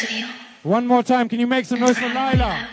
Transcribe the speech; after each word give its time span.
because 0.00 0.14
of 0.14 0.18
you. 0.18 0.26
One 0.62 0.86
more 0.86 1.02
time, 1.02 1.28
can 1.28 1.40
you 1.40 1.46
make 1.46 1.64
some 1.64 1.80
noise 1.80 1.98
for 1.98 2.08
Lila? 2.08 2.68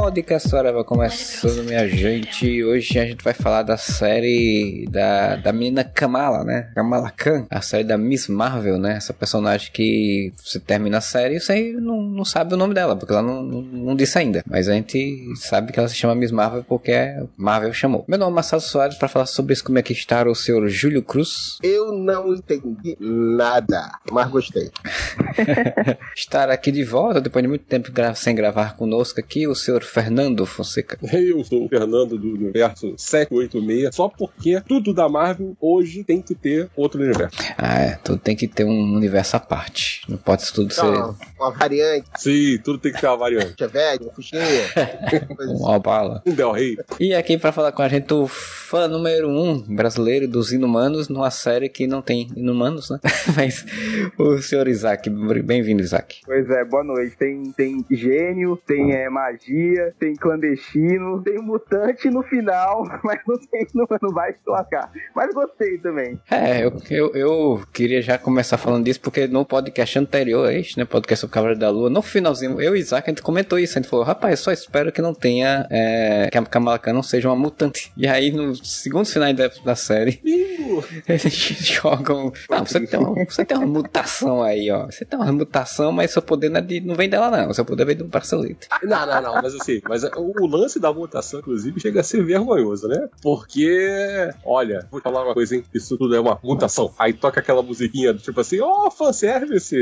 Podcast 0.00 0.48
Forever 0.48 0.84
começando, 0.84 1.64
minha 1.64 1.86
gente. 1.88 2.62
Hoje 2.62 3.00
a 3.00 3.04
gente 3.04 3.22
vai 3.22 3.34
falar 3.34 3.64
da 3.64 3.76
série 3.76 4.86
da, 4.88 5.34
da 5.34 5.52
menina 5.52 5.82
Kamala, 5.82 6.44
né? 6.44 6.70
Kamala 6.72 7.10
Khan, 7.10 7.46
a 7.50 7.60
série 7.60 7.82
da 7.82 7.98
Miss 7.98 8.28
Marvel, 8.28 8.78
né? 8.78 8.96
Essa 8.96 9.12
personagem 9.12 9.72
que 9.72 10.32
você 10.36 10.60
termina 10.60 10.98
a 10.98 11.00
série 11.00 11.36
e 11.36 11.40
você 11.40 11.72
não, 11.72 12.00
não 12.00 12.24
sabe 12.24 12.54
o 12.54 12.56
nome 12.56 12.74
dela, 12.74 12.94
porque 12.94 13.12
ela 13.12 13.22
não, 13.22 13.42
não, 13.42 13.60
não 13.60 13.96
disse 13.96 14.16
ainda. 14.16 14.44
Mas 14.48 14.68
a 14.68 14.72
gente 14.72 15.32
sabe 15.34 15.72
que 15.72 15.80
ela 15.80 15.88
se 15.88 15.96
chama 15.96 16.14
Miss 16.14 16.30
Marvel 16.30 16.62
porque 16.62 16.92
a 16.92 17.24
Marvel 17.36 17.72
chamou. 17.72 18.04
Meu 18.06 18.18
nome 18.18 18.32
é 18.32 18.34
Marcelo 18.36 18.62
Soares 18.62 18.96
para 18.96 19.08
falar 19.08 19.26
sobre 19.26 19.52
isso, 19.52 19.64
como 19.64 19.80
é 19.80 19.82
que 19.82 19.92
está 19.92 20.22
o 20.22 20.34
senhor 20.34 20.66
Júlio 20.68 21.02
Cruz. 21.02 21.58
Eu 21.60 21.92
não 21.92 22.32
entendi 22.32 22.96
nada, 23.00 23.98
mas 24.12 24.30
gostei. 24.30 24.70
Estar 26.16 26.50
aqui 26.50 26.70
de 26.70 26.84
volta 26.84 27.20
depois 27.20 27.42
de 27.42 27.48
muito 27.48 27.64
tempo 27.64 27.90
sem 28.14 28.34
gravar 28.34 28.76
conosco 28.76 29.18
aqui, 29.18 29.48
o 29.48 29.56
senhor 29.56 29.87
Fernando 29.88 30.44
Fonseca. 30.46 30.98
Eu 31.12 31.42
sou 31.44 31.64
o 31.64 31.68
Fernando 31.68 32.18
do 32.18 32.28
universo 32.34 32.94
786, 32.96 33.94
só 33.94 34.08
porque 34.08 34.60
tudo 34.66 34.92
da 34.92 35.08
Marvel 35.08 35.56
hoje 35.60 36.04
tem 36.04 36.20
que 36.20 36.34
ter 36.34 36.68
outro 36.76 37.00
universo. 37.02 37.36
Ah, 37.56 37.80
é, 37.80 37.98
tudo 38.02 38.18
tem 38.18 38.36
que 38.36 38.46
ter 38.46 38.64
um 38.64 38.94
universo 38.94 39.36
à 39.36 39.40
parte. 39.40 40.02
Não 40.08 40.16
pode 40.18 40.52
tudo 40.52 40.72
ser 40.72 40.80
Então, 40.84 41.16
uma 41.38 41.50
variante, 41.50 42.08
Sim, 42.18 42.58
tudo 42.62 42.78
tem 42.78 42.92
que 42.92 43.00
ter 43.00 43.06
uma 43.06 43.16
variante. 43.16 43.54
chevette, 43.58 44.04
uma 44.04 44.12
assim. 44.18 45.54
uma 45.62 45.78
bala. 45.78 46.22
Um 46.26 46.34
Del 46.34 46.52
Rey. 46.52 46.76
E 47.00 47.14
aqui 47.14 47.38
pra 47.38 47.52
falar 47.52 47.72
com 47.72 47.82
a 47.82 47.88
gente 47.88 48.12
o 48.12 48.26
fã 48.26 48.86
número 48.88 49.28
um 49.28 49.60
brasileiro 49.74 50.28
dos 50.28 50.52
Inumanos, 50.52 51.08
numa 51.08 51.30
série 51.30 51.68
que 51.68 51.86
não 51.86 52.02
tem 52.02 52.28
Inumanos, 52.36 52.90
né? 52.90 52.98
Mas 53.36 53.64
o 54.18 54.38
senhor 54.38 54.68
Isaac, 54.68 55.08
bem-vindo, 55.08 55.82
Isaac. 55.82 56.20
Pois 56.24 56.48
é, 56.50 56.64
boa 56.64 56.84
noite. 56.84 57.16
Tem, 57.16 57.42
tem 57.52 57.84
gênio, 57.90 58.58
tem 58.66 58.92
é, 58.92 59.08
magia, 59.08 59.77
tem 59.98 60.14
clandestino, 60.14 61.22
tem 61.22 61.38
mutante 61.38 62.10
no 62.10 62.22
final, 62.22 62.84
mas 63.04 63.20
não, 63.26 63.36
tem, 63.38 63.66
não, 63.74 63.86
não 64.02 64.10
vai 64.10 64.32
se 64.32 64.38
lascar. 64.46 64.90
Mas 65.14 65.34
gostei 65.34 65.78
também. 65.78 66.18
É, 66.30 66.64
eu, 66.64 66.72
eu, 66.90 67.14
eu 67.14 67.62
queria 67.72 68.02
já 68.02 68.18
começar 68.18 68.58
falando 68.58 68.84
disso, 68.84 69.00
porque 69.00 69.26
no 69.26 69.44
podcast 69.44 69.98
anterior 69.98 70.48
a 70.48 70.52
este, 70.52 70.78
né, 70.78 70.84
podcast 70.84 71.20
sobre 71.20 71.34
Cavaleiro 71.34 71.60
da 71.60 71.70
Lua, 71.70 71.90
no 71.90 72.02
finalzinho, 72.02 72.60
eu 72.60 72.76
e 72.76 72.80
Isaac, 72.80 73.08
a 73.08 73.10
gente 73.10 73.22
comentou 73.22 73.58
isso, 73.58 73.78
a 73.78 73.82
gente 73.82 73.90
falou, 73.90 74.04
rapaz, 74.04 74.40
só 74.40 74.52
espero 74.52 74.92
que 74.92 75.02
não 75.02 75.14
tenha, 75.14 75.66
é, 75.70 76.28
que 76.30 76.38
a 76.38 76.44
Kamala 76.44 76.78
Khan 76.78 76.92
não 76.92 77.02
seja 77.02 77.28
uma 77.28 77.36
mutante. 77.36 77.92
E 77.96 78.06
aí, 78.06 78.30
no 78.30 78.54
segundo 78.54 79.06
final 79.06 79.32
da, 79.32 79.50
da 79.64 79.74
série, 79.74 80.20
eles 81.08 81.32
jogam, 81.60 82.32
não, 82.50 82.64
você 82.64 82.86
tem, 82.86 82.98
uma, 82.98 83.24
você 83.24 83.44
tem 83.44 83.56
uma 83.56 83.66
mutação 83.66 84.42
aí, 84.42 84.70
ó, 84.70 84.86
você 84.86 85.04
tem 85.04 85.18
uma 85.18 85.32
mutação, 85.32 85.92
mas 85.92 86.10
seu 86.10 86.22
poder 86.22 86.48
não, 86.48 86.58
é 86.58 86.62
de, 86.62 86.80
não 86.80 86.94
vem 86.94 87.08
dela 87.08 87.30
não, 87.30 87.52
seu 87.52 87.64
poder 87.64 87.84
vem 87.84 87.96
do 87.96 88.04
bracelete. 88.04 88.68
Não, 88.82 89.06
não, 89.06 89.22
não, 89.22 89.34
mas 89.34 89.54
assim, 89.60 89.80
mas 89.88 90.04
o 90.04 90.28
o 90.40 90.46
lance 90.46 90.78
da 90.78 90.92
mutação, 90.92 91.40
inclusive, 91.40 91.80
chega 91.80 92.00
a 92.00 92.02
ser 92.04 92.22
vergonhoso, 92.24 92.86
né? 92.88 93.08
Porque, 93.22 94.30
olha, 94.44 94.86
vou 94.90 95.00
te 95.00 95.04
falar 95.04 95.24
uma 95.24 95.34
coisa, 95.34 95.56
hein? 95.56 95.64
Isso 95.74 95.96
tudo 95.98 96.14
é 96.14 96.20
uma 96.20 96.38
mutação. 96.42 96.92
Aí 96.98 97.12
toca 97.12 97.40
aquela 97.40 97.62
musiquinha 97.62 98.12
do 98.12 98.20
tipo 98.20 98.40
assim, 98.40 98.60
ó, 98.60 98.86
oh, 98.86 98.90
fanservice! 98.90 99.76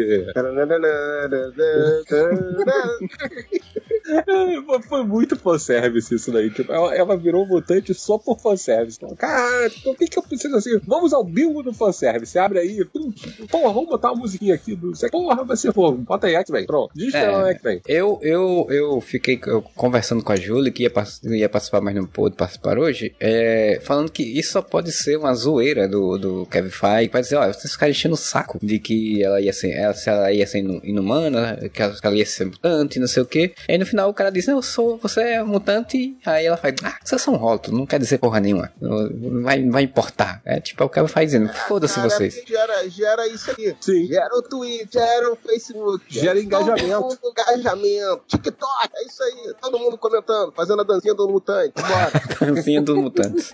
É, 4.08 4.82
foi- 4.88 5.04
muito 5.04 5.36
fanservice 5.36 6.14
isso 6.14 6.30
daí. 6.32 6.50
Tipo, 6.50 6.72
ela, 6.72 6.94
ela 6.94 7.16
virou 7.16 7.46
mutante 7.46 7.92
só 7.94 8.18
por 8.18 8.38
fanservice. 8.38 8.98
Então, 9.02 9.14
cara, 9.16 9.70
o 9.84 9.94
que, 9.94 10.06
que 10.06 10.18
eu 10.18 10.22
preciso 10.22 10.54
assim? 10.56 10.78
Vamos 10.86 11.12
ao 11.12 11.24
bingo 11.24 11.62
do 11.62 11.72
fanservice. 11.72 12.38
Abre 12.38 12.58
aí. 12.60 12.84
Pum, 12.84 13.12
Porra, 13.50 13.72
vamos 13.72 13.88
botar 13.88 14.12
uma 14.12 14.20
musiquinha 14.20 14.54
aqui. 14.54 14.74
Do... 14.74 14.92
Porra, 15.10 15.44
vai 15.44 15.56
ser 15.56 15.72
fogo. 15.72 15.98
Bota 15.98 16.26
aí, 16.28 16.34
X-Men. 16.36 16.66
Pronto. 16.66 16.90
Diz 16.94 17.10
que 17.10 17.16
É. 17.16 17.24
é 17.24 17.36
o 17.36 17.46
X-Men. 17.46 17.80
Eu, 17.86 18.18
eu, 18.22 18.66
eu 18.70 19.00
fiquei 19.00 19.40
eu, 19.46 19.64
conversando 19.74 20.22
com 20.22 20.32
a 20.32 20.36
Júlia, 20.36 20.72
que 20.72 20.82
ia, 20.84 20.92
ia 21.36 21.48
participar, 21.48 21.80
mas 21.80 21.94
não 21.94 22.06
pôde 22.06 22.36
participar 22.36 22.78
hoje, 22.78 23.14
é, 23.20 23.80
falando 23.82 24.10
que 24.10 24.22
isso 24.22 24.52
só 24.52 24.62
pode 24.62 24.92
ser 24.92 25.16
uma 25.16 25.34
zoeira 25.34 25.88
do, 25.88 26.18
do 26.18 26.46
Kevin 26.46 26.70
Feige, 26.70 27.10
vai 27.10 27.22
dizer, 27.22 27.36
ó, 27.36 27.46
vocês 27.52 27.72
ficaram 27.72 27.90
enchendo 27.90 28.14
o 28.14 28.18
saco 28.18 28.58
de 28.62 28.78
que 28.78 29.22
ela 29.22 29.40
ia 29.40 29.52
ser, 29.52 29.70
ela, 29.72 29.94
se 29.94 30.08
ela 30.08 30.32
ia 30.32 30.46
ser 30.46 30.58
inu- 30.58 30.80
inumana, 30.84 31.56
que 31.72 31.82
ela, 31.82 31.94
que 31.94 32.06
ela 32.06 32.16
ia 32.16 32.26
ser 32.26 32.46
mutante, 32.46 32.98
não 32.98 33.06
sei 33.06 33.22
o 33.22 33.26
que. 33.26 33.54
Aí 33.68 33.78
no 33.78 33.86
final 33.86 34.08
o 34.10 34.14
cara 34.14 34.30
diz, 34.30 34.46
não, 34.46 34.56
eu 34.56 34.62
sou, 34.62 34.96
você 34.98 35.20
é 35.22 35.42
mutante, 35.42 36.16
aí 36.24 36.46
ela 36.46 36.56
faz, 36.56 36.74
ah, 36.82 36.96
vocês 37.02 37.20
são 37.22 37.34
rótulos, 37.36 37.78
não 37.78 37.86
quer 37.86 37.98
dizer 37.98 38.18
porra 38.18 38.40
nenhuma, 38.40 38.72
não 38.80 39.42
vai, 39.42 39.58
não 39.60 39.72
vai 39.72 39.82
importar. 39.82 40.40
É 40.44 40.60
tipo, 40.60 40.82
é 40.82 40.86
o 40.86 40.88
Kevin 40.88 41.08
Feige 41.08 41.26
dizendo, 41.38 41.52
foda-se 41.52 41.98
vocês. 42.00 42.42
Gera, 42.46 42.88
gera 42.88 43.26
isso 43.28 43.50
aqui. 43.50 43.74
Sim. 43.80 44.06
Gera 44.06 44.34
o 44.36 44.42
Twitter, 44.42 44.88
gera 45.02 45.32
o 45.32 45.36
Facebook. 45.36 46.04
Gera 46.08 46.38
engajamento. 46.40 47.18
Engajamento. 47.24 48.22
TikTok, 48.28 48.90
é 48.94 49.06
isso 49.06 49.22
aí. 49.22 49.54
Todo 49.60 49.78
mundo 49.78 49.98
comentando, 49.98 50.52
fazendo 50.52 50.80
a 50.80 50.84
dancinha 50.84 51.14
do 51.14 51.28
mutante. 51.28 51.72
Bora. 51.76 52.12
Dancinha 52.54 52.82
dos 52.82 52.96
mutantes. 52.96 53.52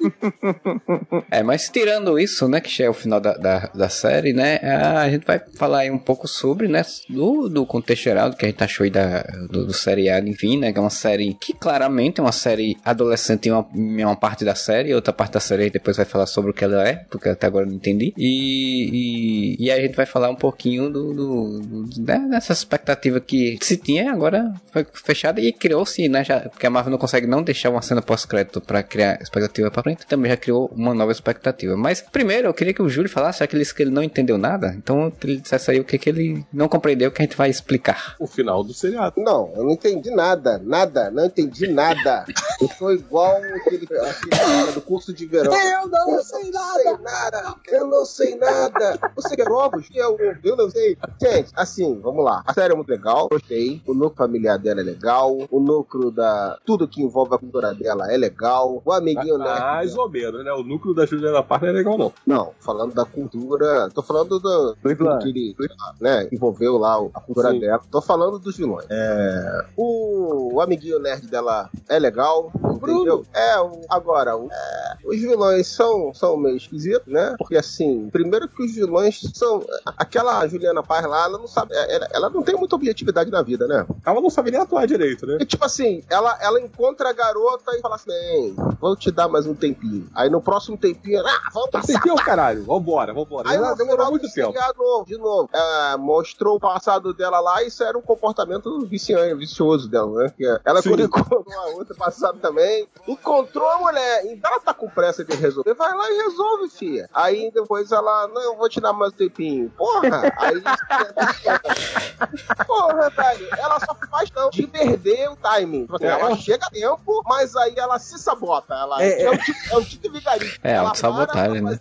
é, 1.31 1.43
mas 1.43 1.69
tirando 1.69 2.19
isso, 2.19 2.49
né, 2.49 2.61
que 2.61 2.71
já 2.71 2.85
é 2.85 2.91
o 2.91 2.95
final 2.95 3.21
da, 3.21 3.35
da, 3.35 3.71
da 3.75 3.89
série, 3.89 4.33
né, 4.33 4.57
a 4.59 5.09
gente 5.09 5.27
vai 5.27 5.41
falar 5.57 5.81
aí 5.81 5.91
um 5.91 5.99
pouco 5.99 6.27
sobre, 6.29 6.69
né, 6.69 6.83
do, 7.09 7.49
do 7.49 7.65
contexto 7.67 8.03
geral, 8.03 8.31
do 8.31 8.37
que 8.37 8.45
a 8.45 8.49
gente 8.49 8.62
achou 8.62 8.85
aí 8.85 8.91
da, 8.91 9.23
do, 9.51 9.67
do 9.67 9.73
seriado, 9.73 10.29
enfim, 10.29 10.59
né, 10.59 10.73
que 10.73 10.79
é 10.79 10.81
uma 10.81 10.91
série 10.91 11.35
que 11.35 11.53
claramente 11.55 12.21
é 12.21 12.23
uma 12.23 12.33
série 12.33 12.77
adolescente 12.85 13.49
em 13.49 13.53
uma, 13.53 13.67
em 13.75 14.05
uma 14.05 14.17
parte 14.17 14.45
da 14.45 14.55
série, 14.55 14.95
outra 14.95 15.12
parte 15.12 15.33
da 15.33 15.41
série 15.41 15.71
depois 15.71 15.97
vai 15.97 16.07
falar 16.07 16.27
sobre 16.27 16.51
o 16.51 16.55
que 16.55 16.65
ela 16.65 16.87
é, 16.87 16.97
porque 17.11 17.29
até 17.29 17.47
agora 17.47 17.67
não 17.67 17.75
entendi, 17.75 18.12
e, 18.17 19.57
e, 19.59 19.67
e 19.67 19.71
a 19.71 19.81
gente 19.81 19.95
vai 19.95 20.07
falar 20.07 20.31
um 20.31 20.37
pouquinho 20.37 20.91
do, 20.91 21.15
do, 21.15 21.61
do- 21.61 22.03
né, 22.03 22.27
dessa 22.31 22.53
expectativa 22.53 23.21
que 23.21 23.59
se 23.62 23.77
tinha, 23.77 24.12
agora 24.12 24.53
foi 24.73 24.87
fechada 24.93 25.41
e 25.41 25.53
criou-se, 25.93 26.09
né, 26.09 26.25
já, 26.25 26.41
porque 26.41 26.67
a 26.67 26.71
Marvel 26.71 26.91
não 26.91 26.99
consegue 26.99 27.27
não 27.27 27.43
deixar 27.43 27.71
uma 27.71 27.83
cena 27.83 28.01
pós-crédito 28.01 28.61
pra 28.61 28.83
criar 28.83 29.21
expectativa 29.21 29.71
pra 29.71 29.83
frente, 29.83 30.07
também 30.07 30.31
já 30.31 30.37
criou 30.37 30.71
uma 30.75 30.95
nova 30.95 31.13
expectativa. 31.13 31.77
Mas 31.77 32.01
primeiro 32.01 32.49
eu 32.49 32.55
queria 32.55 32.73
que 32.73 32.83
o 32.83 32.89
Júlio 32.89 33.11
falasse, 33.11 33.41
já 33.41 33.47
que 33.47 33.55
ele 33.55 33.63
disse 33.63 33.75
que 33.75 33.83
ele 33.83 33.91
não 33.91 34.03
entendeu 34.03 34.39
nada, 34.39 34.75
então 34.77 35.13
ele 35.23 35.37
dissesse 35.37 35.71
aí 35.71 35.81
o 35.81 35.85
que, 35.85 35.99
que 35.99 36.09
ele 36.09 36.45
não 36.53 36.69
compreendeu 36.69 37.11
que 37.11 37.21
a 37.21 37.25
gente 37.25 37.37
vai 37.37 37.51
explicar. 37.51 38.17
O 38.19 38.27
final 38.27 38.65
do 38.65 38.73
seriado. 38.73 39.21
Não, 39.21 39.53
eu 39.55 39.65
não 39.65 39.73
entendi 39.73 40.11
nada. 40.11 40.61
Nada. 40.65 41.11
Não 41.11 41.27
entendi 41.27 41.67
nada. 41.67 42.25
Eu 42.61 42.69
sou 42.69 42.93
igual 42.93 43.37
aquele, 43.37 43.85
aquele 43.85 44.31
cara 44.31 44.73
do 44.73 44.81
curso 44.81 45.13
de 45.13 45.27
verão. 45.27 45.53
Eu 45.53 45.89
não 45.89 46.23
sei 46.23 46.51
nada. 46.51 47.57
Eu 47.69 47.87
não 47.87 48.05
sei 48.05 48.37
nada. 48.37 48.99
Você 49.17 49.37
quer 49.37 49.51
ovos? 49.51 49.89
Eu, 49.95 50.17
eu 50.43 50.57
não 50.57 50.71
sei. 50.71 50.97
Gente, 51.21 51.51
assim, 51.55 51.99
vamos 52.01 52.25
lá. 52.25 52.43
A 52.47 52.55
série 52.55 52.73
é 52.73 52.77
muito 52.77 52.89
legal. 52.89 53.29
Gostei. 53.29 53.83
O 53.87 53.95
núcleo 53.95 54.17
familiar 54.17 54.59
dela 54.59 54.81
é 54.81 54.85
legal. 54.85 55.37
O 55.51 55.61
núcleo 55.82 56.10
da... 56.10 56.59
Tudo 56.65 56.87
que 56.88 57.03
envolve 57.03 57.34
a 57.34 57.38
cultura 57.38 57.75
dela 57.75 58.12
é 58.12 58.16
legal. 58.16 58.81
O 58.84 58.93
amiguinho 58.93 59.38
nerd 59.38 59.60
Mais 59.60 59.91
dela- 59.91 60.03
ou 60.04 60.10
menos, 60.10 60.44
né? 60.44 60.53
O 60.53 60.62
núcleo 60.62 60.94
da 60.94 61.04
Juliana 61.06 61.43
Parra 61.43 61.62
não 61.66 61.69
é 61.69 61.72
legal, 61.72 61.98
não. 61.98 62.12
Não, 62.26 62.53
falando 62.60 62.94
da 62.94 63.04
cultura. 63.04 63.91
Tô 63.94 64.03
falando 64.03 64.38
do, 64.38 64.76
Do 64.82 64.91
Islã. 64.93 65.19
que 65.19 65.28
ele 65.28 65.56
né, 66.00 66.28
envolveu 66.32 66.78
lá 66.78 66.97
a 67.15 67.20
cultura 67.20 67.50
Sim. 67.50 67.60
dela. 67.60 67.81
Tô 67.91 68.00
falando 68.00 68.38
dos 68.38 68.56
vilões. 68.56 68.87
É, 68.91 69.65
o, 69.76 70.54
o 70.54 70.60
amiguinho 70.60 70.98
nerd 70.98 71.26
dela 71.26 71.69
é 71.88 71.99
legal, 71.99 72.53
entendeu? 72.64 73.25
É, 73.32 73.60
o- 73.60 73.81
agora, 73.88 74.37
o- 74.37 74.49
é, 74.50 74.94
os 75.04 75.20
vilões 75.20 75.66
são, 75.66 76.12
são 76.14 76.37
meio 76.37 76.56
esquisitos, 76.56 77.12
né? 77.12 77.34
Porque 77.38 77.56
assim, 77.56 78.09
primeiro 78.10 78.49
que 78.49 78.62
os 78.62 78.75
vilões 78.75 79.20
são. 79.34 79.64
Aquela 79.97 80.47
Juliana 80.47 80.82
Paz 80.82 81.04
lá, 81.06 81.25
ela 81.25 81.38
não 81.38 81.47
sabe. 81.49 81.75
Ela, 81.75 82.09
ela 82.12 82.31
não 82.31 82.43
tem 82.43 82.54
muita 82.56 82.76
objetividade 82.76 83.31
na 83.31 83.43
vida, 83.43 83.66
né? 83.66 83.87
Ela 84.04 84.20
não 84.20 84.31
sabe 84.31 84.50
nem 84.50 84.60
atuar 84.60 84.87
direito, 84.87 85.26
né? 85.26 85.38
E 85.41 85.44
tipo 85.47 85.64
assim, 85.64 85.72
ela, 86.10 86.37
ela 86.41 86.60
encontra 86.60 87.10
a 87.10 87.12
garota 87.12 87.77
e 87.77 87.81
fala 87.81 87.94
assim: 87.97 88.10
"Bem, 88.10 88.55
vou 88.81 88.97
te 88.97 89.10
dar 89.10 89.28
mais 89.28 89.47
um 89.47 89.55
tempinho. 89.55 90.08
Aí 90.14 90.29
no 90.29 90.41
próximo 90.41 90.76
tempinho, 90.76 91.20
ah, 91.26 91.41
vamos 91.52 91.70
Tá 91.70 91.81
passar. 91.81 92.00
sem 92.02 92.12
o 92.12 92.17
caralho. 92.17 92.64
Vambora, 92.64 93.12
vambora. 93.14 93.49
Aí 93.50 93.56
Ela 93.56 93.75
demorou 93.75 94.11
muito 94.11 94.23
tempo. 94.31 94.52
seriado, 94.52 94.79
novo, 94.79 95.06
de 95.06 95.17
novo, 95.19 95.49
é, 95.52 95.97
mostrou 95.97 96.56
o 96.56 96.61
passado 96.61 97.14
dela 97.14 97.41
lá 97.41 97.62
e 97.62 97.69
isso 97.69 97.82
era 97.82 97.97
um 97.97 98.02
comportamento 98.02 98.85
viciante, 98.87 99.35
vicioso 99.35 99.88
dela, 99.88 100.25
né? 100.25 100.32
Que 100.37 100.44
ela 100.64 100.82
Sim. 100.82 100.91
quando 100.91 101.02
encontrou 101.05 101.44
a 101.56 101.67
outra 101.69 101.94
passado 101.94 102.38
também, 102.41 102.87
encontrou 103.06 103.69
a 103.69 103.79
mulher, 103.79 104.26
então 104.26 104.50
ela 104.50 104.61
tá 104.61 104.75
com 104.75 104.88
pressa 104.88 105.25
de 105.25 105.35
resolver, 105.37 105.75
vai 105.75 105.94
lá 105.97 106.11
e 106.11 106.17
resolve, 106.23 106.69
filha. 106.69 107.08
Aí 107.14 107.50
depois 107.52 107.91
ela, 107.93 108.29
não, 108.29 108.43
eu 108.43 108.56
vou 108.56 108.69
te 108.69 108.81
dar 108.81 108.93
mais 108.93 109.12
um 109.12 109.17
tempinho. 109.17 109.70
Porra! 109.76 110.23
Aí. 110.38 110.62
Porra, 112.67 113.11
velho, 113.11 113.49
ela 113.58 113.81
só 113.81 113.94
faz 114.11 114.31
não 114.35 114.50
de 114.50 114.67
perder 114.67 115.31
o 115.31 115.37
timing. 115.37 115.62
Tipo 115.82 115.97
assim, 115.97 116.05
É, 116.05 116.09
ela 116.09 116.37
chega 116.37 116.67
a 116.67 116.70
tempo, 116.70 117.23
mas 117.26 117.56
aí 117.56 117.75
ela 117.76 117.99
se 117.99 118.19
sabota. 118.19 118.75
Ela 118.75 119.03
É, 119.03 119.23
é, 119.23 119.31
um 119.31 119.37
tipo, 119.37 119.59
é 119.70 119.76
um 119.76 119.85
tipo 119.85 120.03
de 120.03 120.09
vigarista. 120.19 120.61
É, 120.62 120.73
ela 120.73 120.88
autossabotagem, 120.88 121.62
para, 121.62 121.70
né? 121.70 121.79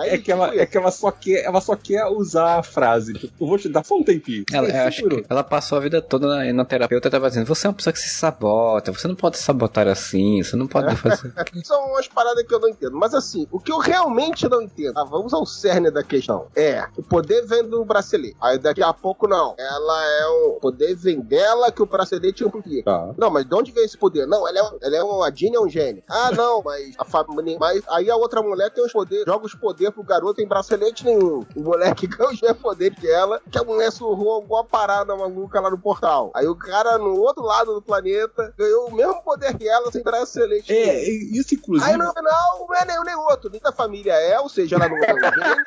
Aí, 0.00 0.10
É 0.10 0.18
que, 0.18 0.30
ela, 0.30 0.48
tipo 0.48 0.60
é 0.60 0.66
que 0.66 0.78
ela 0.78 0.90
só 0.90 1.10
quer, 1.10 1.44
ela 1.44 1.60
só 1.60 1.74
quer 1.74 2.04
usar 2.06 2.58
a 2.58 2.62
frase. 2.62 3.14
Tipo, 3.14 3.44
eu 3.44 3.48
vou 3.48 3.58
te 3.58 3.68
dar 3.68 3.84
só 3.84 3.96
um 3.96 4.04
tempinho. 4.04 4.44
Ela, 4.52 4.68
eu 4.68 4.72
cinco 4.72 4.86
acho 4.86 5.08
que 5.08 5.26
ela 5.28 5.42
passou 5.42 5.78
a 5.78 5.80
vida 5.80 6.02
toda 6.02 6.26
na, 6.28 6.52
na 6.52 6.64
terapeuta 6.64 7.10
tava 7.10 7.28
dizendo, 7.28 7.46
você 7.46 7.66
é 7.66 7.70
uma 7.70 7.74
pessoa 7.74 7.92
que 7.92 7.98
se 7.98 8.08
sabota, 8.08 8.92
você 8.92 9.08
não 9.08 9.14
pode 9.14 9.38
sabotar 9.38 9.88
assim, 9.88 10.42
você 10.42 10.56
não 10.56 10.66
pode 10.66 10.94
fazer. 10.96 11.32
São 11.64 11.86
umas 11.88 12.06
paradas 12.08 12.26
parada 12.26 12.44
que 12.44 12.54
eu 12.54 12.60
não 12.60 12.68
entendo. 12.68 12.96
Mas 12.96 13.14
assim, 13.14 13.46
o 13.50 13.60
que 13.60 13.70
eu 13.70 13.78
realmente 13.78 14.48
não 14.48 14.62
entendo, 14.62 14.98
ah, 14.98 15.04
vamos 15.04 15.32
ao 15.32 15.46
cerne 15.46 15.90
da 15.90 16.02
questão. 16.02 16.46
É, 16.56 16.84
o 16.96 17.02
poder 17.02 17.46
vem 17.46 17.64
do 17.64 17.84
bracelete. 17.84 18.36
Aí 18.40 18.58
daqui 18.58 18.82
a 18.82 18.92
pouco 18.92 19.28
não. 19.28 19.54
Ela 19.56 20.04
é. 20.04 20.26
O 20.26 20.58
poder 20.60 20.94
vem 20.94 21.20
dela 21.20 21.70
que 21.70 21.82
o 21.82 21.86
bracelete 21.86 22.42
é 22.42 22.46
um 22.46 22.50
poder. 22.50 22.82
Tá. 22.96 23.14
Não, 23.18 23.30
mas 23.30 23.44
de 23.44 23.54
onde 23.54 23.72
vem 23.72 23.84
esse 23.84 23.96
poder? 23.96 24.26
Não, 24.26 24.46
ela 24.48 24.58
é, 24.58 24.62
um- 24.62 24.78
ela 24.82 24.96
é 24.96 25.02
uma. 25.02 25.26
A 25.26 25.30
Jean 25.30 25.52
é 25.54 25.60
um 25.60 25.68
gênio. 25.68 26.02
Ah, 26.08 26.30
não, 26.32 26.62
mas 26.62 26.94
a 26.98 27.04
família. 27.04 27.56
Mas 27.58 27.82
aí 27.88 28.10
a 28.10 28.16
outra 28.16 28.42
mulher 28.42 28.70
tem 28.70 28.84
os 28.84 28.92
poderes, 28.92 29.24
joga 29.26 29.44
os 29.46 29.54
poderes 29.54 29.92
pro 29.94 30.02
garoto 30.02 30.40
em 30.40 30.46
bracelete 30.46 31.04
nenhum. 31.04 31.44
O 31.54 31.60
moleque 31.60 32.06
ganha 32.08 32.30
os 32.30 32.40
mesmos 32.40 32.60
poderes 32.62 32.98
que 32.98 33.08
ela, 33.10 33.40
que 33.50 33.58
a 33.58 33.64
mulher 33.64 33.90
surrou 33.92 34.32
alguma 34.32 34.64
parada 34.64 35.14
maluca 35.16 35.60
lá 35.60 35.70
no 35.70 35.78
portal. 35.78 36.30
Aí 36.34 36.46
o 36.46 36.54
cara 36.54 36.98
no 36.98 37.18
outro 37.20 37.42
lado 37.42 37.74
do 37.74 37.82
planeta 37.82 38.52
ganhou 38.56 38.88
o 38.88 38.94
mesmo 38.94 39.22
poder 39.22 39.56
que 39.56 39.68
ela 39.68 39.90
sem 39.90 40.02
bracelete. 40.02 40.72
nenhum. 40.72 40.88
É, 40.90 41.02
isso 41.08 41.54
inclusive. 41.54 41.90
Aí 41.90 41.96
no 41.96 42.12
final 42.12 42.66
não 42.68 42.74
é 42.76 42.84
nenhum 42.84 43.02
nem 43.04 43.14
outro. 43.16 43.50
Nem 43.50 43.60
da 43.60 43.72
família 43.72 44.12
é, 44.12 44.38
ou 44.40 44.48
seja, 44.48 44.76
ela 44.76 44.88
não 44.88 44.96
é 44.96 45.14
um 45.14 45.18
gênio. 45.20 45.64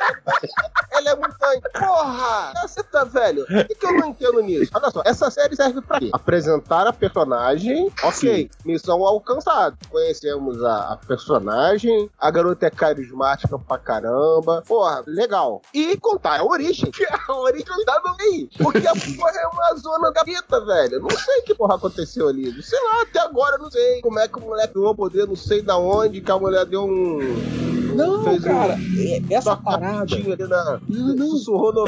Ela 0.91 1.09
é 1.11 1.15
mutante. 1.15 1.61
Porra! 1.77 2.53
Você 2.61 2.83
tá 2.83 3.03
velho? 3.03 3.43
O 3.43 3.45
que, 3.67 3.75
que 3.75 3.85
eu 3.85 3.93
não 3.93 4.07
entendo 4.09 4.41
nisso? 4.41 4.71
Olha 4.73 4.89
só, 4.91 5.01
essa 5.05 5.29
série 5.29 5.55
serve 5.55 5.81
pra 5.81 5.99
quê? 5.99 6.09
Apresentar 6.13 6.87
a 6.87 6.93
personagem. 7.09 7.91
Ok, 8.03 8.49
missão 8.65 9.03
alcançada. 9.03 9.77
Conhecemos 9.89 10.63
a, 10.63 10.93
a 10.93 10.97
personagem, 10.97 12.09
a 12.19 12.31
garota 12.31 12.67
é 12.67 12.69
carismática 12.69 13.57
pra 13.57 13.77
caramba. 13.77 14.63
Porra, 14.67 15.03
legal. 15.05 15.61
E 15.73 15.97
contar 15.97 16.39
a 16.39 16.43
origem. 16.43 16.91
Que 16.91 17.05
a 17.05 17.33
origem 17.33 17.85
tá 17.85 18.01
no 18.05 18.15
meio. 18.17 18.49
Porque 18.57 18.87
a 18.87 18.93
porra 18.93 19.39
é 19.39 19.47
uma 19.47 19.75
zona 19.75 20.11
da 20.11 20.23
vida, 20.23 20.65
velho. 20.65 21.01
Não 21.01 21.09
sei 21.09 21.39
o 21.39 21.43
que 21.43 21.55
porra 21.55 21.75
aconteceu 21.75 22.27
ali. 22.27 22.61
Sei 22.61 22.79
lá, 22.83 23.01
até 23.03 23.19
agora 23.19 23.57
não 23.57 23.71
sei 23.71 24.01
como 24.01 24.19
é 24.19 24.27
que 24.27 24.37
o 24.37 24.41
moleque 24.41 24.73
ganhou 24.73 24.95
poder, 24.95 25.27
não 25.27 25.35
sei 25.35 25.61
da 25.61 25.77
onde, 25.77 26.21
que 26.21 26.31
a 26.31 26.37
mulher 26.37 26.65
deu 26.65 26.83
um. 26.83 27.78
Não, 27.95 28.23
fez 28.23 28.41
um- 28.43 28.47
cara, 28.47 28.73
é- 28.97 29.33
essa 29.33 29.55
parada. 29.55 30.15
ali 30.15 30.37
na. 30.37 30.79
Não, 30.87 31.15
não. 31.15 31.27
Sussurrou 31.31 31.73
no 31.73 31.85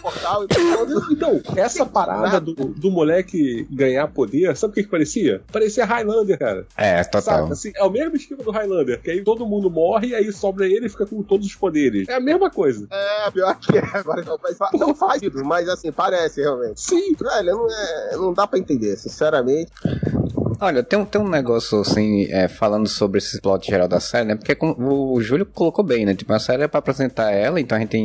portal 0.00 0.44
e 0.44 0.48
tudo. 0.48 1.00
Então, 1.20 1.40
essa 1.56 1.84
parada 1.84 2.40
do, 2.40 2.54
do 2.54 2.90
moleque 2.90 3.66
ganhar 3.70 4.06
poder, 4.08 4.56
sabe 4.56 4.72
o 4.72 4.74
que, 4.74 4.82
que 4.84 4.88
parecia? 4.88 5.42
Parecia 5.52 5.84
Highlander, 5.84 6.38
cara. 6.38 6.66
É, 6.76 7.02
total. 7.04 7.22
Sabe? 7.22 7.52
Assim, 7.52 7.72
é 7.74 7.84
o 7.84 7.90
mesmo 7.90 8.16
esquema 8.16 8.42
do 8.42 8.50
Highlander, 8.50 9.00
que 9.02 9.10
aí 9.10 9.22
todo 9.22 9.46
mundo 9.46 9.70
morre 9.70 10.08
e 10.08 10.14
aí 10.14 10.32
sobra 10.32 10.66
ele 10.66 10.86
e 10.86 10.88
fica 10.88 11.04
com 11.06 11.22
todos 11.22 11.46
os 11.46 11.54
poderes. 11.54 12.08
É 12.08 12.14
a 12.14 12.20
mesma 12.20 12.50
coisa. 12.50 12.86
É, 12.90 13.30
pior 13.30 13.54
que 13.58 13.76
é. 13.76 13.82
Agora 13.92 14.22
não 14.24 14.38
faz, 14.38 14.56
não 14.78 14.94
faz 14.94 15.20
sentido, 15.20 15.44
mas 15.44 15.68
assim, 15.68 15.92
parece 15.92 16.40
realmente. 16.40 16.80
Sim. 16.80 17.14
Velho, 17.20 17.52
não, 17.56 17.66
é, 17.70 18.16
não 18.16 18.32
dá 18.32 18.46
pra 18.46 18.58
entender, 18.58 18.96
sinceramente. 18.96 19.70
Olha, 20.60 20.82
tem, 20.82 20.98
um- 20.98 21.06
tem 21.06 21.18
um 21.20 21.28
negócio 21.28 21.80
assim, 21.80 22.26
é, 22.30 22.46
falando 22.46 22.86
sobre 22.86 23.16
esse 23.18 23.40
plot 23.40 23.66
geral 23.66 23.88
da 23.88 23.98
série, 23.98 24.28
né? 24.28 24.34
Porque 24.34 24.54
o 24.60 25.18
Júlio 25.22 25.46
colocou 25.46 25.82
bem, 25.82 26.04
né? 26.04 26.14
Tipo, 26.14 26.34
a 26.34 26.38
série 26.38 26.64
é 26.64 26.68
pra 26.68 26.80
apresentar 26.80 27.30
ela, 27.30 27.58
então 27.58 27.76
a 27.76 27.80
gente 27.80 27.88
tem 27.90 28.04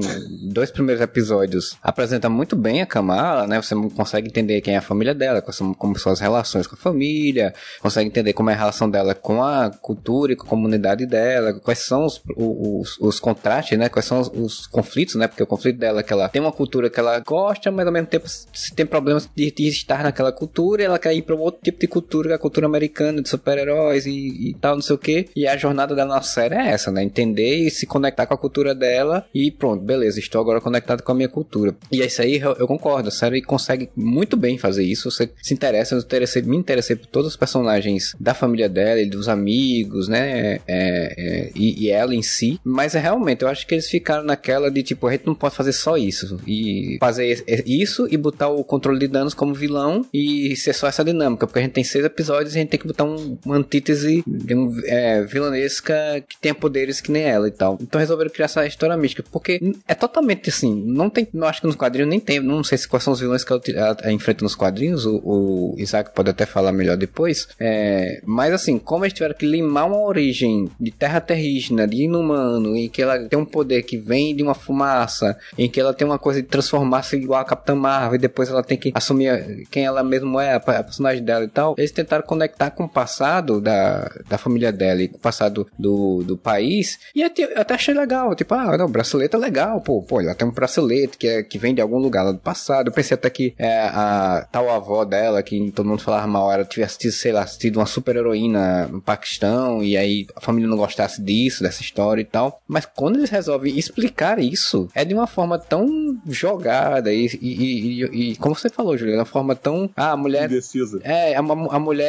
dois 0.53 0.71
primeiros 0.71 1.01
episódios. 1.03 1.75
Apresenta 1.83 2.29
muito 2.29 2.55
bem 2.55 2.81
a 2.81 2.85
Kamala, 2.85 3.45
né? 3.45 3.61
Você 3.61 3.75
consegue 3.93 4.29
entender 4.29 4.61
quem 4.61 4.75
é 4.75 4.77
a 4.77 4.81
família 4.81 5.13
dela, 5.13 5.43
como 5.77 5.99
são 5.99 6.13
as 6.13 6.21
relações 6.21 6.65
com 6.65 6.75
a 6.75 6.77
família, 6.77 7.53
consegue 7.81 8.07
entender 8.09 8.31
como 8.31 8.49
é 8.49 8.53
a 8.53 8.57
relação 8.57 8.89
dela 8.89 9.13
com 9.13 9.43
a 9.43 9.69
cultura 9.69 10.31
e 10.31 10.35
com 10.37 10.45
a 10.45 10.49
comunidade 10.49 11.05
dela, 11.05 11.53
quais 11.59 11.79
são 11.79 12.05
os, 12.05 12.21
os, 12.37 12.97
os 13.01 13.19
contrastes, 13.19 13.77
né? 13.77 13.89
Quais 13.89 14.05
são 14.05 14.21
os, 14.21 14.29
os 14.33 14.65
conflitos, 14.67 15.15
né? 15.15 15.27
Porque 15.27 15.43
o 15.43 15.47
conflito 15.47 15.77
dela 15.77 15.99
é 15.99 16.03
que 16.03 16.13
ela 16.13 16.29
tem 16.29 16.41
uma 16.41 16.53
cultura 16.53 16.89
que 16.89 16.99
ela 17.01 17.19
gosta, 17.19 17.69
mas 17.69 17.85
ao 17.85 17.91
mesmo 17.91 18.07
tempo 18.07 18.29
se 18.29 18.73
tem 18.73 18.85
problemas 18.85 19.29
de, 19.35 19.51
de 19.51 19.67
estar 19.67 20.03
naquela 20.03 20.31
cultura 20.31 20.83
ela 20.83 20.97
quer 20.97 21.13
ir 21.13 21.21
para 21.23 21.35
um 21.35 21.39
outro 21.39 21.59
tipo 21.61 21.79
de 21.79 21.87
cultura, 21.87 22.29
que 22.29 22.33
cultura 22.45 22.67
americana, 22.67 23.21
de 23.21 23.29
super-heróis 23.29 24.05
e, 24.05 24.49
e 24.49 24.55
tal, 24.61 24.75
não 24.75 24.81
sei 24.81 24.95
o 24.95 24.99
que. 24.99 25.25
E 25.35 25.47
a 25.47 25.57
jornada 25.57 25.95
dela 25.95 26.15
na 26.15 26.21
série 26.21 26.53
é 26.55 26.67
essa, 26.69 26.91
né? 26.91 27.03
Entender 27.03 27.55
e 27.67 27.71
se 27.71 27.87
conectar 27.87 28.25
com 28.27 28.33
a 28.35 28.37
cultura 28.37 28.75
dela 28.75 29.25
e 29.33 29.49
pronto, 29.49 29.83
beleza, 29.83 30.19
estou 30.19 30.39
agora 30.41 30.61
conectado 30.61 31.01
com 31.01 31.11
a 31.11 31.15
minha 31.15 31.27
cultura. 31.29 31.75
E 31.91 32.01
é 32.01 32.05
isso 32.05 32.21
aí, 32.21 32.37
eu, 32.37 32.53
eu 32.53 32.67
concordo, 32.67 33.07
a 33.09 33.11
série 33.11 33.41
consegue 33.41 33.89
muito 33.95 34.37
bem 34.37 34.57
fazer 34.57 34.83
isso. 34.83 35.09
Você 35.09 35.29
se 35.41 35.53
interessa, 35.53 35.95
eu 35.95 35.99
interessei- 35.99 36.41
me 36.43 36.55
interessei 36.55 36.95
por 36.95 37.07
todos 37.07 37.29
os 37.31 37.35
personagens 37.37 38.15
da 38.19 38.33
família 38.33 38.69
dela 38.69 38.99
e 39.01 39.05
dos 39.09 39.27
amigos, 39.27 40.07
né? 40.07 40.25
É, 40.35 40.61
é, 40.67 41.51
e, 41.55 41.85
e 41.85 41.89
ela 41.89 42.13
em 42.13 42.21
si. 42.21 42.59
Mas 42.63 42.93
é 42.93 42.99
realmente, 42.99 43.41
eu 43.41 43.47
acho 43.47 43.65
que 43.65 43.73
eles 43.73 43.89
ficaram 43.89 44.23
naquela 44.23 44.69
de 44.69 44.83
tipo, 44.83 45.07
a 45.07 45.11
gente 45.11 45.25
não 45.25 45.33
pode 45.35 45.55
fazer 45.55 45.73
só 45.73 45.97
isso. 45.97 46.39
E 46.45 46.97
fazer 46.99 47.43
isso 47.65 48.07
e 48.11 48.17
botar 48.17 48.49
o 48.49 48.63
controle 48.63 48.99
de 48.99 49.07
danos 49.07 49.33
como 49.33 49.53
vilão 49.53 50.05
e 50.13 50.55
ser 50.55 50.73
só 50.73 50.87
essa 50.87 51.03
dinâmica. 51.03 51.47
Porque 51.47 51.59
a 51.59 51.61
gente 51.63 51.73
tem 51.73 51.83
seis 51.83 52.05
episódios 52.05 52.34
e 52.41 52.45
a 52.45 52.49
gente 52.49 52.69
tem 52.69 52.79
que 52.79 52.87
botar 52.87 53.03
um, 53.03 53.37
uma 53.45 53.57
antítese 53.57 54.23
um, 54.27 54.79
é, 54.85 55.23
vilanesca 55.23 56.23
que 56.27 56.37
tenha 56.37 56.55
poderes 56.55 57.01
que 57.01 57.11
nem 57.11 57.23
ela 57.23 57.47
e 57.47 57.51
tal. 57.51 57.77
Então 57.81 57.99
resolveram 57.99 58.31
criar 58.31 58.45
essa 58.45 58.65
história 58.65 58.95
mística. 58.97 59.23
Porque 59.31 59.59
é 59.87 59.93
totalmente 59.93 60.49
assim, 60.49 60.83
não 60.85 61.09
tem. 61.09 61.27
Não 61.33 61.47
acho 61.47 61.61
que 61.61 61.67
nos 61.67 61.75
quadrinhos 61.75 62.09
nem 62.09 62.19
tem. 62.19 62.39
Não 62.39 62.63
sei 62.63 62.77
se 62.77 62.87
quais 62.87 63.03
são 63.03 63.13
os 63.13 63.19
vilões 63.19 63.43
que 63.43 63.51
ela, 63.51 63.61
ela, 63.67 63.97
ela 64.01 64.13
enfrenta 64.13 64.43
nos 64.43 64.55
quadrinhos. 64.55 65.05
O, 65.05 65.21
o 65.23 65.75
Isaac 65.77 66.11
pode 66.13 66.29
até 66.29 66.45
falar 66.45 66.71
melhor 66.71 66.97
depois. 66.97 67.47
É, 67.59 68.21
mas 68.25 68.53
assim, 68.53 68.77
como 68.77 69.05
eles 69.05 69.13
tiveram 69.13 69.35
que 69.35 69.45
limar 69.45 69.87
uma 69.87 70.01
origem 70.01 70.69
de 70.79 70.91
terra 70.91 71.19
terrígena, 71.21 71.87
de 71.87 72.03
inumano, 72.03 72.75
em 72.75 72.89
que 72.89 73.01
ela 73.01 73.19
tem 73.27 73.37
um 73.37 73.45
poder 73.45 73.83
que 73.83 73.97
vem 73.97 74.35
de 74.35 74.43
uma 74.43 74.53
fumaça, 74.53 75.37
em 75.57 75.69
que 75.69 75.79
ela 75.79 75.93
tem 75.93 76.05
uma 76.05 76.19
coisa 76.19 76.41
de 76.41 76.47
transformar-se 76.47 77.15
igual 77.15 77.41
a 77.41 77.45
Capitã 77.45 77.75
Marvel, 77.75 78.15
e 78.15 78.19
depois 78.19 78.49
ela 78.49 78.63
tem 78.63 78.77
que 78.77 78.91
assumir 78.93 79.67
quem 79.69 79.85
ela 79.85 80.03
mesma 80.03 80.43
é, 80.43 80.55
a 80.55 80.59
personagem 80.59 81.23
dela 81.23 81.45
e 81.45 81.49
tal. 81.49 81.75
Eles 81.77 81.91
tentaram 81.91 82.23
conectar 82.25 82.71
com 82.71 82.83
o 82.85 82.89
passado 82.89 83.61
da, 83.61 84.11
da 84.27 84.37
família 84.37 84.71
dela 84.71 85.01
e 85.01 85.07
com 85.07 85.17
o 85.17 85.21
passado 85.21 85.67
do, 85.77 86.23
do 86.23 86.37
país. 86.37 86.99
E 87.15 87.21
eu, 87.21 87.29
eu 87.37 87.61
até 87.61 87.73
achei 87.75 87.93
legal. 87.93 88.35
Tipo, 88.35 88.53
ah, 88.55 88.77
não, 88.77 88.89
bracelete 88.89 89.35
é 89.35 89.39
legal, 89.39 89.79
pô. 89.81 90.01
Pô, 90.03 90.19
ela 90.21 90.35
tem 90.35 90.47
um 90.47 90.51
bracelete 90.51 91.17
que, 91.17 91.27
é, 91.27 91.43
que 91.43 91.57
vem 91.57 91.73
de 91.73 91.81
algum 91.81 91.97
lugar 91.97 92.23
lá 92.23 92.31
do 92.31 92.39
passado. 92.39 92.87
Eu 92.87 92.93
pensei 92.93 93.15
até 93.15 93.29
que 93.29 93.53
é, 93.57 93.79
a 93.87 94.47
tal 94.51 94.69
avó 94.69 95.05
dela, 95.05 95.41
que 95.43 95.71
todo 95.71 95.87
mundo 95.87 96.01
falava 96.01 96.27
mal, 96.27 96.51
ela 96.51 96.65
tivesse 96.65 96.97
tido, 96.97 97.11
sei 97.11 97.31
lá, 97.31 97.45
sido 97.47 97.77
uma 97.79 97.85
super 97.85 98.15
heroína 98.15 98.87
no 98.87 99.01
Paquistão. 99.01 99.83
E 99.83 99.95
aí 99.97 100.27
a 100.35 100.41
família 100.41 100.67
não 100.69 100.77
gostasse 100.77 101.21
disso, 101.21 101.63
dessa 101.63 101.81
história 101.81 102.21
e 102.21 102.25
tal. 102.25 102.61
Mas 102.67 102.85
quando 102.85 103.17
eles 103.17 103.29
resolvem 103.29 103.77
explicar 103.77 104.39
isso, 104.39 104.89
é 104.93 105.05
de 105.05 105.13
uma 105.13 105.27
forma 105.27 105.57
tão 105.59 105.87
jogada 106.27 107.11
e, 107.13 107.25
e, 107.41 107.53
e, 107.53 108.03
e- 108.03 108.31
e 108.31 108.35
como 108.37 108.55
você 108.55 108.69
falou, 108.69 108.97
Juliana, 108.97 109.19
uma 109.21 109.25
forma 109.25 109.55
tão. 109.55 109.89
Ah, 109.95 110.11
a 110.11 110.17
mulher 110.17 110.45
Indecisa. 110.49 110.99
é, 111.03 111.35
a, 111.35 111.39
a 111.39 111.79
mulher. 111.79 112.04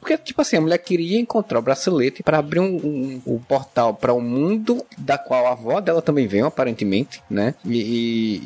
Porque, 0.00 0.16
tipo 0.18 0.40
assim, 0.42 0.56
a 0.56 0.60
mulher 0.60 0.78
queria 0.78 1.18
encontrar 1.20 1.58
o 1.58 1.62
bracelete 1.62 2.22
para 2.22 2.38
abrir 2.38 2.60
um, 2.60 2.76
um, 2.76 3.22
um 3.26 3.38
portal 3.38 3.94
para 3.94 4.12
um 4.14 4.20
mundo 4.20 4.84
da 4.98 5.16
qual 5.18 5.46
a 5.46 5.52
avó 5.52 5.80
dela 5.80 6.00
também 6.02 6.26
veio, 6.26 6.46
aparentemente, 6.46 7.22
né? 7.30 7.54
E, 7.64 7.78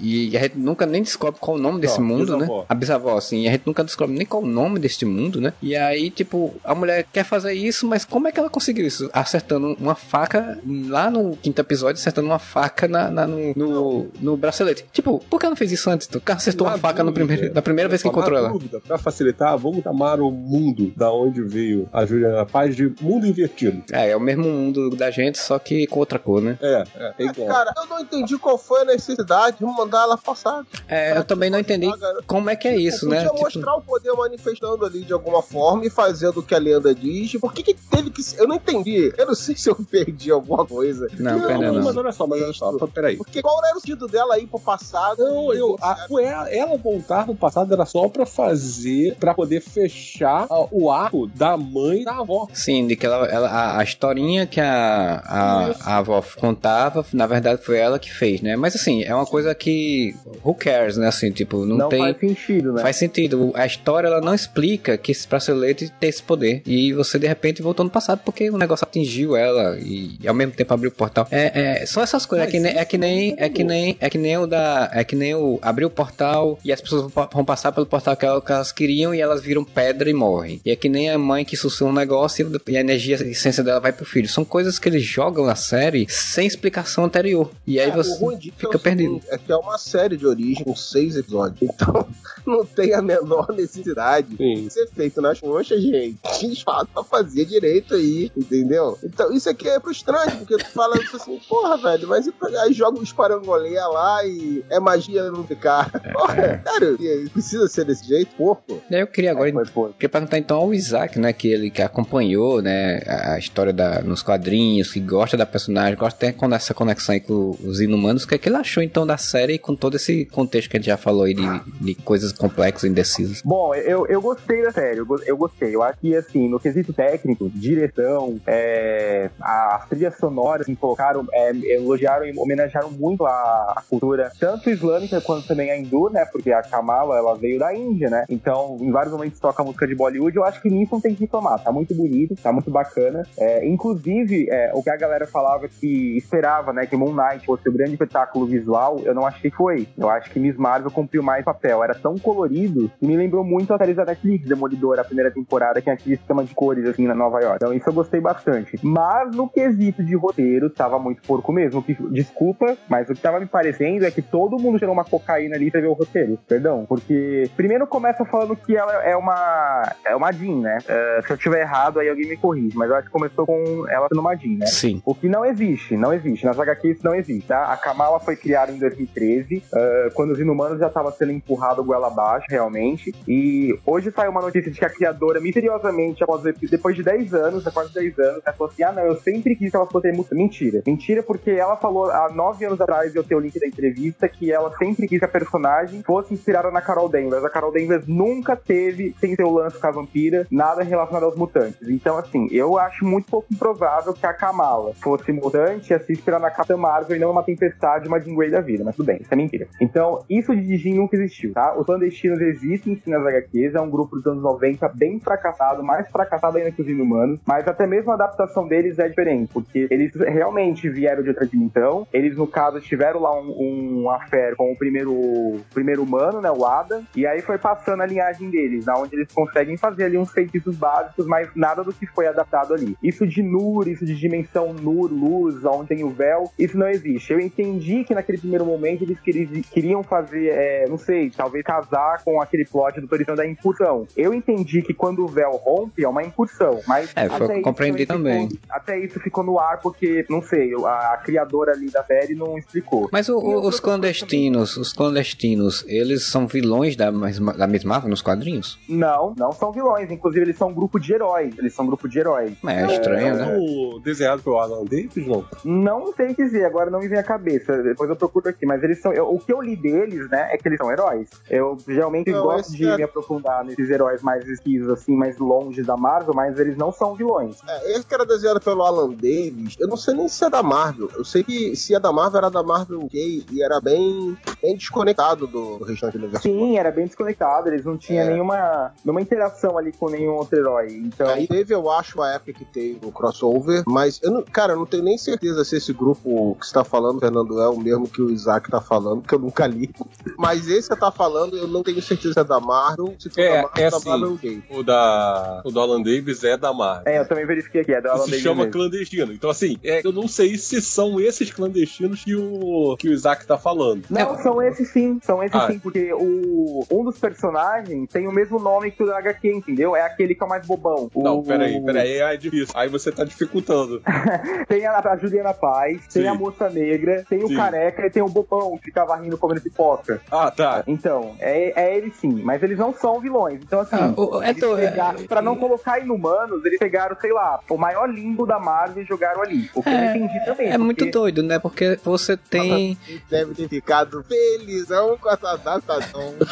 e- 0.02 0.29
e 0.31 0.37
a 0.37 0.40
gente 0.40 0.59
nunca 0.59 0.87
nem 0.87 1.02
descobre 1.02 1.38
qual 1.40 1.57
o 1.57 1.61
nome 1.61 1.81
desse 1.81 1.99
Não, 2.00 2.07
mundo, 2.07 2.37
bisavó. 2.37 2.59
né? 2.61 2.64
A 2.69 2.75
bisavó, 2.75 3.17
assim. 3.17 3.43
E 3.43 3.49
a 3.49 3.52
gente 3.52 3.67
nunca 3.67 3.85
descobre 3.85 4.17
nem 4.17 4.26
qual 4.26 4.43
o 4.43 4.47
nome 4.47 4.79
deste 4.79 5.05
mundo, 5.05 5.40
né? 5.40 5.52
E 5.62 5.75
aí, 5.76 6.11
tipo, 6.11 6.55
a 6.64 6.75
mulher 6.75 7.07
quer 7.12 7.25
fazer 7.25 7.52
isso, 7.52 7.87
mas 7.87 8.05
como 8.05 8.29
é 8.29 8.33
que 8.33 8.38
ela 8.40 8.50
conseguiu 8.50 8.87
isso? 8.87 9.09
Acertando 9.12 9.76
uma 9.81 9.95
faca 9.95 10.59
lá 10.88 11.11
no 11.11 11.37
quinto 11.37 11.61
episódio, 11.61 12.00
acertando 12.00 12.29
uma 12.29 12.38
faca 12.38 12.87
na, 12.88 13.11
na- 13.11 13.26
no, 13.26 13.52
no, 13.55 14.07
no 14.21 14.37
bracelete. 14.37 14.85
Tipo, 14.93 15.19
por 15.31 15.38
que 15.40 15.47
ela 15.47 15.50
não 15.50 15.57
fez 15.57 15.73
isso 15.73 15.90
antes? 15.90 16.07
Porque 16.07 16.31
ela 16.31 16.37
acertou 16.38 16.67
Na 16.67 16.75
uma 16.75 16.79
faca 16.79 17.02
no 17.02 17.11
dúvida, 17.11 17.26
primeiro, 17.35 17.55
na 17.55 17.62
primeira 17.62 17.88
vez 17.88 18.02
que 18.02 18.09
encontrou 18.09 18.38
ela. 18.38 18.49
dúvida, 18.50 18.81
pra 18.81 18.99
facilitar, 18.99 19.57
vamos 19.59 19.83
chamar 19.83 20.21
o 20.21 20.31
mundo 20.31 20.93
da 20.97 21.13
onde 21.13 21.43
veio 21.43 21.89
a 21.93 22.05
Juliana 22.07 22.45
Paz 22.47 22.75
de 22.77 22.93
mundo 23.01 23.27
invertido. 23.27 23.83
É, 23.93 24.11
é 24.11 24.17
o 24.17 24.21
mesmo 24.21 24.45
mundo 24.45 24.91
da 24.91 25.11
gente, 25.11 25.39
só 25.39 25.59
que 25.59 25.87
com 25.87 25.99
outra 26.01 26.19
cor, 26.19 26.41
né? 26.41 26.59
É, 26.61 26.85
é, 26.97 27.15
é 27.19 27.25
igual. 27.25 27.49
Cara, 27.49 27.73
eu 27.77 27.87
não 27.87 28.01
entendi 28.01 28.37
qual 28.39 28.57
foi 28.59 28.83
a 28.83 28.85
necessidade 28.85 29.59
de 29.59 29.65
mandar 29.65 30.03
ela 30.03 30.17
passar. 30.19 30.65
É, 30.89 31.17
eu 31.17 31.25
também 31.25 31.51
não 31.51 31.59
entendi 31.59 31.89
como 32.27 32.51
é 32.51 32.57
que 32.57 32.69
é 32.69 32.77
isso, 32.77 33.09
né? 33.09 33.17
Podia 33.25 33.31
Tipo, 33.35 33.45
mostrar 33.45 33.77
o 33.77 33.83
poder 33.83 34.13
manifestando 34.13 34.85
ali 34.85 35.03
de 35.03 35.13
alguma 35.13 35.43
forma 35.43 35.85
e 35.87 35.91
fazendo 35.91 36.39
o 36.41 36.43
que 36.43 36.55
a 36.55 36.59
lenda 36.59 36.95
diz. 36.95 37.33
Por 37.41 37.53
que, 37.53 37.63
que 37.63 37.75
teve 37.75 38.11
que. 38.11 38.23
Eu 38.39 38.47
não 38.49 38.57
entendi. 38.57 39.13
Eu 39.17 39.27
não 39.27 39.35
sei 39.35 39.55
se 39.57 39.69
eu 39.69 39.75
perdi 39.77 40.31
alguma 40.31 40.65
coisa. 40.67 41.09
não, 41.19 41.41
pera 41.41 41.73
mas 41.73 41.95
não. 41.95 42.03
olha 42.03 42.13
só, 42.13 42.27
mas 42.27 42.43
olha 42.43 42.53
só, 42.53 42.73
peraí. 42.87 43.17
Porque 43.17 43.43
qual 43.43 43.65
era 43.65 43.77
o 43.77 43.81
sentido 43.81 44.07
dela 44.07 44.39
ir 44.39 44.47
pro 44.47 44.61
passado? 44.61 45.19
Não, 45.25 45.53
eu, 45.53 45.77
a, 45.81 46.07
ela, 46.11 46.51
ela 46.55 46.77
voltar 46.77 47.27
no 47.27 47.35
passado 47.35 47.73
era 47.73 47.85
só 47.85 48.09
pra 48.09 48.25
fazer, 48.27 49.17
pra 49.17 49.35
poder 49.35 49.61
fechar 49.61 50.47
a- 50.51 50.67
o 50.71 50.84
arco 50.91 51.26
da 51.26 51.57
mãe 51.57 52.05
da 52.05 52.17
avó. 52.19 52.49
Sim, 52.53 52.87
de 52.87 52.97
que 52.97 53.07
ela, 53.07 53.26
ela- 53.26 53.49
a, 53.49 53.79
a 53.81 53.85
historinha 53.85 54.47
que 54.47 54.61
a, 54.61 55.23
a, 55.25 55.75
a 55.95 55.97
avó 55.99 56.23
contava, 56.37 57.05
na 57.12 57.26
verdade 57.26 57.62
foi 57.62 57.79
ela 57.79 57.99
que 57.99 58.12
fez, 58.12 58.41
né? 58.41 58.57
Mas 58.57 58.75
assim, 58.76 59.03
é 59.05 59.14
uma 59.14 59.26
coisa 59.26 59.55
que. 59.55 60.14
Who 60.45 60.55
cares, 60.55 60.97
né? 60.97 61.09
Assim, 61.09 61.31
tipo, 61.31 61.64
não, 61.64 61.76
Não 61.76 61.88
tem. 61.88 62.00
faz 62.00 62.17
sentido, 62.19 62.73
né? 62.73 62.83
Faz 62.83 62.97
sentido. 62.97 63.53
A 63.55 63.67
história 63.67 64.07
ela 64.09 64.21
não 64.21 64.35
explica 64.35 64.97
que 64.99 65.12
esse 65.12 65.26
bracelete 65.26 65.93
tem 66.00 66.09
esse 66.11 66.23
poder. 66.23 66.62
E 66.67 66.93
você 66.93 67.19
de 67.19 67.26
repente 67.26 67.62
voltou 67.62 67.85
no 67.85 67.91
passado 67.91 68.21
porque 68.25 68.50
o 68.50 68.59
negócio 68.59 68.85
atingiu 68.85 69.37
ela 69.37 69.79
e, 69.79 70.17
e 70.21 70.29
ao 70.29 70.35
mesmo 70.35 70.53
tempo 70.53 70.73
abriu 70.75 70.91
o 70.91 70.95
portal. 70.95 71.26
É, 71.31 71.81
é 71.83 71.87
só 71.87 72.03
essas 72.03 72.26
coisas. 72.26 72.49
É 72.49 72.50
que, 72.50 72.59
nem, 72.61 72.76
é 72.76 72.85
que 72.85 72.99
nem 72.99 73.35
é 73.38 73.49
que 73.49 73.64
nem 73.64 73.97
é 74.00 74.11
que 74.11 74.19
nem 74.19 74.37
o 74.38 74.47
da 74.47 74.91
é 74.93 75.05
que 75.05 75.17
nem 75.17 75.35
o 75.35 75.59
abrir 75.62 75.85
o 75.85 75.91
portal 75.91 76.59
e 76.64 76.73
as 76.73 76.81
pessoas 76.81 77.03
vão 77.03 77.11
pa- 77.11 77.29
vão 77.33 77.45
passar 77.45 77.73
pelo 77.73 77.87
portal 77.87 78.17
que 78.17 78.25
elas, 78.25 78.45
que 78.45 78.53
elas 78.53 78.73
queriam 78.73 79.14
e 79.14 79.21
elas 79.21 79.41
viram 79.43 79.64
pedra 79.64 80.09
e 80.11 80.12
morrem. 80.14 80.61
E 80.64 80.71
é 80.75 80.76
que 80.76 80.88
nem 80.88 81.11
a 81.11 81.19
mãe 81.19 81.45
que 81.45 81.57
sussurra 81.57 81.90
um 81.90 81.95
negócio 81.95 82.50
e- 82.69 82.76
a 82.76 82.81
energia, 82.81 83.16
a 83.16 83.25
essência 83.26 83.62
dela 83.62 83.81
vai 83.81 83.93
pro 83.93 84.04
filho. 84.04 84.28
São 84.28 84.45
coisas 84.45 84.78
que 84.78 84.88
eles 84.88 85.02
jogam 85.02 85.47
na 85.47 85.54
série 85.57 86.07
sem 86.09 86.47
explicação 86.47 87.04
anterior. 87.04 87.50
E 87.66 87.81
aí 87.81 87.90
É, 87.90 87.95
você 87.95 88.14
fica 88.57 88.76
é 88.76 88.78
perdido. 88.78 89.09
seguinte, 89.14 89.26
É 89.31 89.38
que 89.38 89.52
é 89.52 89.57
uma 89.57 89.78
série 89.78 90.16
de 90.16 90.26
origem 90.26 90.64
com 90.64 90.75
seis 90.76 91.16
episódios. 91.16 91.62
Então, 91.62 92.07
não 92.47 92.64
tem 92.64 92.93
a 92.95 93.00
menor 93.02 93.49
necessidade 93.52 94.37
Sim. 94.37 94.54
de 94.64 94.71
ser 94.71 94.88
feito 94.88 95.21
nas 95.21 95.40
conchas, 95.40 95.81
gente. 95.83 96.19
Eles 96.43 96.61
falam 96.61 96.87
pra 96.87 97.02
fazer 97.04 97.45
direito 97.45 97.95
aí, 97.95 98.31
entendeu? 98.37 98.99
Então, 99.02 99.33
isso 99.33 99.49
aqui 99.49 99.69
é 99.69 99.81
frustrante, 99.81 100.37
porque 100.37 100.57
tu 100.57 100.66
fala 100.71 100.97
assim, 100.97 101.40
porra, 101.49 101.76
velho, 101.76 102.09
mas 102.09 102.26
e 102.26 102.33
aí 102.62 102.73
joga 102.73 102.99
os 103.00 103.12
parangoleia 103.12 103.87
lá 103.87 104.25
e 104.26 104.64
é 104.71 104.78
magia 104.81 105.31
não 105.31 105.45
ficar. 105.47 105.90
Porra, 106.12 106.62
sério, 106.66 106.97
e- 107.00 107.28
precisa 107.31 107.66
ser 107.69 107.85
desse 107.85 108.07
jeito, 108.07 108.35
porco? 108.37 108.81
Aí 108.90 109.00
eu 109.00 109.07
queria 109.07 109.31
agora 109.31 109.50
Foi, 109.52 109.64
foi. 109.66 109.93
Queria 109.93 110.09
perguntar 110.09 110.38
então 110.38 110.59
ao 110.64 110.75
Isaac, 110.75 111.18
né, 111.18 111.33
que 111.33 111.49
ele 111.49 111.71
que 111.71 111.83
acompanhou, 111.83 112.62
né, 112.62 113.00
a 113.06 113.38
história 113.38 113.73
da, 113.73 114.00
nos 114.02 114.23
quadrinhos, 114.23 114.92
que 114.92 115.00
gosta 115.00 115.37
da 115.37 115.47
personagem, 115.47 115.97
gosta 115.97 116.16
até 116.16 116.33
com 116.33 116.52
essa 116.54 116.75
conexão 116.75 117.14
aí 117.14 117.21
com 117.21 117.56
os 117.62 117.80
inumanos, 117.80 118.25
o 118.25 118.28
que 118.28 118.35
é 118.35 118.38
que 118.38 118.49
ele 118.49 118.56
achou 118.56 118.83
então 118.83 119.06
da 119.06 119.16
série 119.16 119.59
com 119.59 119.75
todo 119.75 119.97
esse 119.97 120.25
contexto 120.26 120.71
que 120.71 120.76
a 120.76 120.80
gente 120.80 120.87
já 120.87 120.97
falou 120.97 121.25
aí 121.25 121.35
de, 121.35 121.44
de 121.80 121.94
coisas 121.97 122.33
complexas 122.33 122.85
e 122.85 122.88
indecisas? 122.88 123.42
Bom, 123.44 123.75
eu, 123.75 124.06
eu 124.06 124.21
gostei 124.21 124.62
da 124.62 124.73
série, 124.73 124.99
eu, 124.99 125.06
eu 125.26 125.37
gostei. 125.37 125.75
Eu 125.75 125.83
acho 125.83 125.99
que, 126.00 126.14
assim, 126.16 126.49
no 126.49 126.59
quesito 126.59 126.92
técnico, 126.92 127.50
direção, 127.50 128.40
é, 128.47 129.30
as 129.40 129.88
trilhas 129.88 130.16
sonoras 130.16 130.62
assim, 130.62 130.75
colocaram, 130.75 131.26
é, 131.33 131.50
elogiaram 131.75 132.26
e 132.26 132.37
homenagearam 132.37 132.90
muito 132.90 133.26
a, 133.26 133.75
a 133.76 133.83
cultura, 133.88 134.33
tanto 134.38 134.71
islâmica 134.71 135.21
quanto 135.21 135.47
também 135.47 135.71
a 135.71 135.76
hindu, 135.76 136.11
né? 136.11 136.25
Porque 136.25 136.52
a 136.52 136.62
Kamala, 136.62 137.16
ela 137.16 137.37
veio 137.37 137.59
da 137.59 137.75
Índia, 137.75 138.09
né? 138.09 138.25
Então, 138.28 138.78
em 138.80 138.90
vários 138.90 139.12
momentos 139.12 139.38
toca 139.38 139.62
música 139.62 139.87
de 139.87 139.94
Bollywood. 139.94 140.37
Eu 140.37 140.44
acho 140.44 140.54
que 140.61 140.71
nisso 140.71 140.95
não 140.95 141.01
tem 141.01 141.15
que 141.15 141.23
reclamar. 141.23 141.63
Tá 141.63 141.73
muito 141.73 141.95
bonito, 141.95 142.35
tá 142.43 142.53
muito 142.53 142.71
bacana. 142.71 143.27
É, 143.39 143.67
inclusive, 143.67 144.49
é, 144.51 144.73
o 144.75 144.83
que 144.83 144.91
a 144.91 144.97
galera 144.97 145.27
falava 145.27 145.69
que 145.69 146.17
esperava, 146.17 146.73
né? 146.73 146.87
Que 146.87 146.97
Moon 146.97 147.15
Knight 147.15 147.45
fosse 147.45 147.69
o 147.69 147.73
grande 147.73 147.93
espetáculo 147.93 148.47
visual, 148.47 149.01
eu 149.05 149.15
não 149.15 149.27
achei 149.27 149.51
que 149.51 149.57
foi. 149.57 149.87
Eu 149.97 150.09
acho 150.11 150.31
que 150.31 150.39
Miss 150.39 150.57
Marvel 150.57 150.91
cumpriu 150.91 151.23
mais 151.23 151.45
papel. 151.45 151.83
Era 151.83 151.95
tão 151.95 152.17
colorido 152.19 152.91
que 152.99 153.07
me 153.07 153.17
lembrou 153.17 153.45
muito 153.45 153.73
a 153.73 153.79
série 153.79 153.95
da 153.95 154.05
Netflix, 154.05 154.49
Demolidor, 154.49 154.99
a 154.99 155.05
primeira 155.05 155.31
temporada, 155.31 155.81
que 155.81 155.91
é 155.91 155.93
aquele 155.93 156.17
sistema 156.17 156.45
de 156.45 156.55
cores, 156.55 156.87
assim, 156.87 157.07
na 157.07 157.15
Nova 157.15 157.41
York. 157.41 157.57
Então, 157.57 157.73
isso 157.73 157.89
eu 157.89 157.93
gostei 157.93 158.21
bastante. 158.21 158.79
Mas 158.83 159.35
no 159.35 159.49
quesito 159.49 160.05
de 160.05 160.15
roteiro, 160.17 160.71
tava 160.71 160.99
muito 160.99 161.23
porco 161.23 161.53
mesmo. 161.53 161.83
Que, 161.83 161.95
desculpa, 162.11 162.77
mas 162.89 163.09
o 163.09 163.15
que 163.15 163.21
tava 163.21 163.41
me 163.41 163.47
parecendo 163.47 164.05
é 164.05 164.11
que 164.11 164.23
todo 164.23 164.59
mundo 164.59 164.79
tirou 164.79 164.93
uma 164.93 165.05
cocaína 165.05 165.57
ali 165.57 165.65
e 165.65 165.69
escreveu 165.69 165.91
o 165.91 165.95
roteiro. 165.95 166.39
Perdão. 166.47 166.85
Porque 166.87 167.49
primeiro 167.57 167.87
começa 167.87 168.25
falando 168.25 168.57
que 168.57 168.77
ela 168.77 168.93
é 169.05 169.17
uma. 169.17 169.93
É 170.05 170.17
uma 170.17 170.31
Jean, 170.45 170.61
né? 170.61 170.79
É, 170.87 171.23
se 171.27 171.33
eu 171.33 171.37
tiver 171.37 171.61
errado, 171.61 171.99
aí 171.99 172.09
alguém 172.09 172.29
me 172.29 172.37
corrige. 172.37 172.77
Mas 172.77 172.91
eu 172.91 172.97
acho 172.97 173.07
que 173.07 173.13
começou 173.13 173.47
com 173.47 173.89
ela 173.89 174.09
sendo 174.09 174.23
Jean, 174.37 174.59
né? 174.59 174.67
Sim. 174.67 175.03
O 175.05 175.15
que 175.15 175.29
não 175.29 175.45
existe, 175.45 175.97
não 175.97 176.13
existe. 176.13 176.45
Nas 176.45 176.59
HQs 176.59 176.95
isso 176.95 177.05
não 177.05 177.15
existe, 177.15 177.49
tá? 177.49 177.73
A 177.73 177.77
Kamala 177.77 178.21
foi 178.21 178.37
criada 178.37 178.73
em 178.73 178.79
2013, 178.79 179.63
ah, 179.73 180.11
quando 180.15 180.33
os 180.33 180.39
inumanos 180.39 180.79
já 180.79 180.89
estavam 180.89 181.13
sendo 181.13 181.33
empurrados 181.33 181.85
goela 181.85 182.09
abaixo, 182.09 182.47
realmente. 182.49 183.15
E 183.27 183.79
hoje 183.85 184.11
saiu 184.11 184.31
uma 184.31 184.41
notícia 184.41 184.71
de 184.71 184.79
que 184.79 184.85
a 184.85 184.91
criadora, 184.91 185.41
misteriosamente, 185.41 186.23
após, 186.23 186.43
depois 186.43 186.97
de 186.97 187.03
10 187.03 187.35
anos, 187.35 187.65
quase 187.65 187.93
10 187.93 188.19
anos, 188.19 188.43
ela 188.45 188.57
falou 188.57 188.73
assim: 188.73 188.83
ah, 188.83 188.93
não, 188.93 189.03
eu 189.03 189.17
sempre 189.17 189.57
quis 189.57 189.71
que 189.71 189.77
ela 189.77 189.87
fosse 189.87 190.13
muito. 190.13 190.35
Mentira. 190.35 190.83
Mentira, 190.87 191.23
porque 191.23 191.51
ela 191.51 191.77
falou 191.77 192.11
há 192.11 192.31
9 192.33 192.65
anos 192.65 192.81
atrás, 192.81 193.15
eu 193.15 193.25
tenho 193.25 193.41
o 193.41 193.43
link 193.43 193.59
da 193.59 193.67
entrevista, 193.67 194.29
que 194.29 194.53
ela 194.53 194.75
sempre 194.77 195.07
quis 195.09 195.19
que 195.19 195.25
a 195.25 195.29
personagem 195.29 196.03
fosse 196.03 196.35
inspirada 196.35 196.71
na 196.71 196.81
Carol 196.81 197.09
Danvers. 197.09 197.45
A 197.45 197.51
Carol 197.51 197.73
Danvers 197.73 198.07
nunca 198.07 198.57
teve, 198.57 199.15
sem 199.21 199.35
seu 199.35 199.51
lance 199.51 199.79
com 199.79 199.87
a 199.87 199.91
vampira, 199.91 200.34
nada 200.50 200.83
relacionado 200.83 201.25
aos 201.25 201.37
mutantes. 201.37 201.88
Então, 201.88 202.17
assim, 202.17 202.49
eu 202.50 202.79
acho 202.79 203.05
muito 203.05 203.29
pouco 203.29 203.47
improvável 203.53 204.12
que 204.12 204.26
a 204.26 204.33
Kamala 204.33 204.93
fosse 204.95 205.33
mutante 205.33 205.93
e 205.93 205.99
se 205.99 206.12
inspirar 206.12 206.38
na 206.38 206.50
Capitã 206.50 206.76
Marvel 206.76 207.17
e 207.17 207.21
não 207.21 207.29
numa 207.29 207.43
tempestade, 207.43 208.09
uma 208.09 208.21
Jean 208.21 208.35
Grey 208.35 208.50
da 208.50 208.61
vida. 208.61 208.85
Mas 208.85 208.97
tudo 208.97 209.07
bem, 209.07 209.19
isso 209.21 209.33
é 209.33 209.37
mentira. 209.37 209.67
Então, 209.81 210.25
isso 210.31 210.55
de 210.55 210.76
Jean 210.76 210.95
nunca 210.95 211.17
existiu, 211.17 211.53
tá? 211.53 211.76
Os 211.76 211.85
clandestinos 211.85 212.41
existem 212.41 212.97
sim 212.97 213.11
nas 213.11 213.26
HQs, 213.26 213.75
é 213.75 213.81
um 213.81 213.91
grupo 213.91 214.17
dos 214.17 214.26
anos 214.26 214.43
90 214.43 214.88
bem 214.95 215.19
fracassado, 215.19 215.83
mais 215.83 216.09
fracassado 216.09 216.59
ainda 216.59 216.71
que 216.71 216.83
os 216.83 216.88
inumanos, 216.88 217.41
mas 217.47 217.67
até 217.67 217.87
mesmo 217.87 218.11
a 218.11 218.14
adaptação 218.14 218.67
deles 218.69 218.99
é 218.99 219.09
diferente, 219.09 219.50
porque 219.53 219.87
eles 219.91 220.14
realmente 220.14 220.88
vieram 220.88 221.23
de 221.23 221.31
outra 221.31 221.47
dimensão, 221.47 222.07
eles, 222.12 222.37
no 222.37 222.47
caso, 222.47 222.81
tiveram 222.81 223.21
lá 223.21 223.35
um, 223.38 224.03
um 224.03 224.11
affair 224.11 224.57
com 224.57 224.73
o 224.73 224.76
primeiro, 224.76 225.61
primeiro 225.73 226.03
humano, 226.03 226.41
né, 226.41 226.50
o 226.50 226.64
Adam, 226.64 227.03
e 227.17 227.26
aí 227.26 227.41
foi 227.41 227.59
passando 227.59 228.03
a 228.03 228.07
linhagem 228.07 228.50
deles, 228.50 228.87
na 228.87 228.97
onde 228.97 229.17
eles 229.17 229.33
conseguem 229.33 229.76
fazer 229.76 230.05
ali 230.05 230.17
uns 230.25 230.33
feitiços 230.33 230.76
básicos, 230.76 231.26
mas 231.26 231.49
nada 231.54 231.85
do 231.85 231.93
que 231.93 232.07
foi 232.07 232.26
adaptado 232.26 232.75
ali. 232.75 232.97
Isso 233.02 233.26
de 233.26 233.43
Nur, 233.43 233.87
isso 233.88 234.04
de 234.04 234.14
dimensão 234.14 234.73
Nur, 234.73 235.11
luz, 235.12 235.64
onde 235.64 235.88
tem 235.88 236.02
o 236.04 236.11
véu, 236.11 236.50
isso 236.59 236.76
não 236.76 236.88
existe. 236.88 237.33
Eu 237.33 237.40
entendi 237.40 238.04
que 238.04 238.14
naquele 238.14 238.38
primeiro 238.38 238.64
momento 238.64 239.02
eles 239.02 239.19
queri- 239.21 239.62
queriam 239.71 240.02
fazer, 240.02 240.49
é, 240.49 240.87
não 240.88 240.99
sei, 240.99 241.31
talvez 241.31 241.64
casar 241.64 242.23
com 242.25 242.40
aquele 242.40 242.64
plot 242.64 243.00
do 243.00 243.07
Toritão 243.09 243.35
da 243.35 243.47
incursão. 243.47 244.07
Eu 244.16 244.33
entendi 244.35 244.83
que 244.83 244.93
quando 244.95 245.25
o 245.25 245.28
véu 245.28 245.52
rompe 245.52 246.02
é 246.04 246.09
uma 246.09 246.23
incursão, 246.23 246.81
mas 246.87 247.11
É, 247.14 247.28
foi 247.28 247.37
o 247.37 247.38
que 247.38 247.45
até 247.45 247.59
eu 247.59 247.62
compreendi 247.62 248.02
isso 248.02 248.12
também. 248.12 248.49
ficou- 248.49 248.59
até 248.71 248.99
isso 248.99 249.21
ficou 249.21 249.45
no 249.45 249.59
ar 249.59 249.81
porque, 249.81 250.25
não 250.31 250.43
sei, 250.43 250.73
a, 250.85 251.12
a 251.14 251.16
criadora 251.19 251.73
ali 251.73 251.90
da 251.90 252.02
série 252.04 252.35
não 252.35 252.57
explicou. 252.59 253.09
Mas 253.12 253.28
o- 253.28 253.37
o- 253.38 253.66
os 253.66 253.78
clandestinos, 253.81 254.76
os 254.76 254.93
clandestinos, 254.93 255.85
eles 255.87 256.25
são 256.26 256.47
vilões 256.47 256.97
da, 256.97 257.11
mesma- 257.12 257.52
da 257.52 257.66
Miss 257.66 257.85
Marvel 257.85 258.11
nos 258.11 258.23
quadrinhos? 258.23 258.78
Não, 258.88 259.35
não 259.37 259.52
são 259.52 259.73
vilões. 259.73 260.04
Inclusive, 260.11 260.45
eles 260.45 260.57
são 260.57 260.69
um 260.69 260.75
grupo 260.75 260.99
de 260.99 261.13
heróis. 261.13 261.57
Eles 261.59 261.75
são 261.75 261.85
um 261.85 261.89
grupo 261.89 262.09
de 262.09 262.19
heróis. 262.19 262.53
É 262.67 262.87
estranho, 262.87 263.35
né? 263.37 263.57
O 263.59 263.99
desenhado 264.01 264.43
pelo 264.43 264.59
Alan 264.59 264.85
Davis, 264.85 265.27
não. 265.27 265.45
Não 265.65 266.13
sei 266.15 266.35
dizer, 266.35 266.65
agora 266.65 266.91
não 266.91 267.01
me 267.01 267.09
vem 267.09 267.19
à 267.19 267.23
cabeça. 267.23 267.83
Depois 267.83 268.09
eu 268.11 268.17
procuro 268.17 268.49
aqui. 268.49 268.65
Mas 268.67 268.83
eles 268.83 269.01
são. 269.01 269.13
eu- 269.13 269.29
o 269.33 269.39
que 269.39 269.53
eu 269.53 269.61
li 269.61 269.77
deles, 269.77 270.29
né, 270.31 270.49
é 270.53 270.57
que 270.59 270.67
eles 270.69 270.79
são 270.79 270.91
heróis. 270.91 271.29
Eu 271.51 271.77
geralmente 271.87 272.31
Não, 272.31 272.43
gosto 272.43 272.73
de 272.73 272.87
é- 272.89 272.97
me 272.97 273.03
aprofundar 273.03 273.65
nesses 273.65 273.89
heróis 273.91 274.23
mais 274.23 274.47
esquisos, 274.49 274.89
assim, 274.91 275.15
mais 275.17 275.39
longe 275.39 275.83
da 275.83 275.97
Marvel, 275.97 276.35
mas 276.35 276.59
eles 276.59 276.77
não 276.77 276.91
são 276.93 277.15
vilões. 277.15 277.59
É, 277.69 277.93
esse 277.93 278.07
que 278.07 278.15
era 278.15 278.25
desenhado 278.27 278.61
pelo 278.61 278.83
Alan 278.83 279.11
Davis, 279.11 279.77
eu 279.79 279.87
não 279.89 279.97
sei 279.97 280.15
nem 280.15 280.29
se 280.29 280.45
é 280.45 280.51
da 280.51 280.63
Marvel. 280.63 281.09
Eu 281.17 281.25
sei 281.25 281.43
que 281.45 281.75
se 281.77 281.95
é 281.95 282.01
da 282.01 282.13
Marvel, 282.13 282.39
era 282.39 282.51
da 282.51 282.63
Marvel 282.63 283.01
UK 283.01 283.45
e 283.53 283.63
era 283.63 283.81
bem, 283.81 284.37
bem 284.63 284.77
desconectado 284.77 285.47
do, 285.47 285.79
do 285.79 285.85
restante 285.85 286.13
do 286.19 286.25
universo. 286.25 286.43
Sim, 286.49 286.79
era 286.79 286.91
bem 286.91 287.07
desconectado. 287.07 287.69
Eles 287.69 287.85
não 287.85 287.97
tinham 287.97 288.25
É. 288.27 288.31
nenhuma, 288.33 288.93
nenhuma 289.05 289.21
interação 289.21 289.77
ali 289.79 289.93
com 289.95 290.09
nenhum 290.09 290.33
outro 290.35 290.59
herói. 290.59 290.89
Então. 291.05 291.29
Aí 291.29 291.47
teve, 291.47 291.75
eu 291.75 291.91
acho, 291.91 292.21
a 292.23 292.33
época 292.35 292.53
que 292.53 292.65
teve 292.65 292.99
o 293.03 293.13
crossover, 293.13 293.83
mas 293.87 294.21
eu 294.23 294.31
não, 294.31 294.43
cara, 294.43 294.73
eu 294.73 294.77
não 294.79 294.87
tenho 294.87 295.03
nem 295.03 295.17
certeza 295.19 295.65
se 295.65 295.77
esse 295.77 295.93
grupo 295.93 296.57
que 296.61 296.67
você 296.67 296.73
tá 296.75 296.85
falando, 296.85 297.21
Fernando, 297.21 297.61
é 297.61 297.69
o 297.69 297.77
mesmo 297.79 298.09
que 298.09 298.21
o 298.23 298.31
Isaac 298.31 298.71
tá 298.71 298.81
falando, 298.81 299.23
que 299.23 299.35
eu 299.35 299.39
nunca 299.39 299.67
li. 299.67 299.91
Mas 300.39 300.69
esse 300.69 300.89
que 300.89 300.95
você 300.95 301.01
tá 301.01 301.11
falando, 301.11 301.57
eu 301.57 301.67
não 301.69 301.83
tenho 301.83 302.01
certeza 302.03 302.35
se 302.35 302.41
é 302.41 302.45
da 302.45 302.61
Marvel. 302.61 303.15
Se 303.19 303.31
for 303.31 303.41
É, 303.41 303.57
da 303.57 303.63
Marvel, 303.63 303.85
é 303.87 303.91
da 303.91 304.01
sim. 304.01 304.09
Marvel 304.09 304.37
Gay. 304.37 304.63
O 304.71 304.83
da, 304.83 305.63
o 305.65 305.71
do 305.71 305.81
Alan 305.81 306.03
Davis 306.03 306.45
é 306.45 306.57
da 306.57 306.73
Marvel. 306.73 307.03
É, 307.13 307.19
eu 307.21 307.29
também 307.29 307.47
verifiquei 307.47 307.83
aqui, 307.83 307.93
é 307.93 308.01
do 308.01 308.09
Alan 308.09 308.25
se 308.25 308.31
Davis 308.31 308.43
chama 308.43 308.65
mesmo. 308.65 308.73
clandestino. 308.73 309.33
Então, 309.33 309.49
assim, 309.51 309.77
é, 309.83 310.05
eu 310.05 310.13
não 310.13 310.27
sei 310.29 310.57
se 310.59 310.81
são 310.83 311.21
esses 311.21 311.51
clandestinos 311.51 312.25
que 312.25 312.35
o, 312.35 312.97
que 312.99 313.09
o 313.09 313.13
Isaac 313.13 313.47
tá 313.47 313.57
falando. 313.59 314.05
Não, 314.11 314.37
são 314.43 314.61
esses 314.63 314.89
sim, 314.91 315.19
são 315.23 315.43
esses 315.43 315.55
Ah. 315.61 315.67
sim, 315.69 315.79
porque 315.79 316.13
o, 316.13 316.85
um 316.91 317.05
dos 317.05 317.19
personagens 317.19 318.09
tem 318.11 318.27
o 318.27 318.33
mesmo 318.33 318.59
nome 318.59 318.91
que 318.91 319.03
o 319.03 319.07
da 319.07 319.19
HQ, 319.19 319.53
entendeu? 319.53 319.84
É 319.97 320.03
aquele 320.03 320.35
que 320.35 320.43
é 320.43 320.47
o 320.47 320.49
mais 320.49 320.67
bobão. 320.67 321.11
O- 321.14 321.23
Não, 321.23 321.43
peraí, 321.43 321.81
peraí, 321.85 322.19
é 322.19 322.37
difícil. 322.37 322.75
Aí 322.75 322.88
você 322.88 323.11
tá 323.12 323.25
dificultando. 323.25 324.00
Tem 324.69 324.87
a, 324.87 324.99
a 324.99 325.17
Juliana 325.17 325.53
Paz, 325.53 326.00
tem 326.12 326.23
Sim. 326.23 326.29
a 326.29 326.35
moça 326.35 326.69
negra, 326.71 327.25
tem 327.29 327.43
o 327.45 327.49
Sim. 327.49 327.57
careca 327.57 328.07
e 328.07 328.11
tem 328.11 328.23
o 328.23 328.29
bobão 328.29 328.76
que 328.79 328.85
ficava 328.87 329.17
rindo 329.17 329.37
comendo 329.38 329.61
pipoca. 329.61 330.21
Ah, 330.31 330.50
tá. 330.50 330.83
Então, 330.87 331.35
é, 331.38 331.73
é 331.81 331.97
ele 331.97 332.11
sim, 332.12 332.43
mas 332.43 332.62
eles 332.62 332.79
não 332.79 332.93
são 332.95 333.21
vilões. 333.21 333.61
Então, 333.62 333.81
assim, 333.81 333.97
Ah, 333.97 334.12
o- 334.17 334.43
é 334.43 334.55
to- 334.55 334.76
pegaram, 334.76 335.25
pra 335.25 335.43
não 335.43 335.57
colocar 335.57 335.99
inumanos, 336.00 336.64
eles 336.64 336.79
pegaram, 336.79 337.17
sei 337.21 337.33
lá, 337.33 337.61
o 337.69 337.76
maior 337.76 338.07
limbo 338.09 338.47
da 338.47 338.59
Marvel 338.59 339.03
e 339.03 339.07
jogaram 339.07 339.43
ali. 339.43 339.71
O 339.75 339.83
que 339.83 339.88
eu 339.88 339.93
não 339.93 340.05
entendi 340.17 340.45
também. 340.45 340.71
É 340.71 340.79
muito 340.79 340.99
porque- 340.99 341.11
doido, 341.11 341.43
né? 341.43 341.59
Porque 341.59 341.99
você 342.05 342.37
tem. 342.37 342.97
Deve 343.31 343.55
ter 343.55 343.69
ficado 343.69 344.25
felizão 344.25 345.17
com 345.19 345.31
essa 345.31 345.50
adaptação. 345.53 346.35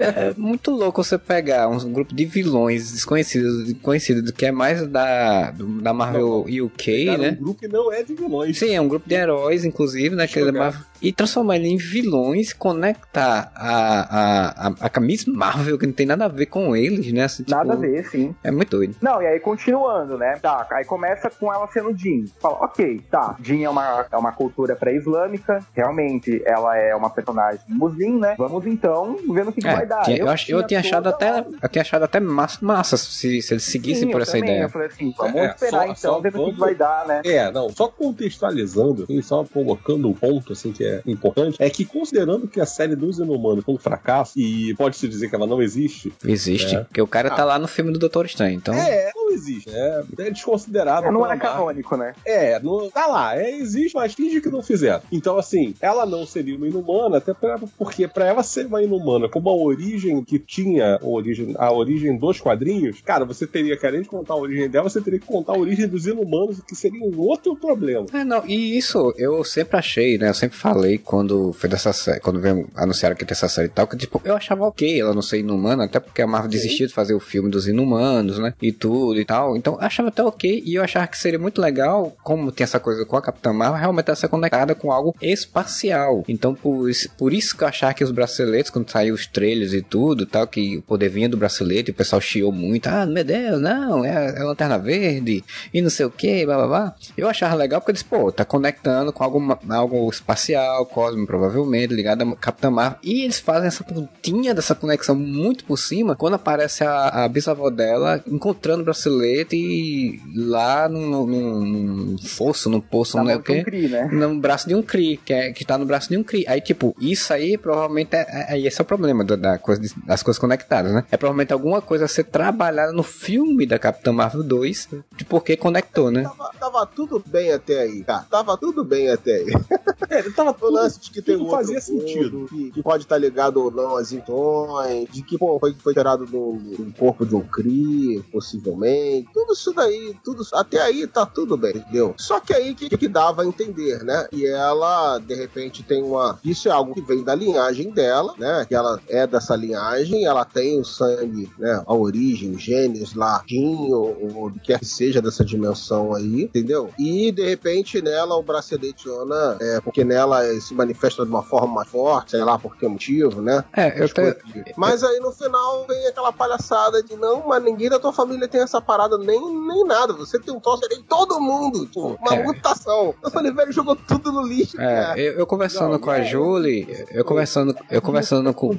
É 0.00 0.34
muito 0.36 0.70
louco 0.70 1.02
você 1.02 1.18
pegar 1.18 1.68
um 1.86 1.92
grupo 1.92 2.14
de 2.14 2.24
vilões 2.24 2.92
desconhecidos, 2.92 3.72
conhecidos, 3.80 4.30
que 4.30 4.46
é 4.46 4.52
mais 4.52 4.86
da, 4.86 5.52
da 5.52 5.92
Marvel 5.92 6.44
UK, 6.64 7.06
Cara, 7.06 7.18
né? 7.18 7.36
um 7.40 7.44
grupo 7.44 7.60
que 7.60 7.68
não 7.68 7.92
é 7.92 8.02
de 8.02 8.14
vilões. 8.14 8.58
Sim, 8.58 8.74
é 8.74 8.80
um 8.80 8.88
grupo 8.88 9.08
de 9.08 9.14
heróis, 9.14 9.64
inclusive, 9.64 10.14
né? 10.14 10.26
Que 10.26 10.40
é 10.40 10.44
da. 10.44 10.52
Marvel. 10.52 10.80
E 11.02 11.12
transformar 11.12 11.56
ele 11.56 11.68
em 11.68 11.76
vilões, 11.76 12.52
conectar 12.52 13.50
a, 13.54 13.70
a, 14.00 14.68
a, 14.68 14.74
a 14.80 14.88
camisa 14.88 15.30
Marvel, 15.30 15.78
que 15.78 15.86
não 15.86 15.92
tem 15.92 16.06
nada 16.06 16.24
a 16.24 16.28
ver 16.28 16.46
com 16.46 16.74
eles, 16.76 17.12
né? 17.12 17.24
Assim, 17.24 17.44
Nada 17.48 17.72
a 17.72 17.76
tipo, 17.76 17.88
ver, 17.90 18.04
sim. 18.08 18.34
É 18.42 18.50
muito 18.50 18.70
doido. 18.70 18.96
Não, 19.00 19.20
e 19.22 19.26
aí 19.26 19.40
continuando, 19.40 20.16
né? 20.18 20.36
Tá, 20.40 20.66
aí 20.70 20.84
começa 20.84 21.30
com 21.30 21.52
ela 21.52 21.66
sendo 21.72 21.96
Jean. 21.96 22.24
Fala, 22.40 22.56
ok, 22.64 23.02
tá, 23.10 23.36
Jean 23.42 23.62
é 23.64 23.68
uma, 23.68 24.06
é 24.10 24.16
uma 24.16 24.32
cultura 24.32 24.74
pré-islâmica, 24.76 25.60
realmente 25.74 26.42
ela 26.44 26.76
é 26.76 26.94
uma 26.94 27.10
personagem 27.10 27.60
muslim, 27.68 28.18
né? 28.18 28.34
Vamos 28.38 28.66
então 28.66 29.16
ver 29.28 29.44
no 29.44 29.52
que, 29.52 29.60
que 29.60 29.68
É, 29.68 29.72
vai 29.72 29.86
dar. 29.86 30.02
tinha- 30.02 30.18
eu, 30.18 30.28
acho, 30.28 30.50
eu 30.50 30.62
tinha 30.66 30.80
achado 30.80 31.08
até, 31.08 31.44
eu 31.62 31.68
tinha 31.68 31.82
achado 31.82 32.04
até 32.04 32.20
massa, 32.20 32.58
massa 32.64 32.96
se, 32.96 33.40
se 33.42 33.52
eles 33.54 33.64
seguissem 33.64 34.04
Sim, 34.06 34.10
por 34.12 34.18
eu 34.18 34.22
essa 34.22 34.32
também, 34.32 34.50
ideia. 34.50 34.62
Eu 34.64 34.68
falei 34.68 34.88
assim, 34.88 35.12
vamos 35.16 35.36
É, 35.42 35.46
esperar 35.46 35.78
só- 35.78 35.84
então, 35.84 35.94
só 35.96 36.20
ver 36.20 36.32
no 36.32 36.38
que, 36.38 36.38
vamos- 36.38 36.54
que 36.54 36.60
vai 36.60 36.74
dar, 36.74 37.06
né? 37.06 37.22
É, 37.24 37.50
não, 37.50 37.68
só 37.70 37.88
contextualizando, 37.88 39.06
só 39.22 39.44
colocando 39.44 40.08
um 40.08 40.12
ponto 40.14 40.52
assim 40.52 40.72
que 40.72 40.84
é 40.86 41.02
importante, 41.06 41.56
é 41.60 41.68
que 41.70 41.84
considerando 41.84 42.46
que 42.48 42.60
a 42.60 42.66
série 42.66 42.94
dos 42.96 43.18
Inumanos 43.18 43.64
foi 43.64 43.74
um 43.74 43.78
fracasso 43.78 44.38
e 44.38 44.74
pode-se 44.74 45.06
dizer 45.08 45.28
que 45.28 45.34
ela 45.34 45.46
não 45.46 45.62
existe, 45.62 46.12
Existe, 46.24 46.74
É. 46.74 46.80
porque 46.80 47.00
o 47.00 47.06
cara 47.06 47.30
tá 47.30 47.44
lá 47.44 47.58
no 47.58 47.68
filme 47.68 47.92
do 47.92 47.98
Doutor 47.98 48.26
Estranho, 48.26 48.54
então... 48.56 48.74
é, 48.74 49.10
existe, 49.36 49.70
é, 49.70 50.02
é 50.18 50.30
desconsiderado. 50.30 51.10
Não 51.12 51.22
pela 51.22 51.34
é 51.34 51.38
canônico, 51.38 51.96
né? 51.96 52.14
É, 52.24 52.58
não, 52.60 52.90
tá 52.90 53.06
lá, 53.06 53.38
é, 53.38 53.50
existe, 53.56 53.94
mas 53.94 54.14
finge 54.14 54.40
que 54.40 54.48
não 54.48 54.62
fizeram. 54.62 55.02
Então, 55.12 55.38
assim, 55.38 55.74
ela 55.80 56.04
não 56.04 56.26
seria 56.26 56.56
uma 56.56 56.66
inumana, 56.66 57.18
até 57.18 57.32
pra, 57.32 57.58
porque 57.78 58.08
pra 58.08 58.26
ela 58.26 58.42
ser 58.42 58.66
uma 58.66 58.82
inumana 58.82 59.28
com 59.28 59.38
uma 59.38 59.54
origem 59.54 60.24
que 60.24 60.38
tinha 60.38 60.96
a 60.96 61.06
origem, 61.06 61.54
a 61.58 61.72
origem 61.72 62.16
dos 62.16 62.40
quadrinhos, 62.40 63.00
cara, 63.02 63.24
você 63.24 63.46
teria, 63.46 63.76
que 63.76 63.86
além 63.86 64.02
de 64.02 64.08
contar 64.08 64.34
a 64.34 64.38
origem 64.38 64.68
dela, 64.68 64.88
você 64.88 65.00
teria 65.00 65.20
que 65.20 65.26
contar 65.26 65.52
a 65.52 65.58
origem 65.58 65.86
dos 65.86 66.06
inumanos, 66.06 66.60
que 66.60 66.74
seria 66.74 67.02
um 67.02 67.18
outro 67.18 67.54
problema. 67.56 68.06
É, 68.12 68.24
não, 68.24 68.46
e 68.46 68.76
isso 68.76 69.14
eu 69.16 69.44
sempre 69.44 69.76
achei, 69.76 70.18
né? 70.18 70.28
Eu 70.28 70.34
sempre 70.34 70.56
falei 70.56 70.98
quando 70.98 71.52
foi 71.52 71.68
dessa 71.68 71.92
série, 71.92 72.20
quando 72.20 72.40
veio, 72.40 72.68
anunciaram 72.74 73.14
que 73.14 73.22
ia 73.22 73.26
ter 73.26 73.34
essa 73.34 73.48
série 73.48 73.68
e 73.68 73.70
tal, 73.70 73.86
que 73.86 73.96
tipo, 73.96 74.20
eu 74.24 74.34
achava 74.34 74.64
ok 74.64 75.00
ela 75.00 75.14
não 75.14 75.22
ser 75.22 75.38
inumana, 75.38 75.84
até 75.84 76.00
porque 76.00 76.22
a 76.22 76.26
Marvel 76.26 76.50
desistiu 76.50 76.86
de 76.86 76.94
fazer 76.94 77.14
o 77.14 77.20
filme 77.20 77.50
dos 77.50 77.68
inumanos, 77.68 78.38
né? 78.38 78.54
E 78.62 78.72
tudo 78.72 79.20
e 79.20 79.24
tal. 79.26 79.56
Então 79.56 79.74
eu 79.74 79.80
achava 79.80 80.08
até 80.08 80.22
ok, 80.22 80.62
e 80.64 80.74
eu 80.74 80.82
achava 80.82 81.06
que 81.06 81.18
seria 81.18 81.38
muito 81.38 81.60
legal, 81.60 82.16
como 82.22 82.52
tem 82.52 82.64
essa 82.64 82.78
coisa 82.78 83.04
com 83.04 83.16
a 83.16 83.22
Capitã 83.22 83.52
Marvel, 83.52 83.80
realmente 83.80 84.14
ser 84.16 84.28
conectada 84.28 84.74
com 84.74 84.92
algo 84.92 85.14
espacial. 85.20 86.24
Então 86.28 86.54
por, 86.54 86.88
por 87.18 87.32
isso 87.32 87.56
que 87.56 87.64
eu 87.64 87.68
achava 87.68 87.92
que 87.92 88.04
os 88.04 88.10
braceletes, 88.10 88.70
quando 88.70 88.90
saiu 88.90 89.14
os 89.14 89.26
trailers 89.26 89.72
e 89.72 89.82
tudo, 89.82 90.24
tal, 90.24 90.46
que 90.46 90.78
o 90.78 90.82
poder 90.82 91.08
vinha 91.08 91.28
do 91.28 91.36
bracelete, 91.36 91.90
o 91.90 91.94
pessoal 91.94 92.20
chiou 92.20 92.52
muito, 92.52 92.86
ah, 92.86 93.04
meu 93.04 93.24
Deus, 93.24 93.60
não, 93.60 94.04
é, 94.04 94.38
é 94.38 94.44
lanterna 94.44 94.78
verde, 94.78 95.42
e 95.74 95.82
não 95.82 95.90
sei 95.90 96.06
o 96.06 96.10
que, 96.10 96.46
blá 96.46 96.56
blá 96.56 96.66
blá. 96.66 96.94
Eu 97.16 97.28
achava 97.28 97.54
legal 97.54 97.80
porque 97.80 97.92
disse, 97.92 98.04
pô, 98.04 98.30
tá 98.30 98.44
conectando 98.44 99.12
com 99.12 99.24
algo, 99.24 99.58
algo 99.68 100.08
espacial, 100.08 100.86
cósmico, 100.86 101.26
provavelmente, 101.26 101.92
ligado 101.92 102.22
a 102.22 102.36
Capitã 102.36 102.70
Marvel. 102.70 102.98
E 103.02 103.22
eles 103.22 103.40
fazem 103.40 103.66
essa 103.66 103.82
pontinha 103.82 104.54
dessa 104.54 104.74
conexão 104.74 105.14
muito 105.14 105.64
por 105.64 105.76
cima, 105.76 106.14
quando 106.14 106.34
aparece 106.34 106.84
a, 106.84 107.24
a 107.24 107.28
bisavó 107.28 107.70
dela 107.70 108.22
encontrando 108.26 108.82
o 108.82 108.84
bracelete 108.84 109.15
e 109.24 110.20
lá 110.34 110.88
num, 110.88 111.26
num, 111.26 111.64
num 111.64 112.18
fosso, 112.18 112.68
num 112.68 112.80
poço, 112.80 113.16
Na 113.16 113.24
não 113.24 113.30
é 113.30 113.36
o 113.36 113.42
de 113.42 113.52
um 113.52 113.54
quê? 113.54 113.64
Kree, 113.64 113.88
né? 113.88 114.08
no 114.10 114.38
braço 114.38 114.68
de 114.68 114.74
um 114.74 114.82
Kree, 114.82 115.16
que, 115.16 115.32
é, 115.32 115.52
que 115.52 115.64
tá 115.64 115.78
no 115.78 115.86
braço 115.86 116.08
de 116.08 116.16
um 116.16 116.22
Kree. 116.22 116.44
Aí, 116.48 116.60
tipo, 116.60 116.94
isso 117.00 117.32
aí 117.32 117.56
provavelmente 117.56 118.14
é, 118.14 118.26
é, 118.28 118.52
aí 118.52 118.66
esse 118.66 118.80
é 118.80 118.82
o 118.82 118.86
problema 118.86 119.24
da, 119.24 119.36
da 119.36 119.58
coisa 119.58 119.80
das 120.04 120.22
coisas 120.22 120.38
conectadas, 120.38 120.92
né? 120.92 121.04
É 121.10 121.16
provavelmente 121.16 121.52
alguma 121.52 121.80
coisa 121.80 122.04
a 122.04 122.08
ser 122.08 122.24
trabalhada 122.24 122.92
no 122.92 123.02
filme 123.02 123.66
da 123.66 123.78
Capitã 123.78 124.12
Marvel 124.12 124.42
2, 124.42 124.88
de 125.16 125.24
porque 125.24 125.56
conectou, 125.56 126.10
né? 126.10 126.22
Tava, 126.22 126.50
tava 126.58 126.86
tudo 126.86 127.22
bem 127.26 127.52
até 127.52 127.80
aí, 127.80 128.04
cara. 128.04 128.26
Tava 128.30 128.56
tudo 128.56 128.84
bem 128.84 129.10
até 129.10 129.36
aí. 129.36 129.46
É, 130.08 130.22
tava 130.30 130.50
O 130.50 130.54
tudo, 130.54 130.72
lance 130.72 131.00
de 131.00 131.10
que 131.10 131.20
tem 131.20 131.36
um 131.36 131.50
fazia 131.50 131.74
mundo, 131.74 131.82
sentido. 131.82 132.46
Que, 132.48 132.70
que 132.70 132.82
pode 132.82 133.04
estar 133.04 133.18
ligado 133.18 133.56
ou 133.56 133.70
não 133.70 133.96
às 133.96 134.12
intões, 134.12 135.08
de 135.10 135.22
que 135.22 135.36
pô, 135.36 135.58
foi, 135.58 135.74
foi 135.74 135.94
tirado 135.94 136.24
do, 136.26 136.52
do 136.52 136.92
corpo 136.96 137.26
de 137.26 137.34
um 137.34 137.40
Kree, 137.40 138.22
possivelmente. 138.30 139.05
Tudo 139.32 139.52
isso 139.52 139.72
daí, 139.72 140.16
tudo 140.24 140.42
até 140.52 140.80
aí 140.80 141.06
tá 141.06 141.26
tudo 141.26 141.56
bem, 141.56 141.76
entendeu? 141.76 142.14
Só 142.18 142.40
que 142.40 142.52
aí 142.52 142.74
que, 142.74 142.88
que 142.96 143.08
dava 143.08 143.42
a 143.42 143.46
entender, 143.46 144.02
né? 144.02 144.26
E 144.32 144.46
ela, 144.46 145.18
de 145.18 145.34
repente, 145.34 145.82
tem 145.82 146.02
uma. 146.02 146.38
Isso 146.44 146.68
é 146.68 146.70
algo 146.70 146.94
que 146.94 147.00
vem 147.00 147.22
da 147.22 147.34
linhagem 147.34 147.90
dela, 147.90 148.34
né? 148.38 148.64
Que 148.66 148.74
ela 148.74 149.00
é 149.08 149.26
dessa 149.26 149.54
linhagem, 149.56 150.24
ela 150.24 150.44
tem 150.44 150.80
o 150.80 150.84
sangue, 150.84 151.50
né? 151.58 151.82
A 151.86 151.94
origem, 151.94 152.52
os 152.52 152.62
genes 152.62 153.14
lá, 153.14 153.42
Jin, 153.46 153.92
ou, 153.92 154.16
ou 154.34 154.46
o 154.46 154.52
que 154.52 154.60
quer 154.60 154.78
que 154.78 154.84
seja 154.84 155.20
dessa 155.20 155.44
dimensão 155.44 156.14
aí, 156.14 156.42
entendeu? 156.42 156.90
E 156.98 157.30
de 157.32 157.44
repente 157.44 158.00
nela 158.00 158.36
o 158.36 158.42
bracelete 158.42 159.08
Ona, 159.08 159.56
é, 159.60 159.80
porque 159.80 160.04
nela 160.04 160.42
se 160.60 160.74
manifesta 160.74 161.24
de 161.24 161.30
uma 161.30 161.42
forma 161.42 161.74
mais 161.74 161.88
forte, 161.88 162.32
sei 162.32 162.44
lá 162.44 162.58
por 162.58 162.76
que 162.76 162.86
motivo, 162.86 163.40
né? 163.42 163.64
É, 163.72 163.98
eu 163.98 164.04
As 164.04 164.12
coisas. 164.12 164.36
Mas 164.76 165.02
aí 165.02 165.18
no 165.20 165.32
final 165.32 165.86
vem 165.86 166.06
aquela 166.06 166.32
palhaçada 166.32 167.02
de 167.02 167.16
não, 167.16 167.46
mas 167.46 167.62
ninguém 167.62 167.88
da 167.88 167.98
tua 167.98 168.12
família 168.12 168.48
tem 168.48 168.60
essa 168.60 168.80
parada, 168.86 169.18
nem, 169.18 169.40
nem 169.66 169.84
nada. 169.84 170.12
Você 170.14 170.38
tem 170.38 170.54
um 170.54 170.60
troço 170.60 170.82
em 170.92 171.02
todo 171.02 171.40
mundo. 171.40 171.86
Tipo, 171.86 172.16
uma 172.20 172.34
É. 172.34 172.42
mutação. 172.42 173.14
Eu 173.22 173.30
falei, 173.30 173.52
velho, 173.52 173.72
jogou 173.72 173.96
tudo 173.96 174.32
no 174.32 174.42
lixo. 174.46 174.80
é, 174.80 175.02
cara. 175.02 175.20
eu, 175.20 175.32
eu 175.34 175.46
conversando 175.46 175.92
Não, 175.92 175.98
com 175.98 176.10
a 176.10 176.18
é, 176.18 176.24
Julie, 176.24 176.86
eu 177.10 177.24
conversando, 177.24 177.74
eu 177.90 178.00
conversando 178.00 178.52
com. 178.54 178.70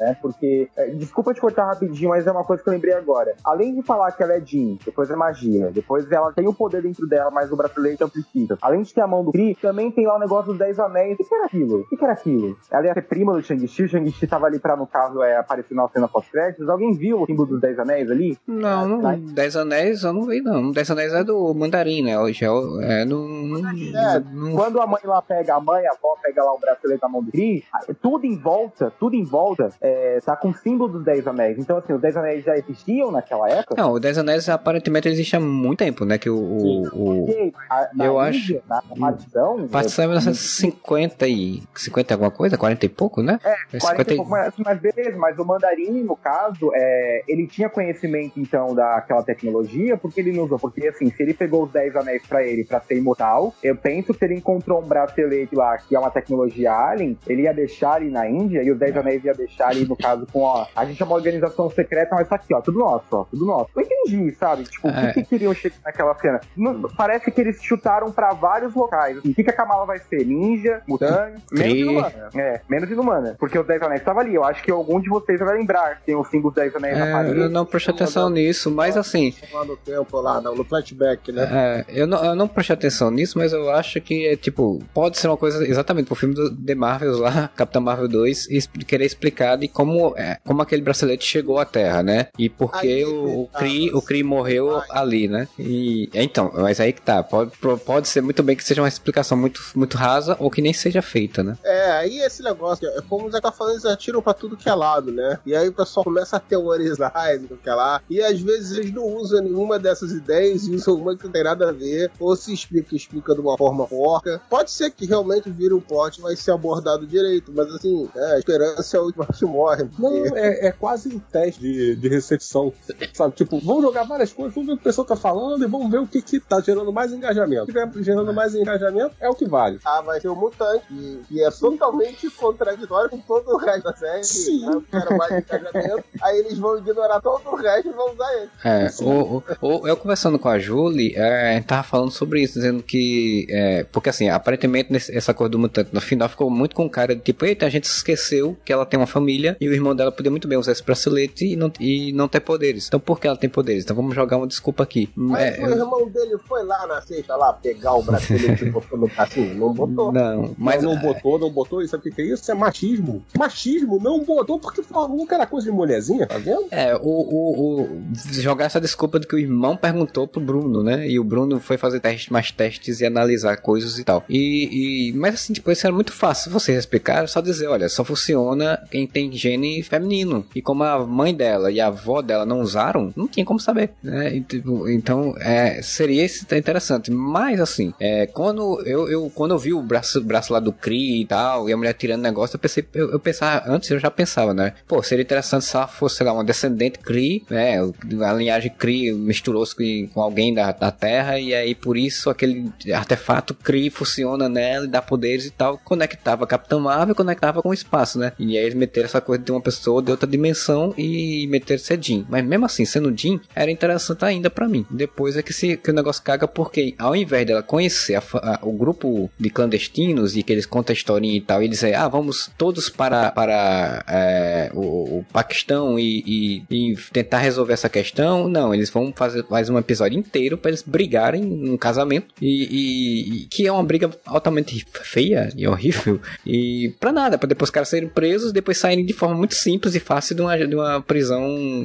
Né? 0.00 0.16
Porque. 0.20 0.68
é, 0.76 0.86
desculpa 0.90 1.34
te 1.34 1.40
cortar 1.40 1.66
rapidinho, 1.66 2.10
mas 2.10 2.26
é 2.26 2.30
uma 2.32 2.44
coisa 2.44 2.62
que 2.62 2.68
eu 2.68 2.72
lembrei 2.72 2.94
agora. 2.94 3.34
Além 3.44 3.74
de 3.74 3.82
falar 3.82 4.12
que 4.12 4.22
ela 4.22 4.34
é 4.34 4.40
Jean, 4.40 4.76
depois 4.84 5.10
é 5.10 5.16
magia, 5.16 5.70
depois 5.72 6.10
ela 6.10 6.32
tem 6.32 6.46
o 6.46 6.54
poder 6.54 6.82
dentro 6.82 7.06
dela, 7.06 7.30
mas 7.30 7.50
o 7.50 7.56
bracelete 7.56 8.02
amplifica. 8.04 8.56
Além 8.62 8.82
de 8.82 8.92
ter 8.94 9.00
a 9.00 9.06
mão 9.06 9.24
do 9.24 9.32
Kree, 9.32 9.54
também 9.60 9.90
tem 9.90 10.06
lá 10.06 10.16
o 10.16 10.18
negócio 10.18 10.46
dos 10.52 10.58
10 10.58 10.78
anéis. 10.78 11.14
O 11.14 11.16
que 11.16 11.24
que 11.24 11.34
era 11.34 11.44
aquilo? 11.46 11.80
O 11.80 11.88
que 11.88 11.96
que 11.96 12.04
era 12.04 12.12
aquilo? 12.12 12.56
Ela 12.70 12.86
ia 12.86 12.94
ser 12.94 13.02
prima 13.02 13.32
do 13.32 13.42
Shang-Chi, 13.42 13.82
o 13.84 13.88
Shang-Chi 13.88 14.26
tava 14.26 14.46
ali 14.46 14.58
pra, 14.58 14.76
no 14.76 14.86
caso, 14.86 15.22
é, 15.22 15.36
aparecer 15.36 15.74
na 15.74 15.88
cena 15.88 16.08
pós-créditos. 16.08 16.68
Alguém 16.68 16.92
viu 16.94 17.22
o 17.22 17.26
símbolo 17.26 17.48
dos 17.48 17.60
10 17.60 17.78
anéis 17.80 18.10
ali? 18.10 18.38
Não, 18.46 18.88
não, 18.88 19.15
Dez 19.16 19.56
Anéis 19.56 20.02
eu 20.02 20.12
não 20.12 20.22
vi, 20.26 20.40
não. 20.40 20.70
Dez 20.72 20.90
Anéis 20.90 21.12
é 21.12 21.24
do 21.24 21.52
Mandarim, 21.54 22.02
né? 22.02 22.18
Hoje 22.18 22.44
é, 22.44 22.48
é 22.48 23.04
no. 23.04 23.26
no- 23.28 23.66
É, 23.68 24.18
no- 24.32 24.54
quando 24.54 24.80
a 24.80 24.86
mãe 24.86 25.00
lá 25.04 25.20
pega, 25.22 25.54
a 25.54 25.60
mãe, 25.60 25.86
a 25.86 25.90
avó 25.92 26.16
pega 26.22 26.42
lá 26.44 26.52
o 26.52 26.58
bracelete 26.58 27.00
na 27.02 27.08
mão 27.08 27.22
do 27.22 27.30
Kree, 27.32 27.64
tudo 28.02 28.24
em 28.26 28.36
volta, 28.36 28.92
tudo 28.98 29.14
em 29.16 29.24
volta, 29.24 29.70
é, 29.80 30.18
tá 30.24 30.36
com 30.36 30.48
o 30.50 30.54
símbolo 30.54 30.92
dos 30.92 31.04
10 31.04 31.26
anéis. 31.26 31.58
Então, 31.58 31.78
assim, 31.78 31.92
os 31.92 32.00
10 32.00 32.16
anéis 32.16 32.44
já 32.44 32.56
existiam 32.56 33.10
naquela 33.10 33.48
época. 33.50 33.74
Não, 33.76 33.92
o 33.92 34.00
Dez 34.00 34.18
Anéis 34.18 34.48
aparentemente 34.48 35.08
existe 35.08 35.36
há 35.36 35.40
muito 35.40 35.78
tempo, 35.78 36.04
né? 36.04 36.18
Que 36.18 36.30
o. 36.30 36.36
o, 36.36 36.82
o 36.86 37.26
Porque 37.26 37.52
a- 37.70 37.88
Eu 37.98 38.16
Índia, 38.26 38.62
Na 38.68 38.82
partição. 38.98 39.68
Partição 39.68 40.04
é 40.04 40.08
1950 40.08 41.26
e. 41.26 41.62
50 41.74 42.12
e 42.12 42.14
alguma 42.14 42.30
coisa? 42.30 42.56
40 42.56 42.86
e 42.86 42.88
pouco, 42.88 43.22
né? 43.22 43.38
É, 43.44 43.78
40 43.78 44.12
e 44.12 44.16
pouco, 44.16 44.30
mas, 44.30 44.52
mas 44.58 44.78
beleza, 44.80 45.16
mas 45.18 45.38
o 45.38 45.44
mandarim, 45.44 46.02
no 46.02 46.16
caso, 46.16 46.70
é, 46.74 47.22
ele 47.28 47.46
tinha 47.46 47.68
conhecimento, 47.68 48.38
então, 48.40 48.74
daquela 49.06 49.22
tecnologia, 49.22 49.96
porque 49.96 50.20
ele 50.20 50.32
não 50.32 50.44
usou. 50.44 50.58
Porque, 50.58 50.88
assim, 50.88 51.10
se 51.10 51.22
ele 51.22 51.32
pegou 51.32 51.64
os 51.64 51.70
10 51.70 51.94
anéis 51.96 52.22
pra 52.26 52.42
ele 52.42 52.64
pra 52.64 52.80
ser 52.80 52.96
imortal, 52.98 53.54
eu 53.62 53.76
penso 53.76 54.12
que 54.12 54.18
se 54.18 54.24
ele 54.24 54.34
encontrou 54.34 54.82
um 54.82 54.86
bracelete 54.86 55.54
lá, 55.54 55.78
que 55.78 55.94
é 55.94 55.98
uma 55.98 56.10
tecnologia 56.10 56.72
alien, 56.72 57.16
ele 57.26 57.42
ia 57.42 57.54
deixar 57.54 57.92
ali 57.94 58.10
na 58.10 58.28
Índia, 58.28 58.62
e 58.62 58.70
os 58.70 58.78
10 58.78 58.96
anéis 58.96 59.24
ia 59.24 59.32
deixar 59.34 59.68
ali, 59.68 59.84
no 59.86 59.96
caso, 59.96 60.26
com, 60.32 60.40
ó, 60.40 60.66
a 60.74 60.84
gente 60.84 61.00
é 61.00 61.06
uma 61.06 61.14
organização 61.14 61.70
secreta, 61.70 62.14
mas 62.14 62.28
tá 62.28 62.34
aqui, 62.36 62.52
ó, 62.54 62.60
tudo 62.60 62.78
nosso, 62.78 63.04
ó, 63.12 63.24
tudo 63.24 63.46
nosso. 63.46 63.70
Eu 63.76 63.82
entendi, 63.82 64.34
sabe? 64.34 64.64
Tipo, 64.64 64.88
o 64.88 64.90
É. 64.90 65.12
que, 65.12 65.22
que 65.22 65.28
queriam 65.28 65.54
chegar 65.54 65.76
naquela 65.84 66.14
cena? 66.16 66.40
Não- 66.56 66.82
parece 66.96 67.30
que 67.30 67.40
eles 67.40 67.62
chutaram 67.62 68.10
pra 68.10 68.32
vários 68.32 68.74
locais. 68.74 69.18
Assim, 69.18 69.30
o 69.30 69.34
que, 69.34 69.44
que 69.44 69.50
a 69.50 69.52
Kamala 69.52 69.86
vai 69.86 69.98
ser? 69.98 70.24
Ninja, 70.26 70.82
mutante, 70.88 71.42
menos 71.52 71.76
inumana. 71.78 72.28
É, 72.34 72.60
menos 72.68 72.90
inumana. 72.90 73.36
Porque 73.38 73.58
os 73.58 73.66
10 73.66 73.82
anéis 73.82 74.00
estavam 74.00 74.22
ali. 74.22 74.34
Eu 74.34 74.44
acho 74.44 74.62
que 74.62 74.70
algum 74.70 75.00
de 75.00 75.08
vocês 75.08 75.38
vai 75.40 75.56
lembrar. 75.58 76.00
Tem 76.04 76.14
o 76.14 76.24
símbolo 76.24 76.52
dos 76.54 76.62
10 76.62 76.74
anéis 76.76 76.98
na 76.98 77.06
É, 77.06 77.12
parede. 77.12 77.38
eu 77.40 77.48
não 77.50 77.64
prestei 77.64 77.94
atenção 77.94 78.30
nisso, 78.30 78.70
mas 78.70 78.95
assim. 79.00 79.34
Lá 79.52 79.64
no 79.64 79.76
tempo, 79.76 80.20
lá 80.20 80.40
no, 80.40 80.54
no 80.54 80.64
flashback, 80.64 81.32
né? 81.32 81.84
É, 81.88 82.00
eu, 82.02 82.06
não, 82.06 82.24
eu 82.24 82.34
não 82.34 82.48
prestei 82.48 82.74
atenção 82.74 83.10
nisso, 83.10 83.38
mas 83.38 83.52
eu 83.52 83.70
acho 83.70 84.00
que 84.00 84.26
é 84.26 84.36
tipo, 84.36 84.82
pode 84.94 85.18
ser 85.18 85.28
uma 85.28 85.36
coisa 85.36 85.66
exatamente 85.66 86.06
pro 86.06 86.14
filme 86.14 86.34
do 86.34 86.54
The 86.54 86.74
Marvels 86.74 87.18
lá, 87.18 87.48
Capitão 87.56 87.82
Marvel 87.82 88.08
2, 88.08 88.48
e 88.50 88.56
expl- 88.56 88.84
querer 88.84 89.04
explicar 89.06 89.56
de 89.56 89.68
como, 89.68 90.14
é, 90.16 90.38
como 90.44 90.62
aquele 90.62 90.82
bracelete 90.82 91.24
chegou 91.26 91.58
à 91.58 91.64
Terra, 91.64 92.02
né? 92.02 92.28
E 92.38 92.48
por 92.48 92.72
que 92.72 92.86
Aí, 92.86 93.04
o, 93.04 93.42
o 93.42 93.48
Kree, 93.48 93.90
o 93.92 94.02
Kree 94.02 94.22
morreu 94.22 94.70
vai. 94.72 94.86
ali, 94.90 95.28
né? 95.28 95.48
E 95.58 96.08
então, 96.14 96.50
mas 96.54 96.80
aí 96.80 96.92
que 96.92 97.02
tá, 97.02 97.22
pode, 97.22 97.52
pode 97.84 98.08
ser 98.08 98.20
muito 98.20 98.42
bem 98.42 98.56
que 98.56 98.64
seja 98.64 98.82
uma 98.82 98.88
explicação 98.88 99.36
muito, 99.36 99.60
muito 99.74 99.96
rasa 99.96 100.36
ou 100.40 100.50
que 100.50 100.60
nem 100.62 100.72
seja 100.72 101.02
feita, 101.02 101.42
né? 101.42 101.56
É, 101.64 101.90
aí 101.92 102.18
esse 102.20 102.42
negócio, 102.42 102.86
é 102.88 103.00
como 103.08 103.26
o 103.26 103.30
Zé 103.30 103.40
tá 103.40 103.50
falando, 103.52 103.74
eles 103.74 103.84
atiram 103.84 104.22
pra 104.22 104.32
tudo 104.34 104.56
que 104.56 104.68
é 104.68 104.74
lado, 104.74 105.10
né? 105.12 105.38
E 105.46 105.54
aí 105.54 105.68
o 105.68 105.72
pessoal 105.72 106.04
começa 106.04 106.36
a 106.36 106.40
teorizar 106.40 107.12
e 107.34 107.38
tudo 107.40 107.58
que 107.62 107.68
é 107.68 107.74
lá. 107.74 108.00
E 108.08 108.20
às 108.20 108.40
vezes 108.40 108.85
eles 108.86 108.94
não 108.94 109.04
usam 109.04 109.42
nenhuma 109.42 109.78
dessas 109.78 110.12
ideias 110.12 110.66
e 110.66 110.74
usam 110.74 110.94
uma 110.94 111.16
que 111.16 111.24
não 111.24 111.32
tem 111.32 111.42
nada 111.44 111.68
a 111.68 111.72
ver. 111.72 112.10
Ou 112.20 112.34
se 112.36 112.52
explica, 112.52 112.94
explica 112.94 113.34
de 113.34 113.40
uma 113.40 113.56
forma 113.56 113.86
porca. 113.86 114.40
Pode 114.48 114.70
ser 114.70 114.90
que 114.90 115.06
realmente 115.06 115.50
vire 115.50 115.74
um 115.74 115.80
plot 115.80 116.18
e 116.18 116.22
vai 116.22 116.36
ser 116.36 116.52
abordado 116.52 117.06
direito, 117.06 117.52
mas 117.54 117.72
assim, 117.74 118.08
é, 118.14 118.34
a 118.34 118.38
esperança 118.38 118.96
é 118.96 119.00
a 119.00 119.02
última 119.02 119.26
que 119.26 119.44
morre. 119.44 119.84
porque- 119.84 120.02
Não, 120.02 120.36
é, 120.36 120.66
é 120.68 120.72
quase 120.72 121.08
um 121.14 121.18
teste 121.18 121.60
de, 121.60 121.96
de 121.96 122.08
recepção. 122.08 122.72
Sabe, 123.12 123.34
tipo, 123.34 123.58
vamos 123.60 123.82
jogar 123.82 124.04
várias 124.04 124.32
coisas, 124.32 124.54
vamos 124.54 124.66
ver 124.68 124.72
o 124.74 124.76
que 124.76 124.82
o 124.82 124.84
pessoal 124.84 125.06
tá 125.06 125.16
falando 125.16 125.62
e 125.62 125.66
vamos 125.66 125.90
ver 125.90 125.98
o 125.98 126.06
que, 126.06 126.20
que 126.22 126.40
tá 126.40 126.60
gerando 126.60 126.92
mais 126.92 127.12
engajamento. 127.12 127.66
Se 127.66 127.72
tiver 127.72 127.90
gerando 128.04 128.32
mais 128.32 128.54
engajamento, 128.54 129.14
é 129.20 129.28
o 129.28 129.34
que 129.34 129.46
vale. 129.46 129.78
Ah, 129.84 130.00
vai 130.00 130.20
ser 130.20 130.28
o 130.28 130.36
mutante, 130.36 130.86
que, 130.88 131.22
que 131.28 131.42
é 131.42 131.50
totalmente 131.50 132.30
contraditório 132.30 133.10
com 133.10 133.18
todo 133.18 133.48
o 133.54 133.56
resto 133.56 133.84
da 133.84 133.94
série. 133.96 134.24
Sim. 134.24 134.66
Né? 134.66 134.72
Eu 134.74 134.82
quero 134.82 135.16
mais 135.16 135.32
engajamento. 135.44 136.04
Aí 136.22 136.38
eles 136.38 136.58
vão 136.58 136.78
ignorar 136.78 137.20
todo 137.20 137.48
o 137.50 137.56
resto 137.56 137.88
e 137.88 137.92
vão 137.92 138.12
usar 138.12 138.32
ele. 138.34 138.50
É, 138.64 138.75
o, 139.00 139.36
o- 139.36 139.42
o- 139.82 139.88
eu 139.88 139.96
conversando 139.96 140.38
com 140.38 140.48
a 140.48 140.58
Julie, 140.58 141.14
é, 141.16 141.50
a 141.50 141.54
gente 141.54 141.66
tava 141.66 141.82
falando 141.82 142.10
sobre 142.10 142.42
isso, 142.42 142.54
dizendo 142.54 142.82
que. 142.82 143.46
é, 143.50 143.84
porque 143.84 144.08
assim, 144.08 144.28
aparentemente 144.28 144.92
nesse- 144.92 145.16
essa 145.16 145.32
coisa 145.34 145.50
do 145.50 145.58
mutante 145.58 145.90
no 145.92 146.00
final 146.00 146.28
ficou 146.28 146.50
muito 146.50 146.74
com 146.74 146.88
cara 146.88 147.14
de 147.14 147.20
tipo, 147.22 147.44
eita, 147.44 147.66
a 147.66 147.68
gente 147.70 147.84
esqueceu 147.84 148.56
que 148.64 148.72
ela 148.72 148.86
tem 148.86 148.98
uma 148.98 149.06
família 149.06 149.56
e 149.60 149.68
o 149.68 149.72
irmão 149.72 149.94
dela 149.94 150.12
podia 150.12 150.30
muito 150.30 150.46
bem 150.48 150.58
usar 150.58 150.72
esse 150.72 150.82
bracelete 150.84 151.46
e 151.52 151.56
não, 151.56 151.72
e 151.80 152.12
não 152.12 152.28
ter 152.28 152.40
poderes. 152.40 152.86
Então 152.86 153.00
por 153.00 153.18
que 153.20 153.26
ela 153.26 153.36
tem 153.36 153.48
poderes? 153.50 153.84
Então 153.84 153.96
vamos 153.96 154.14
jogar 154.14 154.36
uma 154.36 154.46
desculpa 154.46 154.82
aqui. 154.82 155.08
Mas 155.16 155.56
É, 155.56 155.60
o 155.60 155.66
eu- 155.68 155.76
irmão 155.78 156.08
dele 156.08 156.36
foi 156.46 156.62
lá 156.64 156.86
na 156.86 157.00
sexta 157.02 157.34
lá 157.36 157.52
pegar 157.52 157.94
o 157.94 158.02
bracelete 158.02 158.64
e 158.64 158.70
botou 158.70 158.98
no 158.98 159.08
passinho? 159.08 159.54
Não 159.54 159.72
botou. 159.72 160.12
não, 160.12 160.54
mas. 160.58 160.76
Mas 160.76 160.82
não 160.82 160.96
botou, 160.98 161.38
não 161.38 161.50
botou, 161.50 161.82
e 161.82 161.88
sabe 161.88 162.00
o 162.00 162.04
que 162.04 162.16
que 162.16 162.22
é 162.22 162.24
isso? 162.26 162.42
Isso 162.42 162.52
é 162.52 162.54
machismo. 162.54 163.24
Machismo 163.38 163.98
não 163.98 164.22
botou 164.24 164.58
porque 164.58 164.82
falou 164.82 165.26
que 165.26 165.32
era 165.34 165.46
coisa 165.46 165.70
de 165.70 165.72
mulherzinha, 165.76 166.26
tá 166.26 166.36
vendo? 166.38 166.66
É, 166.70 166.94
o, 166.94 167.00
o, 167.00 167.82
o- 167.82 168.02
jogar 168.32 168.65
essa 168.66 168.80
desculpa 168.80 169.18
de 169.18 169.26
que 169.26 169.34
o 169.34 169.38
irmão 169.38 169.76
perguntou 169.76 170.26
pro 170.26 170.40
Bruno, 170.40 170.82
né? 170.82 171.08
E 171.08 171.18
o 171.18 171.24
Bruno 171.24 171.58
foi 171.60 171.76
fazer 171.76 172.00
mais 172.30 172.50
testes 172.50 173.00
e 173.00 173.06
analisar 173.06 173.56
coisas 173.58 173.98
e 173.98 174.04
tal. 174.04 174.24
E, 174.28 175.08
e- 175.10 175.12
mas 175.14 175.34
assim, 175.34 175.52
tipo, 175.52 175.70
isso 175.70 175.86
era 175.86 175.94
muito 175.94 176.12
fácil 176.12 176.50
vocês 176.50 176.78
explicar, 176.78 177.28
só 177.28 177.40
dizer, 177.40 177.66
olha, 177.68 177.88
só 177.88 178.04
funciona 178.04 178.78
quem 178.90 179.06
tem 179.06 179.32
gene 179.32 179.82
feminino. 179.82 180.46
E 180.54 180.62
como 180.62 180.82
a 180.84 181.04
mãe 181.06 181.34
dela 181.34 181.70
e 181.70 181.80
a 181.80 181.86
avó 181.88 182.22
dela 182.22 182.44
não 182.46 182.60
usaram, 182.60 183.12
não 183.16 183.26
tinha 183.28 183.44
como 183.44 183.58
saber, 183.60 183.90
né? 184.02 184.34
E, 184.36 184.40
tipo, 184.40 184.88
então, 184.88 185.34
é, 185.38 185.80
seria 185.82 186.24
isso 186.24 186.44
interessante. 186.54 187.10
Mas 187.10 187.60
assim, 187.60 187.92
é, 188.00 188.26
quando 188.26 188.80
eu, 188.86 189.08
eu 189.08 189.30
quando 189.34 189.52
eu 189.52 189.58
vi 189.58 189.72
o 189.72 189.82
braço, 189.82 190.22
braço 190.22 190.52
lá 190.52 190.60
do 190.60 190.72
Kree 190.72 191.22
e 191.22 191.26
tal, 191.26 191.68
e 191.68 191.72
a 191.72 191.76
mulher 191.76 191.94
tirando 191.94 192.22
negócio, 192.22 192.56
eu 192.56 192.60
pensei, 192.60 192.84
eu, 192.94 193.12
eu 193.12 193.20
pensava, 193.20 193.64
antes 193.70 193.90
eu 193.90 193.98
já 193.98 194.10
pensava, 194.10 194.52
né? 194.54 194.74
Pô, 194.86 195.02
seria 195.02 195.22
interessante 195.22 195.64
se 195.64 195.76
ela 195.76 195.86
fosse, 195.86 196.16
sei 196.16 196.26
lá, 196.26 196.32
uma 196.32 196.44
descendente 196.44 196.98
Kree, 196.98 197.44
né? 197.50 197.78
A 198.24 198.34
Kree 198.70 199.12
misturou-se 199.12 199.74
com, 200.12 200.20
alguém 200.20 200.52
da, 200.54 200.72
da 200.72 200.90
Terra, 200.90 201.38
e 201.38 201.54
aí 201.54 201.74
por 201.74 201.96
isso 201.96 202.30
aquele 202.30 202.70
artefato 202.92 203.54
Kree 203.54 203.90
funciona 203.90 204.48
nela 204.48 204.84
e 204.86 204.88
dá 204.88 205.00
poderes 205.02 205.46
e 205.46 205.50
tal. 205.50 205.78
Conectava 205.78 206.44
a 206.44 206.46
Capitã 206.46 206.78
Marvel 206.78 207.14
conectava 207.14 207.62
com 207.62 207.68
o 207.70 207.74
espaço, 207.74 208.18
né? 208.18 208.32
E 208.38 208.56
aí 208.56 208.64
eles 208.64 208.74
meteram 208.74 209.06
essa 209.06 209.20
coisa 209.20 209.42
de 209.42 209.50
uma 209.50 209.60
pessoa 209.60 210.02
de 210.02 210.10
outra 210.10 210.26
dimensão 210.28 210.92
e 210.96 211.46
meteram 211.48 211.78
ser 211.82 212.02
Jean. 212.02 212.24
Mas 212.28 212.44
mesmo 212.44 212.64
assim, 212.66 212.84
sendo 212.84 213.16
Jean, 213.16 213.40
era 213.54 213.70
interessante 213.70 214.24
ainda 214.24 214.50
pra 214.50 214.68
mim. 214.68 214.84
Depois 214.90 215.36
é 215.36 215.42
que, 215.42 215.52
se, 215.52 215.76
que 215.76 215.90
o 215.90 215.94
negócio 215.94 216.22
caga, 216.22 216.46
porque 216.48 216.94
ao 216.98 217.14
invés 217.16 217.46
dela 217.46 217.62
conhecer 217.62 218.14
a 218.16 218.22
a- 218.42 218.58
o 218.62 218.72
grupo 218.72 219.30
de 219.38 219.48
clandestinos 219.50 220.36
e 220.36 220.42
que 220.42 220.52
eles 220.52 220.66
contam 220.66 220.92
a 220.92 220.96
historinha 220.96 221.36
e 221.36 221.40
tal, 221.40 221.62
e 221.62 221.68
dizer, 221.68 221.94
ah, 221.94 222.08
vamos 222.08 222.50
todos 222.58 222.88
para, 222.88 223.30
para 223.30 224.04
é, 224.08 224.70
o, 224.74 225.18
o 225.18 225.26
Paquistão 225.32 225.98
e, 225.98 226.22
e- 226.26 226.92
e 226.92 226.96
tentar 227.12 227.38
resolver 227.38 227.72
essa 227.72 227.88
questão, 227.88 228.35
não, 228.48 228.72
eles 228.74 228.90
vão 228.90 229.12
fazer 229.14 229.44
mais 229.50 229.68
um 229.68 229.78
episódio 229.78 230.18
inteiro 230.18 230.56
pra 230.58 230.70
eles 230.70 230.82
brigarem 230.82 231.42
num 231.42 231.76
casamento 231.76 232.34
e, 232.40 232.64
e- 232.64 233.36
e 233.42 233.46
que 233.46 233.66
é 233.66 233.72
uma 233.72 233.82
briga 233.82 234.10
altamente 234.24 234.84
feia 235.02 235.48
e 235.56 235.66
horrível 235.66 236.20
e 236.44 236.94
pra 237.00 237.12
nada, 237.12 237.38
pra 237.38 237.48
depois 237.48 237.68
os 237.68 237.72
caras 237.72 237.88
serem 237.88 238.08
presos 238.08 238.52
depois 238.52 238.78
saírem 238.78 239.04
de 239.04 239.12
forma 239.12 239.34
muito 239.34 239.54
simples 239.54 239.94
e 239.94 240.00
fácil 240.00 240.34
de 240.36 240.42
uma, 240.42 240.56
de 240.56 240.74
uma 240.74 241.00
prisão 241.02 241.40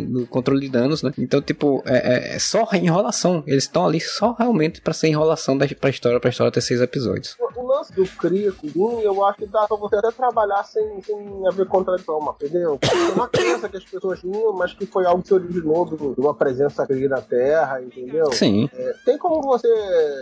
do 0.05 0.27
controle 0.27 0.61
de 0.61 0.69
danos, 0.69 1.01
né? 1.03 1.11
Então, 1.17 1.41
tipo, 1.41 1.81
é, 1.85 2.31
é- 2.31 2.35
é 2.35 2.39
só 2.39 2.67
enrolação. 2.73 3.43
Eles 3.47 3.63
estão 3.63 3.85
ali 3.85 3.99
só 3.99 4.33
realmente 4.37 4.81
pra 4.81 4.93
ser 4.93 5.07
enrolação 5.07 5.57
da, 5.57 5.67
pra 5.67 5.89
história, 5.89 6.19
pra 6.19 6.29
história 6.29 6.51
ter 6.51 6.61
seis 6.61 6.81
episódios. 6.81 7.35
O, 7.55 7.67
lance 7.71 7.93
do 7.93 8.05
Kree 8.05 8.51
com 8.51 8.67
o 8.67 8.69
Doom, 8.71 8.99
eu 9.01 9.23
acho 9.25 9.39
que 9.39 9.45
dá 9.45 9.65
pra 9.67 9.77
você 9.77 9.95
até 9.95 10.11
trabalhar 10.11 10.63
sem, 10.63 11.01
sem 11.01 11.47
haver 11.47 11.65
contradição, 11.67 12.19
entendeu? 12.39 12.79
Uma 13.15 13.27
crença 13.29 13.69
que 13.69 13.77
as 13.77 13.83
pessoas 13.85 14.19
tinham, 14.19 14.53
mas 14.53 14.73
que 14.73 14.85
foi 14.85 15.05
algo 15.05 15.21
que 15.21 15.29
se 15.29 15.33
originou 15.33 15.85
de 15.85 16.19
uma 16.21 16.33
presença 16.41 16.87
Kree 16.87 17.07
na 17.07 17.21
Terra, 17.21 17.79
entendeu? 17.81 18.31
Sim. 18.31 18.67
É, 18.73 18.95
tem 19.05 19.17
como 19.17 19.43
você 19.43 19.67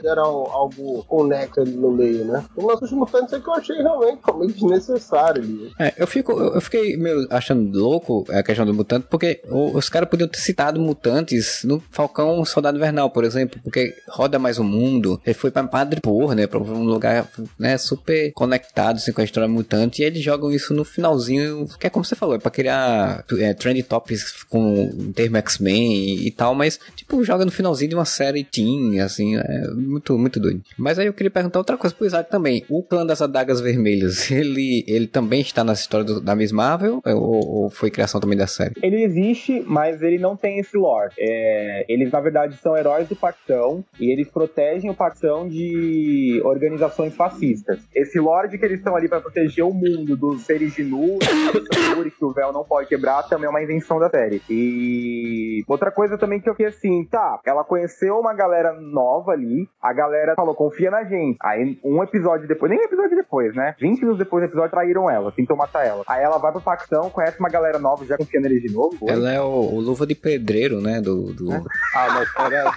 gerar 0.01 0.23
algo 0.23 1.01
conexo 1.05 1.61
ali 1.61 1.71
no 1.71 1.91
meio, 1.91 2.25
né? 2.25 2.43
O 2.57 2.67
lance 2.67 2.81
dos 2.81 2.91
mutantes 2.91 3.31
é 3.31 3.39
que 3.39 3.47
eu 3.47 3.53
achei 3.53 3.77
realmente 3.77 4.19
meio 4.35 4.51
desnecessário 4.51 5.41
ali. 5.41 5.71
É, 5.79 5.93
eu, 5.97 6.05
fico, 6.05 6.33
eu 6.33 6.59
fiquei 6.59 6.97
meio 6.97 7.25
achando 7.29 7.77
louco 7.79 8.25
a 8.29 8.43
questão 8.43 8.65
do 8.65 8.73
mutante, 8.73 9.07
porque 9.09 9.41
os 9.49 9.87
caras 9.87 10.09
podiam 10.09 10.27
ter 10.27 10.39
citado 10.39 10.77
mutantes 10.79 11.63
no 11.63 11.81
Falcão 11.89 12.43
Soldado 12.43 12.77
Invernal, 12.77 13.09
por 13.09 13.23
exemplo, 13.23 13.61
porque 13.63 13.95
roda 14.09 14.37
mais 14.37 14.59
o 14.59 14.63
mundo. 14.63 15.21
Ele 15.25 15.33
foi 15.33 15.51
pra 15.51 15.63
Padre 15.63 16.01
Por, 16.01 16.35
né? 16.35 16.47
Pra 16.47 16.59
um 16.59 16.83
lugar 16.83 17.29
né, 17.57 17.77
super 17.77 18.33
conectado 18.33 18.97
assim, 18.97 19.13
com 19.13 19.21
a 19.21 19.23
história 19.23 19.47
mutante. 19.47 20.01
E 20.01 20.05
eles 20.05 20.21
jogam 20.21 20.51
isso 20.51 20.73
no 20.73 20.83
finalzinho, 20.83 21.65
que 21.79 21.87
é 21.87 21.89
como 21.89 22.03
você 22.03 22.15
falou, 22.15 22.35
é 22.35 22.39
pra 22.39 22.51
criar 22.51 23.23
é, 23.39 23.53
trend 23.53 23.81
topics 23.83 24.43
com 24.43 24.85
o 24.85 25.13
termo 25.13 25.37
X-Men 25.37 26.08
e, 26.27 26.31
tal, 26.31 26.55
mas 26.55 26.79
tipo, 26.95 27.23
joga 27.23 27.45
no 27.45 27.51
finalzinho 27.51 27.89
de 27.89 27.95
uma 27.95 28.05
série 28.05 28.43
teen, 28.43 28.99
assim, 28.99 29.37
é 29.37 29.67
muito, 29.71 30.17
muito 30.17 30.39
doido. 30.39 30.61
Mas 30.77 30.99
aí 30.99 31.07
eu 31.07 31.13
queria 31.13 31.31
perguntar 31.31 31.59
outra 31.59 31.77
coisa 31.77 31.95
pro 31.95 32.05
Isaac 32.05 32.29
também. 32.29 32.63
O 32.69 32.83
clã 32.83 33.05
das 33.05 33.21
adagas 33.21 33.61
vermelhas, 33.61 34.29
ele, 34.31 34.83
ele 34.87 35.07
também 35.07 35.41
está 35.41 35.63
na 35.63 35.73
história 35.73 36.19
da 36.19 36.35
Miss 36.35 36.51
Marvel 36.51 37.01
ou, 37.05 37.63
ou 37.63 37.69
foi 37.69 37.89
criação 37.89 38.19
também 38.19 38.37
da 38.37 38.47
série? 38.47 38.73
Ele 38.81 39.03
existe, 39.03 39.63
mas 39.65 40.01
ele 40.01 40.17
não 40.17 40.35
tem 40.35 40.59
esse 40.59 40.77
lore. 40.77 41.11
É, 41.17 41.85
eles, 41.87 42.11
na 42.11 42.19
verdade, 42.19 42.57
são 42.57 42.75
heróis 42.75 43.07
do 43.07 43.15
Pactão 43.15 43.83
e 43.99 44.11
eles 44.11 44.27
protegem 44.29 44.89
o 44.89 44.93
Pactão 44.93 45.47
de 45.47 46.41
organizações 46.43 47.15
fascistas. 47.15 47.79
Esse 47.93 48.19
lore 48.19 48.49
de 48.49 48.57
que 48.57 48.65
eles 48.65 48.79
estão 48.79 48.95
ali 48.95 49.07
para 49.07 49.21
proteger 49.21 49.63
o 49.65 49.73
mundo 49.73 50.15
dos 50.15 50.43
seres 50.43 50.73
de 50.73 50.83
Nu, 50.83 51.19
que 52.17 52.25
o 52.25 52.31
véu 52.31 52.51
não 52.51 52.63
pode 52.63 52.87
quebrar, 52.87 53.23
também 53.23 53.47
é 53.47 53.49
uma 53.49 53.61
invenção 53.61 53.99
da 53.99 54.09
série. 54.09 54.41
E 54.49 55.63
outra 55.67 55.91
coisa 55.91 55.98
também 56.17 56.39
que 56.39 56.49
eu 56.49 56.53
fiquei 56.53 56.67
assim, 56.67 57.03
tá, 57.05 57.39
ela 57.45 57.63
conheceu 57.63 58.17
uma 58.19 58.33
galera 58.33 58.73
nova 58.73 59.31
ali, 59.31 59.67
a 59.81 59.91
galera 59.93 60.35
falou, 60.35 60.53
confia 60.55 60.89
na 60.91 61.03
gente. 61.03 61.37
Aí, 61.43 61.79
um 61.83 62.01
episódio 62.03 62.47
depois, 62.47 62.69
nem 62.69 62.79
um 62.79 62.83
episódio 62.83 63.15
depois, 63.15 63.55
né? 63.55 63.75
20 63.79 63.99
minutos 63.99 64.19
depois 64.19 64.43
do 64.43 64.47
episódio, 64.49 64.71
traíram 64.71 65.09
ela, 65.09 65.31
tentou 65.31 65.57
matar 65.57 65.85
ela. 65.85 66.03
Aí 66.07 66.23
ela 66.23 66.37
vai 66.37 66.51
pro 66.51 66.61
Pactão, 66.61 67.09
conhece 67.09 67.39
uma 67.39 67.49
galera 67.49 67.79
nova, 67.79 68.05
já 68.05 68.17
confia 68.17 68.39
neles 68.39 68.61
de 68.61 68.71
novo. 68.73 68.95
foi? 68.97 69.09
Ela 69.09 69.31
é 69.31 69.41
o, 69.41 69.45
o 69.45 69.79
luva 69.79 70.05
de 70.05 70.15
pedreiro, 70.15 70.79
né? 70.81 71.01
Do, 71.01 71.33
do- 71.33 71.51
Ah, 71.95 72.07
mas 72.13 72.31
pera. 72.33 72.71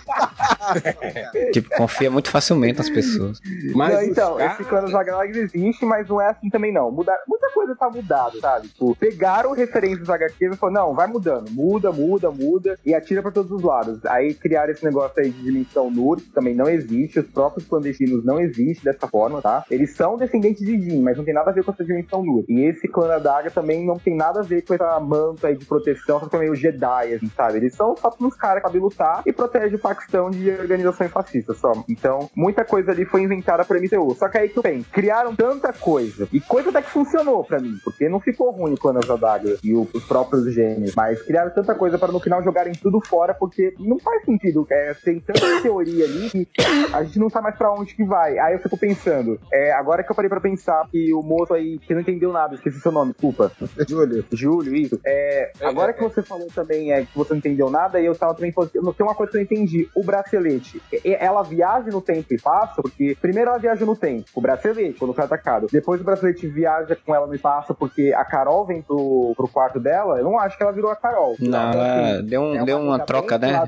tipo, 1.52 1.68
confia 1.76 2.10
muito 2.10 2.30
facilmente 2.30 2.78
nas 2.78 2.88
pessoas. 2.90 3.40
Mas 3.74 3.94
Não, 3.94 4.02
então, 4.02 4.36
caras- 4.36 4.54
esse 4.60 4.64
clã 4.68 4.80
dos 4.82 4.94
HQs 4.94 5.36
existe, 5.54 5.84
mas 5.84 6.08
não 6.08 6.20
é 6.20 6.28
assim 6.30 6.48
também 6.48 6.72
não. 6.72 6.90
Muda, 6.90 7.12
muita 7.28 7.50
coisa 7.52 7.74
tá 7.76 7.88
mudada, 7.90 8.38
sabe? 8.40 8.68
Tipo, 8.68 8.96
pegaram 8.96 9.52
referências 9.52 10.00
dos 10.00 10.10
HQs 10.10 10.54
e 10.54 10.56
falaram, 10.56 10.88
não, 10.88 10.94
vai 10.94 11.06
mudando, 11.06 11.50
muda, 11.50 11.92
muda, 11.92 12.30
muda, 12.30 12.78
e 12.84 12.94
atira 13.12 13.22
pra 13.22 13.30
todos 13.30 13.52
os 13.52 13.62
lados. 13.62 14.04
Aí 14.06 14.34
criaram 14.34 14.72
esse 14.72 14.84
negócio 14.84 15.20
aí 15.22 15.30
de 15.30 15.42
dimensão 15.42 15.90
Nur, 15.90 16.16
que 16.16 16.30
também 16.30 16.54
não 16.54 16.68
existe, 16.68 17.20
os 17.20 17.26
próprios 17.26 17.66
clandestinos 17.68 18.24
não 18.24 18.40
existem 18.40 18.84
dessa 18.84 19.06
forma, 19.06 19.42
tá? 19.42 19.64
Eles 19.70 19.94
são 19.94 20.16
descendentes 20.16 20.64
de 20.64 20.80
Jin, 20.80 21.02
mas 21.02 21.16
não 21.16 21.24
tem 21.24 21.34
nada 21.34 21.50
a 21.50 21.52
ver 21.52 21.62
com 21.64 21.70
essa 21.72 21.84
dimensão 21.84 22.24
Nur. 22.24 22.44
E 22.48 22.62
esse 22.64 22.88
clã 22.88 23.06
da 23.08 23.18
Daga 23.18 23.50
também 23.50 23.84
não 23.84 23.98
tem 23.98 24.16
nada 24.16 24.40
a 24.40 24.42
ver 24.42 24.62
com 24.62 24.74
essa 24.74 24.98
manta 25.00 25.48
aí 25.48 25.56
de 25.56 25.64
proteção, 25.64 26.20
só 26.20 26.26
que 26.26 26.36
é 26.36 26.38
meio 26.38 26.54
Jedi, 26.54 27.14
assim, 27.14 27.30
sabe? 27.36 27.58
Eles 27.58 27.74
são 27.74 27.94
só 27.96 28.14
uns 28.20 28.34
caras 28.34 28.62
que 28.62 28.68
sabem 28.68 28.80
lutar 28.82 29.22
e 29.26 29.32
protegem 29.32 29.76
o 29.76 29.78
Paquistão 29.78 30.30
de 30.30 30.50
organizações 30.50 31.10
fascistas 31.10 31.58
só. 31.58 31.72
Então, 31.88 32.30
muita 32.34 32.64
coisa 32.64 32.92
ali 32.92 33.04
foi 33.04 33.22
inventada 33.22 33.64
pra 33.64 33.78
MCU. 33.78 34.14
Só 34.14 34.28
que 34.28 34.38
aí 34.38 34.48
tu 34.48 34.62
tem, 34.62 34.82
criaram 34.82 35.34
tanta 35.34 35.72
coisa, 35.72 36.28
e 36.32 36.40
coisa 36.40 36.70
até 36.70 36.80
que 36.82 36.90
funcionou 36.90 37.44
pra 37.44 37.58
mim, 37.60 37.76
porque 37.84 38.08
não 38.08 38.20
ficou 38.20 38.50
ruim 38.50 38.76
com 38.76 38.88
a 38.88 38.92
Daga 39.16 39.56
e 39.62 39.74
o- 39.74 39.88
os 39.92 40.04
próprios 40.04 40.52
gênios, 40.52 40.94
mas 40.94 41.20
criaram 41.22 41.50
tanta 41.50 41.74
coisa 41.74 41.98
para 41.98 42.12
no 42.12 42.20
final 42.20 42.42
jogarem 42.42 42.72
tudo 42.74 43.00
fora, 43.02 43.34
porque 43.34 43.74
não 43.78 43.98
faz 43.98 44.24
sentido. 44.24 44.66
É, 44.70 44.94
tem 44.94 45.20
tanta 45.20 45.60
teoria 45.62 46.04
ali 46.04 46.30
que 46.30 46.46
a 46.94 47.02
gente 47.04 47.18
não 47.18 47.28
sabe 47.30 47.44
mais 47.44 47.56
pra 47.56 47.72
onde 47.72 47.94
que 47.94 48.04
vai. 48.04 48.38
Aí 48.38 48.54
eu 48.54 48.58
fico 48.58 48.76
pensando, 48.76 49.38
é, 49.52 49.72
agora 49.72 50.02
que 50.02 50.10
eu 50.10 50.14
parei 50.16 50.28
pra 50.28 50.40
pensar 50.40 50.86
que 50.90 51.12
o 51.12 51.22
moço 51.22 51.54
aí, 51.54 51.78
que 51.78 51.94
não 51.94 52.00
entendeu 52.00 52.32
nada, 52.32 52.54
esqueci 52.54 52.80
seu 52.80 52.92
nome, 52.92 53.12
desculpa. 53.12 53.52
Júlio. 53.88 54.24
Júlio, 54.32 54.74
isso. 54.74 55.00
É, 55.04 55.50
agora 55.62 55.92
que 55.92 56.02
você 56.02 56.22
falou 56.22 56.48
também 56.54 56.92
é, 56.92 57.02
que 57.02 57.16
você 57.16 57.32
não 57.32 57.38
entendeu 57.38 57.70
nada, 57.70 58.00
e 58.00 58.06
eu 58.06 58.14
tava 58.14 58.34
também 58.34 58.52
falando, 58.52 58.70
eu- 58.74 58.92
tem 58.94 59.06
uma 59.06 59.14
coisa 59.14 59.30
que 59.32 59.38
eu 59.38 59.40
não 59.40 59.44
entendi. 59.44 59.88
O 59.94 60.02
bracelete, 60.04 60.80
ela 61.04 61.42
viaja 61.42 61.90
no 61.90 62.00
tempo 62.00 62.26
e 62.32 62.36
espaço, 62.36 62.80
porque 62.82 63.16
primeiro 63.20 63.50
ela 63.50 63.58
viaja 63.58 63.84
no 63.84 63.96
tempo, 63.96 64.24
o 64.34 64.40
bracelete, 64.40 64.98
quando 64.98 65.14
foi 65.14 65.24
atacado. 65.24 65.66
Depois 65.70 66.00
o 66.00 66.04
bracelete 66.04 66.46
viaja 66.46 66.96
com 67.04 67.14
ela 67.14 67.26
no 67.26 67.34
espaço 67.34 67.74
porque 67.74 68.12
a 68.14 68.24
Carol 68.24 68.64
vem 68.66 68.82
pro, 68.82 69.32
pro 69.36 69.48
quarto 69.48 69.78
dela. 69.80 70.18
Eu 70.18 70.24
não 70.24 70.38
acho 70.38 70.56
que 70.56 70.62
ela 70.62 70.72
virou 70.72 70.90
a 70.90 70.96
Carol. 70.96 71.36
Não, 71.40 71.68
Então, 71.70 71.80
ela 71.80 72.12
assim, 72.16 72.24
deu, 72.26 72.40
um, 72.42 72.54
é 72.56 72.64
deu 72.64 72.78
uma 72.92 72.98
coisa 72.98 73.06
troca, 73.06 73.38
né? 73.38 73.62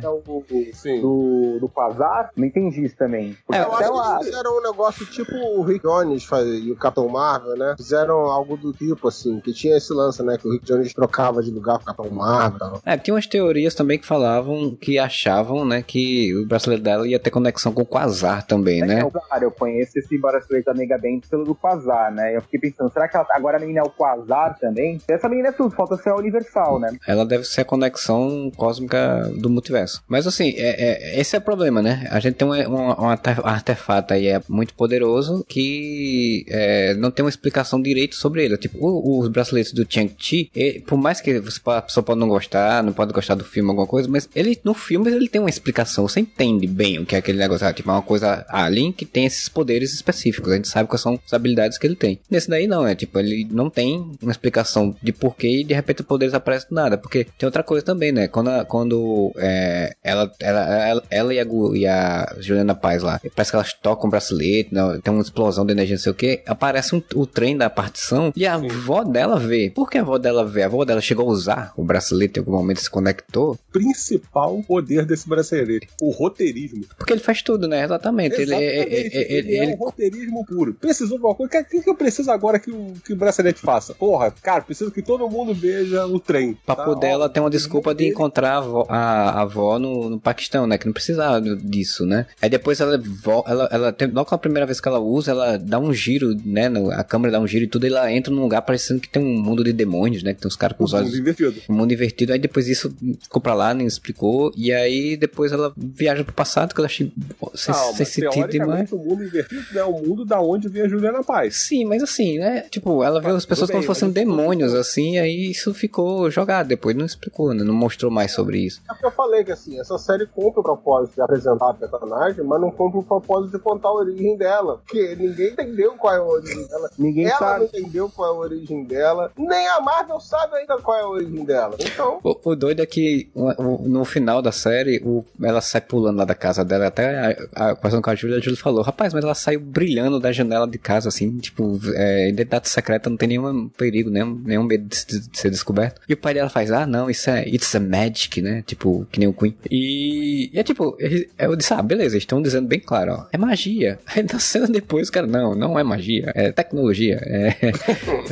Sim. 0.72 1.00
Do, 1.00 1.58
do 1.60 1.68
Quasar. 1.68 2.30
Não 2.36 2.46
entendi 2.46 2.84
isso 2.84 2.96
também. 2.96 3.36
É, 3.52 3.60
Eu 3.60 3.72
acho 3.74 3.92
lá- 3.92 4.18
que 4.18 4.24
fizeram 4.26 4.58
um 4.58 4.62
negócio 4.62 5.06
tipo 5.06 5.32
o 5.34 5.62
Rick 5.62 5.84
Jones 5.84 6.24
faz- 6.24 6.46
e 6.48 6.70
o 6.70 6.76
Capitão 6.76 7.08
Marvel, 7.08 7.56
né? 7.56 7.74
Fizeram 7.76 8.16
algo 8.30 8.56
do 8.56 8.72
tipo, 8.72 9.08
assim, 9.08 9.40
que 9.40 9.52
tinha 9.52 9.76
esse 9.76 9.92
lance, 9.92 10.22
né? 10.22 10.36
Que 10.38 10.46
o 10.48 10.52
Rick 10.52 10.64
Jones 10.64 10.92
trocava 10.92 11.42
de 11.42 11.50
lugar 11.50 11.76
com 11.78 11.82
o 11.82 11.86
Capitão 11.86 12.10
Marvel 12.10 12.58
tal. 12.58 12.80
É, 12.84 12.96
tinha 12.96 13.14
umas 13.14 13.26
teorias 13.26 13.74
também 13.74 13.98
que 13.98 14.06
falavam, 14.06 14.76
que 14.80 14.98
achavam, 14.98 15.64
né, 15.64 15.82
que 15.82 16.34
o 16.36 16.46
bracelete 16.46 16.82
dela 16.82 17.06
ia 17.08 17.18
ter 17.18 17.30
conexão 17.30 17.72
com 17.72 17.82
o 17.82 17.86
Quasar 17.86 18.46
também, 18.46 18.82
É, 18.82 18.86
né? 18.86 19.10
claro, 19.10 19.44
eu 19.44 19.50
conheço 19.50 19.98
esse 19.98 20.18
bracelete 20.18 20.66
da 20.66 20.74
Mega 20.74 20.98
Band 20.98 21.20
pelo 21.30 21.44
do 21.44 21.54
Quasar, 21.54 22.12
né? 22.12 22.36
Eu 22.36 22.42
fiquei 22.42 22.60
pensando, 22.60 22.92
será 22.92 23.08
que 23.08 23.16
ela, 23.16 23.26
agora 23.30 23.56
a 23.56 23.60
menina 23.60 23.80
é 23.80 23.82
o 23.82 23.90
Quasar 23.90 24.58
também? 24.58 25.00
Essa 25.08 25.28
menina 25.28 25.48
é 25.48 25.52
tudo, 25.52 25.70
falta 25.74 25.96
ser 25.96 26.10
a 26.10 26.16
Universal, 26.16 26.78
né? 26.80 26.96
Ela 27.06 27.24
deve 27.24 27.44
ser 27.44 27.62
a 27.62 27.64
conexão 27.64 28.50
cósmica 28.56 29.13
do 29.36 29.48
multiverso. 29.50 30.02
Mas 30.08 30.26
assim, 30.26 30.54
é, 30.56 31.14
é- 31.16 31.20
esse 31.20 31.34
é 31.34 31.38
o 31.38 31.42
problema, 31.42 31.80
né? 31.82 32.06
A 32.10 32.20
gente 32.20 32.34
tem 32.34 32.46
um, 32.46 32.52
um- 32.52 33.02
um 33.02 33.08
arte- 33.08 33.40
artefato 33.42 34.14
aí 34.14 34.26
é 34.28 34.40
muito 34.48 34.74
poderoso 34.74 35.44
que 35.48 36.44
é, 36.48 36.94
não 36.94 37.10
tem 37.10 37.24
uma 37.24 37.28
explicação 37.30 37.80
direito 37.80 38.14
sobre 38.16 38.44
ele. 38.44 38.56
Tipo, 38.56 38.78
o- 38.80 39.20
os 39.20 39.28
braceletes 39.28 39.72
do 39.72 39.86
Chang-Chi, 39.88 40.50
por 40.86 40.96
mais 40.98 41.20
que 41.20 41.38
você, 41.40 41.60
pessoa 41.86 42.04
pode 42.04 42.20
não 42.20 42.28
gostar, 42.28 42.82
não 42.82 42.92
pode 42.92 43.12
gostar 43.12 43.34
do 43.34 43.44
filme, 43.44 43.68
alguma 43.70 43.86
coisa, 43.86 44.08
mas 44.08 44.28
ele 44.34 44.58
no 44.64 44.74
filme 44.74 45.10
ele 45.10 45.28
tem 45.28 45.40
uma 45.40 45.50
explicação. 45.50 46.06
Você 46.08 46.20
entende 46.20 46.66
bem 46.66 46.98
o 46.98 47.06
que 47.06 47.14
é 47.14 47.18
aquele 47.18 47.38
negócio. 47.38 47.66
Ah, 47.66 47.72
tipo, 47.72 47.90
é 47.90 47.92
uma 47.92 48.02
coisa 48.02 48.44
alien 48.48 48.92
que 48.92 49.04
tem 49.04 49.24
esses 49.26 49.48
poderes 49.48 49.92
específicos. 49.94 50.52
A 50.52 50.56
gente 50.56 50.68
sabe 50.68 50.88
quais 50.88 51.00
são 51.02 51.18
as 51.24 51.32
habilidades 51.32 51.78
que 51.78 51.86
ele 51.86 51.96
tem. 51.96 52.18
Nesse 52.30 52.48
daí 52.48 52.66
não, 52.66 52.86
é 52.86 52.94
tipo, 52.94 53.18
ele 53.18 53.46
não 53.50 53.68
tem 53.70 54.10
uma 54.22 54.30
explicação 54.32 54.94
de 55.02 55.12
porquê 55.12 55.60
e 55.60 55.64
de 55.64 55.74
repente 55.74 56.00
os 56.00 56.06
poderes 56.06 56.34
aparecem 56.34 56.68
do 56.68 56.74
nada. 56.74 56.96
Porque 56.98 57.26
tem 57.38 57.46
outra 57.46 57.62
coisa 57.62 57.84
também, 57.84 58.12
né? 58.12 58.28
Quando, 58.28 58.64
quando 58.66 59.00
é, 59.36 59.94
ela, 60.02 60.30
ela, 60.40 60.60
ela, 60.88 61.02
ela 61.10 61.34
e, 61.34 61.40
a, 61.40 61.44
e 61.74 61.86
a 61.86 62.36
Juliana 62.38 62.74
Paz 62.74 63.02
lá, 63.02 63.20
parece 63.34 63.50
que 63.50 63.56
elas 63.56 63.72
tocam 63.72 64.06
o 64.08 64.10
bracelete, 64.10 64.72
né? 64.74 65.00
tem 65.02 65.12
uma 65.12 65.22
explosão 65.22 65.64
de 65.64 65.72
energia, 65.72 65.96
não 65.96 66.02
sei 66.02 66.12
o 66.12 66.14
que. 66.14 66.42
Aparece 66.46 66.94
um, 66.94 67.02
o 67.14 67.26
trem 67.26 67.56
da 67.56 67.68
partição 67.70 68.32
e 68.36 68.46
a 68.46 68.54
avó 68.54 69.04
dela 69.04 69.38
vê. 69.38 69.70
Por 69.74 69.90
que 69.90 69.98
a 69.98 70.02
avó 70.02 70.18
dela 70.18 70.44
vê? 70.44 70.62
A 70.62 70.66
avó 70.66 70.84
dela 70.84 71.00
chegou 71.00 71.28
a 71.28 71.32
usar 71.32 71.72
o 71.76 71.84
bracelete 71.84 72.38
em 72.38 72.40
algum 72.40 72.52
momento 72.52 72.80
se 72.80 72.90
conectou. 72.90 73.58
Principal 73.72 74.62
poder 74.66 75.04
desse 75.04 75.28
bracelete, 75.28 75.88
o 76.00 76.10
roteirismo. 76.10 76.84
Porque 76.96 77.12
ele 77.12 77.20
faz 77.20 77.42
tudo, 77.42 77.68
né? 77.68 77.84
Exatamente. 77.84 78.40
Ele, 78.40 78.54
é- 78.54 78.58
é- 78.58 78.74
Exatamente, 78.74 79.16
é- 79.16 79.20
ele, 79.20 79.32
ele- 79.38 79.56
é 79.56 79.62
ele- 79.64 79.72
um 79.74 79.76
roteirismo 79.76 80.44
puro. 80.46 80.74
Precisou 80.74 81.18
de 81.18 81.24
uma 81.24 81.34
coisa. 81.34 81.60
O 81.60 81.64
que, 81.64 81.80
que 81.80 81.90
eu 81.90 81.94
preciso 81.94 82.30
agora 82.30 82.58
que 82.58 82.70
o, 82.70 82.94
que 83.04 83.12
o 83.12 83.16
bracelete 83.16 83.60
faça? 83.60 83.94
Porra, 83.94 84.30
cara, 84.42 84.62
preciso 84.62 84.90
que 84.90 85.02
todo 85.02 85.28
mundo 85.28 85.54
veja 85.54 86.06
o 86.06 86.18
trem. 86.18 86.56
Pra 86.66 86.74
tá? 86.74 86.84
poder 86.84 87.06
Ó, 87.08 87.10
ela 87.10 87.28
ter 87.28 87.40
uma 87.40 87.50
desculpa 87.50 87.94
de 87.94 88.08
encontrar 88.08 88.58
a 88.58 88.83
avó, 88.84 88.92
a, 88.92 89.30
a 89.30 89.40
avó 89.42 89.78
no, 89.78 90.10
no 90.10 90.20
Paquistão, 90.20 90.66
né? 90.66 90.78
Que 90.78 90.86
não 90.86 90.92
precisava 90.92 91.40
disso, 91.40 92.04
né? 92.06 92.26
Aí 92.40 92.48
depois 92.48 92.80
ela, 92.80 93.00
ela, 93.46 93.68
ela 93.70 93.92
tem, 93.92 94.08
logo 94.08 94.28
a 94.34 94.38
primeira 94.38 94.66
vez 94.66 94.80
que 94.80 94.88
ela 94.88 94.98
usa, 94.98 95.30
ela 95.32 95.56
dá 95.58 95.78
um 95.78 95.92
giro, 95.92 96.34
né? 96.44 96.68
no- 96.68 96.90
a 96.90 97.04
câmera 97.04 97.32
dá 97.32 97.40
um 97.40 97.46
giro 97.46 97.64
e 97.64 97.68
tudo, 97.68 97.86
e 97.86 97.88
ela 97.90 98.10
entra 98.12 98.32
num 98.32 98.42
lugar 98.42 98.62
parecendo 98.62 99.00
que 99.00 99.08
tem 99.08 99.22
um 99.22 99.40
mundo 99.42 99.62
de 99.64 99.72
demônios, 99.72 100.22
né? 100.22 100.34
Que 100.34 100.40
tem 100.40 100.48
uns 100.48 100.56
caras 100.56 100.76
com 100.76 100.84
os 100.84 100.92
o 100.92 100.96
mundo 100.96 101.06
olhos. 101.06 101.18
invertido. 101.18 101.54
Um 101.68 101.74
mundo 101.74 101.92
invertido, 101.92 102.32
aí 102.32 102.38
depois 102.38 102.68
isso 102.68 102.94
ficou 103.22 103.40
pra 103.40 103.54
lá, 103.54 103.72
nem 103.74 103.86
explicou, 103.86 104.52
e 104.56 104.72
aí 104.72 105.16
depois 105.16 105.52
ela 105.52 105.72
viaja 105.76 106.24
pro 106.24 106.32
passado, 106.34 106.74
que 106.74 106.80
eu 106.80 106.84
achei 106.84 107.12
sem, 107.54 107.74
Calma, 107.74 107.96
sem 107.96 108.06
sentido 108.06 108.48
demais. 108.48 108.90
o 108.92 108.98
mundo 108.98 109.24
invertido 109.24 109.78
é 109.78 109.84
o 109.84 109.92
mundo 109.92 110.24
da 110.24 110.40
onde 110.40 110.68
vem 110.68 110.82
a 110.82 110.88
Juliana 110.88 111.22
Paz. 111.22 111.56
Sim, 111.56 111.84
mas 111.84 112.02
assim, 112.02 112.38
né? 112.38 112.64
Tipo, 112.70 113.02
ela 113.04 113.20
vê 113.20 113.28
as 113.28 113.44
pessoas 113.44 113.68
tudo 113.68 113.72
como 113.76 113.82
se 113.82 113.86
bem, 113.88 113.94
fossem 113.94 114.10
demônios, 114.10 114.74
assim, 114.74 115.18
aí 115.18 115.50
isso 115.50 115.72
ficou 115.74 116.30
jogado. 116.30 116.68
Depois 116.68 116.96
não 116.96 117.04
explicou, 117.06 117.52
né? 117.54 117.62
Não 117.64 117.74
mostrou 117.74 118.10
mais 118.10 118.32
sobre 118.32 118.58
isso. 118.58 118.73
É 118.88 118.92
porque 118.92 119.06
eu 119.06 119.10
falei 119.10 119.44
que 119.44 119.52
assim, 119.52 119.78
essa 119.80 119.98
série 119.98 120.26
cumpre 120.26 120.60
o 120.60 120.62
propósito 120.62 121.14
de 121.14 121.20
apresentar 121.22 121.70
a 121.70 121.74
personagem, 121.74 122.44
mas 122.44 122.60
não 122.60 122.70
cumpre 122.70 122.98
o 123.00 123.02
propósito 123.02 123.56
de 123.56 123.62
contar 123.62 123.88
a 123.88 123.94
origem 123.94 124.36
dela. 124.36 124.78
Porque 124.84 125.14
ninguém 125.16 125.50
entendeu 125.52 125.92
qual 125.96 126.14
é 126.14 126.18
a 126.18 126.22
origem 126.24 126.66
dela. 126.66 126.90
Ninguém 126.98 127.26
ela 127.26 127.38
sabe. 127.38 127.58
não 127.60 127.66
entendeu 127.66 128.10
qual 128.14 128.28
é 128.32 128.36
a 128.36 128.38
origem 128.40 128.84
dela. 128.84 129.32
Nem 129.36 129.66
a 129.68 129.80
Marvel 129.80 130.20
sabe 130.20 130.56
ainda 130.56 130.76
qual 130.78 130.96
é 130.98 131.02
a 131.02 131.08
origem 131.08 131.44
dela. 131.44 131.76
Então, 131.80 132.18
O, 132.22 132.50
o 132.50 132.56
doido 132.56 132.80
é 132.80 132.86
que 132.86 133.30
o- 133.34 133.62
o- 133.62 133.88
no 133.88 134.04
final 134.04 134.40
da 134.42 134.52
série, 134.52 135.00
o- 135.04 135.24
ela 135.42 135.60
sai 135.60 135.80
pulando 135.80 136.18
lá 136.18 136.24
da 136.24 136.34
casa 136.34 136.64
dela, 136.64 136.86
até 136.86 137.38
a, 137.54 137.70
a, 137.70 137.76
conversando 137.76 138.02
com 138.02 138.10
a 138.10 138.14
Júlia, 138.14 138.36
a 138.38 138.40
Júlia 138.40 138.58
falou, 138.58 138.82
rapaz, 138.82 139.12
mas 139.12 139.24
ela 139.24 139.34
saiu 139.34 139.60
brilhando 139.60 140.18
da 140.20 140.32
janela 140.32 140.66
de 140.66 140.78
casa, 140.78 141.08
assim, 141.08 141.38
tipo, 141.38 141.78
é, 141.94 142.28
identidade 142.28 142.68
secreta, 142.68 143.10
não 143.10 143.16
tem 143.16 143.28
nenhum 143.28 143.68
perigo, 143.68 144.10
nenhum, 144.10 144.34
nenhum 144.44 144.64
medo 144.64 144.86
de, 144.88 144.96
se- 144.96 145.28
de 145.28 145.38
ser 145.38 145.50
descoberto. 145.50 146.00
E 146.08 146.14
o 146.14 146.16
pai 146.16 146.34
dela 146.34 146.48
faz, 146.48 146.70
ah, 146.70 146.86
não, 146.86 147.08
isso 147.10 147.28
é, 147.30 147.46
it's 147.48 147.74
a 147.74 147.80
magic, 147.80 148.40
né, 148.40 148.62
tipo, 148.66 149.06
que 149.10 149.18
nem 149.18 149.28
o 149.28 149.32
Queen. 149.32 149.54
E, 149.70 150.50
e 150.52 150.58
é 150.58 150.62
tipo, 150.62 150.96
eu 151.38 151.56
disse, 151.56 151.72
ah, 151.74 151.82
beleza, 151.82 152.14
eles 152.14 152.22
estão 152.22 152.42
dizendo 152.42 152.66
bem 152.66 152.80
claro, 152.80 153.12
ó, 153.12 153.26
é 153.32 153.38
magia. 153.38 153.98
Aí 154.06 154.22
na 154.22 154.38
cena 154.38 154.66
depois, 154.66 155.10
cara, 155.10 155.26
não, 155.26 155.54
não 155.54 155.78
é 155.78 155.82
magia, 155.82 156.32
é 156.34 156.52
tecnologia, 156.52 157.20
é, 157.22 157.56
é 157.60 157.72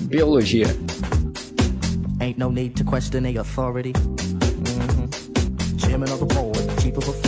biologia. 0.03 0.67
Ain't 2.21 2.39
no 2.39 2.51
need 2.51 2.75
to 2.77 2.85
question 2.85 3.23
the 3.23 3.39
authority. 3.39 3.93
Mhm. 3.93 5.11
Chairman 5.79 6.11
of 6.13 6.21
the 6.21 6.35
board, 6.35 6.57
chief 6.81 6.97
of. 6.97 7.23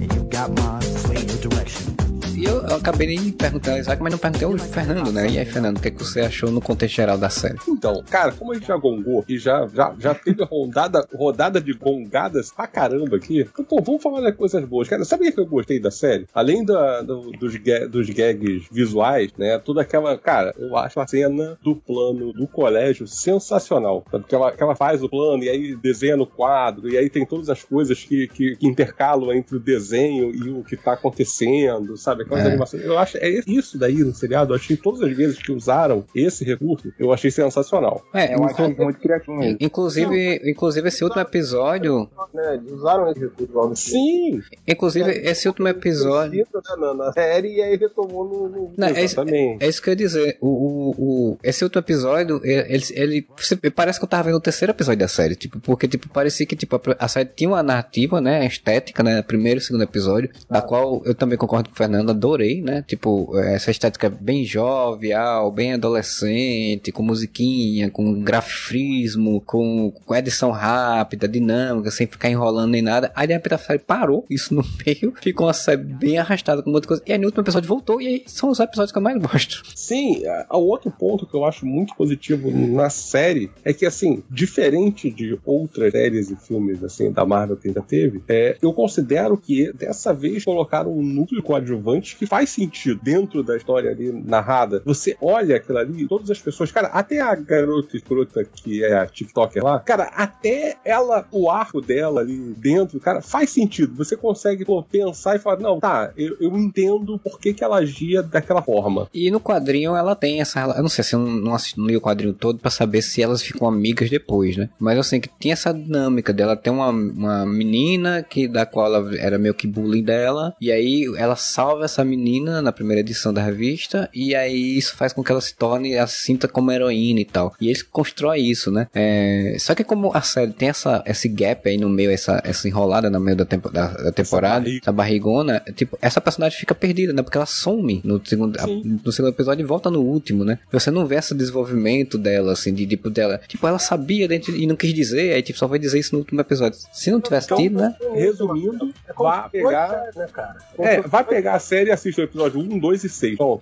And 0.00 0.12
you 0.14 0.22
got 0.30 0.50
my 0.50 0.80
sway 0.96 1.18
your 1.18 1.38
direction. 1.38 1.94
E 2.34 2.44
eu, 2.46 2.61
eu 2.72 2.78
acabei 2.78 3.16
de 3.16 3.32
perguntar 3.32 3.72
ao 3.72 3.78
Isaac, 3.78 4.02
mas 4.02 4.12
não 4.12 4.18
perguntei 4.18 4.46
ao 4.46 4.58
Fernando, 4.58 5.12
né? 5.12 5.28
E 5.28 5.38
aí, 5.38 5.44
Fernando, 5.44 5.78
o 5.78 5.80
que, 5.80 5.90
que 5.90 5.98
você 6.02 6.20
achou 6.20 6.50
no 6.50 6.60
contexto 6.60 6.94
geral 6.96 7.18
da 7.18 7.28
série? 7.30 7.58
Então, 7.68 8.02
cara, 8.10 8.32
como 8.32 8.52
a 8.52 8.54
gente 8.54 8.66
já 8.66 8.76
gongou 8.76 9.24
e 9.28 9.38
já, 9.38 9.66
já, 9.74 9.94
já 9.98 10.14
teve 10.14 10.42
rodada, 10.44 11.06
rodada 11.14 11.60
de 11.60 11.72
gongadas 11.72 12.50
pra 12.52 12.66
caramba 12.66 13.16
aqui, 13.16 13.40
então, 13.40 13.64
pô, 13.64 13.80
vamos 13.82 14.02
falar 14.02 14.20
das 14.20 14.34
coisas 14.36 14.64
boas. 14.64 14.88
Cara, 14.88 15.04
sabe 15.04 15.28
o 15.28 15.32
que 15.32 15.40
eu 15.40 15.46
gostei 15.46 15.78
da 15.80 15.90
série? 15.90 16.26
Além 16.34 16.64
da, 16.64 17.02
do- 17.02 17.30
dos, 17.32 17.54
dos 17.90 18.10
gags 18.10 18.66
visuais, 18.70 19.30
né? 19.36 19.58
Toda 19.58 19.82
aquela. 19.82 20.16
Cara, 20.18 20.54
eu 20.58 20.76
acho 20.76 20.98
a 21.00 21.06
cena 21.06 21.58
do 21.62 21.76
plano 21.76 22.32
do 22.32 22.46
colégio 22.46 23.06
sensacional. 23.06 24.04
Sabe? 24.10 24.24
Que 24.24 24.34
ela, 24.34 24.52
que 24.52 24.62
ela 24.62 24.74
faz 24.76 25.02
o 25.02 25.08
plano 25.08 25.42
e 25.44 25.48
aí 25.48 25.76
desenha 25.76 26.16
no 26.16 26.26
quadro, 26.26 26.88
e 26.88 26.96
aí 26.96 27.08
tem 27.10 27.26
todas 27.26 27.48
as 27.50 27.62
coisas 27.62 28.02
que, 28.04 28.28
que, 28.28 28.56
que 28.56 28.66
intercalam 28.66 29.32
entre 29.32 29.56
o 29.56 29.60
desenho 29.60 30.34
e 30.34 30.50
o 30.50 30.62
que 30.64 30.76
tá 30.76 30.92
acontecendo, 30.94 31.96
sabe? 31.96 32.22
Aquelas 32.22 32.44
É. 32.46 32.50
animações. 32.62 32.84
Eu 32.84 32.98
acho. 32.98 33.16
É 33.18 33.28
isso 33.46 33.78
daí 33.78 33.98
no 33.98 34.14
seriado. 34.14 34.52
Eu 34.52 34.56
achei 34.56 34.76
todas 34.76 35.02
as 35.02 35.16
vezes 35.16 35.38
que 35.38 35.52
usaram 35.52 36.04
esse 36.14 36.44
recurso, 36.44 36.92
eu 36.98 37.12
achei 37.12 37.30
sensacional. 37.30 38.02
É, 38.14 38.34
Eu 38.34 38.38
inclu- 38.44 38.46
acho 38.66 38.82
muito 38.82 39.00
criativo 39.00 39.36
mesmo. 39.36 39.58
inclusive, 39.60 40.40
inclusive 40.44 40.88
esse 40.88 41.04
último 41.04 41.22
episódio. 41.22 42.08
né, 42.34 42.54
eles 42.54 42.72
usaram 42.72 43.10
esse 43.10 43.20
recurso 43.20 43.52
lá 43.54 43.68
no 43.68 43.76
filme. 43.76 43.76
Sim! 43.76 44.42
Inclusive, 44.66 45.10
esse 45.10 45.48
último 45.48 45.68
episódio. 45.68 46.46
Né, 46.54 46.76
na, 46.78 46.94
na 46.94 47.12
série 47.12 47.56
e 47.56 47.62
aí 47.62 47.76
retomou 47.76 48.24
no. 48.24 48.48
no- 48.48 48.72
Não, 48.76 48.88
é, 48.88 48.90
isso- 48.92 49.00
Exatamente. 49.20 49.62
é 49.64 49.68
isso 49.68 49.82
que 49.82 49.88
eu 49.90 49.92
ia 49.92 49.96
dizer. 49.96 50.36
O, 50.40 50.46
o, 50.48 50.90
o- 51.32 51.38
esse 51.42 51.64
último 51.64 51.80
episódio, 51.80 52.40
ele, 52.44 52.82
ele, 52.92 53.26
você- 53.36 53.56
parece 53.70 53.98
que 53.98 54.04
eu 54.04 54.08
tava 54.08 54.24
vendo 54.24 54.36
o 54.36 54.40
terceiro 54.40 54.72
episódio 54.72 55.00
da 55.00 55.08
série, 55.08 55.34
tipo, 55.36 55.60
porque 55.60 55.86
tipo, 55.88 56.08
parecia 56.08 56.46
que 56.46 56.56
tipo, 56.56 56.80
a, 56.98 57.08
série 57.08 57.28
tinha 57.34 57.50
uma 57.50 57.62
narrativa, 57.62 58.20
né, 58.20 58.40
a 58.40 58.44
estética, 58.46 59.02
né, 59.02 59.22
primeiro 59.22 59.58
e 59.58 59.62
segundo 59.62 59.82
episódio, 59.82 60.30
da 60.50 60.60
qual 60.62 61.02
eu 61.04 61.14
também 61.14 61.36
concordo 61.38 61.68
com 61.68 61.74
o 61.74 61.78
Fernando, 61.78 62.10
adorei, 62.10 62.41
né, 62.62 62.82
tipo, 62.86 63.38
essa 63.38 63.70
estética 63.70 64.10
bem 64.10 64.44
jovial, 64.44 65.50
bem 65.50 65.74
adolescente, 65.74 66.90
com 66.90 67.02
musiquinha, 67.02 67.90
com 67.90 68.20
grafismo, 68.22 69.40
com, 69.40 69.92
com 70.04 70.14
edição 70.14 70.50
rápida, 70.50 71.28
dinâmica, 71.28 71.90
sem 71.90 72.06
ficar 72.06 72.30
enrolando 72.30 72.70
nem 72.70 72.82
nada. 72.82 73.12
Aí 73.14 73.28
a 73.32 73.58
série 73.58 73.78
parou, 73.78 74.24
isso 74.30 74.54
no 74.54 74.64
meio, 74.84 75.14
ficou 75.20 75.46
uma 75.46 75.52
série 75.52 75.82
bem 75.82 76.18
arrastada 76.18 76.62
com 76.62 76.70
muita 76.70 76.88
coisa. 76.88 77.02
E 77.06 77.12
aí 77.12 77.18
no 77.18 77.26
último 77.26 77.42
episódio 77.42 77.68
voltou, 77.68 78.00
e 78.00 78.06
aí 78.06 78.22
são 78.26 78.50
os 78.50 78.60
episódios 78.60 78.92
que 78.92 78.98
eu 78.98 79.02
mais 79.02 79.20
gosto. 79.20 79.62
Sim, 79.74 80.22
o 80.50 80.58
outro 80.58 80.90
ponto 80.90 81.26
que 81.26 81.34
eu 81.34 81.44
acho 81.44 81.66
muito 81.66 81.94
positivo 81.94 82.50
na 82.50 82.90
série 82.90 83.50
é 83.64 83.72
que, 83.72 83.86
assim, 83.86 84.22
diferente 84.30 85.10
de 85.10 85.38
outras 85.44 85.92
séries 85.92 86.30
e 86.30 86.36
filmes, 86.36 86.82
assim, 86.82 87.10
da 87.10 87.24
Marvel 87.24 87.56
que 87.56 87.68
ainda 87.68 87.82
teve, 87.82 88.22
é, 88.28 88.56
eu 88.62 88.72
considero 88.72 89.36
que 89.36 89.72
dessa 89.72 90.12
vez 90.12 90.44
colocaram 90.44 90.92
um 90.92 91.02
núcleo 91.02 91.42
coadjuvante 91.42 92.16
que 92.16 92.26
faz 92.32 92.48
sentido 92.48 92.98
dentro 93.02 93.42
da 93.42 93.54
história 93.54 93.90
ali 93.90 94.10
narrada. 94.10 94.80
Você 94.86 95.14
olha 95.20 95.56
aquilo 95.56 95.76
ali, 95.76 96.08
todas 96.08 96.30
as 96.30 96.38
pessoas, 96.38 96.72
cara, 96.72 96.88
até 96.88 97.20
a 97.20 97.34
garota 97.34 97.94
escrota 97.94 98.42
que 98.42 98.82
é 98.82 98.96
a 98.96 99.06
TikToker 99.06 99.62
lá, 99.62 99.78
cara, 99.80 100.04
até 100.04 100.76
ela, 100.82 101.26
o 101.30 101.50
arco 101.50 101.82
dela 101.82 102.22
ali 102.22 102.54
dentro, 102.56 102.98
cara, 102.98 103.20
faz 103.20 103.50
sentido. 103.50 103.94
Você 103.96 104.16
consegue 104.16 104.64
pô, 104.64 104.82
pensar 104.82 105.36
e 105.36 105.40
falar, 105.40 105.60
não, 105.60 105.78
tá, 105.78 106.10
eu, 106.16 106.34
eu 106.40 106.56
entendo 106.56 107.18
por 107.18 107.38
que, 107.38 107.52
que 107.52 107.62
ela 107.62 107.76
agia 107.76 108.22
daquela 108.22 108.62
forma. 108.62 109.10
E 109.12 109.30
no 109.30 109.38
quadrinho 109.38 109.94
ela 109.94 110.16
tem 110.16 110.40
essa. 110.40 110.58
Eu 110.74 110.80
não 110.80 110.88
sei 110.88 111.04
se 111.04 111.14
eu 111.14 111.18
não, 111.18 111.52
assisti 111.52 111.78
não 111.78 111.86
li 111.86 111.98
o 111.98 112.00
quadrinho 112.00 112.32
todo 112.32 112.58
pra 112.58 112.70
saber 112.70 113.02
se 113.02 113.20
elas 113.20 113.42
ficam 113.42 113.68
amigas 113.68 114.08
depois, 114.08 114.56
né? 114.56 114.70
Mas 114.78 114.96
eu 114.96 115.02
sei 115.02 115.20
que 115.20 115.28
tinha 115.38 115.52
essa 115.52 115.70
dinâmica 115.70 116.32
dela. 116.32 116.56
Tem 116.56 116.72
uma, 116.72 116.88
uma 116.88 117.44
menina 117.44 118.22
que 118.22 118.48
da 118.48 118.64
qual 118.64 118.86
ela 118.86 119.14
era 119.18 119.38
meio 119.38 119.52
que 119.52 119.66
bullying 119.66 120.02
dela. 120.02 120.54
E 120.58 120.72
aí 120.72 121.12
ela 121.18 121.36
salva 121.36 121.84
essa 121.84 122.02
menina 122.02 122.21
na 122.62 122.72
primeira 122.72 123.00
edição 123.00 123.32
da 123.32 123.42
revista, 123.42 124.08
e 124.14 124.34
aí 124.34 124.76
isso 124.76 124.94
faz 124.96 125.12
com 125.12 125.22
que 125.22 125.30
ela 125.32 125.40
se 125.40 125.54
torne, 125.54 125.92
ela 125.94 126.06
se 126.06 126.18
sinta 126.24 126.46
como 126.48 126.70
heroína 126.70 127.20
e 127.20 127.24
tal. 127.24 127.54
E 127.60 127.66
eles 127.68 127.82
constroem 127.82 128.48
isso, 128.50 128.70
né? 128.70 128.88
É, 128.94 129.56
só 129.58 129.74
que 129.74 129.84
como 129.84 130.10
a 130.14 130.22
série 130.22 130.52
tem 130.52 130.68
essa, 130.68 131.02
esse 131.06 131.28
gap 131.28 131.68
aí 131.68 131.76
no 131.78 131.88
meio, 131.88 132.10
essa, 132.10 132.40
essa 132.44 132.68
enrolada 132.68 133.10
no 133.10 133.20
meio 133.20 133.36
da, 133.36 133.44
tempo, 133.44 133.70
da, 133.70 133.88
da 133.88 134.12
temporada, 134.12 134.60
barriga. 134.64 134.80
essa 134.82 134.92
barrigona, 134.92 135.60
tipo, 135.74 135.98
essa 136.00 136.20
personagem 136.20 136.58
fica 136.58 136.74
perdida, 136.74 137.12
né? 137.12 137.22
Porque 137.22 137.36
ela 137.36 137.46
some 137.46 138.00
no 138.04 138.20
segundo, 138.24 138.58
a- 138.58 138.66
no 138.66 139.12
segundo 139.12 139.32
episódio 139.32 139.62
e 139.62 139.66
volta 139.66 139.90
no 139.90 140.00
último, 140.00 140.44
né? 140.44 140.58
Você 140.70 140.90
não 140.90 141.06
vê 141.06 141.16
esse 141.16 141.34
desenvolvimento 141.34 142.16
dela, 142.18 142.52
assim, 142.52 142.72
de 142.72 142.86
tipo 142.86 143.10
dela. 143.10 143.40
Tipo, 143.48 143.66
ela 143.66 143.78
sabia 143.78 144.26
dentro 144.28 144.54
e 144.54 144.66
não 144.66 144.76
quis 144.76 144.94
dizer, 144.94 145.34
aí 145.34 145.42
tipo, 145.42 145.58
só 145.58 145.66
vai 145.66 145.78
dizer 145.78 145.98
isso 145.98 146.14
no 146.14 146.20
último 146.20 146.40
episódio. 146.40 146.78
Se 146.92 147.10
não 147.10 147.20
tivesse 147.20 147.46
Então, 147.46 147.56
tido, 147.58 147.78
né? 147.78 147.94
Resumindo, 148.14 148.92
É 149.08 149.12
vá 149.12 149.34
se 149.36 149.42
fosse 149.42 149.50
pegar. 149.64 149.88
série, 149.90 150.18
né, 150.18 150.26
cara? 150.32 150.56
É, 150.78 151.00
vai 151.00 151.24
pegar 151.24 151.54
a 151.54 151.58
série 151.58 151.90
e 151.90 151.92
assiste 152.12 152.20
o 152.20 152.24
episódio 152.24 152.60
1, 152.60 152.78
2 152.78 153.04
e 153.04 153.08
6. 153.08 153.38
Bom, 153.38 153.58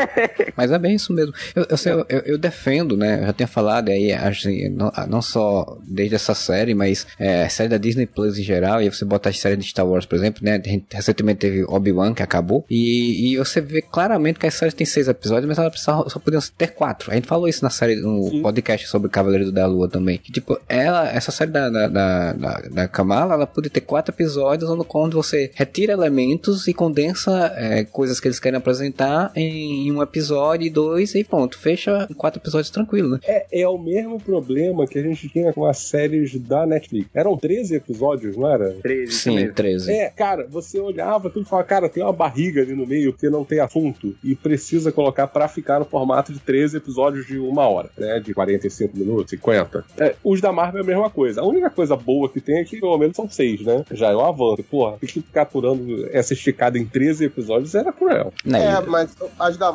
Mas 0.56 0.70
é 0.70 0.78
bem 0.78 0.94
isso 0.94 1.12
mesmo. 1.12 1.34
Eu, 1.54 1.66
eu, 1.70 2.06
eu, 2.08 2.18
eu 2.20 2.38
defendo, 2.38 2.96
né? 2.96 3.20
Eu 3.20 3.26
já 3.26 3.32
tinha 3.32 3.46
falado 3.46 3.90
aí, 3.90 4.12
assim, 4.12 4.68
não, 4.68 4.90
não 5.08 5.22
só 5.22 5.78
desde 5.86 6.14
essa 6.14 6.34
série, 6.34 6.74
mas 6.74 7.06
é, 7.18 7.48
série 7.48 7.68
da 7.68 7.76
Disney 7.76 8.06
Plus 8.06 8.38
em 8.38 8.42
geral, 8.42 8.82
e 8.82 8.88
você 8.88 9.04
bota 9.04 9.28
as 9.28 9.38
séries 9.38 9.64
de 9.64 9.70
Star 9.70 9.86
Wars, 9.86 10.06
por 10.06 10.16
exemplo, 10.16 10.42
né? 10.44 10.60
Recentemente 10.90 11.40
teve 11.40 11.64
Obi-Wan, 11.64 12.14
que 12.14 12.22
acabou, 12.22 12.64
e, 12.70 13.32
e 13.32 13.36
você 13.36 13.60
vê 13.60 13.82
claramente 13.82 14.38
que 14.38 14.46
as 14.46 14.54
séries 14.54 14.74
têm 14.74 14.86
seis 14.86 15.08
episódios, 15.08 15.46
mas 15.46 15.58
elas 15.58 15.80
só 15.80 16.18
podiam 16.18 16.40
ter 16.56 16.68
quatro. 16.68 17.10
A 17.10 17.14
gente 17.14 17.26
falou 17.26 17.48
isso 17.48 17.62
na 17.62 17.70
série, 17.70 17.96
no 17.96 18.30
Sim. 18.30 18.42
podcast 18.42 18.88
sobre 18.88 19.10
Cavaleiro 19.10 19.52
da 19.52 19.66
Lua 19.66 19.88
também. 19.88 20.18
Que, 20.18 20.32
tipo, 20.32 20.58
ela, 20.68 21.08
essa 21.10 21.30
série 21.30 21.50
da, 21.50 21.68
da, 21.68 21.88
da, 21.88 22.32
da, 22.32 22.60
da 22.70 22.88
Kamala, 22.88 23.34
ela 23.34 23.46
podia 23.46 23.70
ter 23.70 23.80
quatro 23.80 24.14
episódios, 24.14 24.70
onde, 24.70 24.84
onde 24.94 25.14
você 25.14 25.50
retira 25.54 25.92
elementos 25.92 26.66
e 26.66 26.74
condensa 26.74 27.52
é, 27.56 27.84
coisas 27.90 28.20
que 28.20 28.28
eles 28.28 28.40
querem 28.40 28.58
apresentar 28.58 29.32
em 29.34 29.90
um 29.92 30.02
episódio 30.02 30.66
e 30.66 30.70
dois, 30.70 31.14
e 31.14 31.24
pronto, 31.24 31.58
fecha 31.58 32.06
em 32.10 32.14
quatro 32.14 32.40
episódios 32.40 32.70
tranquilo, 32.70 33.10
né? 33.10 33.20
é, 33.30 33.60
é 33.62 33.68
o 33.68 33.78
mesmo 33.78 34.20
problema 34.20 34.86
que 34.86 34.98
a 34.98 35.02
gente 35.02 35.28
tinha 35.28 35.52
com 35.52 35.64
as 35.64 35.78
séries 35.78 36.38
da 36.40 36.66
Netflix. 36.66 37.08
Eram 37.14 37.36
13 37.36 37.76
episódios, 37.76 38.36
não 38.36 38.50
era? 38.50 38.72
13, 38.82 39.04
isso 39.04 39.22
Sim, 39.22 39.34
mesmo. 39.36 39.54
13. 39.54 39.92
É, 39.92 40.10
cara, 40.10 40.46
você 40.48 40.80
olhava 40.80 41.30
tudo 41.30 41.44
e 41.44 41.48
falava, 41.48 41.68
cara, 41.68 41.88
tem 41.88 42.02
uma 42.02 42.12
barriga 42.12 42.62
ali 42.62 42.74
no 42.74 42.86
meio 42.86 43.12
que 43.12 43.28
não 43.28 43.44
tem 43.44 43.60
assunto 43.60 44.14
e 44.22 44.34
precisa 44.34 44.90
colocar 44.90 45.26
pra 45.26 45.48
ficar 45.48 45.78
no 45.78 45.84
formato 45.84 46.32
de 46.32 46.40
13 46.40 46.78
episódios 46.78 47.26
de 47.26 47.38
uma 47.38 47.68
hora, 47.68 47.90
né? 47.96 48.20
De 48.20 48.34
45 48.34 48.96
minutos, 48.96 49.30
50. 49.30 49.84
É, 49.98 50.14
os 50.24 50.40
da 50.40 50.52
Marvel 50.52 50.80
é 50.80 50.84
a 50.84 50.86
mesma 50.86 51.10
coisa. 51.10 51.40
A 51.40 51.46
única 51.46 51.70
coisa 51.70 51.96
boa 51.96 52.28
que 52.28 52.40
tem 52.40 52.58
é 52.58 52.64
que 52.64 52.80
pelo 52.80 52.98
menos 52.98 53.16
são 53.16 53.28
seis, 53.28 53.60
né? 53.62 53.84
Já 53.92 54.10
é 54.10 54.16
um 54.16 54.24
avanço. 54.24 54.62
Porra, 54.64 54.96
tem 54.98 55.08
que 55.08 55.20
ficar 55.20 55.42
aturando 55.42 56.08
essa 56.12 56.32
esticada 56.32 56.78
em 56.78 56.84
13 56.84 57.26
episódios 57.26 57.74
era 57.80 57.92
cruel. 57.92 58.32
Né? 58.44 58.64
É, 58.64 58.80
mas 58.80 59.16
as 59.38 59.56
da, 59.56 59.68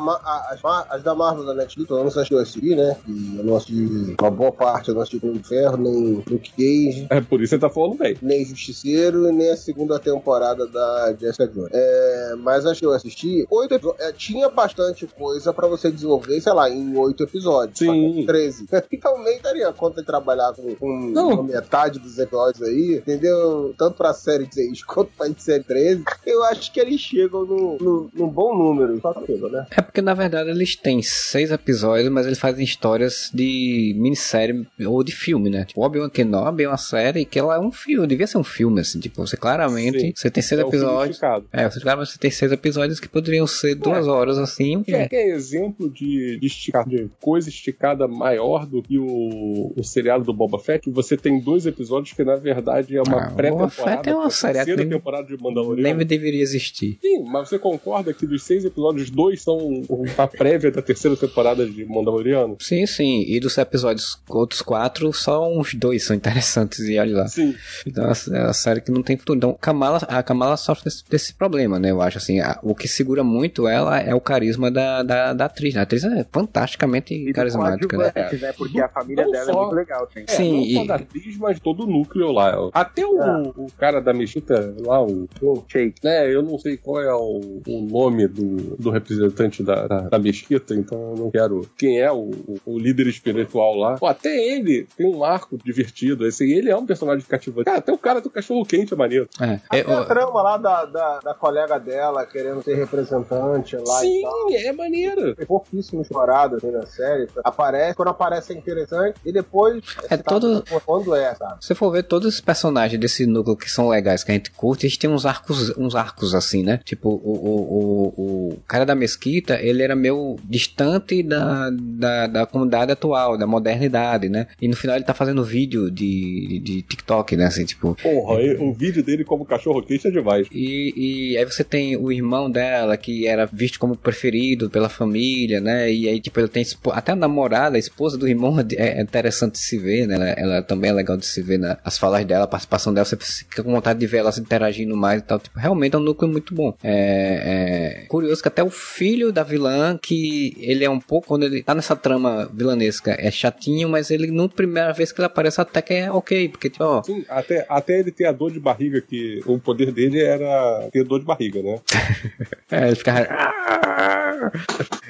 as, 0.50 0.60
as 0.90 1.02
da 1.02 1.14
Marvel 1.14 1.44
da 1.44 1.54
Netflix, 1.54 1.90
eu 1.90 2.04
não 2.04 2.10
sei 2.10 2.24
se 2.24 2.32
eu 2.32 2.38
assisti, 2.38 2.74
né? 2.74 2.96
E 3.06 3.38
eu 3.38 3.44
não 3.44 3.56
assisti 3.56 4.16
uma 4.20 4.30
boa 4.30 4.52
parte, 4.52 4.88
eu 4.88 4.94
não 4.94 5.02
assisti 5.02 5.24
Homem 5.24 5.40
de 5.40 5.48
Ferro, 5.48 5.76
nem 5.76 6.24
Luke 6.28 6.50
Cage, 6.50 7.06
É 7.10 7.20
por 7.20 7.40
isso 7.40 7.54
que 7.54 7.56
você 7.56 7.58
tá 7.58 7.70
falando 7.70 7.96
bem. 7.96 8.16
nem 8.22 8.44
Justiceiro, 8.44 9.32
nem 9.32 9.50
a 9.50 9.56
segunda 9.56 9.98
temporada 9.98 10.66
da 10.66 11.14
Jessica 11.18 11.46
Jones. 11.48 11.70
É, 11.72 12.34
mas 12.38 12.64
as 12.66 12.78
que 12.78 12.86
eu 12.86 12.92
assisti, 12.92 13.46
oito 13.50 13.94
é, 13.98 14.12
tinha 14.12 14.48
bastante 14.48 15.06
coisa 15.06 15.52
pra 15.52 15.66
você 15.66 15.90
desenvolver, 15.90 16.40
sei 16.40 16.52
lá, 16.52 16.70
em 16.70 16.96
oito 16.96 17.22
episódios. 17.24 17.78
Sim. 17.78 17.86
Só 17.86 17.92
que 17.92 18.26
13. 18.26 18.66
Então 18.92 19.22
nem 19.22 19.40
daria 19.40 19.72
conta 19.72 20.00
de 20.00 20.06
trabalhar 20.06 20.52
com, 20.54 20.74
com 20.76 21.42
metade 21.42 21.98
dos 21.98 22.18
episódios 22.18 22.62
aí, 22.62 22.96
entendeu? 22.96 23.74
Tanto 23.76 23.96
pra 23.96 24.12
série 24.12 24.48
6 24.50 24.82
quanto 24.84 25.10
pra 25.16 25.28
série 25.36 25.64
13. 25.64 26.04
Eu 26.24 26.42
acho 26.44 26.72
que 26.72 26.80
eles 26.80 27.00
chegam 27.00 27.44
no, 27.44 27.78
no, 27.78 27.95
num 28.14 28.28
bom 28.28 28.56
número. 28.56 29.00
Só 29.00 29.14
chegam, 29.26 29.50
né? 29.50 29.66
É 29.70 29.82
porque 29.82 30.00
na 30.02 30.14
verdade 30.14 30.50
eles 30.50 30.76
têm 30.76 31.02
seis 31.02 31.50
episódios, 31.50 32.08
mas 32.10 32.26
eles 32.26 32.38
fazem 32.38 32.64
histórias 32.64 33.30
de 33.32 33.94
minissérie 33.96 34.66
ou 34.86 35.02
de 35.02 35.12
filme, 35.12 35.50
né? 35.50 35.64
Tipo, 35.64 35.84
Obi-Wan 35.84 36.10
Kenobi 36.10 36.64
é 36.64 36.68
uma 36.68 36.76
série 36.76 37.24
que 37.24 37.38
ela 37.38 37.56
é 37.56 37.58
um 37.60 37.72
filme, 37.72 38.06
devia 38.06 38.26
ser 38.26 38.38
um 38.38 38.44
filme, 38.44 38.80
assim, 38.80 39.00
tipo, 39.00 39.26
você 39.26 39.36
claramente, 39.36 40.00
Sim. 40.00 40.12
você 40.14 40.30
tem 40.30 40.42
seis 40.42 40.60
É 40.60 40.64
episódios. 40.64 41.20
É, 41.52 41.68
você 41.68 41.80
claramente 41.80 42.12
você 42.12 42.18
tem 42.18 42.30
seis 42.30 42.52
episódios 42.52 43.00
que 43.00 43.08
poderiam 43.08 43.46
ser 43.46 43.74
duas 43.74 44.06
horas, 44.06 44.38
assim. 44.38 44.82
Quer, 44.82 45.08
quer 45.08 45.28
exemplo 45.28 45.90
de, 45.90 46.38
de, 46.38 46.46
esticar, 46.46 46.88
de 46.88 47.08
coisa 47.20 47.48
esticada 47.48 48.06
maior 48.06 48.66
do 48.66 48.82
que 48.82 48.98
o, 48.98 49.72
o 49.76 49.82
seriado 49.84 50.24
do 50.24 50.32
Boba 50.32 50.58
Fett? 50.58 50.90
Você 50.90 51.16
tem 51.16 51.40
dois 51.40 51.66
episódios 51.66 52.12
que, 52.12 52.24
na 52.24 52.36
verdade, 52.36 52.96
é 52.96 53.02
uma 53.02 53.16
Ah, 53.16 53.20
Boba 53.26 53.36
pré-temporada. 53.36 53.96
Fett 53.96 54.08
é 54.08 54.14
uma 54.14 54.30
série 54.30 54.58
que 54.58 54.64
terceira 54.66 54.90
temporada 54.90 55.26
de 55.26 55.42
Mandaloriano. 55.42 55.96
Nem 55.96 56.06
deveria 56.06 56.42
existir. 56.42 56.98
Sim, 57.00 57.24
mas 57.24 57.48
você 57.48 57.58
concorda 57.58 57.85
que 58.18 58.26
dos 58.26 58.42
seis 58.42 58.64
episódios, 58.64 59.10
dois 59.10 59.42
são 59.42 59.82
a 60.18 60.26
prévia 60.26 60.70
da 60.70 60.82
terceira 60.82 61.16
temporada 61.16 61.64
de 61.64 61.84
Mandaloriano? 61.84 62.56
Sim, 62.60 62.84
sim. 62.86 63.24
E 63.26 63.38
dos 63.38 63.56
episódios, 63.58 64.18
outros 64.28 64.60
quatro, 64.62 65.12
só 65.12 65.48
uns 65.50 65.74
dois 65.74 66.02
são 66.04 66.16
interessantes, 66.16 66.80
e 66.80 66.98
olha 66.98 67.16
lá. 67.18 67.28
Sim. 67.28 67.54
Então 67.86 68.04
é 68.04 68.42
uma 68.42 68.52
série 68.52 68.80
que 68.80 68.90
não 68.90 69.02
tem 69.02 69.16
futuro. 69.16 69.36
Então 69.36 69.56
Kamala, 69.60 69.98
a 70.08 70.22
Kamala 70.22 70.56
sofre 70.56 70.84
desse, 70.84 71.04
desse 71.08 71.34
problema, 71.34 71.78
né? 71.78 71.90
Eu 71.90 72.02
acho 72.02 72.18
assim. 72.18 72.40
a- 72.40 72.58
o 72.62 72.74
que 72.74 72.88
segura 72.88 73.22
muito 73.22 73.68
ela 73.68 73.98
é 74.00 74.14
o 74.14 74.20
carisma 74.20 74.70
da, 74.70 75.02
da, 75.02 75.32
da 75.32 75.44
atriz. 75.44 75.74
né? 75.74 75.80
A 75.80 75.82
atriz 75.84 76.02
é 76.04 76.26
fantasticamente 76.32 77.14
E 77.14 77.32
carismática, 77.32 77.96
né? 77.96 78.10
coadjuvante, 78.10 78.42
né? 78.42 78.52
Porque 78.52 78.80
a 78.80 78.88
família 78.88 79.24
Não 79.24 79.32
dela 79.32 79.44
só- 79.44 79.52
é 79.52 79.56
muito 79.62 79.74
legal, 79.74 80.08
sim. 80.12 80.20
É, 80.26 80.32
Sim, 80.32 80.52
não 80.70 80.74
só 80.78 80.84
e- 80.84 80.86
da 80.88 80.94
atriz, 80.96 81.36
mas 81.38 81.60
todo 81.60 81.84
o 81.84 81.86
núcleo 81.86 82.32
lá. 82.32 82.68
Até 82.72 83.04
o, 83.06 83.22
É. 83.22 83.42
o 83.56 83.66
cara 83.78 84.00
da 84.00 84.12
Mesquita 84.12 84.74
lá, 84.80 85.02
o, 85.02 85.28
o 85.40 85.64
Shake. 85.68 86.00
né, 86.02 86.32
eu 86.34 86.42
não 86.42 86.58
sei 86.58 86.76
qual 86.76 87.00
é 87.02 87.14
o, 87.14 87.60
o 87.66 87.75
nome 87.82 88.26
do, 88.28 88.76
do 88.76 88.90
representante 88.90 89.62
da, 89.62 89.86
da, 89.86 90.00
da 90.02 90.18
mesquita, 90.18 90.74
então 90.74 91.10
eu 91.10 91.16
não 91.16 91.30
quero. 91.30 91.68
Quem 91.76 92.00
é 92.00 92.10
o, 92.10 92.30
o- 92.30 92.58
o 92.66 92.78
líder 92.78 93.06
espiritual 93.06 93.74
lá? 93.74 93.96
Pô, 93.98 94.06
até 94.06 94.36
ele 94.36 94.86
tem 94.96 95.06
um 95.06 95.24
arco 95.24 95.58
divertido. 95.64 96.26
Esse, 96.26 96.44
ele 96.50 96.70
é 96.70 96.76
um 96.76 96.86
personagem 96.86 97.24
cativante. 97.26 97.64
Cara, 97.66 97.78
até 97.78 97.92
o 97.92 97.98
cara 97.98 98.20
do 98.20 98.30
cachorro 98.30 98.64
quente 98.64 98.92
é 98.92 98.96
maneiro. 98.96 99.28
É, 99.40 99.60
Até 99.68 99.82
eu- 99.82 99.98
a 99.98 100.04
trama 100.04 100.42
lá 100.42 100.56
da, 100.56 100.84
da, 100.84 101.18
da 101.20 101.34
colega 101.34 101.78
dela 101.78 102.24
querendo 102.26 102.62
ser 102.62 102.74
representante 102.76 103.76
lá 103.76 104.04
e 104.04 104.08
Sim, 104.08 104.22
tal. 104.22 104.50
é 104.52 104.72
maneiro. 104.72 105.34
Foi 105.36 105.46
pouquíssimo 105.46 106.02
explorado 106.02 106.56
assim, 106.56 106.70
na 106.70 106.86
série. 106.86 107.28
Aparece, 107.44 107.94
quando 107.96 108.08
aparece 108.08 108.52
é 108.52 108.56
interessante, 108.56 109.18
e 109.24 109.32
depois. 109.32 109.82
É 110.10 110.16
tá- 110.16 110.22
todo- 110.32 110.64
Quando 110.84 111.14
é, 111.14 111.34
sabe? 111.34 111.56
Se 111.60 111.68
você 111.68 111.74
for 111.74 111.90
ver 111.90 112.02
todos 112.04 112.34
os 112.34 112.40
personagens 112.40 113.00
desse 113.00 113.26
núcleo 113.26 113.56
que 113.56 113.70
são 113.70 113.88
legais, 113.88 114.22
que 114.24 114.30
a 114.30 114.34
gente 114.34 114.50
curte, 114.50 114.86
eles 114.86 114.96
têm 114.96 115.08
uns 115.10 115.24
arcos, 115.26 115.70
uns 115.76 115.94
arcos 115.94 116.34
assim, 116.34 116.62
né? 116.62 116.80
Tipo, 116.84 117.08
o, 117.10 117.14
o, 117.14 117.55
o, 117.56 118.14
o 118.16 118.58
cara 118.66 118.84
da 118.84 118.94
mesquita, 118.94 119.58
ele 119.60 119.82
era 119.82 119.94
meio 119.96 120.36
distante 120.44 121.22
da, 121.22 121.70
da, 121.70 122.26
da 122.26 122.46
comunidade 122.46 122.92
atual, 122.92 123.36
da 123.38 123.46
modernidade, 123.46 124.28
né? 124.28 124.46
E 124.60 124.68
no 124.68 124.76
final 124.76 124.96
ele 124.96 125.04
tá 125.04 125.14
fazendo 125.14 125.44
vídeo 125.44 125.90
de, 125.90 126.60
de 126.62 126.82
TikTok, 126.82 127.36
né? 127.36 127.46
Assim, 127.46 127.64
tipo, 127.64 127.96
Porra, 128.02 128.40
e- 128.42 128.56
o 128.56 128.72
vídeo 128.72 129.02
dele 129.02 129.24
como 129.24 129.44
cachorro 129.44 129.82
quente 129.82 130.06
é 130.06 130.10
demais. 130.10 130.46
E, 130.52 131.32
e 131.32 131.36
aí 131.38 131.44
você 131.44 131.62
tem 131.64 131.96
o 131.96 132.10
irmão 132.12 132.50
dela, 132.50 132.96
que 132.96 133.26
era 133.26 133.46
visto 133.46 133.78
como 133.78 133.96
preferido 133.96 134.70
pela 134.70 134.88
família, 134.88 135.60
né? 135.60 135.90
E 135.92 136.08
aí, 136.08 136.20
tipo, 136.20 136.38
ele 136.40 136.48
tem 136.48 136.64
até 136.92 137.12
a 137.12 137.16
namorada, 137.16 137.76
a 137.76 137.78
esposa 137.78 138.16
do 138.18 138.28
irmão 138.28 138.56
é 138.76 138.96
é 138.96 139.02
interessante 139.02 139.52
de 139.54 139.58
se 139.58 139.78
ver, 139.78 140.06
né? 140.06 140.14
Ela, 140.14 140.28
ela 140.30 140.62
também 140.62 140.90
é 140.90 140.92
legal 140.92 141.16
de 141.16 141.26
se 141.26 141.42
ver 141.42 141.58
né? 141.58 141.76
as 141.84 141.98
falas 141.98 142.24
dela, 142.24 142.44
a 142.44 142.48
participação 142.48 142.92
dela, 142.94 143.04
você 143.04 143.16
fica 143.16 143.62
com 143.62 143.72
vontade 143.72 143.98
de 143.98 144.06
ver 144.06 144.18
elas 144.18 144.38
interagindo 144.38 144.96
mais 144.96 145.20
e 145.20 145.24
tal. 145.24 145.38
Tipo, 145.38 145.58
realmente 145.58 145.94
é 145.94 145.98
um 145.98 146.02
núcleo 146.02 146.30
muito 146.30 146.54
bom. 146.54 146.74
É, 146.82 147.45
é 147.48 148.04
curioso 148.08 148.42
que 148.42 148.48
até 148.48 148.62
o 148.62 148.70
filho 148.70 149.30
da 149.32 149.42
vilã, 149.42 149.96
que 150.00 150.54
ele 150.58 150.84
é 150.84 150.90
um 150.90 150.98
pouco, 151.00 151.28
quando 151.28 151.44
ele 151.44 151.62
tá 151.62 151.74
nessa 151.74 151.94
trama 151.94 152.50
vilanesca, 152.52 153.16
é 153.18 153.30
chatinho, 153.30 153.88
mas 153.88 154.10
ele, 154.10 154.30
na 154.30 154.48
primeira 154.48 154.92
vez 154.92 155.12
que 155.12 155.20
ele 155.20 155.26
aparece, 155.26 155.60
até 155.60 155.80
que 155.80 155.94
é 155.94 156.10
ok, 156.10 156.48
porque, 156.48 156.70
tipo, 156.70 156.84
ó, 156.84 157.02
Sim, 157.02 157.24
até, 157.28 157.64
até 157.68 158.00
ele 158.00 158.10
ter 158.10 158.26
a 158.26 158.32
dor 158.32 158.50
de 158.50 158.58
barriga, 158.58 159.00
que 159.00 159.40
o 159.46 159.58
poder 159.58 159.92
dele 159.92 160.20
era 160.20 160.88
ter 160.92 161.04
dor 161.04 161.20
de 161.20 161.24
barriga, 161.26 161.62
né? 161.62 161.78
é, 162.70 162.86
ele 162.88 162.96
fica. 162.96 163.26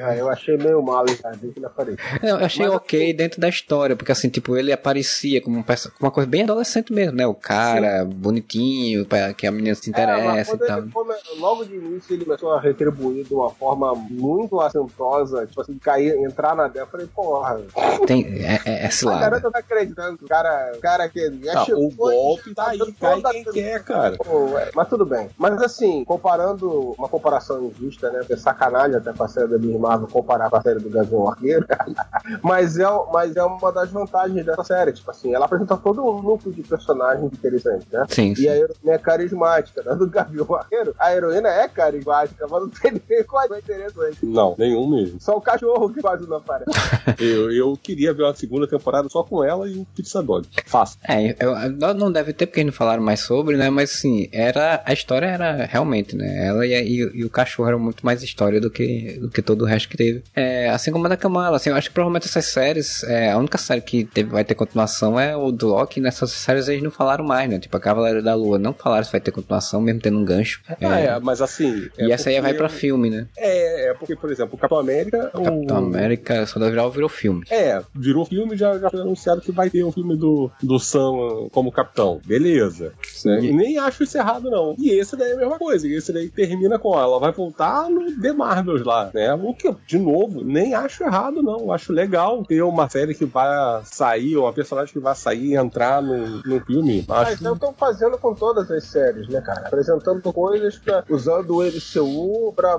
Ah, 0.01 0.15
eu 0.17 0.29
achei 0.29 0.57
meio 0.57 0.83
mal, 0.83 1.05
hein, 1.09 1.17
cara, 1.21 1.37
desde 1.37 1.53
que 1.55 1.59
ele 1.59 1.67
apareceu. 1.67 2.05
Eu 2.23 2.37
achei 2.37 2.67
Mas, 2.67 2.75
ok 2.77 3.13
dentro 3.13 3.41
da 3.41 3.49
história, 3.49 3.97
porque 3.97 4.13
assim, 4.13 4.29
tipo, 4.29 4.57
ele 4.57 4.73
aparecia 4.73 5.41
como 5.41 5.59
um 5.59 5.65
uma 6.01 6.11
coisa 6.11 6.29
bem 6.29 6.43
adolescente 6.43 6.93
mesmo, 6.93 7.17
né? 7.17 7.27
O 7.27 7.35
cara 7.35 8.05
bonitinho, 8.05 9.05
pra 9.07 9.33
que 9.33 9.47
a 9.47 9.53
menina 9.53 9.75
se 9.75 9.89
É, 9.89 9.91
interessa 9.91 10.55
e 10.55 10.59
quando 10.59 10.67
tal. 10.67 10.79
ele 10.81 11.41
logo 11.41 11.65
de 11.65 11.75
início 11.75 12.15
ele 12.15 12.25
começou 12.27 12.53
a 12.53 12.61
retribuir 12.61 13.25
de 13.25 13.33
uma 13.35 13.51
forma 13.51 13.95
muito 13.95 14.61
assentosa, 14.61 15.47
tipo 15.47 15.61
assim, 15.61 15.79
cair, 15.79 16.17
entrar 16.25 16.55
na 16.55 16.69
dela. 16.69 16.87
Eu 16.87 16.91
falei, 16.91 17.07
porra, 17.07 17.61
Tem, 18.07 18.25
é, 18.45 18.61
é, 18.65 18.83
é 18.83 18.87
a 18.87 18.91
cilada. 18.91 19.21
garota 19.21 19.51
tá 19.51 19.59
acreditando 19.61 20.19
que 20.19 20.25
o 20.25 20.29
cara, 20.29 20.73
o 20.77 20.81
cara 20.81 21.09
que 21.09 21.41
já 21.43 21.61
Ah, 21.61 21.65
chegou 21.65 21.87
o 21.87 21.91
golpe 21.95 22.55
tá 22.55 22.69
aí, 22.71 22.79
cai 22.93 23.23
quem 23.23 23.45
quer, 23.45 23.85
cara. 23.85 24.17
Pô, 24.17 24.59
é, 24.59 24.71
mas 24.75 24.89
tudo 24.89 25.07
bem. 25.07 25.29
Mas 25.39 25.61
assim, 25.63 26.05
comparando 26.05 26.95
uma 26.99 27.09
comparação 27.09 27.65
injusta, 27.65 28.11
né? 28.11 28.19
Porque 28.21 28.35
é 28.35 28.37
sacanagem 28.37 28.97
até 28.97 29.13
com 29.13 29.23
a 29.25 29.29
série 29.29 29.49
da 29.49 29.59
Miss 29.59 29.79
Marvel 29.79 30.09
comparar 30.09 30.51
com 30.51 30.57
a 30.57 30.63
série 30.63 30.81
do 30.81 30.91
Gavião 30.91 31.29
Arqueiro. 31.29 31.67
mas, 32.43 32.79
é, 32.79 32.85
mas 33.13 33.37
é 33.37 33.45
uma 33.45 33.73
das 33.73 33.91
vantagens 33.91 34.45
dessa 34.45 34.65
série. 34.65 34.93
Tipo 34.93 35.11
assim, 35.11 35.35
ela 35.35 35.45
apresenta 35.47 35.77
todo 35.77 36.03
um 36.05 36.23
núcleo 36.23 36.53
de 36.53 36.63
personagens 36.63 37.33
interessantes, 37.33 37.87
né? 37.91 38.05
Sim, 38.09 38.35
E 38.39 38.49
a 38.49 38.57
heroína 38.57 38.93
é 38.93 38.99
carismática, 38.99 39.83
né? 39.85 39.95
Do 39.95 40.09
Gavião 40.09 40.55
Arqueiro, 40.55 40.95
a 40.99 41.15
heroína 41.15 41.49
é 41.49 41.69
carismática, 41.69 42.16
mas 42.25 42.51
não 42.51 42.69
tem 42.69 42.93
nem 43.09 43.23
coisa 43.25 43.59
interessante. 43.59 44.19
Não, 44.23 44.55
nenhum 44.59 44.89
mesmo. 44.89 45.21
Só 45.21 45.37
o 45.37 45.41
cachorro 45.41 45.93
que 45.93 46.01
quase 46.01 46.27
não 46.29 46.37
aparece. 46.39 46.71
Eu, 47.19 47.51
eu 47.53 47.77
queria 47.83 48.13
ver 48.13 48.25
uma 48.25 48.35
segunda 48.35 48.67
temporada 48.67 49.09
só 49.09 49.23
com 49.23 49.43
ela 49.43 49.69
e 49.69 49.75
o 49.79 49.87
Pizza 49.97 50.23
Dog. 50.23 50.47
Fácil. 50.67 50.99
É, 51.09 51.35
eu, 51.41 51.53
eu- 51.57 51.95
não 51.95 52.11
deve 52.13 52.33
ter 52.33 52.47
porque 52.47 52.61
eles 52.61 52.73
não 52.73 52.77
falaram 52.77 53.03
mais 53.03 53.21
sobre, 53.21 53.57
né? 53.57 53.71
Mas 53.71 53.91
assim, 53.95 54.29
era, 54.33 54.83
a 54.85 54.93
história 54.93 55.27
era 55.27 55.65
realmente, 55.65 56.15
né? 56.17 56.47
Ela 56.47 56.67
e, 56.67 56.73
e- 56.75 57.11
e 57.21 57.25
o 57.25 57.31
cachorro 57.31 57.69
eram 57.69 57.79
muito 57.79 58.05
mais 58.05 58.23
história 58.23 58.61
do 58.61 58.71
que, 58.71 59.19
do 59.21 59.31
que 59.31 59.41
todo 59.41 59.63
o 59.63 59.65
resto 59.65 59.89
que 59.89 59.97
teve. 59.97 60.23
É, 60.35 60.69
assim 60.71 60.93
como 60.93 61.07
a 61.07 61.09
da 61.09 61.17
Kamala, 61.17 61.57
assim, 61.57 61.71
eu 61.71 61.77
acho 61.77 61.89
que 61.89 61.95
provavelmente 61.95 62.27
essas 62.29 62.47
séries, 62.47 63.03
é, 63.05 63.31
a 63.33 63.39
única 63.39 63.57
série 63.59 63.81
que 63.81 64.05
teve, 64.05 64.31
vai 64.31 64.45
ter 64.45 64.55
continuação 64.55 65.19
é 65.19 65.37
o 65.37 65.51
do 65.51 65.69
Loki, 65.69 66.01
nessas 66.01 66.33
séries 66.33 66.69
eles 66.69 66.83
não 66.83 66.91
falaram 66.91 67.25
mais, 67.25 67.49
né? 67.49 67.59
Tipo, 67.59 67.77
a 67.77 67.81
Cavaleiro 67.81 68.23
da 68.23 68.35
Lua 68.35 68.59
não 68.59 68.75
falaram 68.75 69.05
se 69.05 69.13
vai 69.13 69.21
ter 69.21 69.31
continuação, 69.31 69.81
mesmo 69.81 70.01
tendo 70.01 70.19
um 70.19 70.25
gancho. 70.25 70.61
Ah, 70.81 70.99
é, 71.01 71.19
mas 71.21 71.41
assim. 71.41 71.89
é 71.97 72.06
e 72.09 72.13
essa 72.13 72.29
aí 72.31 72.41
vai 72.41 72.55
pra 72.55 72.69
filme, 72.69 73.11
né? 73.11 73.27
É, 73.37 73.91
é 73.91 73.95
porque, 73.95 74.15
por 74.17 74.31
exemplo, 74.31 74.55
o 74.55 74.59
Capitão 74.59 74.79
América. 74.79 75.31
o- 75.35 75.43
Capitão 75.43 75.77
América, 75.79 76.47
Soldado 76.47 76.71
Viral 76.73 76.91
virou 76.91 77.09
filme. 77.09 77.45
É, 77.51 77.83
virou 77.95 78.25
filme 78.25 78.57
já, 78.57 78.79
já 78.79 78.91
foi 78.91 79.01
anunciado 79.01 79.41
que 79.41 79.53
vai 79.53 79.71
ter 79.71 79.85
um 79.85 79.93
filme 79.93 80.17
do, 80.17 80.51
do 80.63 80.79
Sam 80.79 81.49
como 81.53 81.73
capitão. 81.73 82.21
Beleza. 82.27 82.93
E 83.25 83.53
nem 83.53 83.79
acho 83.79 84.03
isso 84.05 84.17
errado, 84.19 84.51
não. 84.51 84.75
E 84.79 84.91
esse 84.91 85.17
daí 85.17 85.31
é 85.31 85.35
a 85.35 85.39
mesma 85.39 85.59
coisa. 85.59 85.87
E 85.87 85.95
esse 85.95 86.13
daí 86.13 86.29
termina 86.29 86.79
com 86.79 86.99
ela. 86.99 87.19
Vai 87.19 87.33
voltar 87.33 87.89
no 87.91 88.11
The 88.21 88.33
Marvels 88.33 88.83
lá, 88.85 89.11
né? 89.13 89.35
O 89.35 89.55
que, 89.55 89.69
eu, 89.69 89.77
de 89.87 89.99
novo, 89.99 90.45
nem 90.45 90.75
acho 90.75 91.03
errado, 91.05 91.43
não. 91.43 91.61
Eu 91.61 91.73
acho 91.73 91.93
legal 91.93 92.43
ter 92.45 92.63
uma 92.63 92.89
série 92.89 93.15
que 93.15 93.25
vai 93.25 93.83
sair, 93.85 94.37
ou 94.37 94.45
uma 94.45 94.53
personagem 94.53 94.93
que 94.93 94.99
vai 95.01 95.15
sair 95.15 95.53
e 95.53 95.57
entrar 95.57 96.03
no, 96.03 96.43
no 96.43 96.61
filme. 96.65 97.05
Mas 97.09 97.29
Acho 97.29 97.47
é 97.47 97.51
o 97.51 97.53
que 97.53 97.65
estão 97.65 97.75
fazendo 97.75 98.19
com 98.19 98.35
todas 98.35 98.71
as 98.71 98.85
séries, 98.85 99.29
né, 99.29 99.41
cara? 99.41 99.61
Apresentando 99.67 100.21
coisas 100.33 100.77
pra, 100.79 101.05
usando 101.09 101.57
o 101.57 101.63
Pra 102.55 102.79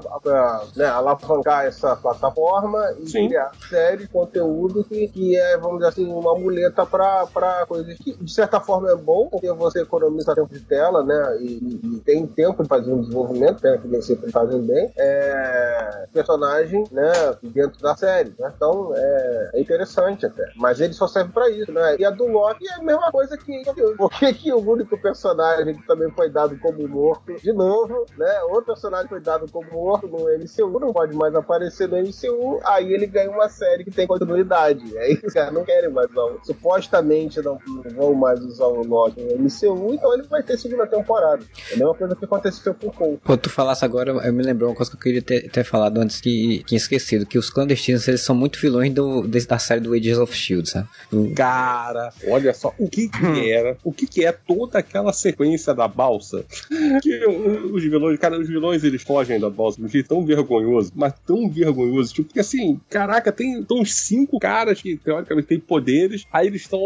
né, 0.76 0.86
alavancar 0.86 1.66
essa 1.66 1.96
plataforma 1.96 2.94
e 3.00 3.08
Sim. 3.10 3.28
criar 3.28 3.52
série, 3.70 4.08
conteúdo 4.08 4.84
que, 4.84 5.08
que 5.08 5.36
é, 5.38 5.58
vamos 5.58 5.78
dizer 5.78 5.90
assim, 5.90 6.08
uma 6.12 6.36
muleta 6.36 6.86
pra 6.86 7.66
coisas 7.68 7.98
que, 7.98 8.14
de 8.14 8.32
certa 8.32 8.60
forma, 8.60 8.92
é 8.92 8.96
bom, 8.96 9.28
porque 9.28 9.52
você 9.52 9.82
economiza 9.82 10.36
tempo 10.36 10.54
de 10.54 10.60
tela, 10.62 11.04
né? 11.04 11.38
E, 11.40 11.46
e- 11.84 12.02
tem 12.06 12.26
tempo 12.28 12.64
de 12.64 12.70
fazer 12.70 12.92
um 12.92 13.02
desenvolvimento, 13.02 13.62
né? 13.64 13.78
Que 13.78 13.88
nem 13.88 14.02
sempre 14.02 14.32
fazem 14.32 14.62
bem. 14.62 14.92
É, 14.98 16.08
personagem, 16.14 16.84
né? 16.92 17.12
Dentro 17.44 17.82
da 17.82 17.96
série, 17.96 18.34
né? 18.40 18.52
Então, 18.56 18.94
é, 18.96 19.52
é 19.56 19.62
interessante 19.62 20.26
até. 20.26 20.52
Mas 20.56 20.80
ele 20.80 20.94
só 20.94 21.08
serve 21.08 21.32
pra 21.32 21.50
isso, 21.50 21.72
né? 21.72 21.96
E 22.00 22.06
a 22.06 22.10
do 22.10 22.28
Loki 22.28 22.68
é 22.68 22.76
a 22.76 22.84
mesma 22.84 23.12
coisa 23.12 23.38
que. 23.38 23.64
Por 23.98 24.10
que, 24.12 24.34
que 24.34 24.54
o 24.54 24.60
único 24.60 24.98
personagem 24.98 25.76
que 25.76 25.86
também 25.88 26.10
foi 26.12 26.30
dado 26.30 26.58
como 26.60 26.88
morto, 26.88 27.36
de 27.42 27.54
novo, 27.54 28.06
né? 28.18 28.42
Outro 28.44 28.66
personagem 28.66 29.07
foi 29.08 29.20
dado 29.20 29.48
como 29.52 29.72
morto 29.72 30.08
no 30.08 30.20
MCU, 30.38 30.80
não 30.80 30.92
pode 30.94 31.16
mais 31.16 31.34
aparecer 31.36 31.88
no 31.88 31.98
MCU, 31.98 32.60
aí 32.66 32.94
ele 32.94 33.06
ganha 33.08 33.30
uma 33.32 33.50
série 33.50 33.84
que 33.84 33.92
tem 33.92 34.06
continuidade. 34.08 34.84
É 34.98 35.12
isso, 35.12 35.28
cara, 35.34 35.52
não 35.52 35.64
querem 35.64 35.90
mais 35.90 36.10
usar. 36.12 36.24
o- 36.26 36.40
Supostamente 36.44 37.42
não, 37.42 37.58
não 37.66 37.84
vão 37.96 38.14
mais 38.14 38.40
usar 38.42 38.66
o 38.66 38.84
Loki 38.86 39.22
no 39.22 39.36
MCU, 39.44 39.94
então 39.94 40.14
ele 40.14 40.24
vai 40.24 40.44
ter 40.44 40.58
segunda 40.58 40.86
temporada. 40.88 41.44
É 41.72 41.76
a 41.76 41.78
mesma 41.78 41.96
coisa 41.96 42.16
que 42.16 42.26
aconteceu 42.26 42.74
com 42.74 42.88
o 42.88 42.92
Cole. 42.92 43.20
Pô, 43.24 43.38
tu 43.38 43.50
falasse 43.50 43.84
agora, 43.86 44.12
eu 44.12 44.34
me 44.34 44.44
lembrou 44.44 44.70
uma 44.70 44.76
coisa 44.76 44.92
que 44.92 44.98
eu 44.98 45.02
queria 45.02 45.22
ter, 45.22 45.50
ter 45.50 45.64
falado 45.64 46.00
antes 46.00 46.20
que 46.22 46.64
tinha 46.66 46.78
esquecido, 46.78 47.26
que 47.26 47.38
os 47.38 47.50
clandestinos, 47.50 48.08
eles 48.08 48.22
são 48.22 48.36
muito 48.36 48.60
vilões 48.60 48.94
do, 48.94 49.28
desse- 49.28 49.48
da 49.48 49.58
série 49.60 49.82
do 49.82 49.94
Agents 49.94 50.18
of 50.20 50.34
S.H.I.E.L.D., 50.34 50.70
sabe? 50.70 50.88
O- 51.12 51.34
Cara, 51.34 52.12
olha 52.28 52.54
só 52.54 52.74
o 52.78 52.90
que 52.90 53.08
que 53.10 53.52
era, 53.52 53.78
o 53.84 53.92
que 53.92 54.06
que 54.08 54.26
é 54.26 54.32
toda 54.32 54.80
aquela 54.80 55.14
sequência 55.14 55.74
da 55.74 55.88
balsa. 55.88 56.46
Que 57.02 57.26
o- 57.26 57.74
os 57.76 57.84
vilões, 57.84 58.20
cara, 58.20 58.38
os 58.40 58.48
vilões 58.48 58.84
eles 58.84 58.97
fogem 59.04 59.40
da 59.40 59.50
balsa 59.50 59.78
de 59.80 59.86
um 59.86 59.90
jeito 59.90 60.10
tão 60.10 60.26
vergonhoso, 60.26 60.92
mas 60.96 61.14
tão 61.26 61.50
vergonhoso, 61.50 62.14
tipo, 62.14 62.28
porque 62.28 62.40
assim, 62.40 62.80
caraca, 62.90 63.32
tem 63.32 63.64
tão 63.64 63.80
uns 63.80 63.94
cinco 63.94 64.40
caras 64.40 64.82
que 64.82 64.98
teoricamente 64.98 65.48
têm 65.48 65.60
poderes, 65.60 66.26
aí 66.32 66.48
eles 66.48 66.62
estão 66.62 66.80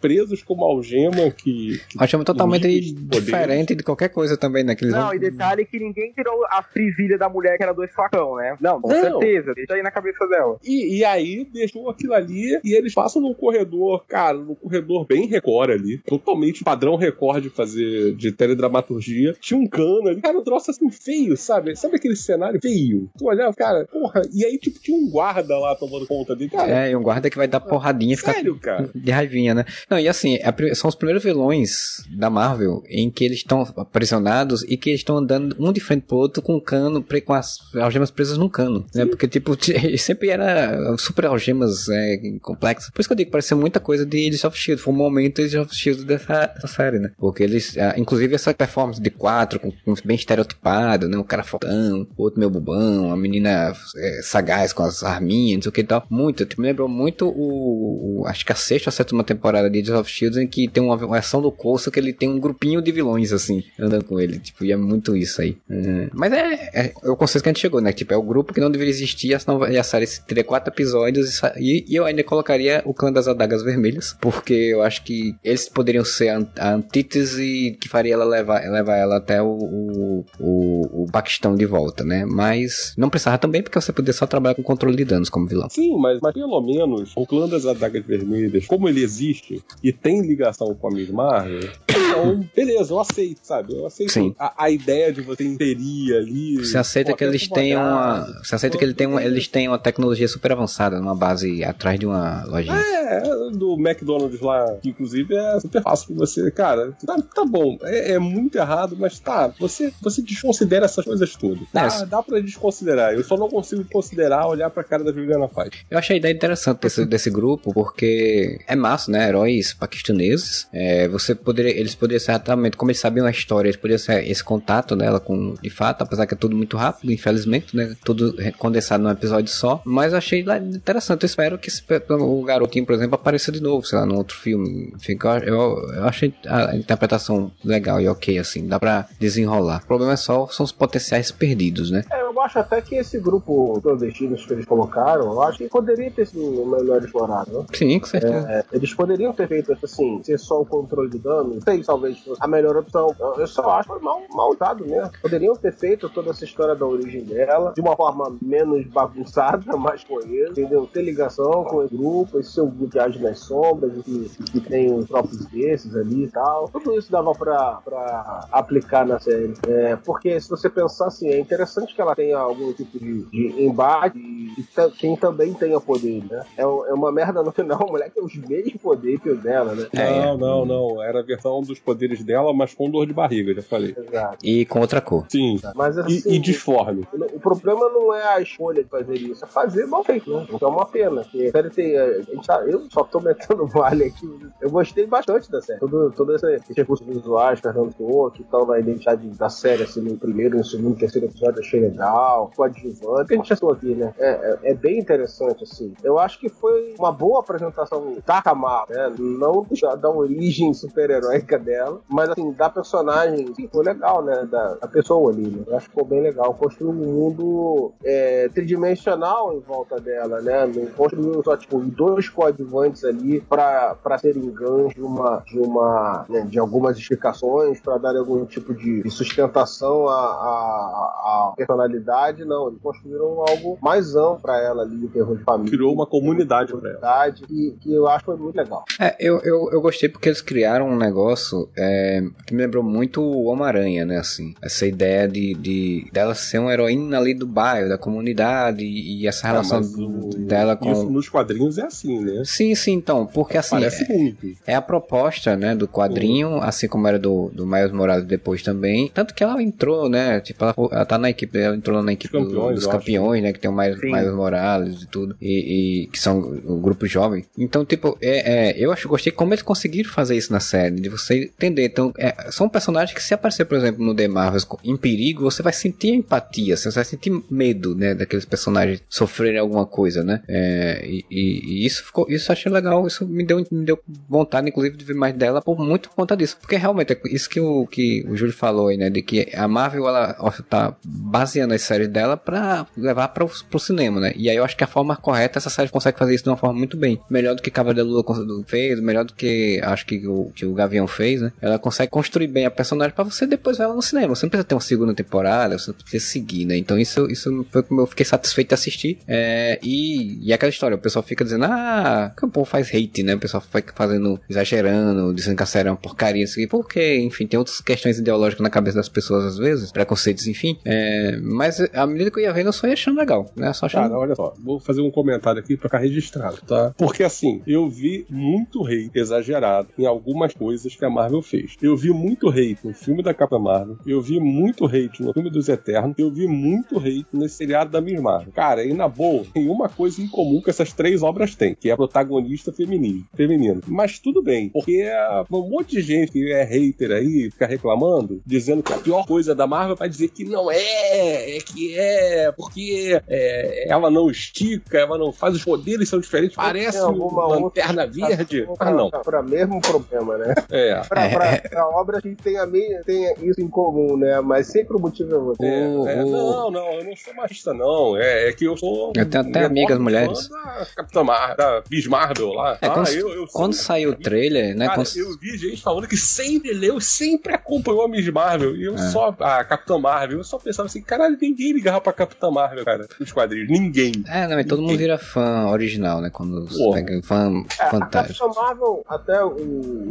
presos 0.00 0.42
com 0.42 0.54
uma 0.54 0.66
algema 0.66 1.30
que. 1.30 1.80
que 1.88 1.98
totalmente 2.24 2.92
diferente 2.92 3.74
de 3.74 3.82
qualquer 3.82 4.08
coisa 4.08 4.36
também, 4.36 4.64
né? 4.64 4.74
Que 4.74 4.84
eles 4.84 4.94
Não, 4.94 5.06
vão- 5.06 5.14
e 5.14 5.18
detalhe 5.18 5.64
que 5.64 5.78
ninguém 5.78 6.12
tirou 6.12 6.44
a 6.50 6.62
frisilha 6.62 7.18
da 7.18 7.28
mulher 7.28 7.56
que 7.56 7.62
era 7.62 7.72
dois 7.72 7.92
facão, 7.92 8.36
né? 8.36 8.56
Não, 8.60 8.80
com 8.80 8.88
Não. 8.88 9.00
certeza, 9.20 9.54
deixa 9.54 9.74
aí 9.74 9.82
na 9.82 9.90
cabeça 9.90 10.26
dela. 10.26 10.56
E, 10.64 10.98
e 10.98 11.04
aí 11.04 11.46
deixou 11.52 11.88
aquilo 11.90 12.14
ali 12.14 12.58
e 12.64 12.72
eles 12.74 12.94
passam 12.94 13.20
num 13.22 13.34
corredor, 13.34 14.04
cara, 14.06 14.36
num 14.38 14.54
corredor 14.54 15.06
bem 15.06 15.26
Record 15.26 15.70
ali, 15.70 15.98
totalmente 15.98 16.64
padrão 16.64 16.96
Record 16.96 17.42
de 17.42 17.50
fazer 17.50 18.14
de 18.14 18.32
teledramaturgia. 18.32 19.34
Tinha 19.40 19.58
um 19.58 19.66
cano 19.66 20.08
ali, 20.08 20.20
cara, 20.20 20.38
um 20.38 20.42
troço 20.44 20.70
assim 20.70 20.90
feio, 20.90 21.33
sabe? 21.36 21.76
Sabe 21.76 21.96
aquele 21.96 22.16
cenário 22.16 22.60
feio? 22.60 23.08
Tu 23.18 23.26
olhava, 23.26 23.52
cara, 23.54 23.86
porra, 23.86 24.22
e 24.32 24.44
aí 24.44 24.58
tipo 24.58 24.78
tinha 24.80 24.96
um 24.96 25.08
guarda 25.10 25.58
lá 25.58 25.74
tomando 25.74 26.06
conta 26.06 26.34
dele, 26.34 26.50
cara. 26.50 26.86
É, 26.86 26.90
e 26.90 26.96
um 26.96 27.02
guarda 27.02 27.28
que 27.30 27.36
vai 27.36 27.46
dar 27.48 27.60
porradinha 27.60 28.14
e 28.14 28.16
ficar 28.16 28.34
Sério, 28.34 28.58
cara? 28.58 28.88
de 28.94 29.10
raivinha, 29.10 29.54
né? 29.54 29.64
Não, 29.90 29.98
e 29.98 30.08
assim, 30.08 30.38
a 30.42 30.52
pri- 30.52 30.74
são 30.74 30.88
os 30.88 30.94
primeiros 30.94 31.22
vilões 31.22 32.04
da 32.16 32.28
Marvel 32.30 32.82
em 32.88 33.10
que 33.10 33.24
eles 33.24 33.38
estão 33.38 33.62
aprisionados 33.76 34.62
e 34.64 34.76
que 34.76 34.90
eles 34.90 35.00
estão 35.00 35.16
andando 35.16 35.56
um 35.58 35.72
de 35.72 35.80
frente 35.80 36.02
pro 36.06 36.16
outro 36.16 36.42
com 36.42 36.56
um 36.56 36.60
cano, 36.60 37.04
com 37.24 37.32
as 37.32 37.58
algemas 37.74 38.10
presas 38.10 38.36
num 38.36 38.48
cano, 38.48 38.84
né? 38.94 39.06
Porque, 39.06 39.26
tipo, 39.28 39.56
sempre 39.98 40.28
era 40.30 40.96
super 40.98 41.26
algemas 41.26 41.88
é, 41.88 42.16
complexas. 42.42 42.90
Por 42.90 43.00
isso 43.00 43.08
que 43.08 43.12
eu 43.12 43.16
digo, 43.16 43.30
pareceu 43.30 43.56
muita 43.56 43.80
coisa 43.80 44.04
de 44.04 44.18
Agents 44.18 44.44
of 44.44 44.56
S.H.I.E.L.D. 44.56 44.82
Foi 44.82 44.92
um 44.92 44.96
momento 44.96 45.40
Agents 45.40 45.66
of 45.66 45.74
S.H.I.E.L.D. 45.74 46.04
dessa, 46.04 46.46
dessa 46.46 46.66
série, 46.66 46.98
né? 46.98 47.10
Porque 47.18 47.42
eles, 47.42 47.76
ah, 47.78 47.94
inclusive 47.96 48.34
essa 48.34 48.52
performance 48.52 49.00
de 49.00 49.10
quatro, 49.10 49.58
com, 49.60 49.70
com 49.70 49.94
bem 50.04 50.16
estereotipado, 50.16 51.08
né? 51.08 51.16
O 51.24 51.28
cara 51.28 51.42
fortão, 51.42 52.06
outro 52.16 52.38
meio 52.38 52.50
bobão, 52.50 53.12
a 53.12 53.16
menina 53.16 53.72
é, 53.96 54.20
sagaz 54.22 54.72
com 54.72 54.82
as 54.82 55.02
arminhas, 55.02 55.56
não 55.56 55.62
sei 55.62 55.68
o 55.70 55.72
que 55.72 55.80
e 55.80 55.84
tal. 55.84 56.06
Muito, 56.10 56.46
me 56.60 56.66
lembrou 56.68 56.88
muito 56.88 57.26
o, 57.28 58.20
o- 58.22 58.26
acho 58.26 58.44
que 58.44 58.52
a 58.52 58.56
sexta 58.56 58.88
ou 58.88 58.92
a 58.92 58.96
sétima 58.96 59.24
temporada 59.24 59.68
de 59.70 59.78
Agents 59.80 60.00
of 60.00 60.10
S.H.I.E.L.D. 60.10 60.42
em 60.42 60.46
que 60.48 60.68
tem 60.68 60.82
uma 60.82 60.96
versão 60.96 61.40
do 61.42 61.50
Coulson 61.50 61.90
que 61.90 61.98
ele 61.98 62.12
tem 62.12 62.28
um 62.28 62.38
grupinho 62.38 62.80
de 62.82 62.92
vilões, 62.92 63.32
assim, 63.32 63.62
andando 63.78 64.04
com 64.04 64.20
ele. 64.20 64.38
Tipo, 64.38 64.64
e 64.64 64.72
é 64.72 64.76
muito 64.76 65.16
isso 65.16 65.40
aí. 65.40 65.56
É, 65.70 66.08
mas 66.12 66.32
é, 66.32 66.54
é, 66.72 66.92
é 67.02 67.10
o 67.10 67.16
conceito 67.16 67.42
que 67.42 67.48
a 67.48 67.52
gente 67.52 67.60
chegou, 67.60 67.80
né? 67.80 67.92
Tipo, 67.92 68.14
é 68.14 68.16
o 68.16 68.22
grupo 68.22 68.52
que 68.52 68.60
não 68.60 68.70
deveria 68.70 68.90
existir, 68.92 69.38
senão 69.40 69.58
vai- 69.58 69.76
a 69.76 69.82
série 69.82 70.06
teria 70.26 70.44
quatro 70.44 70.72
episódios 70.72 71.40
e 71.58 71.84
e, 71.88 71.96
eu 71.96 72.04
ainda 72.04 72.22
colocaria 72.22 72.82
o 72.84 72.94
clã 72.94 73.12
das 73.12 73.26
adagas 73.26 73.62
vermelhas, 73.62 74.16
porque 74.20 74.52
eu 74.54 74.82
acho 74.82 75.02
que 75.02 75.34
eles 75.42 75.68
poderiam 75.68 76.04
ser 76.04 76.28
a, 76.28 76.46
a 76.58 76.74
antítese 76.74 77.76
que 77.80 77.88
faria 77.88 78.14
ela 78.14 78.24
levar, 78.24 78.60
levar 78.70 78.96
ela 78.96 79.16
até 79.16 79.42
o, 79.42 79.46
o, 79.48 80.24
o, 80.38 81.02
o 81.02 81.06
Paquistão 81.14 81.54
de 81.54 81.64
volta, 81.64 82.02
né? 82.04 82.24
Mas 82.24 82.92
não 82.96 83.08
precisava 83.08 83.38
também, 83.38 83.62
porque 83.62 83.80
você 83.80 83.92
podia 83.92 84.12
só 84.12 84.26
trabalhar 84.26 84.56
com 84.56 84.62
controle 84.64 84.96
de 84.96 85.04
danos 85.04 85.28
como 85.28 85.46
vilão. 85.46 85.68
Sim, 85.70 85.96
mas, 85.96 86.18
mas 86.20 86.34
pelo 86.34 86.60
menos 86.60 87.12
o 87.14 87.24
clã 87.24 87.48
das 87.48 87.64
adagas 87.64 88.04
vermelhas, 88.04 88.66
como 88.66 88.88
ele 88.88 89.02
existe 89.02 89.62
e 89.82 89.92
tem 89.92 90.20
ligação 90.22 90.74
com 90.74 90.88
a 90.88 90.90
Miss 90.90 91.10
Marvel, 91.10 91.70
então, 91.88 92.44
beleza, 92.54 92.92
eu 92.92 93.00
aceito, 93.00 93.40
sabe? 93.42 93.74
Eu 93.74 93.86
aceito 93.86 94.12
Sim. 94.12 94.34
a, 94.38 94.64
a 94.64 94.70
ideia 94.70 95.12
de 95.12 95.20
você 95.20 95.44
interir 95.44 96.16
ali. 96.16 96.56
Você 96.56 96.76
aceita 96.76 97.14
que 97.14 97.22
eles 97.22 97.48
tenham 97.48 97.80
uma. 97.80 98.26
Você 98.42 98.54
aceita 98.54 98.76
que 98.76 98.84
ele 98.84 98.94
tem 98.94 99.06
uma, 99.06 99.22
eles 99.22 99.46
têm 99.46 99.68
uma 99.68 99.78
tecnologia 99.78 100.26
super 100.26 100.52
avançada 100.52 100.98
numa 100.98 101.14
base 101.14 101.62
atrás 101.62 101.98
de 101.98 102.06
uma 102.06 102.44
lojinha. 102.44 102.74
É, 102.76 103.20
do 103.52 103.74
McDonald's 103.78 104.40
lá, 104.40 104.76
que 104.82 104.90
inclusive 104.90 105.34
é 105.34 105.60
super 105.60 105.82
fácil 105.82 106.08
pra 106.08 106.16
você. 106.16 106.50
Cara, 106.50 106.92
tá, 107.04 107.16
tá 107.34 107.44
bom, 107.44 107.78
é, 107.82 108.12
é 108.12 108.18
muito 108.18 108.56
errado, 108.56 108.96
mas 108.98 109.18
tá, 109.18 109.52
você, 109.58 109.92
você 110.02 110.22
desconsidera 110.22 110.88
essas 111.12 111.34
coisas 111.34 111.36
todas. 111.36 111.68
Dá, 111.72 111.86
É, 111.86 112.06
dá 112.06 112.22
pra 112.22 112.40
desconsiderar. 112.40 113.12
Eu 113.12 113.24
só 113.24 113.36
não 113.36 113.48
consigo 113.48 113.84
considerar 113.84 114.46
olhar 114.46 114.70
pra 114.70 114.82
cara 114.84 115.04
da 115.04 115.12
Juliana 115.12 115.48
Paz. 115.48 115.70
Eu 115.90 115.98
achei 115.98 116.16
a 116.16 116.18
ideia 116.18 116.32
interessante 116.32 116.80
desse, 116.80 117.04
desse 117.04 117.30
grupo, 117.30 117.72
porque 117.72 118.60
é 118.66 118.76
massa, 118.76 119.10
né? 119.10 119.28
Heróis 119.28 119.74
paquistaneses. 119.74 120.66
É, 120.72 121.08
você 121.08 121.34
poderia, 121.34 121.70
eles 121.70 121.94
poderiam 121.94 122.20
ser 122.20 122.32
exatamente, 122.32 122.76
como 122.76 122.90
eles 122.90 123.00
sabiam 123.00 123.26
a 123.26 123.30
história, 123.30 123.68
eles 123.68 123.76
poderiam 123.76 123.98
ser 123.98 124.28
esse 124.28 124.42
contato 124.42 124.96
dela 124.96 125.20
com, 125.20 125.54
de 125.60 125.70
fato, 125.70 126.02
apesar 126.02 126.26
que 126.26 126.34
é 126.34 126.36
tudo 126.36 126.56
muito 126.56 126.76
rápido, 126.76 127.12
infelizmente, 127.12 127.76
né? 127.76 127.94
Tudo 128.04 128.34
condensado 128.58 129.02
num 129.04 129.10
episódio 129.10 129.52
só. 129.52 129.82
Mas 129.84 130.12
eu 130.12 130.18
achei 130.18 130.40
interessante. 130.40 131.22
Eu 131.22 131.26
espero 131.26 131.58
que 131.58 131.68
esse, 131.68 131.82
o 132.10 132.42
garotinho, 132.42 132.86
por 132.86 132.94
exemplo, 132.94 133.14
apareça 133.14 133.52
de 133.52 133.60
novo, 133.60 133.86
sei 133.86 133.98
lá, 133.98 134.06
num 134.06 134.16
outro 134.16 134.36
filme. 134.36 134.92
Fica, 134.98 135.38
eu, 135.44 135.78
eu 135.94 136.04
achei 136.04 136.32
a 136.46 136.76
interpretação 136.76 137.50
legal 137.64 138.00
e 138.00 138.08
ok, 138.08 138.38
assim. 138.38 138.66
Dá 138.66 138.78
pra 138.78 139.06
desenrolar. 139.18 139.82
O 139.84 139.86
problema 139.86 140.12
é 140.14 140.16
só, 140.16 140.46
são 140.48 140.64
os 140.64 140.72
potenciais 140.72 140.93
perdidos, 141.30 141.90
né? 141.90 142.02
É, 142.10 142.23
acho 142.44 142.58
até 142.58 142.80
que 142.80 142.96
esse 142.96 143.18
grupo 143.18 143.80
clandestinos 143.80 144.44
que 144.44 144.52
eles 144.52 144.64
colocaram, 144.64 145.32
eu 145.32 145.42
acho 145.42 145.58
que 145.58 145.68
poderia 145.68 146.10
ter 146.10 146.26
sido 146.26 146.66
melhor 146.66 147.02
explorado. 147.02 147.60
Né? 147.60 147.66
Sim, 147.72 147.98
com 147.98 148.06
certeza. 148.06 148.50
É, 148.50 148.64
eles 148.72 148.94
poderiam 148.94 149.32
ter 149.32 149.48
feito 149.48 149.76
assim, 149.82 150.22
ser 150.22 150.38
só 150.38 150.60
o 150.60 150.66
controle 150.66 151.10
de 151.10 151.18
dano, 151.18 151.60
sei, 151.62 151.82
talvez 151.82 152.22
a 152.38 152.46
melhor 152.46 152.76
opção. 152.76 153.14
Eu 153.36 153.46
só 153.46 153.68
acho 153.70 154.00
mal, 154.00 154.22
mal 154.30 154.50
usado 154.50 154.86
mesmo. 154.86 155.10
Poderiam 155.20 155.54
ter 155.56 155.72
feito 155.72 156.08
toda 156.08 156.30
essa 156.30 156.44
história 156.44 156.74
da 156.74 156.86
origem 156.86 157.24
dela 157.24 157.72
de 157.74 157.80
uma 157.80 157.96
forma 157.96 158.36
menos 158.40 158.86
bagunçada, 158.86 159.76
mais 159.76 160.04
coesa, 160.04 160.50
entendeu? 160.50 160.88
Ter 160.92 161.02
ligação 161.02 161.64
com 161.64 161.84
o 161.84 161.88
grupo, 161.88 162.38
esse 162.38 162.52
seu 162.52 162.66
grupo 162.66 162.92
que 162.92 162.98
age 162.98 163.18
nas 163.20 163.38
sombras, 163.40 163.92
que, 164.04 164.30
que 164.52 164.60
tem 164.60 164.92
os 164.92 165.06
próprios 165.06 165.44
desses 165.46 165.94
ali 165.96 166.24
e 166.24 166.28
tal. 166.28 166.68
Tudo 166.68 166.96
isso 166.98 167.10
dava 167.10 167.32
pra, 167.32 167.80
pra 167.84 168.46
aplicar 168.52 169.06
na 169.06 169.18
série. 169.18 169.54
É, 169.66 169.96
porque 169.96 170.38
se 170.40 170.48
você 170.48 170.68
pensar 170.68 171.06
assim, 171.06 171.28
é 171.28 171.38
interessante 171.38 171.94
que 171.94 172.00
ela 172.00 172.14
tenha 172.14 172.33
algum 172.40 172.72
tipo 172.72 172.98
de, 172.98 173.22
de 173.24 173.64
embate 173.64 174.18
e 174.18 174.64
quem 174.98 175.16
também 175.16 175.52
tenha 175.54 175.80
poder, 175.80 176.24
né? 176.24 176.44
É, 176.56 176.62
é 176.62 176.94
uma 176.94 177.10
merda 177.12 177.42
no 177.42 177.52
final, 177.52 177.82
a 177.82 177.90
mulher 177.90 178.10
tem 178.10 178.24
os 178.24 178.34
mesmos 178.34 178.80
poderes 178.80 179.20
que 179.20 179.30
o 179.30 179.36
dela, 179.36 179.74
né? 179.74 179.86
É, 179.92 180.20
Não, 180.36 180.36
não, 180.36 180.64
não. 180.64 181.02
Era 181.02 181.20
a 181.20 181.22
versão 181.22 181.62
dos 181.62 181.78
poderes 181.78 182.22
dela, 182.22 182.52
mas 182.52 182.74
com 182.74 182.90
dor 182.90 183.06
de 183.06 183.12
barriga, 183.12 183.54
já 183.54 183.62
falei. 183.62 183.94
Exato. 183.96 184.38
E 184.44 184.64
com 184.66 184.80
outra 184.80 185.00
cor. 185.00 185.26
Sim. 185.28 185.58
Mas 185.74 185.96
E, 185.96 186.00
assim, 186.00 186.30
e 186.30 186.38
disforme. 186.38 187.06
O 187.32 187.40
problema 187.40 187.88
não 187.90 188.14
é 188.14 188.34
a 188.34 188.40
escolha 188.40 188.82
de 188.82 188.88
fazer 188.88 189.14
isso, 189.14 189.44
é 189.44 189.48
fazer 189.48 189.86
mal 189.86 190.04
feito, 190.04 190.30
né? 190.30 190.46
Então 190.50 190.68
é 190.68 190.72
uma 190.72 190.86
pena. 190.86 191.22
Porque 191.22 191.44
a 191.44 191.52
série 191.52 191.70
tem. 191.70 191.96
A 191.96 192.22
gente 192.22 192.46
tá, 192.46 192.64
eu 192.66 192.86
só 192.90 193.04
tô 193.04 193.20
metendo 193.20 193.66
vale 193.68 194.04
aqui. 194.04 194.28
Eu 194.60 194.70
gostei 194.70 195.06
bastante 195.06 195.50
da 195.50 195.60
série. 195.60 195.80
Todo, 195.80 196.10
todo 196.12 196.34
esse, 196.34 196.54
esse 196.54 196.72
recurso 196.72 197.04
visuais, 197.04 197.60
Fernando 197.60 197.94
Toa, 197.94 198.30
que 198.30 198.42
estão 198.42 198.66
na 198.66 198.78
identidade 198.78 199.26
da 199.28 199.48
série, 199.48 199.82
assim, 199.82 200.00
no 200.00 200.16
primeiro, 200.16 200.56
no 200.56 200.64
segundo, 200.64 200.98
terceiro 200.98 201.26
episódio, 201.26 201.60
achei 201.60 201.80
legal. 201.80 202.23
Coadjuvante, 202.54 203.28
que 203.28 203.34
a 203.34 203.36
gente 203.36 203.48
já 203.48 203.54
aqui, 203.70 203.94
né? 203.94 204.14
É, 204.18 204.30
é, 204.30 204.70
é 204.70 204.74
bem 204.74 204.98
interessante, 204.98 205.64
assim. 205.64 205.94
Eu 206.02 206.18
acho 206.18 206.38
que 206.38 206.48
foi 206.48 206.94
uma 206.98 207.12
boa 207.12 207.40
apresentação 207.40 208.16
da 208.24 208.42
Kamala, 208.42 208.86
né? 208.88 209.14
Não 209.18 209.66
da, 209.80 209.94
da 209.94 210.10
origem 210.10 210.72
super-heróica 210.74 211.58
dela, 211.58 212.00
mas 212.08 212.30
assim, 212.30 212.52
da 212.52 212.68
personagem, 212.68 213.52
sim, 213.54 213.68
foi 213.72 213.84
legal, 213.84 214.22
né? 214.22 214.46
Da, 214.50 214.74
da 214.74 214.88
pessoa 214.88 215.30
ali, 215.30 215.46
né? 215.46 215.64
Eu 215.66 215.76
acho 215.76 215.86
que 215.86 215.94
ficou 215.94 216.04
bem 216.04 216.20
legal. 216.20 216.54
Construiu 216.54 216.90
um 216.90 216.94
mundo 216.94 217.92
é, 218.04 218.48
tridimensional 218.48 219.54
em 219.54 219.60
volta 219.60 220.00
dela, 220.00 220.40
né? 220.40 220.66
Construiu 220.96 221.42
só, 221.42 221.56
tipo, 221.56 221.78
dois 221.80 222.28
coadjuvantes 222.28 223.04
ali 223.04 223.40
pra, 223.40 223.94
pra 224.02 224.18
serem 224.18 224.50
ganhos 224.50 224.94
de 224.94 225.02
uma, 225.02 225.42
de 225.46 225.58
uma, 225.58 226.24
né, 226.28 226.42
de 226.42 226.58
algumas 226.58 226.96
explicações, 226.96 227.80
pra 227.80 227.98
dar 227.98 228.16
algum 228.16 228.44
tipo 228.44 228.74
de, 228.74 229.02
de 229.02 229.10
sustentação 229.10 230.08
à, 230.08 230.14
à, 230.14 231.50
à 231.50 231.52
personalidade, 231.56 232.13
não. 232.44 232.68
Eles 232.68 232.80
construíram 232.82 233.40
algo 233.48 233.78
mais 233.82 234.14
amplo 234.14 234.40
pra 234.42 234.60
ela 234.60 234.82
ali, 234.82 234.96
em 235.04 235.08
termos 235.08 235.38
de 235.38 235.44
família. 235.44 235.70
Criou 235.72 235.92
uma 235.92 236.06
comunidade 236.06 236.72
pra 236.72 236.78
ela. 236.90 236.98
comunidade, 237.00 237.42
que, 237.46 237.76
que 237.80 237.92
eu 237.94 238.06
acho 238.08 238.20
que 238.20 238.24
foi 238.26 238.36
muito 238.36 238.56
legal. 238.56 238.84
É, 239.00 239.14
eu, 239.18 239.38
eu, 239.40 239.70
eu 239.72 239.80
gostei 239.80 240.08
porque 240.08 240.28
eles 240.28 240.40
criaram 240.40 240.88
um 240.88 240.96
negócio 240.96 241.68
é, 241.76 242.22
que 242.46 242.54
me 242.54 242.62
lembrou 242.62 242.82
muito 242.82 243.20
o 243.20 243.44
Homem-Aranha, 243.44 244.04
né? 244.04 244.18
Assim, 244.18 244.54
essa 244.62 244.86
ideia 244.86 245.26
de, 245.28 245.54
de 245.54 246.08
dela 246.12 246.34
ser 246.34 246.58
uma 246.58 246.72
heroína 246.72 247.18
ali 247.18 247.34
do 247.34 247.46
bairro, 247.46 247.88
da 247.88 247.98
comunidade 247.98 248.84
e, 248.84 249.22
e 249.22 249.26
essa 249.26 249.46
Ah, 249.46 249.50
relação 249.52 249.80
o- 249.80 250.30
dela 250.38 250.76
com. 250.76 250.90
Isso 250.90 251.10
nos 251.10 251.28
quadrinhos 251.28 251.78
é 251.78 251.82
assim, 251.86 252.20
né? 252.20 252.42
Sim, 252.44 252.74
sim, 252.74 252.92
então, 252.92 253.26
porque 253.26 253.56
assim. 253.58 253.76
Parece 253.76 254.06
muito. 254.12 254.46
É 254.66 254.74
a 254.74 254.82
proposta, 254.82 255.56
né, 255.56 255.74
do 255.74 255.86
quadrinho, 255.88 256.58
assim 256.62 256.88
como 256.88 257.06
era 257.06 257.18
do, 257.18 257.50
do 257.52 257.66
Miles 257.66 257.92
Morales 257.92 258.24
depois 258.24 258.62
também. 258.62 259.10
Tanto 259.12 259.34
que 259.34 259.42
ela 259.42 259.62
entrou, 259.62 260.08
né, 260.08 260.40
tipo, 260.40 260.64
ela, 260.64 260.74
ela 260.90 261.04
tá 261.06 261.18
na 261.18 261.30
equipe, 261.30 261.58
ela 261.58 261.76
entrou 261.76 262.02
na 262.04 262.12
equipe 262.12 262.32
campeões, 262.32 262.74
dos 262.76 262.86
campeões, 262.86 263.42
né, 263.42 263.52
que 263.52 263.58
tem 263.58 263.70
o 263.70 263.76
Miles, 263.76 263.98
Sim. 264.00 264.12
Miles 264.12 264.32
Morales 264.32 265.02
e 265.02 265.06
tudo, 265.06 265.36
e, 265.40 266.02
e 266.02 266.06
que 266.08 266.18
são 266.18 266.38
o 266.64 266.78
grupo 266.78 267.06
jovem. 267.06 267.44
Então, 267.58 267.84
tipo, 267.84 268.16
é, 268.20 268.70
é, 268.70 268.78
eu 268.78 268.92
acho, 268.92 269.08
gostei 269.08 269.32
como 269.32 269.52
eles 269.52 269.62
conseguiram 269.62 270.10
fazer 270.10 270.36
isso 270.36 270.52
na 270.52 270.60
série, 270.60 270.94
de 270.96 271.08
você 271.08 271.50
entender. 271.56 271.84
Então, 271.86 272.12
é, 272.18 272.50
são 272.50 272.68
personagens 272.68 273.14
que 273.14 273.22
se 273.22 273.34
aparecer, 273.34 273.64
por 273.64 273.76
exemplo, 273.78 274.04
no 274.04 274.14
The 274.14 274.28
Marvels 274.28 274.66
em 274.84 274.96
perigo, 274.96 275.42
você 275.42 275.62
vai 275.62 275.72
sentir 275.72 276.08
empatia, 276.14 276.76
você 276.76 276.90
vai 276.90 277.04
sentir 277.04 277.32
medo, 277.50 277.94
né, 277.94 278.14
daqueles 278.14 278.44
personagens 278.44 279.02
sofrerem 279.08 279.58
alguma 279.58 279.86
coisa, 279.86 280.22
né, 280.22 280.42
é, 280.48 281.04
e, 281.06 281.24
e- 281.30 281.86
isso 281.86 282.04
ficou, 282.04 282.26
isso 282.28 282.50
eu 282.50 282.52
achei 282.52 282.70
legal, 282.70 283.06
isso 283.06 283.26
me 283.26 283.44
deu, 283.44 283.58
me 283.70 283.84
deu 283.84 283.98
vontade, 284.28 284.68
inclusive, 284.68 284.96
de 284.96 285.04
ver 285.04 285.14
mais 285.14 285.34
dela 285.34 285.60
por 285.62 285.78
muito 285.78 286.08
por 286.08 286.16
conta 286.16 286.36
disso, 286.36 286.56
porque 286.60 286.76
realmente 286.76 287.12
é 287.12 287.20
isso 287.26 287.48
que 287.48 287.60
o, 287.60 287.86
que 287.86 288.24
o 288.28 288.36
Júlio 288.36 288.52
falou 288.54 288.88
aí, 288.88 288.96
né, 288.96 289.10
de 289.10 289.22
que 289.22 289.48
a 289.54 289.66
Marvel, 289.68 290.06
ela 290.08 290.36
ó, 290.38 290.50
tá 290.50 290.96
baseando 291.04 291.74
as 291.74 291.82
séries 291.84 292.08
dela 292.08 292.36
pra 292.36 292.86
levar 292.96 293.28
pro, 293.28 293.50
pro 293.70 293.78
cinema, 293.78 294.20
né, 294.20 294.32
e 294.36 294.50
aí 294.50 294.56
eu 294.56 294.64
acho 294.64 294.76
que 294.76 294.84
a 294.84 294.86
forma 294.86 295.16
correta, 295.16 295.58
essa 295.58 295.70
série 295.70 295.88
consegue 295.88 296.18
fazer 296.18 296.34
isso 296.34 296.44
de 296.44 296.50
uma 296.50 296.56
forma 296.56 296.78
muito 296.78 296.96
bem, 296.96 297.20
melhor 297.28 297.54
do 297.54 297.62
que 297.62 297.70
Cavaleiro 297.70 298.08
da 298.08 298.14
Lua 298.14 298.64
fez, 298.66 299.00
melhor 299.00 299.24
do 299.24 299.34
que, 299.34 299.80
acho 299.82 300.06
que 300.06 300.26
o, 300.26 300.50
que 300.54 300.66
o 300.66 300.74
Gavião 300.74 301.06
fez, 301.06 301.40
né, 301.40 301.52
ela 301.60 301.78
consegue 301.78 302.10
construir 302.10 302.46
bem 302.46 302.66
a 302.66 302.70
personagem 302.70 303.14
pra 303.14 303.24
você 303.24 303.46
depois 303.46 303.78
ver 303.78 303.84
ela 303.84 303.94
no 303.94 304.02
cinema, 304.02 304.34
você 304.34 304.46
não 304.46 304.50
precisa 304.50 304.64
ter 304.64 304.74
uma 304.74 304.80
segunda 304.80 305.14
temporada, 305.14 305.78
você 305.78 305.90
não 305.90 305.98
precisa 305.98 306.24
seguir, 306.24 306.64
né, 306.64 306.76
então 306.76 306.98
isso, 306.98 307.30
isso 307.30 307.66
foi 307.70 307.82
como 307.82 308.00
eu 308.00 308.06
fiquei 308.06 308.24
satisfeito 308.24 308.68
de 308.68 308.74
assistir, 308.74 309.18
é, 309.28 309.78
e, 309.82 310.48
e 310.48 310.52
aquela 310.52 310.70
história, 310.70 310.96
o 310.96 311.00
pessoal 311.00 311.22
fica 311.22 311.44
dizendo, 311.44 311.64
ah, 311.64 312.32
que 312.36 312.44
o 312.44 312.48
povo 312.48 312.64
faz 312.64 312.88
hate, 312.88 313.22
né? 313.22 313.34
O 313.34 313.38
pessoal 313.38 313.60
fica 313.60 313.92
fazendo, 313.94 314.40
exagerando, 314.48 315.32
dizendo 315.34 315.56
que 315.56 315.62
a 315.62 315.66
série 315.66 315.88
é 315.88 315.90
uma 315.90 315.96
porcaria, 315.96 316.44
aqui, 316.44 316.66
porque, 316.66 317.18
enfim, 317.18 317.46
tem 317.46 317.58
outras 317.58 317.80
questões 317.80 318.18
ideológicas 318.18 318.62
na 318.62 318.70
cabeça 318.70 318.96
das 318.96 319.08
pessoas 319.08 319.44
às 319.44 319.58
vezes, 319.58 319.92
preconceitos, 319.92 320.46
enfim. 320.46 320.78
É, 320.84 321.38
mas 321.42 321.73
à 321.92 322.06
medida 322.06 322.30
que 322.30 322.38
eu 322.38 322.42
ia 322.42 322.52
vendo, 322.52 322.66
eu 322.66 322.72
só 322.72 322.86
ia 322.86 322.94
achando 322.94 323.18
legal, 323.18 323.46
né? 323.56 323.72
Só 323.72 323.86
achando. 323.86 324.02
Cara, 324.02 324.18
olha 324.18 324.34
só, 324.34 324.54
vou 324.58 324.78
fazer 324.80 325.00
um 325.00 325.10
comentário 325.10 325.60
aqui 325.60 325.76
pra 325.76 325.88
ficar 325.88 325.98
registrado, 325.98 326.58
tá? 326.66 326.94
Porque 326.96 327.22
assim, 327.22 327.62
eu 327.66 327.88
vi 327.88 328.26
muito 328.28 328.84
hate 328.84 329.10
exagerado 329.14 329.88
em 329.98 330.06
algumas 330.06 330.54
coisas 330.54 330.94
que 330.94 331.04
a 331.04 331.10
Marvel 331.10 331.42
fez. 331.42 331.76
Eu 331.82 331.96
vi 331.96 332.10
muito 332.10 332.48
hate 332.48 332.78
no 332.84 332.94
filme 332.94 333.22
da 333.22 333.32
Capitã 333.32 333.58
Marvel, 333.58 333.98
eu 334.06 334.20
vi 334.20 334.40
muito 334.40 334.86
hate 334.86 335.22
no 335.22 335.32
filme 335.32 335.50
dos 335.50 335.68
Eternos, 335.68 336.14
eu 336.18 336.30
vi 336.30 336.46
muito 336.46 336.98
hate 336.98 337.26
nesse 337.32 337.56
seriado 337.56 337.90
da 337.90 338.00
Miss 338.00 338.20
Marvel. 338.20 338.52
Cara, 338.52 338.84
e 338.84 338.92
na 338.92 339.08
boa, 339.08 339.44
tem 339.52 339.68
uma 339.68 339.88
coisa 339.88 340.20
em 340.20 340.28
comum 340.28 340.60
que 340.60 340.70
essas 340.70 340.92
três 340.92 341.22
obras 341.22 341.54
têm, 341.54 341.74
que 341.74 341.88
é 341.88 341.92
a 341.92 341.96
protagonista 341.96 342.72
feminino. 342.72 343.24
feminino. 343.34 343.80
Mas 343.86 344.18
tudo 344.18 344.42
bem, 344.42 344.68
porque 344.70 345.02
é 345.02 345.44
um 345.50 345.68
monte 345.68 345.96
de 345.96 346.02
gente 346.02 346.32
que 346.32 346.52
é 346.52 346.64
hater 346.64 347.12
aí, 347.12 347.50
fica 347.50 347.66
reclamando, 347.66 348.42
dizendo 348.44 348.82
que 348.82 348.92
a 348.92 348.98
pior 348.98 349.26
coisa 349.26 349.54
da 349.54 349.66
Marvel 349.66 349.96
vai 349.96 350.08
dizer 350.08 350.28
que 350.28 350.44
não 350.44 350.70
é, 350.70 351.56
é 351.56 351.60
que 351.64 351.98
é, 351.98 352.52
porque 352.52 353.20
é, 353.28 353.90
ela 353.90 354.10
não 354.10 354.30
estica, 354.30 354.98
ela 354.98 355.18
não 355.18 355.32
faz, 355.32 355.54
os 355.54 355.64
poderes 355.64 356.08
são 356.08 356.20
diferentes, 356.20 356.56
parece 356.56 356.98
Tem 356.98 357.08
uma 357.08 357.46
lanterna 357.46 358.06
verde. 358.06 358.66
Pra, 358.78 358.88
Ah, 358.88 358.90
não. 358.92 359.10
pra 359.10 359.42
mesmo 359.42 359.80
problema, 359.80 360.36
né? 360.38 360.54
É. 360.70 361.00
Pra, 361.08 361.28
pra, 361.30 361.46
É. 361.46 361.58
pra 361.60 361.88
obra 361.88 362.20
que 362.20 362.34
tem, 362.36 362.58
a 362.58 362.66
meia, 362.66 363.02
tem 363.04 363.34
isso 363.42 363.60
em 363.60 363.68
comum, 363.68 364.16
né? 364.16 364.40
Mas 364.40 364.66
sempre 364.68 364.96
o 364.96 365.00
motivo 365.00 365.34
é 365.34 365.38
você. 365.38 365.64
É, 365.64 366.12
é, 366.12 366.24
não, 366.24 366.70
não, 366.70 366.92
eu 366.92 367.04
não 367.04 367.16
sou 367.16 367.34
machista, 367.34 367.72
não. 367.74 368.16
É, 368.16 368.48
é 368.48 368.52
que 368.52 368.64
eu 368.64 368.76
sou. 368.76 369.12
Eu 369.16 369.28
tenho 369.28 369.48
até 369.48 369.64
amigas 369.64 369.98
mulheres. 369.98 370.48
Da 370.48 370.86
Capitã 370.96 371.24
Mar, 371.24 371.56
da 371.56 371.82
Miss 371.90 372.06
Marvel 372.06 372.48
lá. 372.52 372.78
É, 372.80 372.86
ah, 372.86 372.90
quando, 372.90 373.08
eu, 373.08 373.28
eu 373.30 373.46
sou- 373.46 373.60
quando 373.60 373.72
saiu 373.74 374.10
o 374.10 374.14
trailer, 374.16 374.76
né? 374.76 374.86
Cara, 374.86 374.98
quando- 375.02 375.16
eu 375.16 375.38
vi 375.38 375.56
gente 375.56 375.82
falando 375.82 376.06
que 376.08 376.16
sempre 376.16 376.72
leu, 376.72 377.00
sempre 377.00 377.54
acompanhou 377.54 378.02
a 378.02 378.08
Miss 378.08 378.28
Marvel. 378.28 378.76
E 378.76 378.84
eu 378.84 378.94
É. 378.94 378.98
só. 379.10 379.34
A 379.40 379.64
Capitã 379.64 379.98
Marvel, 379.98 380.38
eu 380.38 380.44
só 380.44 380.58
pensava 380.58 380.86
assim, 380.86 381.02
caralho, 381.02 381.36
ninguém 381.54 381.72
ligava 381.72 382.00
pra 382.00 382.12
Capitã 382.12 382.50
Marvel, 382.50 382.84
cara, 382.84 383.06
nos 383.18 383.32
quadrinhos. 383.32 383.68
Ninguém. 383.70 384.12
É, 384.28 384.46
não, 384.46 384.58
e 384.58 384.64
todo 384.64 384.82
mundo 384.82 384.96
vira 384.96 385.16
fã 385.18 385.68
original, 385.68 386.20
né? 386.20 386.30
Quando 386.30 386.66
você 386.66 386.76
Porra. 386.78 386.96
pega 387.04 387.22
fã 387.22 387.52
É, 387.78 387.82
a 387.84 387.90
fantástico. 387.90 388.38
Capitã 388.46 388.60
Marvel, 388.60 389.04
até 389.08 389.44
o. 389.44 389.54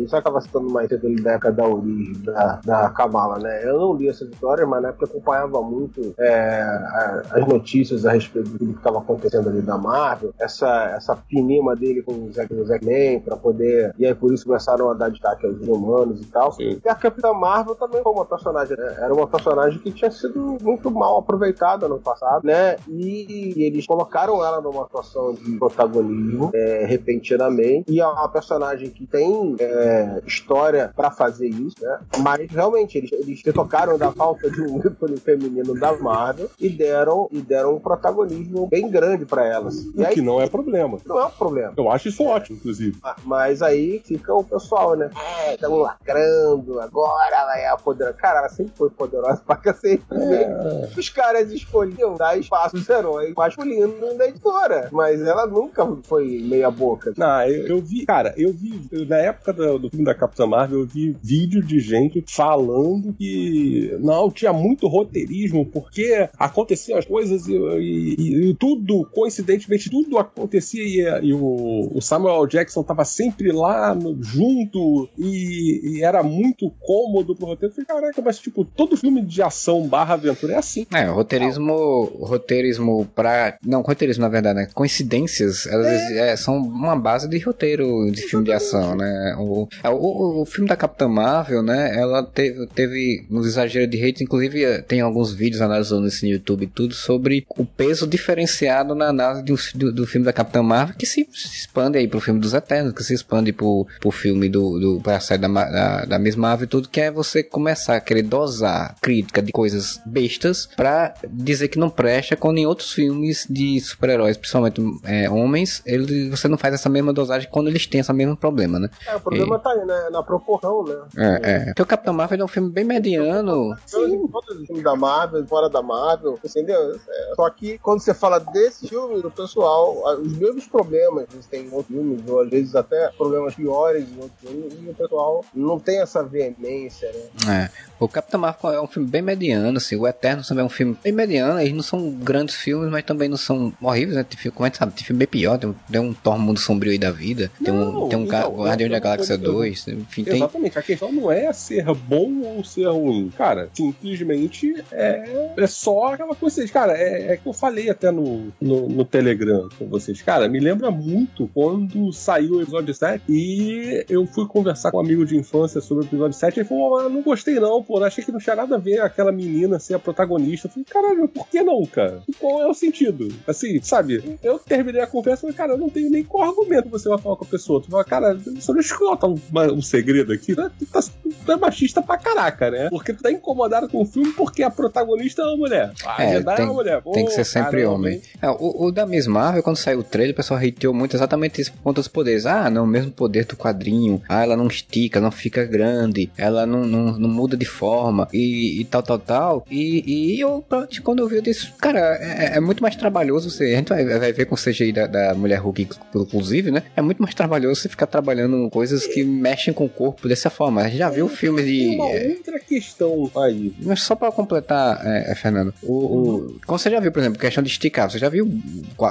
Você 0.07 0.17
estava 0.17 0.41
citando 0.41 0.69
mais 0.69 0.87
cedo 0.89 1.13
da 1.21 1.31
época 1.33 1.51
da 1.51 1.67
origem 1.67 2.13
da, 2.23 2.59
da 2.65 2.89
Kamala, 2.89 3.39
né? 3.39 3.61
Eu 3.63 3.77
não 3.79 3.93
li 3.95 4.07
essa 4.09 4.23
história, 4.23 4.65
mas 4.65 4.81
na 4.81 4.89
época 4.89 5.05
eu 5.05 5.09
acompanhava 5.09 5.61
muito 5.61 6.13
é, 6.19 6.61
a- 6.61 7.21
as 7.31 7.47
notícias 7.47 8.05
a 8.05 8.11
respeito 8.13 8.49
do 8.49 8.57
que 8.59 8.65
estava 8.77 8.99
acontecendo 8.99 9.49
ali 9.49 9.61
da 9.61 9.77
Marvel, 9.77 10.33
essa, 10.39 10.93
essa 10.95 11.15
pinima 11.15 11.75
dele 11.75 12.01
com 12.01 12.13
o 12.13 12.31
Zack, 12.31 12.53
o 12.53 12.65
Zack 12.65 12.85
Man 12.85 13.19
pra 13.21 13.35
poder. 13.37 13.93
E 13.97 14.05
aí 14.05 14.13
por 14.15 14.33
isso 14.33 14.45
começaram 14.45 14.89
a 14.89 14.93
dar 14.93 15.09
destaque 15.09 15.45
aos 15.45 15.57
humanos 15.67 16.21
e 16.21 16.25
tal. 16.25 16.51
Sim. 16.53 16.79
E 16.83 16.89
a 16.89 16.95
Capitã 16.95 17.33
Marvel 17.33 17.75
também 17.75 18.01
foi 18.01 18.11
uma 18.11 18.25
personagem, 18.25 18.77
né? 18.77 18.95
Era 18.99 19.13
uma 19.13 19.27
personagem 19.27 19.79
que 19.79 19.91
tinha 19.91 20.11
sido 20.11 20.57
muito 20.61 20.89
mal 20.91 21.23
aproveitada 21.34 21.88
no 21.88 21.99
passado, 21.99 22.45
né? 22.45 22.75
E, 22.88 23.53
e 23.57 23.63
eles 23.63 23.86
colocaram 23.88 24.43
ela 24.45 24.61
numa 24.61 24.86
situação 24.86 25.34
de 25.34 25.57
protagonismo 25.57 26.51
é, 26.53 26.86
repentinamente. 26.86 27.91
E 27.91 27.99
é 27.99 28.07
uma 28.07 28.29
personagem 28.29 28.89
que 28.89 29.05
tem 29.07 29.55
é, 29.59 30.21
história 30.25 30.91
pra 30.95 31.09
fazer 31.11 31.47
isso, 31.47 31.75
né? 31.81 31.99
Mas 32.19 32.49
realmente 32.51 32.97
eles, 32.97 33.11
eles 33.11 33.41
se 33.41 33.51
tocaram 33.51 33.97
da 33.97 34.11
falta 34.11 34.49
de 34.49 34.61
um 34.61 34.77
ícone 34.86 35.17
feminino 35.17 35.73
da 35.79 35.93
Marvel 35.97 36.49
e 36.59 36.69
deram, 36.69 37.27
e 37.31 37.41
deram 37.41 37.75
um 37.75 37.79
protagonismo 37.79 38.67
bem 38.67 38.89
grande 38.89 39.25
pra 39.25 39.45
elas. 39.45 39.84
E 39.95 40.01
O 40.01 40.05
aí 40.05 40.13
que 40.13 40.21
não 40.21 40.39
é 40.41 40.47
problema. 40.47 40.97
não 41.05 41.19
é 41.19 41.25
um 41.25 41.31
problema. 41.31 41.73
Eu 41.75 41.89
acho 41.89 42.09
isso 42.09 42.23
ótimo, 42.23 42.57
inclusive. 42.57 42.97
Ah, 43.03 43.15
Mas 43.23 43.61
aí 43.61 43.99
fica 44.05 44.34
o 44.34 44.43
pessoal, 44.43 44.95
né? 44.95 45.09
É, 45.45 45.55
estamos 45.55 45.79
lacrando, 45.79 46.79
agora 46.79 47.36
ela 47.36 47.57
é 47.57 47.67
a 47.69 47.77
poderosa. 47.77 48.13
Cara, 48.17 48.39
ela 48.39 48.49
sempre 48.49 48.73
foi 48.75 48.89
poderosa 48.89 49.41
pra 49.45 49.55
cacete. 49.55 50.03
É, 50.11 50.89
Os 50.97 51.09
caras 51.09 51.22
escolhiam 51.51 52.15
dar 52.15 52.38
espaço 52.38 52.76
aos 52.78 52.89
heróis 52.89 53.34
masculinos 53.36 54.17
da 54.17 54.28
editora. 54.28 54.89
Mas 54.91 55.21
ela 55.21 55.45
nunca 55.47 55.86
foi 56.03 56.39
meia 56.43 56.69
boca. 56.69 57.13
Não, 57.17 57.41
eu, 57.43 57.67
eu 57.67 57.82
vi, 57.82 58.05
cara, 58.05 58.34
eu 58.38 58.51
vi, 58.53 58.82
eu- 58.91 59.05
na 59.05 59.17
época 59.17 59.53
do, 59.53 59.80
do 59.80 59.89
filme 59.89 60.05
da 60.05 60.13
Capitã 60.15 60.45
Marvel, 60.45 60.80
eu 60.80 60.86
vi 60.86 61.15
vídeo 61.21 61.61
de 61.63 61.80
gente 61.80 62.24
falando 62.28 63.13
que 63.13 63.95
não, 63.99 64.30
tinha 64.32 64.51
muito 64.53 64.88
roteirismo, 64.88 65.65
porque 65.65 66.30
aconteciam 66.38 66.97
as 66.97 67.05
coisas 67.05 67.47
e, 67.47 67.53
e- 67.55 68.49
e 68.49 68.53
tudo, 68.55 69.07
coincidentemente, 69.11 69.89
tudo 69.89 70.17
acontecia 70.17 71.19
e, 71.21 71.28
e 71.28 71.34
o, 71.34 71.91
o 71.93 72.01
Samuel. 72.01 72.47
Jackson 72.47 72.84
tava 72.84 73.05
sempre 73.05 73.51
lá 73.51 73.95
no- 73.95 74.21
junto 74.21 75.07
e, 75.17 75.97
e 75.97 76.03
era 76.03 76.21
muito 76.24 76.69
cômodo 76.82 77.36
pro 77.36 77.45
roteiro. 77.47 77.74
Eu 77.74 77.86
falei, 77.86 78.01
caraca, 78.01 78.21
mas 78.21 78.38
tipo, 78.39 78.65
todo 78.65 78.97
filme 78.97 79.21
de 79.21 79.41
ação 79.41 79.88
barra 79.88 80.13
aventura 80.15 80.53
é 80.53 80.57
assim. 80.57 80.86
É, 80.93 81.05
roteirismo, 81.14 81.74
o 81.74 82.26
roteirismo 82.26 83.05
pra. 83.16 83.57
Não, 83.66 83.82
roteirismo 83.82 84.22
na 84.22 84.30
verdade, 84.30 84.59
né? 84.59 84.68
Coincidências, 84.74 85.66
elas 85.68 85.88
é, 85.88 86.36
são 86.36 86.57
uma 86.57 86.95
base 86.95 87.28
de 87.28 87.38
roteiro 87.39 88.11
de 88.11 88.22
filme 88.24 88.45
de 88.45 88.51
ação, 88.51 88.95
né? 88.95 89.36
O, 89.38 89.68
é, 89.84 89.89
o, 89.89 90.41
o 90.41 90.45
filme 90.45 90.68
da 90.68 90.76
Capitã 90.76 91.07
Marvel, 91.07 91.61
né? 91.61 91.95
Ela 91.97 92.24
teve, 92.24 92.68
teve 92.68 93.26
uns 93.30 93.45
exageros 93.45 93.89
de 93.89 94.03
hate, 94.03 94.24
inclusive 94.24 94.64
eh, 94.64 94.82
tem 94.82 95.01
alguns 95.01 95.34
vídeos 95.34 95.61
analisando 95.61 96.07
isso 96.07 96.26
no 96.26 96.32
YouTube 96.32 96.64
e 96.64 96.68
tudo 96.68 96.93
sobre 96.93 97.45
o 97.57 97.66
peso 97.66 98.07
diferenciado 98.07 98.95
na 98.95 99.07
análise 99.07 99.43
do, 99.43 99.55
do, 99.76 99.91
do 99.91 100.07
filme 100.07 100.26
da 100.26 100.34
Capitã 100.34 100.61
Marvel, 100.61 100.95
que 100.95 101.05
se, 101.05 101.28
se 101.32 101.57
expande 101.57 101.97
aí 101.97 102.07
pro 102.07 102.20
filme 102.20 102.39
dos 102.39 102.53
Eternos, 102.53 102.93
que 102.93 103.03
se 103.03 103.14
expande 103.14 103.51
pro, 103.51 103.88
pro 103.99 104.11
filme 104.11 104.49
do, 104.49 104.80
do 104.80 105.01
pra 105.01 105.20
série 105.20 105.41
da, 105.41 105.47
da, 105.47 106.05
da 106.05 106.20
Miss 106.20 106.36
Marvel 106.36 106.66
e 106.66 106.68
tudo, 106.68 106.89
que 106.89 107.01
é 107.01 107.11
você 107.11 107.43
começar 107.43 107.95
a 107.95 108.01
querer 108.01 108.24
dosar 108.24 108.95
crítica 109.01 109.41
de 109.41 109.51
coisas 109.51 110.01
bestas 110.05 110.68
pra 110.76 111.03
dizer 111.30 111.68
que 111.68 111.80
não 111.80 111.89
presta 111.89 112.36
quando 112.36 112.58
em 112.58 112.66
outros 112.66 112.91
filmes 112.91 113.47
de 113.49 113.80
super-heróis, 113.80 114.38
principalmente 114.38 114.82
é, 115.04 115.30
homens, 115.30 115.82
ele, 115.86 116.30
você 116.30 116.47
não 116.47 116.58
faz 116.58 116.74
essa 116.74 116.89
mesma 116.89 117.14
dosagem 117.14 117.49
quando 117.49 117.68
eles 117.68 117.88
têm 117.88 118.01
esse 118.01 118.14
mesmo 118.14 118.36
problema, 118.36 118.80
né? 118.80 118.89
É, 119.08 119.16
o 119.16 119.20
problema 119.20 119.60
tá 119.60 119.72
aí, 119.72 119.86
né? 119.86 120.10
Na 120.12 120.24
proporção, 120.24 120.84
né? 120.84 120.95
É, 121.18 121.51
é. 121.51 121.66
Porque 121.66 121.82
o 121.82 121.86
Capitão 121.86 122.14
Marvel 122.14 122.41
é 122.41 122.43
um 122.43 122.47
filme 122.47 122.70
bem 122.70 122.84
mediano. 122.84 123.76
Todos, 123.89 124.32
todos 124.32 124.62
os 124.62 124.68
filmes 124.68 124.84
da 124.84 124.95
Marvel, 124.95 125.45
fora 125.47 125.70
da 125.70 125.82
Marvel, 125.82 126.39
entendeu? 126.43 126.99
É, 127.08 127.34
só 127.36 127.49
que 127.49 127.78
quando 127.78 128.01
você 128.01 128.14
fala 128.14 128.39
desse 128.39 128.88
filme, 128.88 129.20
o 129.20 129.32
pessoal, 129.32 130.20
os 130.22 130.38
mesmos 130.38 130.68
problemas 130.68 131.26
que 131.30 131.47
tem 131.47 131.68
em 131.68 131.72
outros 131.72 131.95
filmes, 131.95 132.22
ou 132.28 132.41
às 132.41 132.49
vezes 132.49 132.76
até 132.76 133.10
problemas 133.10 133.56
piores 133.56 134.06
em 134.10 134.22
outros 134.22 134.39
filmes, 134.41 134.74
e 134.82 134.89
o 134.89 134.93
pessoal 134.93 135.45
não 135.54 135.80
tem 135.80 136.01
essa 136.01 136.24
veemência, 136.24 137.12
né? 137.12 137.70
É. 137.72 137.93
O 137.99 138.08
Capitão 138.08 138.39
Marvel 138.39 138.74
é 138.74 138.82
um 138.82 138.88
filme 138.88 139.08
bem 139.08 139.22
mediano, 139.22 139.78
assim. 139.78 139.95
O 139.95 140.06
Eterno 140.06 140.43
também 140.43 140.62
é 140.62 140.66
um 140.66 140.70
filme 140.70 140.82
bem 141.03 141.11
mediano. 141.13 141.59
Eles 141.59 141.73
não 141.73 141.84
são 141.84 142.09
grandes 142.11 142.55
filmes, 142.55 142.89
mas 142.91 143.03
também 143.03 143.29
não 143.29 143.38
são 143.38 143.73
horríveis, 143.81 144.15
né? 144.17 144.23
Tem 144.23 144.38
filme, 144.38 144.55
como 144.55 144.65
a 144.65 144.69
gente 144.69 144.77
sabe, 144.77 144.93
tem 144.93 145.03
filme 145.03 145.19
bem 145.19 145.27
pior. 145.27 145.57
Tem, 145.57 145.69
um- 145.69 145.75
tem 145.91 146.01
um 146.01 146.13
Thor 146.13 146.38
Mundo 146.38 146.59
Sombrio 146.59 146.91
aí 146.91 146.97
da 146.97 147.11
vida. 147.11 147.51
Tem 147.63 147.73
um, 147.73 147.91
Não, 147.91 148.09
tem 148.09 148.19
um 148.19 148.23
então, 148.25 148.55
Guardião 148.55 148.89
da 148.89 148.99
Galáxia 148.99 149.34
eu- 149.34 149.38
eu- 149.39 149.43
2. 149.53 149.88
Enfim, 149.88 150.23
tem. 150.23 150.36
Exatamente, 150.36 150.77
a 150.77 150.81
questão 150.81 151.11
não 151.11 151.31
é 151.31 151.51
ser 151.53 151.86
bom 151.93 152.41
ou 152.43 152.63
ser 152.63 152.88
ruim. 152.88 153.31
Cara, 153.38 153.69
simplesmente 153.73 154.75
é, 154.91 155.51
é 155.57 155.67
só 155.67 156.13
aquela 156.13 156.36
coisa. 156.36 156.65
Cara, 156.67 156.93
é, 156.97 157.34
é 157.34 157.38
que 157.38 157.47
eu 157.47 157.53
falei 157.53 157.89
até 157.89 158.11
no, 158.11 158.51
no, 158.59 158.88
no 158.89 159.05
Telegram 159.05 159.69
com 159.77 159.88
vocês. 159.88 160.21
Cara, 160.21 160.47
me 160.47 160.59
lembra 160.59 160.91
muito 160.91 161.49
quando 161.53 162.11
saiu 162.13 162.55
o 162.55 162.61
episódio 162.61 162.93
7 162.93 163.23
e 163.29 164.05
eu 164.09 164.25
fui 164.27 164.45
conversar 164.47 164.91
com 164.91 164.97
um 164.97 165.01
amigo 165.01 165.25
de 165.25 165.36
infância 165.38 165.81
sobre 165.81 166.03
o 166.03 166.07
episódio 166.07 166.38
7 166.38 166.57
e 166.57 166.59
ele 166.61 166.69
falou: 166.69 166.99
ah, 166.99 167.09
não 167.09 167.21
gostei 167.21 167.55
não, 167.59 167.81
pô, 167.84 168.03
achei 168.03 168.23
que 168.23 168.31
não 168.31 168.39
tinha 168.39 168.55
nada 168.55 168.75
a 168.75 168.79
ver 168.79 168.99
aquela 169.01 169.31
menina 169.31 169.79
ser 169.79 169.93
a 169.95 169.99
protagonista. 169.99 170.69
Falei: 170.74 170.86
caralho, 170.89 171.28
por 171.28 171.47
que 171.47 171.61
não, 171.61 171.86
cara? 171.86 172.21
Qual 172.39 172.61
é 172.61 172.67
o 172.67 172.74
sentido? 172.74 173.28
Assim, 173.47 173.80
sabe? 173.82 174.38
Eu 174.43 174.57
terminei 174.59 175.01
a 175.01 175.07
conversa 175.07 175.39
e 175.39 175.41
falei: 175.41 175.55
cara, 175.55 175.74
eu 175.74 175.78
não 175.78 175.89
tenho 175.89 176.09
nem 176.09 176.24
qual 176.24 176.49
argumento 176.49 176.89
você 176.89 177.07
vai 177.09 177.17
falar 177.17 177.36
com 177.36 177.43
a 177.45 177.47
pessoa. 177.47 177.82
Tu 177.82 177.89
fala, 177.89 178.03
cara, 178.03 178.34
deixa 178.34 178.93
eu 178.93 178.97
contar 178.99 179.28
um, 179.28 179.39
um 179.74 179.82
segredo 179.82 180.32
aqui. 180.34 180.55
Tu 180.55 180.86
tá, 180.88 181.01
tu 181.45 181.51
é 181.51 181.55
machista 181.55 182.01
pra 182.01 182.17
caraca, 182.17 182.71
né? 182.71 182.89
Porque 182.89 183.13
tu 183.13 183.21
tá 183.24 183.32
incomodado 183.32 183.88
com 183.89 184.01
o 184.01 184.05
filme 184.05 184.32
porque 184.34 184.63
a 184.63 184.69
protagonista 184.69 185.41
é 185.41 185.45
uma 185.45 185.57
mulher. 185.57 185.91
A 186.05 186.24
É, 186.24 186.34
Jedi 186.34 186.53
é 186.53 186.55
tem- 186.55 186.65
uma 186.65 186.74
mulher. 186.74 187.01
Tem 187.13 187.26
que 187.26 187.32
ser 187.32 187.43
sempre 187.45 187.82
caramba, 187.82 187.93
homem. 187.95 188.21
É, 188.41 188.49
o, 188.49 188.86
o 188.86 188.91
da 188.91 189.05
Miss 189.05 189.28
Marvel, 189.28 189.63
quando 189.63 189.78
saiu 189.78 189.99
o 189.99 190.03
trailer, 190.03 190.34
o 190.34 190.38
pessoal 190.38 190.59
hateou 190.59 190.93
muito 190.93 191.15
exatamente 191.15 191.61
isso 191.61 191.71
por 191.74 191.82
conta 191.82 192.01
dos 192.01 192.07
poderes. 192.07 192.45
Ah, 192.45 192.69
não, 192.69 192.84
o 192.84 192.88
mesmo 192.88 193.11
poder 193.11 193.45
do 193.45 193.55
quadrinho. 193.55 194.21
Ah, 194.28 194.43
ela 194.43 194.55
não 194.57 194.67
estica, 194.67 195.19
não 195.19 195.32
fica 195.32 195.63
grande. 195.65 196.32
Ela 196.38 196.65
não, 196.65 196.86
não, 196.86 197.17
não 197.19 197.30
muda 197.30 197.55
de 197.57 197.65
forma. 197.65 198.28
E, 198.34 198.80
e 198.82 198.86
tal, 198.86 199.03
tal, 199.03 199.19
tal. 199.19 199.65
E, 199.69 200.34
e 200.36 200.39
eu, 200.39 200.62
pronto, 200.68 201.01
quando 201.03 201.20
eu 201.20 201.28
vi, 201.28 201.36
eu 201.38 201.41
disse, 201.41 201.72
cara, 201.80 201.99
é, 202.22 202.57
é 202.57 202.59
muito 202.59 202.82
mais 202.82 202.95
trabalhoso 202.95 203.49
você. 203.49 203.66
A 203.66 203.78
gente 203.78 203.89
vai, 203.89 204.05
vai 204.05 204.34
ver 204.34 204.45
com 204.45 204.55
o 204.55 204.57
CGI 204.57 204.91
da, 204.91 205.07
da 205.07 205.34
mulher 205.34 205.57
Hulk, 205.59 205.88
inclusive, 206.16 206.72
né? 206.72 206.84
É 206.95 207.01
muito 207.01 207.22
mais 207.22 207.34
trabalhoso 207.36 207.82
você 207.82 207.89
ficar 207.89 208.07
trabalhando 208.07 208.70
coisas 208.70 209.05
que 209.07 209.24
mexem 209.24 209.74
com 209.74 209.86
o 209.86 209.89
corpo 209.89 210.28
dessa 210.28 210.49
forma. 210.49 210.82
A 210.82 210.88
gente 210.88 210.97
já 210.97 211.09
viu 211.09 211.28
filmes 211.28 211.66
de. 211.66 211.95
Uma 211.95 212.09
é, 212.09 212.28
outra 212.38 212.59
questão 212.59 213.32
aí. 213.38 213.74
mas 213.82 214.01
só 214.01 214.16
pra 214.16 214.32
completar, 214.32 215.01
é, 215.05 215.32
é, 215.32 215.36
Fernando, 215.36 215.74
o, 215.82 215.93
o- 215.93 216.59
como 216.66 216.78
você 216.80 216.89
já 216.89 216.99
viu, 216.99 217.11
por 217.11 217.20
exemplo, 217.20 217.39
questão 217.39 217.64
de 217.64 217.70
esticar, 217.70 218.09
você 218.09 218.18
já 218.18 218.30
viu 218.30 218.49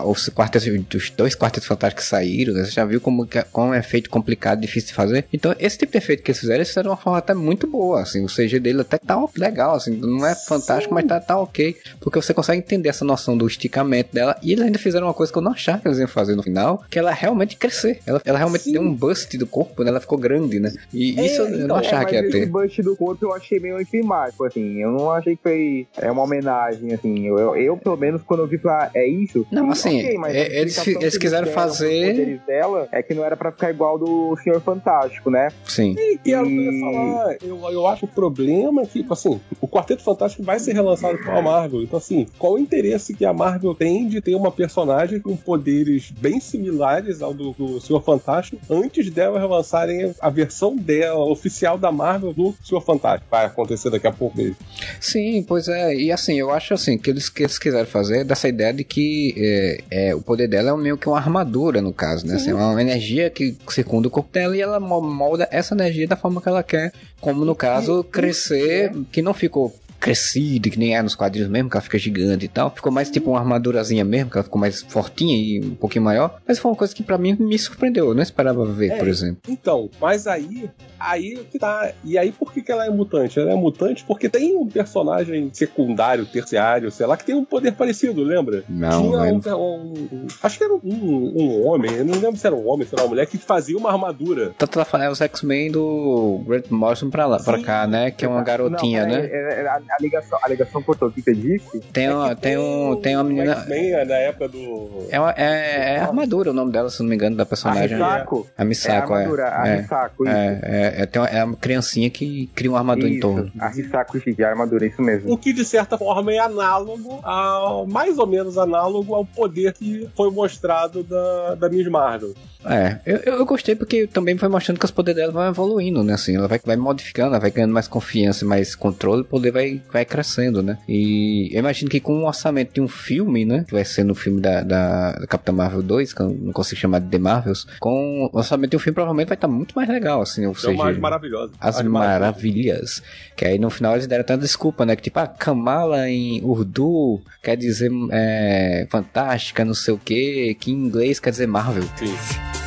os 0.07 0.29
quartetos, 0.29 0.67
os 0.95 1.11
dois 1.11 1.35
quartetos 1.35 1.67
fantásticos 1.69 2.05
que 2.05 2.11
saíram, 2.11 2.55
né? 2.55 2.65
você 2.65 2.71
já 2.71 2.85
viu 2.85 3.01
como, 3.01 3.29
como 3.51 3.75
é 3.75 3.83
feito 3.83 4.11
complicado, 4.11 4.61
difícil 4.61 4.89
de 4.89 4.95
fazer. 4.95 5.25
Então, 5.33 5.55
esse 5.59 5.79
tipo 5.79 5.93
de 5.93 5.99
efeito 5.99 6.23
que 6.23 6.31
eles 6.31 6.41
fizeram, 6.41 6.57
eles 6.59 6.69
fizeram 6.69 6.85
de 6.85 6.91
uma 6.91 6.97
forma 6.97 7.19
até 7.19 7.35
muito 7.35 7.67
boa, 7.67 8.03
assim, 8.03 8.25
o 8.25 8.29
CG 8.29 8.59
dele 8.61 8.81
até 8.81 8.99
tá 8.99 9.23
legal, 9.37 9.75
assim, 9.77 9.93
não 9.97 10.27
é 10.27 10.35
fantástico, 10.35 10.95
mas 10.95 11.05
tá, 11.07 11.21
tá 11.21 11.35
ok, 11.43 11.77
porque 12.01 12.21
você 12.21 12.33
consegue 12.35 12.59
entender 12.59 12.89
essa 12.89 13.05
noção 13.05 13.37
do 13.37 13.47
esticamento 13.47 14.13
dela, 14.15 14.37
e 14.43 14.53
eles 14.53 14.65
ainda 14.65 14.79
fizeram 14.79 15.07
uma 15.07 15.15
coisa 15.15 15.33
que 15.33 15.39
eu 15.39 15.43
não 15.43 15.53
achava 15.53 15.79
que 15.81 15.89
eles 15.89 15.99
iam 15.99 16.09
fazer 16.09 16.35
no 16.37 16.43
final, 16.43 16.83
que 16.91 16.99
ela 16.99 17.11
realmente 17.13 17.57
crescer, 17.57 18.01
ela, 18.07 18.21
ela 18.25 18.39
realmente 18.39 18.65
Sim. 18.65 18.73
deu 18.73 18.83
um 18.83 18.95
bust 18.95 19.37
do 19.37 19.47
corpo, 19.47 19.83
né? 19.83 19.91
ela 19.91 20.01
ficou 20.01 20.19
grande, 20.19 20.59
né? 20.61 20.73
E 20.93 21.19
É, 21.21 21.27
isso 21.27 21.43
eu 21.43 21.49
então, 21.55 21.69
não 21.69 21.77
achava 21.77 22.03
É, 22.03 22.07
que 22.07 22.15
ia 22.15 22.23
mas 22.23 22.31
ter. 22.33 22.39
esse 22.39 22.47
bust 22.47 22.83
do 22.83 22.97
corpo 22.97 23.25
eu 23.25 23.35
achei 23.35 23.59
meio 23.61 23.77
anticlimático, 23.77 24.45
assim. 24.45 24.81
Eu 24.83 24.91
não 24.93 25.11
achei 25.11 25.37
que 25.37 25.43
foi 25.43 25.87
é 25.99 26.11
uma 26.11 26.23
homenagem, 26.23 26.93
assim. 26.93 27.27
Eu, 27.27 27.39
eu, 27.39 27.57
eu, 27.57 27.77
pelo 27.77 27.97
menos, 27.97 28.23
quando 28.23 28.41
eu 28.41 28.47
vi 28.47 28.59
falar, 28.59 28.91
é 28.95 29.07
isso. 29.07 29.47
Não, 29.51 29.69
e, 29.69 29.73
assim, 29.73 29.99
ok, 30.01 30.19
mas 30.19 30.35
é- 30.35 30.61
eles 30.61 30.87
eles 30.87 31.19
quiseram 31.19 31.47
fazer- 31.49 32.41
dela 32.47 32.89
é 32.93 33.03
que 33.03 33.15
não 33.15 33.25
era 33.25 33.37
pra 33.37 33.51
ficar 33.53 33.71
igual 33.71 33.99
do 33.99 34.37
Senhor 34.43 34.61
Fantástico, 34.61 35.31
né? 35.31 35.49
Sim. 35.67 35.95
E 35.99 36.15
o 36.17 36.19
que 36.19 36.31
eu 36.31 36.47
ia 36.47 36.71
E- 36.71 36.81
falar. 36.81 37.37
Eu, 37.43 37.59
eu 37.71 37.87
acho 37.87 38.01
que 38.01 38.13
o 38.13 38.15
problema 38.15 38.83
é 38.83 38.87
que, 38.87 39.01
tipo 39.01 39.13
assim, 39.13 39.41
o 39.61 39.69
Quarteto 39.69 40.03
Fantástico 40.03 40.43
vai 40.43 40.59
ser 40.59 40.73
relançado 40.73 41.19
pela 41.33 41.43
Marvel. 41.43 41.83
Então, 41.83 41.99
assim, 41.99 42.27
qual 42.39 42.55
o 42.55 42.59
interesse 42.59 43.15
que 43.15 43.25
a 43.25 43.33
Marvel 43.33 43.75
tem 43.75 44.07
de 44.09 44.21
ter 44.21 44.35
uma 44.35 44.51
personagem 44.51 45.21
com 45.21 45.37
poderes 45.37 46.11
bem 46.11 46.41
similares 46.41 47.23
ao 47.23 47.33
do, 47.35 47.53
do 47.53 47.81
Senhor 47.81 48.03
Fantástico 48.03 48.61
antes 48.71 49.11
dela 49.11 49.39
relançarem 49.39 50.15
a 50.21 50.31
versão 50.31 50.77
dela, 50.77 51.25
oficial 51.25 51.77
da 51.79 51.91
Marvel 51.91 52.33
do 52.33 52.55
Senhor 52.65 52.81
Fantástico? 52.81 53.27
Vai 53.31 53.47
acontecer 53.47 53.91
daqui 53.91 54.07
a 54.07 54.13
pouco 54.13 54.37
mesmo. 54.37 54.57
Sim, 55.01 55.43
pois 55.47 55.69
é. 55.69 55.95
E 55.95 56.13
assim, 56.13 56.39
eu 56.39 56.51
acho 56.51 56.75
assim 56.75 56.99
que 56.99 57.11
eles, 57.11 57.29
que 57.29 57.43
eles 57.43 57.59
quiseram 57.59 57.87
fazer 57.87 58.21
é 58.21 58.25
dessa 58.25 58.49
ideia 58.49 58.73
de 58.73 58.85
que 58.85 59.35
é, 59.37 60.09
é, 60.09 60.15
o 60.15 60.21
poder 60.21 60.49
dela 60.49 60.71
é 60.71 60.77
meio 60.77 60.97
que 60.99 61.09
uma 61.09 61.17
armadura, 61.19 61.81
no 61.81 61.93
caso, 61.93 62.27
né? 62.27 62.35
Assim, 62.35 62.51
é 62.51 62.55
uma 62.55 62.81
energia 62.81 63.31
que 63.31 63.57
circunda 63.69 64.09
o 64.09 64.11
corpo 64.11 64.31
dela 64.33 64.57
e 64.57 64.61
ela 64.61 64.79
mo- 64.79 65.01
molda 65.01 65.49
essa 65.51 65.75
energia 65.75 66.07
da 66.07 66.17
forma 66.17 66.41
que 66.41 66.49
ela 66.49 66.63
quer. 66.63 66.93
Como 67.21 67.45
no 67.45 67.55
caso, 67.55 68.03
crescer, 68.05 68.91
que 69.13 69.23
não 69.23 69.33
ficou 69.33 69.73
crescido, 70.03 70.69
que 70.69 70.79
nem 70.79 70.97
é 70.97 71.01
nos 71.03 71.15
quadrinhos 71.15 71.49
mesmo, 71.49 71.71
que 71.71 71.77
ela 71.77 71.83
fica 71.83 71.97
gigante 71.99 72.45
e 72.45 72.49
tal. 72.49 72.71
Ficou 72.71 72.91
mais 72.91 73.09
tipo 73.09 73.31
uma 73.31 73.39
armadurazinha 73.39 74.05
mesmo, 74.05 74.31
que 74.31 74.37
ela 74.37 74.43
ficou 74.45 74.61
mais 74.61 74.83
fortinha 74.83 75.37
e 75.37 75.65
um 75.65 75.75
pouquinho 75.77 76.05
maior. 76.05 76.39
Mas 76.47 76.59
foi 76.59 76.71
uma 76.71 76.77
coisa 76.77 76.93
que 76.95 77.03
pra 77.03 77.17
mim 77.17 77.37
me 77.39 77.59
surpreendeu. 77.59 78.09
Eu 78.09 78.15
não 78.15 78.23
esperava 78.23 78.65
ver, 78.67 78.91
É. 78.93 78.97
por 78.97 79.07
exemplo. 79.09 79.41
Então, 79.49 79.89
mas 80.01 80.27
aí, 80.27 80.69
aí 80.99 81.47
que 81.51 81.59
tá. 81.59 81.93
E 82.05 82.19
aí 82.19 82.33
por 82.33 82.53
que, 82.53 82.61
que 82.63 82.73
ela 82.73 82.85
é 82.85 82.91
mutante? 82.91 83.39
Ela 83.39 83.53
é 83.53 83.55
mutante 83.55 84.05
porque 84.05 84.29
tem 84.29 84.57
um 84.57 84.67
personagem 84.67 85.51
secundário, 85.53 86.27
terciário, 86.27 86.91
sei 86.91 87.07
lá, 87.07 87.17
que 87.17 87.25
tem 87.25 87.35
um 87.35 87.45
poder 87.45 87.73
parecido, 87.73 88.23
lembra? 88.25 88.65
Não, 88.69 89.03
Tinha 89.03 89.57
um, 89.57 89.57
um- 89.57 89.93
um- 90.13 90.27
Acho 90.43 90.59
que 90.59 90.65
era 90.65 90.75
um, 90.75 90.81
um 90.83 91.67
homem, 91.67 91.93
eu 91.93 92.05
não 92.05 92.15
lembro 92.15 92.37
se 92.37 92.47
era 92.47 92.57
um 92.57 92.69
homem, 92.69 92.87
se 92.87 92.95
era 92.95 93.03
uma 93.05 93.09
mulher, 93.11 93.27
que 93.27 93.39
fazia 93.39 93.77
uma 93.79 93.91
armadura. 93.91 94.53
Tanto 94.59 94.79
ela 94.79 94.85
fala, 94.85 95.05
é 95.05 95.11
os 95.11 95.21
X-Men 95.21 95.71
do 95.71 96.41
Grant 96.47 96.67
Morrison 96.71 97.09
pra 97.11 97.27
lá, 97.27 97.39
pra 97.39 97.63
cá, 97.63 97.87
né? 97.87 98.11
Que 98.11 98.25
é 98.25 98.29
uma 98.29 98.43
garotinha, 98.43 99.03
Não, 99.07 99.15
né? 99.15 99.27
é- 99.27 99.63
é- 99.63 99.83
a, 99.93 99.97
a 99.97 100.03
ligação, 100.03 100.39
a 100.43 100.49
ligação 100.49 100.83
cortou 100.83 101.09
o 101.09 101.13
que 101.13 101.23
você 101.23 101.35
disse. 101.35 101.81
Tem 101.93 102.09
uma, 102.11 102.35
tem 102.35 102.57
um, 102.57 102.97
tem 102.97 103.17
uma 103.17 103.25
menina. 103.25 103.55
X-Men 103.57 103.93
é 103.93 104.05
na 104.05 104.15
época 104.17 104.49
do. 104.49 105.07
É, 105.11 105.21
uma, 105.21 105.31
é, 105.37 105.95
é 105.97 105.99
armadura 106.01 106.51
o 106.51 106.55
nome 106.55 106.73
dela, 106.73 106.89
se 106.91 107.01
não 107.03 107.09
me 107.09 107.15
engano, 107.15 107.37
da 107.37 107.43
A 107.43 107.47
personagem. 107.47 108.01
A 108.03 108.25
É 108.57 108.63
a 108.63 108.65
Misako, 108.65 109.13
é. 109.15 109.17
armadura, 109.17 109.49
a 109.49 109.69
É, 109.69 109.77
Risako, 109.77 110.25
isso. 110.25 110.33
é, 110.33 110.61
é, 110.63 111.03
é, 111.03 111.07
tem 111.07 111.21
uma, 111.23 111.29
é 111.29 111.45
uma 111.45 111.57
criancinha 111.57 112.11
que 112.11 112.47
cria 112.55 112.71
uma 112.71 112.79
armadura 112.79 113.09
em 113.09 113.13
Isso, 113.13 113.21
torno. 113.21 113.53
a 113.59 113.69
Risako 113.69 114.21
Shiki, 114.21 114.43
a 114.43 114.49
armadura, 114.49 114.87
isso 114.87 115.03
mesmo. 115.03 115.33
O 115.33 115.37
que 115.37 115.53
de 115.53 115.65
certa 115.65 115.99
forma 115.99 116.33
é 116.33 116.39
análogo 116.39 117.21
ao. 117.23 117.87
mais 117.87 118.19
ou 118.19 118.27
menos 118.27 118.57
análogo 118.59 119.15
ao 119.15 119.25
poder 119.25 119.73
que 119.75 120.09
foi 120.17 120.31
mostrado 120.31 121.03
da, 121.03 121.55
da 121.57 121.69
Miss 121.69 121.87
Marvel. 121.89 122.35
É, 122.65 122.99
eu, 123.05 123.17
eu 123.27 123.43
eu 123.43 123.47
gostei 123.47 123.75
porque 123.75 124.07
também 124.07 124.39
foi 124.39 124.49
mostrando 124.49 124.79
que 124.79 124.85
os 124.85 124.91
poderes 124.93 125.21
dela 125.21 125.33
vão 125.33 125.49
evoluindo, 125.49 126.05
né? 126.05 126.13
Assim, 126.15 126.37
ela 126.37 126.47
vai, 126.47 126.61
vai 126.65 126.77
modificando, 126.77 127.31
ela 127.31 127.41
vai 127.41 127.51
ganhando 127.51 127.73
mais 127.73 127.89
confiança, 127.89 128.45
mais 128.47 128.77
controle, 128.77 129.23
o 129.23 129.25
poder 129.25 129.51
vai 129.51 129.82
vai 129.91 130.05
crescendo, 130.05 130.63
né? 130.63 130.79
E 130.89 131.49
eu 131.53 131.59
imagino 131.61 131.91
que 131.91 132.01
com 132.01 132.19
o 132.23 132.27
orçamento 132.27 132.75
de 132.75 132.81
um 132.81 132.89
filme, 132.89 133.45
né? 133.45 133.65
Que 133.67 133.73
vai 133.75 133.85
ser 133.85 134.05
no 134.05 134.15
filme 134.15 134.41
da, 134.41 134.63
da, 134.63 135.13
da 135.13 135.27
Capitã 135.27 135.53
Marvel 135.53 135.83
2, 135.83 136.13
que 136.13 136.21
eu 136.21 136.29
não 136.29 136.53
consigo 136.53 136.81
chamar 136.81 137.01
de 137.01 137.09
The 137.09 137.19
Marvels, 137.19 137.67
com 137.81 138.29
o 138.33 138.37
orçamento 138.39 138.71
de 138.71 138.77
um 138.77 138.81
filme 138.81 138.95
provavelmente 138.95 139.29
vai 139.29 139.37
estar 139.37 139.49
muito 139.49 139.75
mais 139.75 139.89
legal, 139.89 140.23
assim, 140.23 140.47
ou 140.47 140.53
É 140.53 140.57
seja... 140.57 140.71
uma 140.73 140.93
maravilhosa. 140.93 141.53
As 141.61 141.81
maravilhas. 141.83 143.03
Que 143.37 143.45
aí 143.45 143.59
no 143.59 143.71
final 143.71 143.95
eles 143.95 144.07
deram 144.07 144.25
tanta 144.25 144.43
desculpa, 144.43 144.85
né? 144.85 144.95
Que 144.97 145.03
tipo, 145.03 145.19
ah, 145.19 145.27
Kamala 145.27 146.09
em 146.09 146.41
Urdu 146.43 147.21
quer 147.43 147.57
dizer 147.57 147.91
é, 148.11 148.87
fantástica, 148.91 149.65
não 149.65 149.75
sei 149.75 149.95
o 149.95 149.99
que, 149.99 150.55
que 150.61 150.71
em 150.71 150.75
inglês 150.75 151.19
quer 151.21 151.31
dizer 151.31 151.47
Marvel. 151.47 151.85
Sim. 151.97 152.62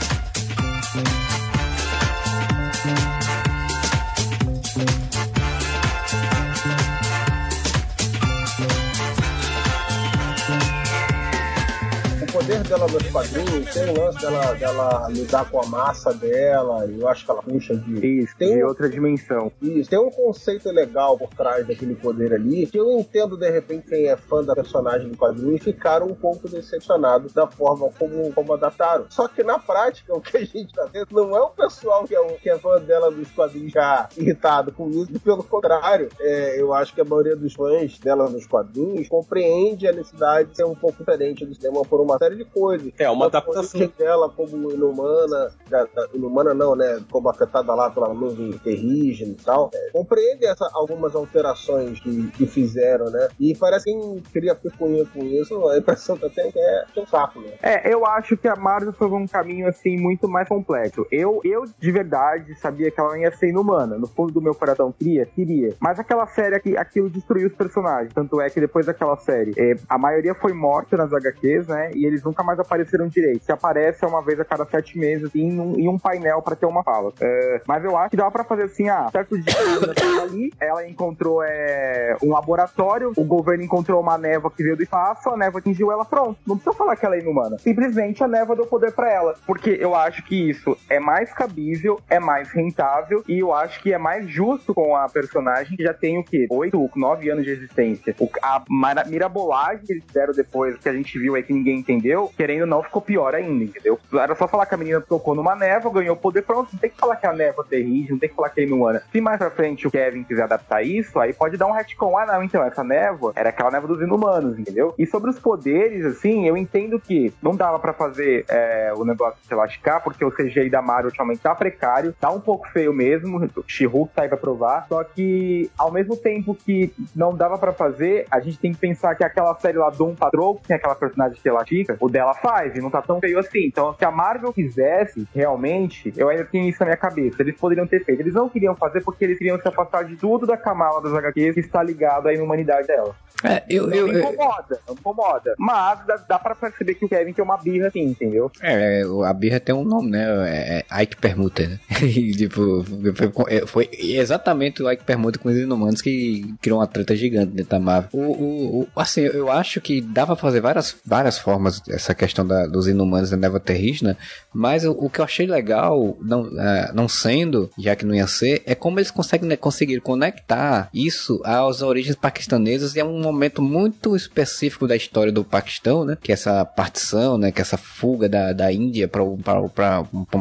Poder 12.66 12.80
dela 12.80 12.88
nos 12.92 13.12
quadrinhos 13.12 13.74
tem 13.74 13.90
o 13.92 14.00
lance 14.00 14.20
dela, 14.20 14.54
dela 14.56 15.08
lidar 15.10 15.50
com 15.52 15.62
a 15.62 15.66
massa 15.68 16.14
dela, 16.14 16.86
e 16.88 17.00
eu 17.00 17.08
acho 17.08 17.24
que 17.26 17.30
ela 17.32 17.44
puxa 17.44 17.76
de. 17.76 18.22
Isso, 18.24 18.36
Tem 18.38 18.58
de 18.58 18.64
um- 18.64 18.68
outra 18.68 18.90
dimensão. 18.90 19.52
Isso, 19.62 19.90
tem 19.90 20.00
um 20.00 20.10
conceito 20.10 20.70
legal 20.72 21.18
por 21.18 21.30
trás 21.30 21.66
daquele 21.68 21.94
poder 21.96 22.34
ali, 22.34 22.66
que 22.66 22.78
eu 22.80 22.90
entendo, 23.00 23.38
de 23.38 23.50
repente, 23.50 23.88
quem 23.88 24.08
é 24.08 24.18
fã 24.18 24.44
da 24.44 24.56
personagem 24.56 25.10
do 25.10 25.18
quadrinho 25.18 25.56
e 25.56 25.60
ficaram 25.60 26.08
um 26.08 26.16
pouco 26.16 26.50
decepcionados 26.50 27.34
da 27.34 27.46
forma 27.46 27.90
como, 28.00 28.32
como 28.34 28.54
adaptaram. 28.54 29.06
Só 29.10 29.28
que 29.28 29.44
na 29.44 29.60
prática, 29.60 30.14
o 30.16 30.22
que 30.22 30.38
a 30.38 30.44
gente 30.46 30.74
tá 30.74 30.88
vendo 30.92 31.08
não 31.12 31.36
é 31.38 31.42
o 31.42 31.50
pessoal 31.50 32.06
que 32.06 32.16
é, 32.16 32.20
o- 32.20 32.34
que 32.38 32.50
é 32.50 32.58
fã 32.58 32.80
dela 32.82 33.12
dos 33.12 33.30
quadrinhos 33.32 33.72
já 33.72 34.10
irritado 34.18 34.72
com 34.72 34.90
isso, 34.90 35.12
pelo 35.24 35.44
contrário, 35.44 36.10
é, 36.20 36.60
eu 36.60 36.74
acho 36.74 36.94
que 36.96 37.02
a 37.02 37.06
maioria 37.06 37.36
dos 37.36 37.54
fãs 37.54 38.00
dela 38.00 38.28
nos 38.30 38.48
quadrinhos 38.48 39.08
compreende 39.08 39.88
a 39.88 39.92
necessidade 39.92 40.50
de 40.50 40.56
ser 40.58 40.66
um 40.66 40.76
pouco 40.76 40.98
diferente 41.00 41.46
do 41.46 41.54
cinema 41.54 41.84
por 41.84 42.02
uma 42.02 42.18
série 42.18 42.36
de 42.36 42.55
coisas. 42.56 42.92
É, 42.98 43.10
uma 43.10 43.30
Tanto 43.30 43.36
a 43.36 43.40
adaptação. 43.52 43.92
dela 43.98 44.30
como 44.30 44.72
inumana, 44.72 45.52
da, 45.70 45.84
da- 45.84 46.08
inumana 46.14 46.54
não, 46.54 46.76
né? 46.76 47.02
Como 47.12 47.30
afetada 47.30 47.74
lá 47.76 47.90
pela 47.90 48.14
nuvem 48.14 48.52
terrígena 48.60 49.32
e 49.32 49.44
tal. 49.44 49.70
É, 49.74 49.90
compreende 49.92 50.46
essa, 50.46 50.70
algumas 50.74 51.14
alterações 51.16 52.00
que, 52.00 52.28
que 52.32 52.46
fizeram, 52.48 53.06
né? 53.12 53.28
E 53.40 53.56
parece 53.56 53.86
que 53.86 53.92
quem 53.92 54.24
queria 54.34 54.56
picuinha 54.56 55.06
com 55.14 55.24
isso, 55.24 55.68
a 55.68 55.78
impressão 55.78 56.18
que 56.18 56.26
eu 56.26 56.30
tenho 56.30 56.50
é 56.56 56.86
que 56.92 57.00
é 57.00 57.04
um 57.04 57.06
saco, 57.06 57.40
né? 57.40 57.52
É, 57.62 57.94
eu 57.94 58.06
acho 58.06 58.36
que 58.38 58.48
a 58.48 58.56
Marvel 58.56 58.94
foi 58.94 59.08
um 59.08 59.28
caminho 59.28 59.68
assim 59.68 59.98
muito 59.98 60.28
mais 60.28 60.48
complexo. 60.48 61.06
Eu, 61.12 61.40
eu 61.44 61.66
de 61.80 61.92
verdade 61.92 62.56
sabia 62.60 62.90
que 62.90 63.00
ela 63.00 63.18
ia 63.20 63.32
ser 63.32 63.50
inumana. 63.50 63.98
No 63.98 64.08
fundo 64.08 64.32
do 64.34 64.42
meu 64.42 64.56
coração 64.56 64.92
queria, 64.92 65.26
queria. 65.26 65.74
Mas 65.80 66.00
aquela 66.00 66.26
série 66.28 66.56
aqui, 66.56 66.78
aquilo 66.78 67.10
destruiu 67.10 67.48
os 67.48 67.54
personagens. 67.56 68.14
Tanto 68.14 68.40
é 68.42 68.50
que 68.50 68.60
depois 68.60 68.86
daquela 68.86 69.18
série, 69.18 69.54
é, 69.58 69.76
a 69.90 69.98
maioria 69.98 70.34
foi 70.36 70.54
morta 70.54 70.96
nas 70.98 71.12
HQs, 71.14 71.68
né? 71.68 71.92
E 71.96 72.06
eles 72.06 72.24
nunca 72.24 72.44
mais 72.46 72.60
apareceram 72.60 73.08
direito. 73.08 73.44
Se 73.44 73.52
aparece 73.52 74.04
é 74.04 74.08
uma 74.08 74.22
vez 74.22 74.40
a 74.40 74.46
cada 74.46 74.66
sete 74.66 74.98
meses 74.98 75.30
em 75.36 75.60
um, 75.60 75.78
em 75.80 75.88
um 75.88 75.98
painel 75.98 76.42
pra 76.42 76.56
ter 76.56 76.66
uma 76.66 76.84
fala. 76.84 77.12
É, 77.20 77.62
mas 77.68 77.84
eu 77.84 77.98
acho 77.98 78.12
que 78.12 78.18
dava 78.18 78.32
pra 78.32 78.44
fazer 78.44 78.64
assim, 78.64 78.88
ah, 78.90 79.10
certo 79.12 79.38
dia 79.38 79.54
ela 79.58 79.94
tava 79.94 80.22
ali, 80.24 80.52
ela 80.60 80.88
encontrou 80.88 81.42
é, 81.44 82.16
um 82.24 82.32
laboratório, 82.32 83.12
o 83.18 83.24
governo 83.24 83.64
encontrou 83.64 84.00
uma 84.02 84.18
névoa 84.18 84.52
que 84.52 84.64
veio 84.64 84.76
do 84.78 84.84
espaço, 84.84 85.30
a 85.30 85.38
névoa 85.38 85.60
atingiu 85.60 85.92
ela, 85.92 86.06
pronto. 86.06 86.38
Não 86.46 86.56
precisa 86.58 86.76
falar 86.76 86.96
que 86.96 87.06
ela 87.06 87.16
é 87.16 87.20
inumana. 87.20 87.58
Simplesmente 87.60 88.24
a 88.24 88.28
névoa 88.28 88.56
deu 88.56 88.66
poder 88.68 88.92
pra 88.94 89.12
ela. 89.12 89.36
Porque 89.46 89.78
eu 89.80 89.96
acho 89.96 90.24
que 90.24 90.50
isso 90.50 90.78
é 90.90 91.00
mais 91.00 91.34
cabível, 91.34 92.00
é 92.10 92.20
mais 92.20 92.50
rentável 92.52 93.24
e 93.28 93.40
eu 93.40 93.54
acho 93.54 93.82
que 93.82 93.94
é 93.94 93.98
mais 93.98 94.30
justo 94.30 94.74
com 94.74 94.96
a 94.96 95.08
personagem 95.10 95.76
que 95.76 95.84
já 95.84 95.94
tem 95.94 96.18
o 96.18 96.24
quê? 96.24 96.48
Oito, 96.50 96.90
nove 96.96 97.30
anos 97.30 97.44
de 97.44 97.52
existência. 97.52 98.16
O- 98.20 98.30
a 98.42 98.64
mirabolagem 99.08 99.86
que 99.86 99.94
eles 99.94 100.04
fizeram 100.06 100.34
depois, 100.34 100.78
que 100.78 100.90
a 100.90 100.94
gente 100.94 101.18
viu 101.18 101.36
aí 101.36 101.44
que 101.44 101.54
ninguém 101.54 101.80
entendeu, 101.80 102.32
querendo 102.36 102.62
ou 102.62 102.68
não, 102.68 102.84
ficou 102.84 103.02
pior 103.02 103.34
ainda, 103.34 103.64
entendeu? 103.64 104.00
Era 104.14 104.36
só 104.36 104.48
falar 104.48 104.66
que 104.66 104.76
a 104.76 104.78
menina 104.78 105.02
tocou 105.02 105.36
numa 105.36 105.56
névoa, 105.56 105.94
ganhou 105.94 106.16
poder, 106.16 106.42
pronto. 106.42 106.70
Não 106.74 106.80
tem 106.80 106.90
que 106.90 106.98
falar 106.98 107.16
que 107.16 107.28
a 107.28 107.34
névoa 107.34 107.66
é 107.68 107.70
terrível, 107.70 108.12
não 108.12 108.20
tem 108.20 108.30
que 108.30 108.36
falar 108.36 108.50
que 108.50 108.62
é 108.62 108.64
inumana. 108.64 109.02
Se 109.12 109.22
mais 109.22 109.38
pra 109.38 109.50
frente 109.50 109.88
o 109.88 109.92
Kevin 109.92 110.24
quiser 110.24 110.44
adaptar 110.44 110.84
isso, 110.84 111.20
aí 111.20 111.34
pode 111.34 111.58
dar 111.58 111.68
um 111.68 111.72
retcon. 111.72 112.18
Ah, 112.18 112.26
não, 112.26 112.44
então, 112.44 112.64
essa 112.64 112.84
névoa 112.84 113.34
era 113.36 113.50
aquela 113.50 113.72
névoa 113.72 113.88
dos 113.88 114.02
inumanos, 114.02 114.60
entendeu? 114.60 114.94
E 114.98 115.06
sobre 115.06 115.30
os 115.30 115.40
poderes, 115.40 116.06
assim, 116.06 116.48
eu 116.48 116.58
entendo 116.58 117.00
que 117.00 117.34
não 117.42 117.56
dava 117.56 117.80
pra 117.80 117.94
fazer 117.94 118.46
é, 118.48 118.94
o 118.96 119.06
negócio 119.06 119.38
se 119.48 119.54
lascar, 119.54 120.02
porque 120.02 120.24
o 120.24 120.32
CGI 120.32 120.70
da 120.70 120.82
Mario 120.82 121.08
ultimamente 121.08 121.42
tá 121.42 121.54
precário, 121.54 122.14
tá 122.20 122.30
um 122.30 122.40
pouco 122.40 122.68
feio 122.70 122.94
mesmo, 122.94 123.38
o 123.56 123.64
She-Hulk 123.68 124.14
tá 124.14 124.24
aí 124.24 124.28
pra 124.28 124.38
provar, 124.38 124.86
só 124.88 125.04
que 125.04 125.70
ao 125.78 125.92
mesmo 125.92 126.16
tempo 126.18 126.56
que 126.56 126.94
não 127.16 127.36
dava 127.36 127.58
pra 127.58 127.74
fazer, 127.74 128.26
a 128.30 128.40
gente 128.40 128.58
tem 128.58 128.74
que 128.74 128.80
pensar 128.80 129.16
que 129.16 129.24
aquela 129.24 129.54
série 129.56 129.78
lá 129.78 129.90
Doom 129.90 130.16
Patrol, 130.16 130.56
que 130.56 130.68
tem 130.68 130.76
aquela 130.78 130.96
personagem 130.96 131.40
que 131.42 131.48
ela 131.48 131.66
fica, 131.66 131.98
o 132.00 132.10
dela 132.10 132.25
faz, 132.34 132.76
e 132.76 132.80
não 132.82 132.90
tá 132.90 133.02
tão 133.02 133.20
feio 133.20 133.38
assim. 133.40 133.66
Então, 133.66 133.94
se 133.98 134.04
a 134.04 134.12
Marvel 134.12 134.52
quisesse, 134.54 135.28
realmente, 135.34 136.14
eu 136.18 136.30
ainda 136.30 136.46
tenho 136.46 136.68
isso 136.70 136.80
na 136.80 136.86
minha 136.88 136.98
cabeça, 136.98 137.42
eles 137.42 137.56
poderiam 137.58 137.86
ter 137.88 138.04
feito. 138.04 138.20
Eles 138.22 138.34
não 138.34 138.50
queriam 138.50 138.76
fazer 138.76 139.02
porque 139.02 139.24
eles 139.26 139.38
queriam 139.38 139.60
se 139.60 139.68
afastar 139.68 140.04
de 140.04 140.16
tudo 140.16 140.46
da 140.46 140.58
Kamala 140.58 141.02
das 141.02 141.14
HQs 141.14 141.54
que 141.56 141.60
está 141.62 141.84
ligado 141.84 142.28
aí 142.28 142.38
na 142.38 142.44
humanidade 142.44 142.88
dela. 142.88 143.16
É, 143.44 143.62
eu, 143.70 143.86
Não 143.88 143.96
eu, 143.96 144.08
me 144.08 144.18
incomoda, 144.20 144.80
não 144.88 144.96
me 144.96 145.00
incomoda. 145.02 145.54
Mas 145.60 146.06
dá, 146.08 146.16
dá 146.16 146.40
pra 146.40 146.56
perceber 146.56 146.96
que 146.96 147.06
o 147.06 147.10
Kevin 147.10 147.34
tem 147.34 147.44
uma 147.44 147.58
birra 147.58 147.90
assim, 147.90 148.02
entendeu? 148.02 148.50
É, 148.62 149.06
o- 149.06 149.24
a 149.24 149.34
birra 149.34 149.60
tem 149.60 149.76
um 149.76 149.84
nome, 149.84 150.10
né? 150.10 150.26
É, 150.50 150.84
é 150.98 151.04
Ike 151.04 151.18
Permuter, 151.18 151.70
né? 151.70 151.80
E, 152.02 152.32
tipo, 152.32 152.84
foi, 153.14 153.56
é, 153.56 153.68
foi 153.68 153.90
exatamente 153.92 154.82
o 154.82 154.90
Ike 154.90 155.04
Permuter 155.04 155.40
com 155.42 155.50
os 155.50 155.58
inumanos 155.58 156.02
que 156.02 156.56
criou 156.62 156.80
uma 156.80 156.88
treta 156.88 157.14
gigante 157.16 157.52
dentro 157.52 157.72
da 157.72 157.80
Marvel. 157.80 158.10
O, 158.14 158.20
o, 158.22 158.80
o- 158.82 158.88
assim, 159.00 159.22
eu 159.22 159.52
acho 159.52 159.82
que 159.82 160.00
dava 160.02 160.28
pra 160.36 160.42
fazer 160.42 160.62
várias, 160.62 160.96
várias 161.06 161.38
formas 161.38 161.82
essa 161.90 162.15
questão 162.16 162.46
da- 162.46 162.66
dos 162.66 162.88
inumanos 162.88 163.30
da 163.30 163.38
Neva 163.38 163.60
Terrígena, 163.60 164.18
mas 164.54 164.86
o, 164.86 164.92
o 164.92 165.10
que 165.10 165.20
eu 165.20 165.26
achei 165.26 165.46
legal, 165.46 166.18
não, 166.22 166.48
é, 166.60 166.92
não 166.94 167.08
sendo, 167.08 167.70
já 167.78 167.96
que 167.96 168.06
não 168.06 168.16
ia 168.16 168.28
ser, 168.28 168.64
é 168.66 168.74
como 168.74 169.00
eles 169.00 169.12
conseguem 169.12 169.48
né, 169.48 169.56
conseguir 169.56 170.00
conectar 170.02 170.90
isso 170.94 171.42
às 171.44 171.82
origens 171.82 172.16
paquistanesas 172.16 172.96
e 172.96 173.00
é 173.00 173.06
um 173.06 173.20
momento 173.22 173.62
muito 173.62 174.16
específico 174.16 174.88
da 174.88 174.96
história 174.96 175.32
do 175.32 175.44
Paquistão, 175.44 176.06
né? 176.06 176.18
Que 176.22 176.32
é 176.32 176.34
essa 176.34 176.64
partição, 176.66 177.38
né? 177.38 177.52
Que 177.52 177.62
é 177.62 177.64
essa 177.64 177.78
fuga 177.78 178.28
da, 178.30 178.54
da 178.54 178.72
Índia 178.72 179.08
para 179.08 179.24
um, 179.24 179.38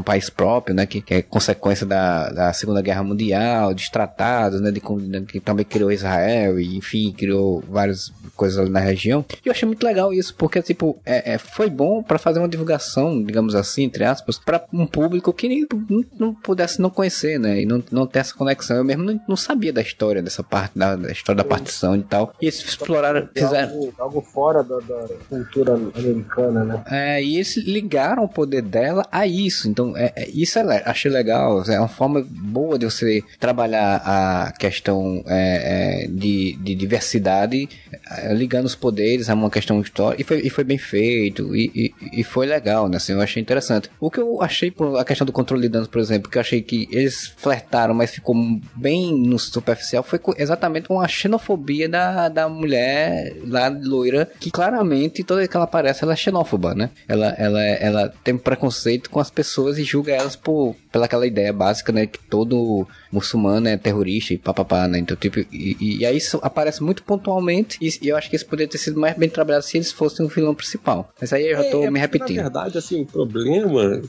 país 0.04 0.30
próprio, 0.30 0.74
né? 0.74 0.86
Que, 0.86 1.00
que 1.00 1.14
é 1.14 1.22
consequência 1.22 1.84
da, 1.86 2.30
da 2.30 2.52
Segunda 2.52 2.80
Guerra 2.82 3.02
Mundial, 3.02 3.74
dos 3.74 3.88
tratados, 3.88 4.60
né? 4.60 4.70
De, 4.70 4.80
com- 4.80 4.98
que 5.26 5.40
também 5.40 5.64
criou 5.64 5.90
Israel 5.92 6.58
e, 6.58 6.76
enfim, 6.76 7.12
criou 7.16 7.62
várias 7.68 8.12
coisas 8.36 8.58
ali 8.58 8.70
na 8.70 8.80
região. 8.80 9.24
E 9.44 9.48
eu 9.48 9.52
achei 9.52 9.66
muito 9.66 9.84
legal 9.84 10.12
isso, 10.12 10.34
porque, 10.36 10.60
tipo, 10.62 10.98
é, 11.04 11.34
é, 11.34 11.38
foi 11.38 11.63
bom 11.70 12.02
para 12.02 12.18
fazer 12.18 12.38
uma 12.38 12.48
divulgação, 12.48 13.22
digamos 13.22 13.54
assim, 13.54 13.84
entre 13.84 14.04
aspas, 14.04 14.38
para 14.38 14.64
um 14.72 14.86
público 14.86 15.32
que 15.32 15.48
nem, 15.48 15.66
não, 15.88 16.04
não 16.18 16.34
pudesse 16.34 16.80
não 16.80 16.90
conhecer, 16.90 17.38
né? 17.38 17.62
E 17.62 17.66
não, 17.66 17.82
não 17.90 18.06
ter 18.06 18.20
essa 18.20 18.34
conexão. 18.34 18.76
Eu 18.76 18.84
mesmo 18.84 19.04
não, 19.04 19.20
não 19.28 19.36
sabia 19.36 19.72
da 19.72 19.80
história 19.80 20.22
dessa 20.22 20.42
parte, 20.42 20.78
da, 20.78 20.96
da 20.96 21.10
história 21.10 21.42
da 21.42 21.48
partição 21.48 21.96
e 21.96 22.02
tal. 22.02 22.34
E 22.40 22.46
eles 22.46 22.64
exploraram, 22.64 23.28
fizeram. 23.34 23.70
Algo, 23.72 23.94
algo 23.98 24.20
fora 24.20 24.62
da, 24.62 24.78
da 24.80 25.08
cultura 25.28 25.74
americana, 25.74 26.64
né? 26.64 26.84
É, 26.90 27.22
e 27.22 27.36
eles 27.36 27.56
ligaram 27.56 28.24
o 28.24 28.28
poder 28.28 28.62
dela 28.62 29.06
a 29.10 29.26
isso. 29.26 29.68
Então, 29.68 29.96
é, 29.96 30.12
é- 30.16 30.28
isso 30.30 30.58
é, 30.58 30.82
achei 30.84 31.10
legal. 31.10 31.62
É 31.64 31.78
uma 31.78 31.88
forma 31.88 32.24
boa 32.28 32.78
de 32.78 32.84
você 32.84 33.22
trabalhar 33.38 34.02
a 34.04 34.52
questão 34.52 35.22
é, 35.26 36.04
é, 36.04 36.08
de, 36.08 36.56
de 36.56 36.74
diversidade, 36.74 37.68
é, 38.10 38.32
ligando 38.34 38.66
os 38.66 38.74
poderes 38.74 39.28
a 39.28 39.34
uma 39.34 39.50
questão 39.50 39.80
histórica. 39.80 40.20
E 40.20 40.24
foi, 40.24 40.40
e 40.40 40.50
foi 40.50 40.64
bem 40.64 40.78
feito. 40.78 41.53
E, 41.56 41.94
e, 42.12 42.24
foi 42.24 42.46
legal, 42.46 42.88
né? 42.88 42.96
Assim, 42.96 43.12
eu 43.12 43.20
achei 43.20 43.40
interessante. 43.40 43.90
O 44.00 44.10
que 44.10 44.20
eu 44.20 44.42
achei, 44.42 44.70
por 44.70 44.98
a 44.98 45.04
questão 45.04 45.26
do 45.26 45.32
controle 45.32 45.62
de 45.62 45.68
danos, 45.68 45.88
por 45.88 46.00
exemplo, 46.00 46.30
que 46.30 46.38
eu 46.38 46.40
achei 46.40 46.62
que 46.62 46.88
eles 46.90 47.32
flertaram, 47.36 47.94
mas 47.94 48.10
ficou 48.10 48.34
bem 48.74 49.14
no 49.14 49.38
superficial, 49.38 50.02
foi 50.02 50.20
exatamente 50.36 50.86
uma 50.90 51.06
xenofobia 51.06 51.88
da, 51.88 52.28
da 52.28 52.48
mulher 52.48 53.34
lá 53.46 53.68
loira, 53.68 54.30
que 54.40 54.50
claramente, 54.50 55.24
toda 55.24 55.40
vez 55.40 55.50
que 55.50 55.56
ela 55.56 55.64
aparece, 55.64 56.04
ela 56.04 56.12
é 56.12 56.16
xenófoba, 56.16 56.74
né? 56.74 56.90
Ela, 57.08 57.28
ela, 57.38 57.62
ela 57.62 58.14
tem 58.22 58.36
preconceito 58.36 59.10
com 59.10 59.20
as 59.20 59.30
pessoas 59.30 59.78
e 59.78 59.84
julga 59.84 60.12
elas 60.12 60.36
por, 60.36 60.74
pela 60.94 61.06
aquela 61.06 61.26
ideia 61.26 61.52
básica, 61.52 61.92
né? 61.92 62.06
Que 62.06 62.20
todo 62.20 62.86
muçulmano 63.10 63.66
é 63.66 63.76
terrorista 63.76 64.32
e 64.32 64.38
papapá, 64.38 64.86
né? 64.86 65.00
Então, 65.00 65.16
tipo, 65.16 65.40
e, 65.52 65.98
e 65.98 66.06
aí 66.06 66.16
isso 66.16 66.38
aparece 66.40 66.84
muito 66.84 67.02
pontualmente 67.02 67.76
e, 67.80 67.88
e 68.00 68.08
eu 68.10 68.16
acho 68.16 68.30
que 68.30 68.36
isso 68.36 68.46
poderia 68.46 68.70
ter 68.70 68.78
sido 68.78 69.00
mais 69.00 69.16
bem 69.18 69.28
trabalhado 69.28 69.64
se 69.64 69.76
eles 69.76 69.90
fossem 69.90 70.24
o 70.24 70.28
vilão 70.28 70.54
principal. 70.54 71.12
Mas 71.20 71.32
aí 71.32 71.50
eu 71.50 71.56
já 71.56 71.64
tô 71.64 71.82
É, 71.82 71.90
me 71.90 71.98
porque, 71.98 72.18
repetindo. 72.18 72.36
Na 72.36 72.42
verdade, 72.44 72.78
assim, 72.78 73.02
o 73.02 73.06
problema 73.06 74.00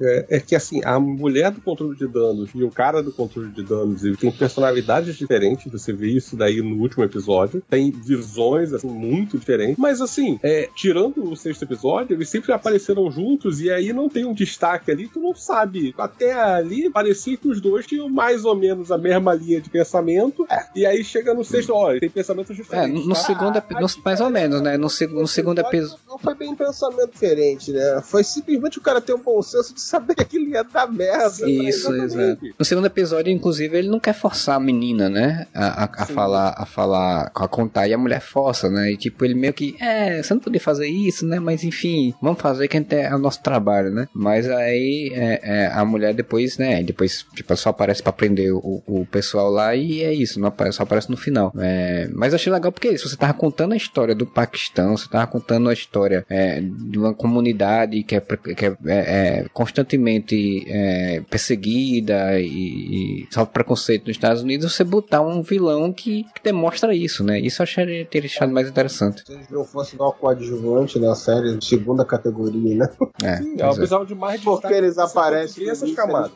é, 0.00 0.26
é 0.36 0.40
que 0.40 0.54
assim, 0.54 0.80
a 0.84 1.00
mulher 1.00 1.50
do 1.50 1.60
controle 1.60 1.96
de 1.96 2.06
danos 2.06 2.50
e 2.54 2.62
o 2.62 2.70
cara 2.70 3.02
do 3.02 3.10
controle 3.10 3.50
de 3.50 3.64
danos 3.64 4.04
ele 4.04 4.16
tem 4.16 4.30
personalidades 4.30 5.16
diferentes. 5.16 5.70
Você 5.72 5.92
vê 5.92 6.10
isso 6.10 6.36
daí 6.36 6.62
no 6.62 6.80
último 6.80 7.02
episódio. 7.02 7.60
Tem 7.68 7.90
visões 7.90 8.72
assim, 8.72 8.86
muito 8.86 9.36
diferentes. 9.36 9.76
Mas 9.76 10.00
assim, 10.00 10.38
é, 10.44 10.68
tirando 10.76 11.28
o 11.28 11.34
sexto 11.34 11.64
episódio, 11.64 12.14
eles 12.14 12.28
sempre 12.28 12.52
apareceram 12.52 13.10
juntos 13.10 13.60
e 13.60 13.68
aí 13.68 13.92
não 13.92 14.08
tem 14.08 14.24
um 14.24 14.32
destaque 14.32 14.92
ali, 14.92 15.08
tu 15.08 15.18
não 15.18 15.34
sabe. 15.34 15.92
até 15.98 16.19
ali 16.30 16.90
parecia 16.90 17.36
que 17.36 17.48
os 17.48 17.60
dois 17.60 17.86
tinham 17.86 18.08
mais 18.08 18.44
ou 18.44 18.54
menos 18.54 18.90
a 18.92 18.98
mesma 18.98 19.34
linha 19.34 19.60
de 19.60 19.70
pensamento. 19.70 20.46
E 20.74 20.84
aí 20.84 21.02
chega 21.04 21.32
no 21.34 21.44
sexto, 21.44 21.72
olha, 21.72 22.00
tem 22.00 22.10
pensamentos 22.10 22.50
É, 22.58 22.62
diferentes. 22.62 23.02
no, 23.02 23.08
no 23.08 23.14
tá? 23.14 23.20
segundo, 23.20 23.56
epi- 23.56 23.74
no- 23.74 23.86
mais 24.04 24.20
ou 24.20 24.30
menos, 24.30 24.60
né? 24.60 24.76
No, 24.76 24.88
seg- 24.90 25.12
no 25.12 25.26
segundo 25.28 25.58
episódio. 25.60 25.98
Não 26.08 26.18
foi 26.18 26.34
bem 26.34 26.48
um 26.50 26.56
pensamento 26.56 27.12
diferente, 27.12 27.72
né? 27.72 28.00
Foi 28.04 28.22
simplesmente 28.24 28.78
o 28.78 28.82
cara 28.82 29.00
ter 29.00 29.14
um 29.14 29.22
bom 29.22 29.40
senso 29.42 29.74
de 29.74 29.80
saber 29.80 30.14
que 30.14 30.22
aquilo 30.22 30.46
ia 30.48 30.62
dar 30.64 30.90
merda. 30.90 31.48
Isso, 31.48 31.92
Exatamente. 31.92 32.14
exato. 32.46 32.46
No 32.58 32.64
segundo 32.64 32.86
episódio, 32.86 33.32
inclusive, 33.32 33.76
ele 33.78 33.88
não 33.88 34.00
quer 34.00 34.14
forçar 34.14 34.56
a 34.56 34.60
menina, 34.60 35.08
né? 35.08 35.46
A, 35.54 35.84
a, 35.84 36.02
a 36.02 36.06
falar, 36.06 36.54
a 36.56 36.66
falar, 36.66 37.30
a 37.34 37.48
contar, 37.48 37.88
e 37.88 37.94
a 37.94 37.98
mulher 37.98 38.20
força, 38.20 38.68
né? 38.68 38.92
E 38.92 38.96
tipo, 38.96 39.24
ele 39.24 39.34
meio 39.34 39.52
que, 39.52 39.76
é, 39.80 40.22
você 40.22 40.34
não 40.34 40.40
podia 40.40 40.60
fazer 40.60 40.86
isso, 40.88 41.26
né? 41.26 41.38
Mas 41.38 41.62
enfim, 41.64 42.12
vamos 42.20 42.40
fazer 42.40 42.68
que 42.68 42.76
é, 42.76 42.84
é 43.02 43.14
o 43.14 43.18
nosso 43.18 43.42
trabalho, 43.42 43.90
né? 43.90 44.06
Mas 44.14 44.48
aí 44.48 45.10
é, 45.14 45.40
é, 45.42 45.66
a 45.72 45.84
mulher 45.84 46.09
depois, 46.12 46.58
né? 46.58 46.82
Depois, 46.82 47.26
tipo, 47.34 47.56
só 47.56 47.70
aparece 47.70 48.02
pra 48.02 48.12
prender 48.12 48.52
o, 48.52 48.82
o 48.86 49.06
pessoal 49.06 49.50
lá 49.50 49.74
e 49.74 50.02
é 50.02 50.12
isso, 50.12 50.40
não 50.40 50.48
aparece, 50.48 50.76
só 50.76 50.82
aparece 50.82 51.10
no 51.10 51.16
final. 51.16 51.52
É, 51.58 52.08
mas 52.12 52.32
eu 52.32 52.36
achei 52.36 52.52
legal 52.52 52.72
porque 52.72 52.88
é 52.88 52.94
isso, 52.94 53.08
você 53.08 53.16
tava 53.16 53.34
contando 53.34 53.72
a 53.72 53.76
história 53.76 54.14
do 54.14 54.26
Paquistão, 54.26 54.96
você 54.96 55.08
tava 55.08 55.26
contando 55.26 55.68
a 55.68 55.72
história 55.72 56.24
é, 56.28 56.60
de 56.60 56.98
uma 56.98 57.14
comunidade 57.14 58.02
que 58.02 58.16
é, 58.16 58.20
que 58.20 58.66
é, 58.66 58.76
é, 58.86 58.98
é 59.38 59.46
constantemente 59.52 60.64
é, 60.68 61.22
perseguida 61.28 62.40
e, 62.40 63.24
e 63.24 63.28
sofre 63.30 63.52
preconceito 63.52 64.06
nos 64.06 64.16
Estados 64.16 64.42
Unidos, 64.42 64.72
você 64.72 64.84
botar 64.84 65.20
um 65.20 65.42
vilão 65.42 65.92
que, 65.92 66.24
que 66.34 66.42
demonstra 66.42 66.94
isso, 66.94 67.24
né? 67.24 67.38
Isso 67.40 67.60
eu 67.60 67.64
achei 67.64 68.04
ter 68.04 68.24
achado 68.24 68.52
mais 68.52 68.68
interessante. 68.68 69.22
Se 69.26 69.32
eles 69.32 69.48
não 69.48 69.64
fossem 69.64 69.98
dar 69.98 70.06
o 70.06 70.12
coadjuvante 70.12 70.98
na 70.98 71.14
série 71.14 71.56
de 71.56 71.64
segunda 71.64 72.04
categoria, 72.04 72.76
né? 72.76 72.88
É, 73.22 73.36
Sim, 73.36 73.54
é. 73.58 73.66
precisava 73.66 74.06
de 74.06 74.14
mais 74.14 74.40
Porque 74.40 74.68
destaque 74.68 74.74
eles 74.74 74.98
aparecem 74.98 75.64
camadas. 76.06 76.32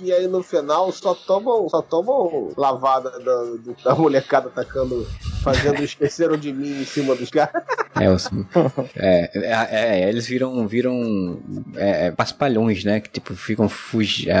e, 0.00 0.12
aí 0.12 0.26
no 0.26 0.42
final 0.42 0.90
só 0.92 1.14
tomam, 1.14 1.68
só 1.68 1.82
tomam 1.82 2.50
lavada 2.56 3.10
da, 3.18 3.90
da 3.90 3.94
molecada 3.94 4.48
atacando, 4.48 5.06
fazendo 5.44 5.82
esqueceram 5.84 6.36
de 6.36 6.52
mim 6.52 6.80
em 6.80 6.84
cima 6.84 7.14
dos 7.14 7.30
caras. 7.30 7.62
É, 7.96 8.10
os- 8.10 8.28
é, 8.96 9.30
é, 9.34 10.00
é, 10.00 10.08
eles 10.08 10.26
viram, 10.26 10.66
viram 10.66 11.38
é, 11.76 12.06
é, 12.06 12.10
paspalhões, 12.10 12.82
né? 12.82 12.98
Que 12.98 13.08
tipo, 13.08 13.36
ficam 13.36 13.68
fugindo 13.68 14.32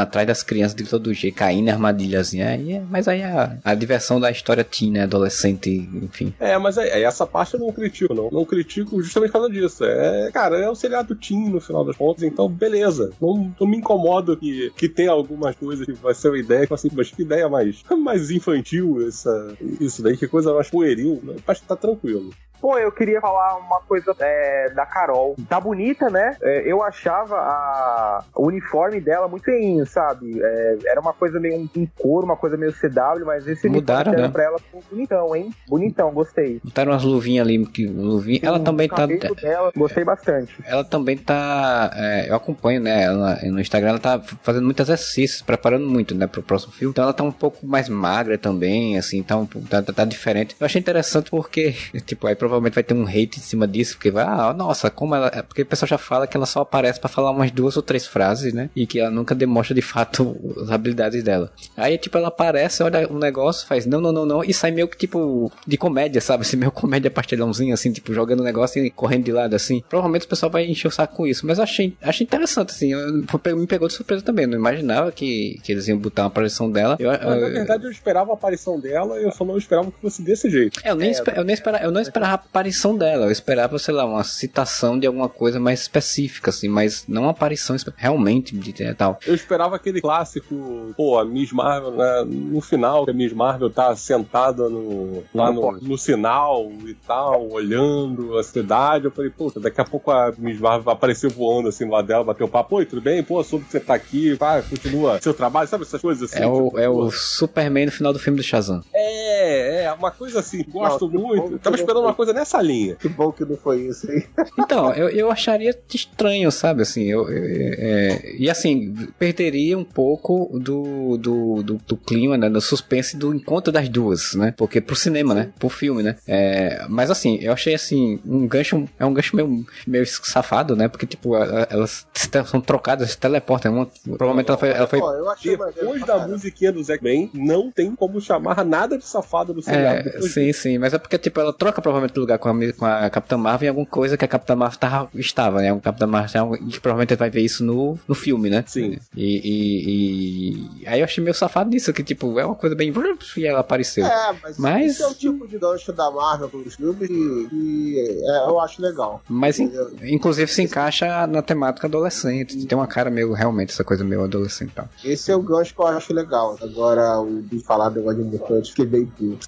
atrás 0.00 0.26
das 0.26 0.42
crianças 0.42 0.74
de 0.74 0.82
todo 0.82 1.14
jeito, 1.14 1.36
caindo 1.36 1.68
em 1.68 1.70
armadilhazinha. 1.70 2.48
Aí 2.48 2.72
é- 2.72 2.82
mas 2.90 3.06
aí 3.06 3.22
a, 3.22 3.56
a 3.64 3.74
diversão 3.76 4.18
da 4.18 4.32
história 4.32 4.64
teen, 4.64 4.90
né, 4.90 5.02
adolescente, 5.04 5.70
enfim. 6.02 6.34
É, 6.40 6.58
mas 6.58 6.76
é, 6.76 6.88
é, 6.88 7.02
essa 7.04 7.24
parte 7.26 7.54
eu 7.54 7.60
não 7.60 7.72
critico, 7.72 8.12
não. 8.14 8.30
Não 8.32 8.44
critico 8.44 9.00
justamente 9.02 9.30
por 9.30 9.40
causa 9.40 9.50
disso. 9.50 9.84
É, 9.84 10.30
cara, 10.32 10.58
é 10.58 10.68
um 10.70 10.74
seriado 10.74 11.14
teen 11.14 11.50
no 11.50 11.60
final 11.60 11.84
das 11.84 11.96
contas, 11.96 12.24
então 12.24 12.48
beleza. 12.48 13.12
Não, 13.20 13.52
não 13.60 13.66
me 13.68 13.76
incomoda 13.76 14.36
que, 14.36 14.72
que 14.76 14.88
tem 14.88 15.06
algumas 15.06 15.54
coisas 15.54 15.86
que 15.86 15.92
vai 15.92 16.14
ser 16.14 16.30
uma 16.30 16.38
ideia, 16.38 16.66
que 16.66 16.74
assim, 16.74 16.88
mas 16.92 17.10
que 17.12 17.22
ideia 17.22 17.48
mais, 17.48 17.82
mais 17.96 18.30
infantil 18.32 19.06
essa, 19.06 19.54
isso 19.80 20.02
daí, 20.02 20.16
que 20.16 20.26
coisa 20.26 20.37
mais 20.46 20.70
pueril. 20.70 21.20
Né? 21.22 21.36
Que 21.36 21.62
tá 21.62 21.76
tranquilo. 21.76 22.30
Pô, 22.60 22.78
eu 22.78 22.90
queria 22.90 23.20
falar 23.20 23.56
uma 23.56 23.80
coisa 23.80 24.14
é, 24.18 24.70
da 24.70 24.84
Carol. 24.84 25.36
Tá 25.48 25.60
bonita, 25.60 26.10
né? 26.10 26.36
É, 26.42 26.62
eu 26.66 26.82
achava 26.82 27.36
a, 27.36 28.24
o 28.34 28.46
uniforme 28.46 29.00
dela 29.00 29.28
muito 29.28 29.44
feinho, 29.44 29.86
sabe? 29.86 30.40
É, 30.42 30.78
era 30.86 31.00
uma 31.00 31.12
coisa 31.12 31.38
meio 31.40 31.56
um, 31.56 31.68
um 31.76 31.86
couro, 31.86 32.24
uma 32.24 32.36
coisa 32.36 32.56
meio 32.56 32.72
CW, 32.72 33.24
mas 33.24 33.46
esse 33.46 33.68
Mudaram, 33.68 34.12
né? 34.12 34.28
pra 34.28 34.44
ela 34.44 34.58
ficou 34.58 34.82
bonitão, 34.90 35.34
hein? 35.34 35.50
Bonitão, 35.68 36.10
gostei. 36.12 36.60
Botaram 36.64 36.92
umas 36.92 37.04
luvinhas 37.04 37.46
ali, 37.46 37.64
que 37.66 37.86
luvinha. 37.86 38.40
Ela 38.42 38.58
O 38.58 38.64
também 38.64 38.88
tá. 38.88 39.06
dela, 39.06 39.72
gostei 39.76 40.04
bastante. 40.04 40.54
Ela 40.64 40.84
também 40.84 41.16
tá. 41.16 41.90
é, 41.94 42.30
eu 42.30 42.34
acompanho, 42.34 42.80
né? 42.80 43.04
Ela, 43.04 43.38
no 43.44 43.60
Instagram 43.60 43.90
ela 43.90 43.98
tá 43.98 44.20
fazendo 44.42 44.64
muitos 44.64 44.88
exercícios, 44.88 45.42
preparando 45.42 45.86
muito, 45.88 46.14
né? 46.14 46.26
Pro 46.26 46.42
próximo 46.42 46.72
filme. 46.72 46.90
Então 46.92 47.04
ela 47.04 47.12
tá 47.12 47.22
um 47.22 47.32
pouco 47.32 47.66
mais 47.66 47.88
magra 47.88 48.36
também, 48.36 48.98
assim, 48.98 49.22
tá, 49.22 49.36
um, 49.36 49.46
tá, 49.46 49.82
tá, 49.82 49.92
tá 49.92 50.04
diferente. 50.04 50.56
Eu 50.58 50.66
achei 50.66 50.80
interessante 50.80 51.30
porque, 51.30 51.74
tipo, 52.04 52.26
aí 52.26 52.34
provavelmente 52.48 52.74
vai 52.74 52.82
ter 52.84 52.94
um 52.94 53.04
hate 53.06 53.38
em 53.38 53.42
cima 53.42 53.66
disso, 53.66 53.94
porque 53.94 54.10
vai, 54.10 54.24
ah, 54.24 54.52
nossa, 54.52 54.90
como 54.90 55.14
ela. 55.14 55.30
é, 55.34 55.42
Porque 55.42 55.62
o 55.62 55.66
pessoal 55.66 55.88
já 55.88 55.98
fala 55.98 56.26
que 56.26 56.36
ela 56.36 56.46
só 56.46 56.60
aparece 56.62 56.98
pra 57.00 57.08
falar 57.08 57.30
umas 57.30 57.50
duas 57.50 57.76
ou 57.76 57.82
três 57.82 58.06
frases, 58.06 58.52
né? 58.52 58.70
E 58.74 58.86
que 58.86 58.98
ela 59.00 59.10
nunca 59.10 59.34
demonstra 59.34 59.74
de 59.74 59.82
fato 59.82 60.36
as 60.62 60.70
habilidades 60.70 61.22
dela. 61.22 61.52
Aí, 61.76 61.96
tipo, 61.98 62.16
ela 62.18 62.28
aparece, 62.28 62.82
olha 62.82 63.08
um 63.10 63.18
negócio, 63.18 63.66
faz 63.66 63.86
não, 63.86 64.00
não, 64.00 64.12
não, 64.12 64.26
não, 64.26 64.44
e 64.44 64.52
sai 64.52 64.70
meio 64.70 64.88
que 64.88 64.96
tipo 64.96 65.50
de 65.66 65.76
comédia, 65.76 66.20
sabe? 66.20 66.42
Assim, 66.42 66.56
meio 66.56 66.70
comédia 66.72 67.10
pastelãozinho, 67.10 67.74
assim, 67.74 67.92
tipo, 67.92 68.12
jogando 68.14 68.40
o 68.40 68.44
negócio 68.44 68.84
e 68.84 68.90
correndo 68.90 69.24
de 69.24 69.32
lado, 69.32 69.54
assim. 69.54 69.82
Provavelmente 69.88 70.26
o 70.26 70.28
pessoal 70.28 70.50
vai 70.50 70.64
encher 70.66 70.88
o 70.88 70.90
saco 70.90 71.16
com 71.16 71.26
isso, 71.26 71.46
mas 71.46 71.58
eu 71.58 71.64
achei, 71.64 71.96
achei 72.02 72.24
interessante, 72.24 72.70
assim. 72.70 72.92
Eu, 72.92 73.12
me 73.56 73.66
pegou 73.66 73.88
de 73.88 73.94
surpresa 73.94 74.22
também. 74.22 74.44
Eu 74.44 74.50
não 74.50 74.58
imaginava 74.58 75.10
que, 75.12 75.60
que 75.62 75.72
eles 75.72 75.88
iam 75.88 75.98
botar 75.98 76.22
uma 76.22 76.28
aparição 76.28 76.70
dela. 76.70 76.96
Eu, 76.98 77.10
Mas, 77.10 77.20
na 77.20 77.36
eu- 77.36 77.52
verdade, 77.52 77.84
eu 77.84 77.90
esperava 77.90 78.30
a 78.30 78.34
aparição 78.34 78.78
dela, 78.78 79.16
eu 79.16 79.30
só 79.32 79.44
não 79.44 79.56
esperava 79.58 79.90
que 79.90 80.00
fosse 80.00 80.22
desse 80.22 80.48
jeito. 80.50 80.80
é, 80.84 80.90
eu 80.90 80.96
nem, 80.96 81.10
espe- 81.10 81.32
eu, 81.36 81.44
nem 81.44 81.54
esperava, 81.54 81.84
eu 81.84 81.90
não 81.90 82.00
esperava 82.00 82.37
aparição 82.38 82.96
dela, 82.96 83.26
eu 83.26 83.30
esperava, 83.30 83.78
sei 83.78 83.94
lá, 83.94 84.04
uma 84.04 84.24
citação 84.24 84.98
de 84.98 85.06
alguma 85.06 85.28
coisa 85.28 85.60
mais 85.60 85.82
específica, 85.82 86.50
assim, 86.50 86.68
mas 86.68 87.04
não 87.06 87.22
uma 87.22 87.30
aparição 87.30 87.76
realmente 87.96 88.56
de 88.56 88.72
tal. 88.94 89.18
Eu 89.26 89.34
esperava 89.34 89.76
aquele 89.76 90.00
clássico, 90.00 90.94
pô, 90.96 91.18
a 91.18 91.24
Miss 91.24 91.52
Marvel, 91.52 91.92
né, 91.92 92.24
no 92.26 92.60
final, 92.60 93.04
que 93.04 93.10
a 93.10 93.14
Miss 93.14 93.32
Marvel 93.32 93.70
tá 93.70 93.94
sentada 93.96 94.68
no, 94.68 95.24
lá 95.34 95.52
no, 95.52 95.72
no 95.72 95.98
sinal 95.98 96.70
e 96.86 96.94
tal, 96.94 97.50
olhando 97.50 98.38
a 98.38 98.42
cidade. 98.42 99.06
Eu 99.06 99.10
falei, 99.10 99.30
puta, 99.30 99.60
daqui 99.60 99.80
a 99.80 99.84
pouco 99.84 100.10
a 100.10 100.32
Miss 100.38 100.60
Marvel 100.60 100.82
vai 100.82 100.94
aparecer 100.94 101.30
voando 101.30 101.68
assim 101.68 101.88
lado 101.88 102.06
dela, 102.06 102.24
bater 102.24 102.44
o 102.44 102.48
papo, 102.48 102.76
oi, 102.76 102.86
tudo 102.86 103.02
bem? 103.02 103.22
Pô, 103.22 103.42
soube 103.42 103.64
que 103.64 103.72
você 103.72 103.80
tá 103.80 103.94
aqui, 103.94 104.34
vai, 104.34 104.62
continua 104.62 105.20
seu 105.20 105.34
trabalho, 105.34 105.68
sabe 105.68 105.84
essas 105.84 106.00
coisas 106.00 106.30
assim? 106.30 106.42
É 106.42 106.46
o, 106.46 106.66
tipo, 106.66 106.78
é 106.78 106.86
pô, 106.86 107.04
o 107.04 107.10
Superman 107.10 107.86
no 107.86 107.92
final 107.92 108.12
do 108.12 108.18
filme 108.18 108.36
do 108.36 108.42
Shazam. 108.42 108.82
É, 108.94 109.77
é, 109.77 109.77
uma 109.92 110.10
coisa 110.10 110.40
assim, 110.40 110.64
gosto 110.68 111.08
Não, 111.10 111.20
muito. 111.20 111.58
Tava 111.58 111.76
esperando 111.76 112.02
uma 112.04 112.14
coisa 112.14 112.32
nessa 112.32 112.60
linha. 112.62 112.96
Que 112.96 113.08
bom 113.08 113.32
que 113.32 113.44
não 113.44 113.56
foi 113.56 113.82
isso 113.82 114.10
aí. 114.10 114.24
Então, 114.58 114.92
eu, 114.92 115.08
eu 115.08 115.30
acharia 115.30 115.74
estranho, 115.94 116.50
sabe? 116.50 116.82
Assim, 116.82 117.04
eu, 117.04 117.28
eu- 117.28 117.74
é, 117.78 118.34
e 118.38 118.50
assim, 118.50 118.92
perderia 119.18 119.78
um 119.78 119.84
pouco 119.84 120.58
do, 120.58 121.16
do, 121.16 121.62
do, 121.62 121.78
do 121.86 121.96
clima, 121.96 122.36
né? 122.36 122.50
Do 122.50 122.60
suspense 122.60 123.16
do 123.16 123.34
encontro 123.34 123.72
das 123.72 123.88
duas, 123.88 124.34
né? 124.34 124.52
Porque 124.56 124.80
pro 124.80 124.94
cinema, 124.96 125.34
né? 125.34 125.50
Pro 125.58 125.68
filme, 125.68 126.02
né? 126.02 126.16
É, 126.26 126.84
mas 126.88 127.10
assim, 127.10 127.38
eu 127.40 127.52
achei 127.52 127.74
assim, 127.74 128.20
um 128.26 128.46
gancho, 128.46 128.86
é 128.98 129.06
um 129.06 129.14
gancho 129.14 129.34
meio, 129.36 129.64
meio 129.86 130.06
safado, 130.06 130.76
né? 130.76 130.88
Porque, 130.88 131.06
tipo, 131.06 131.34
elas 131.36 132.06
são 132.46 132.60
trocadas, 132.60 133.10
se 133.10 133.18
teleportam. 133.18 133.72
Uma, 133.72 133.86
provavelmente 134.16 134.48
ela 134.48 134.58
foi. 134.58 134.68
Ela 134.70 134.86
foi 134.86 135.00
Ó, 135.00 135.34
Depois 135.74 136.04
da 136.04 136.26
musiquinha 136.26 136.72
do 136.72 136.82
Zack 136.82 137.02
Man, 137.02 137.28
não 137.32 137.70
tem 137.70 137.94
como 137.94 138.20
chamar 138.20 138.64
nada 138.64 138.98
de 138.98 139.06
safado 139.06 139.54
no 139.54 139.62
seriado. 139.62 139.77
É, 139.78 140.20
sim, 140.22 140.52
sim, 140.52 140.78
mas 140.78 140.92
é 140.94 140.98
porque, 140.98 141.18
tipo, 141.18 141.40
ela 141.40 141.52
troca 141.52 141.80
provavelmente 141.80 142.14
de 142.14 142.20
lugar 142.20 142.38
com 142.38 142.48
a, 142.48 142.72
com 142.72 142.84
a 142.86 143.10
Capitã 143.10 143.36
Marvel 143.36 143.66
em 143.66 143.68
alguma 143.70 143.86
coisa 143.86 144.16
que 144.16 144.24
a 144.24 144.28
Capitã 144.28 144.54
Marvel 144.56 144.78
tava, 144.78 145.08
estava, 145.14 145.60
né? 145.60 145.72
O 145.72 145.80
Capitã 145.80 146.06
Marvel, 146.06 146.54
e 146.56 146.66
que 146.66 146.80
provavelmente 146.80 147.14
vai 147.16 147.30
ver 147.30 147.40
isso 147.42 147.64
no, 147.64 147.98
no 148.06 148.14
filme, 148.14 148.50
né? 148.50 148.64
Sim. 148.66 148.98
E, 149.16 149.40
e, 149.44 150.80
e- 150.82 150.86
aí 150.88 151.00
eu 151.00 151.04
achei 151.04 151.22
meio 151.22 151.34
safado 151.34 151.70
nisso, 151.70 151.92
que, 151.92 152.02
tipo, 152.02 152.38
é 152.38 152.44
uma 152.44 152.54
coisa 152.54 152.74
bem... 152.74 152.92
E 153.36 153.46
ela 153.46 153.60
apareceu. 153.60 154.04
É, 154.04 154.34
mas, 154.42 154.58
Mas- 154.58 154.90
esse 154.92 155.02
é 155.02 155.06
o 155.06 155.14
tipo 155.14 155.46
de 155.46 155.58
gancho 155.58 155.92
da 155.92 156.10
Marvel 156.10 156.48
com 156.48 156.58
os 156.58 156.74
filmes 156.74 157.08
que, 157.08 158.22
é, 158.26 158.48
eu 158.48 158.58
acho 158.60 158.80
legal. 158.82 159.22
Mas, 159.28 159.58
in- 159.58 159.70
inclusive, 160.02 160.50
se 160.50 160.62
encaixa 160.62 161.26
na 161.26 161.42
temática 161.42 161.86
adolescente. 161.86 162.66
Tem 162.66 162.76
uma 162.76 162.86
cara 162.86 163.10
meio, 163.10 163.32
realmente, 163.32 163.72
essa 163.72 163.84
coisa 163.84 164.04
meio 164.04 164.22
adolescente 164.24 164.72
e. 165.04 165.12
Esse 165.12 165.30
é 165.30 165.36
o 165.36 165.42
gancho 165.42 165.74
que 165.74 165.80
eu 165.80 165.86
acho 165.86 166.12
legal. 166.12 166.56
Agora, 166.60 167.20
o 167.20 167.42
de 167.42 167.60
falar 167.60 167.88
do 167.90 167.96
negócio 168.00 168.22
de 168.24 168.30
mutante, 168.30 168.70
fiquei 168.70 168.86
bem 168.86 169.06
puto. 169.06 169.46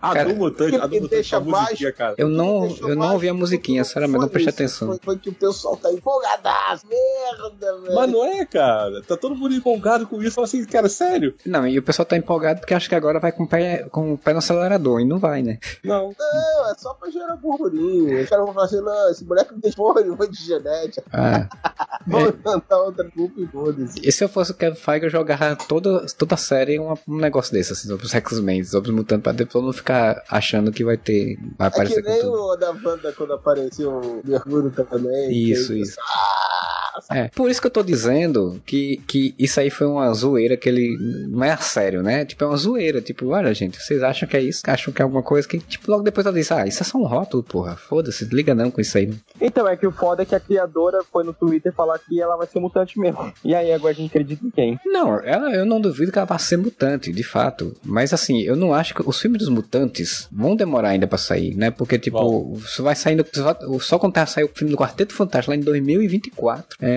A 0.00 0.12
Cara, 0.14 0.28
do 0.28 0.36
Mutante, 0.36 0.76
a 0.76 0.86
do 0.86 0.88
me 0.88 1.00
Mutante, 1.00 1.10
deixa 1.14 1.36
a 1.36 1.40
musiquinha, 1.40 1.92
cara. 1.92 2.14
Eu 2.16 2.28
não, 2.28 2.66
eu 2.80 2.94
não 2.96 3.12
ouvi 3.14 3.28
a 3.28 3.34
musiquinha, 3.34 3.82
puto, 3.82 3.88
sinceramente, 3.88 4.20
não 4.20 4.28
prestei 4.28 4.52
atenção. 4.52 4.88
Foi, 4.88 4.98
foi 5.02 5.18
que 5.18 5.28
o 5.28 5.32
pessoal 5.34 5.76
tá 5.76 5.92
empolgadaço. 5.92 6.86
Merda, 6.86 7.80
velho. 7.80 7.94
Mas 7.94 8.10
não 8.10 8.24
é, 8.24 8.44
cara. 8.46 9.02
Tá 9.02 9.16
todo 9.16 9.34
mundo 9.34 9.54
empolgado 9.54 10.06
com 10.06 10.22
isso. 10.22 10.34
Fala 10.36 10.46
assim, 10.46 10.64
cara, 10.64 10.88
sério? 10.88 11.34
Não, 11.44 11.66
e 11.66 11.78
o 11.78 11.82
pessoal 11.82 12.06
tá 12.06 12.16
empolgado 12.16 12.60
porque 12.60 12.74
acha 12.74 12.88
que 12.88 12.94
agora 12.94 13.18
vai 13.20 13.32
com 13.32 13.44
o 13.44 13.48
pé, 13.48 13.86
com 13.90 14.12
o 14.14 14.18
pé 14.18 14.32
no 14.32 14.38
acelerador, 14.38 15.00
e 15.00 15.04
não 15.04 15.18
vai, 15.18 15.42
né? 15.42 15.58
Não. 15.84 16.14
Não, 16.18 16.70
é 16.70 16.74
só 16.76 16.94
pra 16.94 17.10
gerar 17.10 17.36
burburinho. 17.36 18.22
Os 18.22 18.28
caras 18.28 18.44
vão 18.44 18.54
falar 18.54 18.66
assim, 18.66 18.80
não, 18.80 19.10
esse 19.10 19.24
moleque 19.24 19.52
não 19.52 19.60
tem 19.60 19.72
porra 19.72 20.00
nenhuma 20.02 20.28
de 20.28 20.38
genética. 20.42 21.02
Ah... 21.12 21.48
Vou 22.06 22.20
inventar 22.22 22.78
outra 22.80 23.04
culpa 23.10 23.40
e 23.40 23.46
foda-se. 23.46 24.00
E 24.02 24.10
se 24.10 24.24
eu 24.24 24.28
fosse 24.28 24.50
o 24.52 24.54
Kevin 24.54 24.74
Feige, 24.76 25.06
eu 25.06 25.10
jogava 25.10 25.54
toda, 25.54 26.06
toda 26.18 26.34
a 26.34 26.38
série 26.38 26.78
uma- 26.78 26.98
um 27.06 27.16
negócio 27.18 27.52
desse, 27.52 27.72
assim, 27.72 27.86
sobre 27.88 28.06
os 28.06 28.14
X-Men, 28.14 28.59
sobre 28.64 28.90
os 28.90 28.96
mutantes, 28.96 29.22
pra 29.22 29.32
depois 29.32 29.64
não 29.64 29.72
ficar 29.72 30.22
achando 30.28 30.72
que 30.72 30.84
vai 30.84 30.96
ter. 30.96 31.38
Vai 31.58 31.68
É 31.68 31.70
que 31.70 31.76
aparecer 31.76 32.02
nem 32.02 32.24
o 32.24 32.56
da 32.56 32.70
Wanda 32.70 33.12
quando 33.12 33.32
apareceu 33.32 33.90
o 33.90 34.22
Mercúrio 34.24 34.70
também. 34.70 35.32
Isso, 35.32 35.74
isso. 35.74 35.96
Ah, 36.00 36.89
É, 37.10 37.28
por 37.28 37.50
isso 37.50 37.60
que 37.60 37.66
eu 37.66 37.70
tô 37.70 37.82
dizendo 37.82 38.60
que, 38.66 39.00
que 39.06 39.34
isso 39.38 39.60
aí 39.60 39.70
foi 39.70 39.86
uma 39.86 40.12
zoeira 40.12 40.56
que 40.56 40.68
ele 40.68 40.96
não 41.28 41.44
é 41.44 41.50
a 41.52 41.56
sério, 41.56 42.02
né? 42.02 42.24
Tipo, 42.24 42.44
é 42.44 42.46
uma 42.46 42.56
zoeira. 42.56 43.00
Tipo, 43.00 43.28
olha, 43.28 43.52
gente, 43.54 43.80
vocês 43.80 44.02
acham 44.02 44.28
que 44.28 44.36
é 44.36 44.40
isso? 44.40 44.62
Acham 44.66 44.92
que 44.92 45.00
é 45.00 45.04
alguma 45.04 45.22
coisa 45.22 45.46
que, 45.46 45.58
tipo, 45.58 45.90
logo 45.90 46.02
depois 46.02 46.26
ela 46.26 46.34
diz, 46.34 46.50
ah, 46.52 46.66
isso 46.66 46.82
é 46.82 46.86
só 46.86 46.98
um 46.98 47.06
rótulo, 47.06 47.42
porra. 47.42 47.76
Foda-se, 47.76 48.24
liga 48.26 48.54
não 48.54 48.70
com 48.70 48.80
isso 48.80 48.96
aí. 48.98 49.12
Então, 49.40 49.68
é 49.68 49.76
que 49.76 49.86
o 49.86 49.92
foda 49.92 50.22
é 50.22 50.26
que 50.26 50.34
a 50.34 50.40
criadora 50.40 51.02
foi 51.10 51.24
no 51.24 51.32
Twitter 51.32 51.72
falar 51.72 51.98
que 51.98 52.20
ela 52.20 52.36
vai 52.36 52.46
ser 52.46 52.60
mutante 52.60 52.98
mesmo. 52.98 53.32
E 53.42 53.54
aí 53.54 53.72
agora 53.72 53.92
a 53.92 53.96
gente 53.96 54.10
acredita 54.10 54.46
em 54.46 54.50
quem? 54.50 54.78
Não, 54.84 55.18
ela, 55.20 55.50
eu 55.52 55.64
não 55.64 55.80
duvido 55.80 56.12
que 56.12 56.18
ela 56.18 56.26
vá 56.26 56.38
ser 56.38 56.56
mutante, 56.56 57.10
de 57.10 57.22
fato. 57.22 57.74
Mas 57.82 58.12
assim, 58.12 58.42
eu 58.42 58.54
não 58.54 58.72
acho 58.72 58.94
que 58.94 59.02
os 59.04 59.20
filmes 59.20 59.40
dos 59.40 59.48
mutantes 59.48 60.28
vão 60.30 60.54
demorar 60.54 60.90
ainda 60.90 61.06
pra 61.06 61.18
sair, 61.18 61.54
né? 61.56 61.70
Porque, 61.70 61.98
tipo, 61.98 62.56
isso 62.58 62.82
vai 62.82 62.94
saindo. 62.94 63.24
Só, 63.32 63.56
só 63.80 63.98
quando 63.98 64.12
tá 64.12 64.26
sair 64.26 64.44
o 64.44 64.48
filme 64.48 64.70
do 64.70 64.76
Quarteto 64.76 65.14
Fantástico 65.14 65.50
lá 65.50 65.56
em 65.56 65.60
2024. 65.60 66.76
É. 66.80 66.89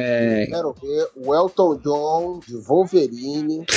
Quero 0.50 0.74
ver 0.82 1.08
o 1.16 1.34
Elton 1.36 1.76
John 1.78 2.40
de 2.46 2.56
Wolverine. 2.58 3.66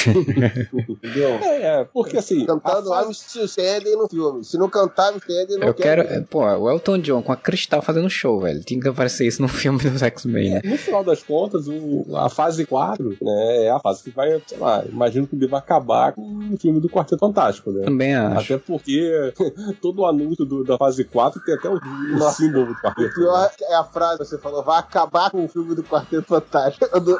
Entendeu? 0.89 1.29
É, 1.43 1.81
é, 1.81 1.85
porque 1.85 2.17
assim. 2.17 2.45
Cantando 2.47 2.93
a 2.93 3.03
I'm 3.05 3.12
Still 3.14 3.45
Standing 3.45 3.97
no 3.97 4.09
filme. 4.09 4.45
Se 4.45 4.57
não 4.59 4.69
cantar 4.69 5.14
Standing, 5.17 5.57
não 5.59 5.69
Eu 5.69 5.75
quero. 5.75 6.03
é, 6.03 6.21
Pô, 6.21 6.41
o 6.45 6.71
Elton 6.71 6.99
John 6.99 7.23
com 7.23 7.33
a 7.33 7.37
Cristal 7.37 7.83
fazendo 7.83 8.09
show, 8.11 8.41
velho. 8.41 8.62
Tinha 8.62 8.81
que 8.81 8.89
aparecer 8.89 9.27
isso 9.27 9.41
no 9.43 9.49
filme 9.49 9.79
dos 9.79 10.03
X-Men, 10.03 10.51
né? 10.55 10.61
No 10.64 10.77
final 10.79 11.03
das 11.05 11.23
contas, 11.23 11.67
o- 11.69 12.05
a 12.17 12.29
fase 12.29 12.64
4 12.67 13.17
né, 13.21 13.64
é 13.67 13.71
a 13.71 13.79
fase 13.81 14.03
que 14.03 14.11
vai, 14.11 14.41
sei 14.47 14.59
lá, 14.59 14.85
imagino 14.87 15.27
que 15.27 15.37
deva 15.37 15.59
acabar 15.59 16.12
com 16.12 16.23
o 16.53 16.57
filme 16.59 16.81
do 16.81 16.89
Quarteto 16.89 17.19
Fantástico, 17.21 17.71
né? 17.71 17.85
Também 17.85 18.14
acho. 18.14 18.55
Até 18.55 18.62
porque 18.64 19.33
todo 19.81 20.01
o 20.01 20.07
anúncio 20.07 20.45
do- 20.45 20.64
da 20.64 20.77
fase 20.77 21.05
4 21.05 21.41
tem 21.45 21.55
até 21.55 21.69
o, 21.69 21.75
o 21.75 22.31
símbolo 22.31 22.67
do 22.67 22.73
O 22.73 22.77
Quarteto. 22.77 23.14
pior 23.14 23.51
é 23.62 23.75
a 23.75 23.85
frase 23.85 24.19
que 24.19 24.25
você 24.27 24.39
falou, 24.39 24.62
vai 24.62 24.79
acabar 24.79 25.31
com 25.31 25.45
o 25.45 25.49
filme 25.49 25.75
do 25.75 25.83
Quarteto 25.83 25.96
Fantástico. 26.27 26.89
Eu, 26.93 27.01
não- 27.01 27.19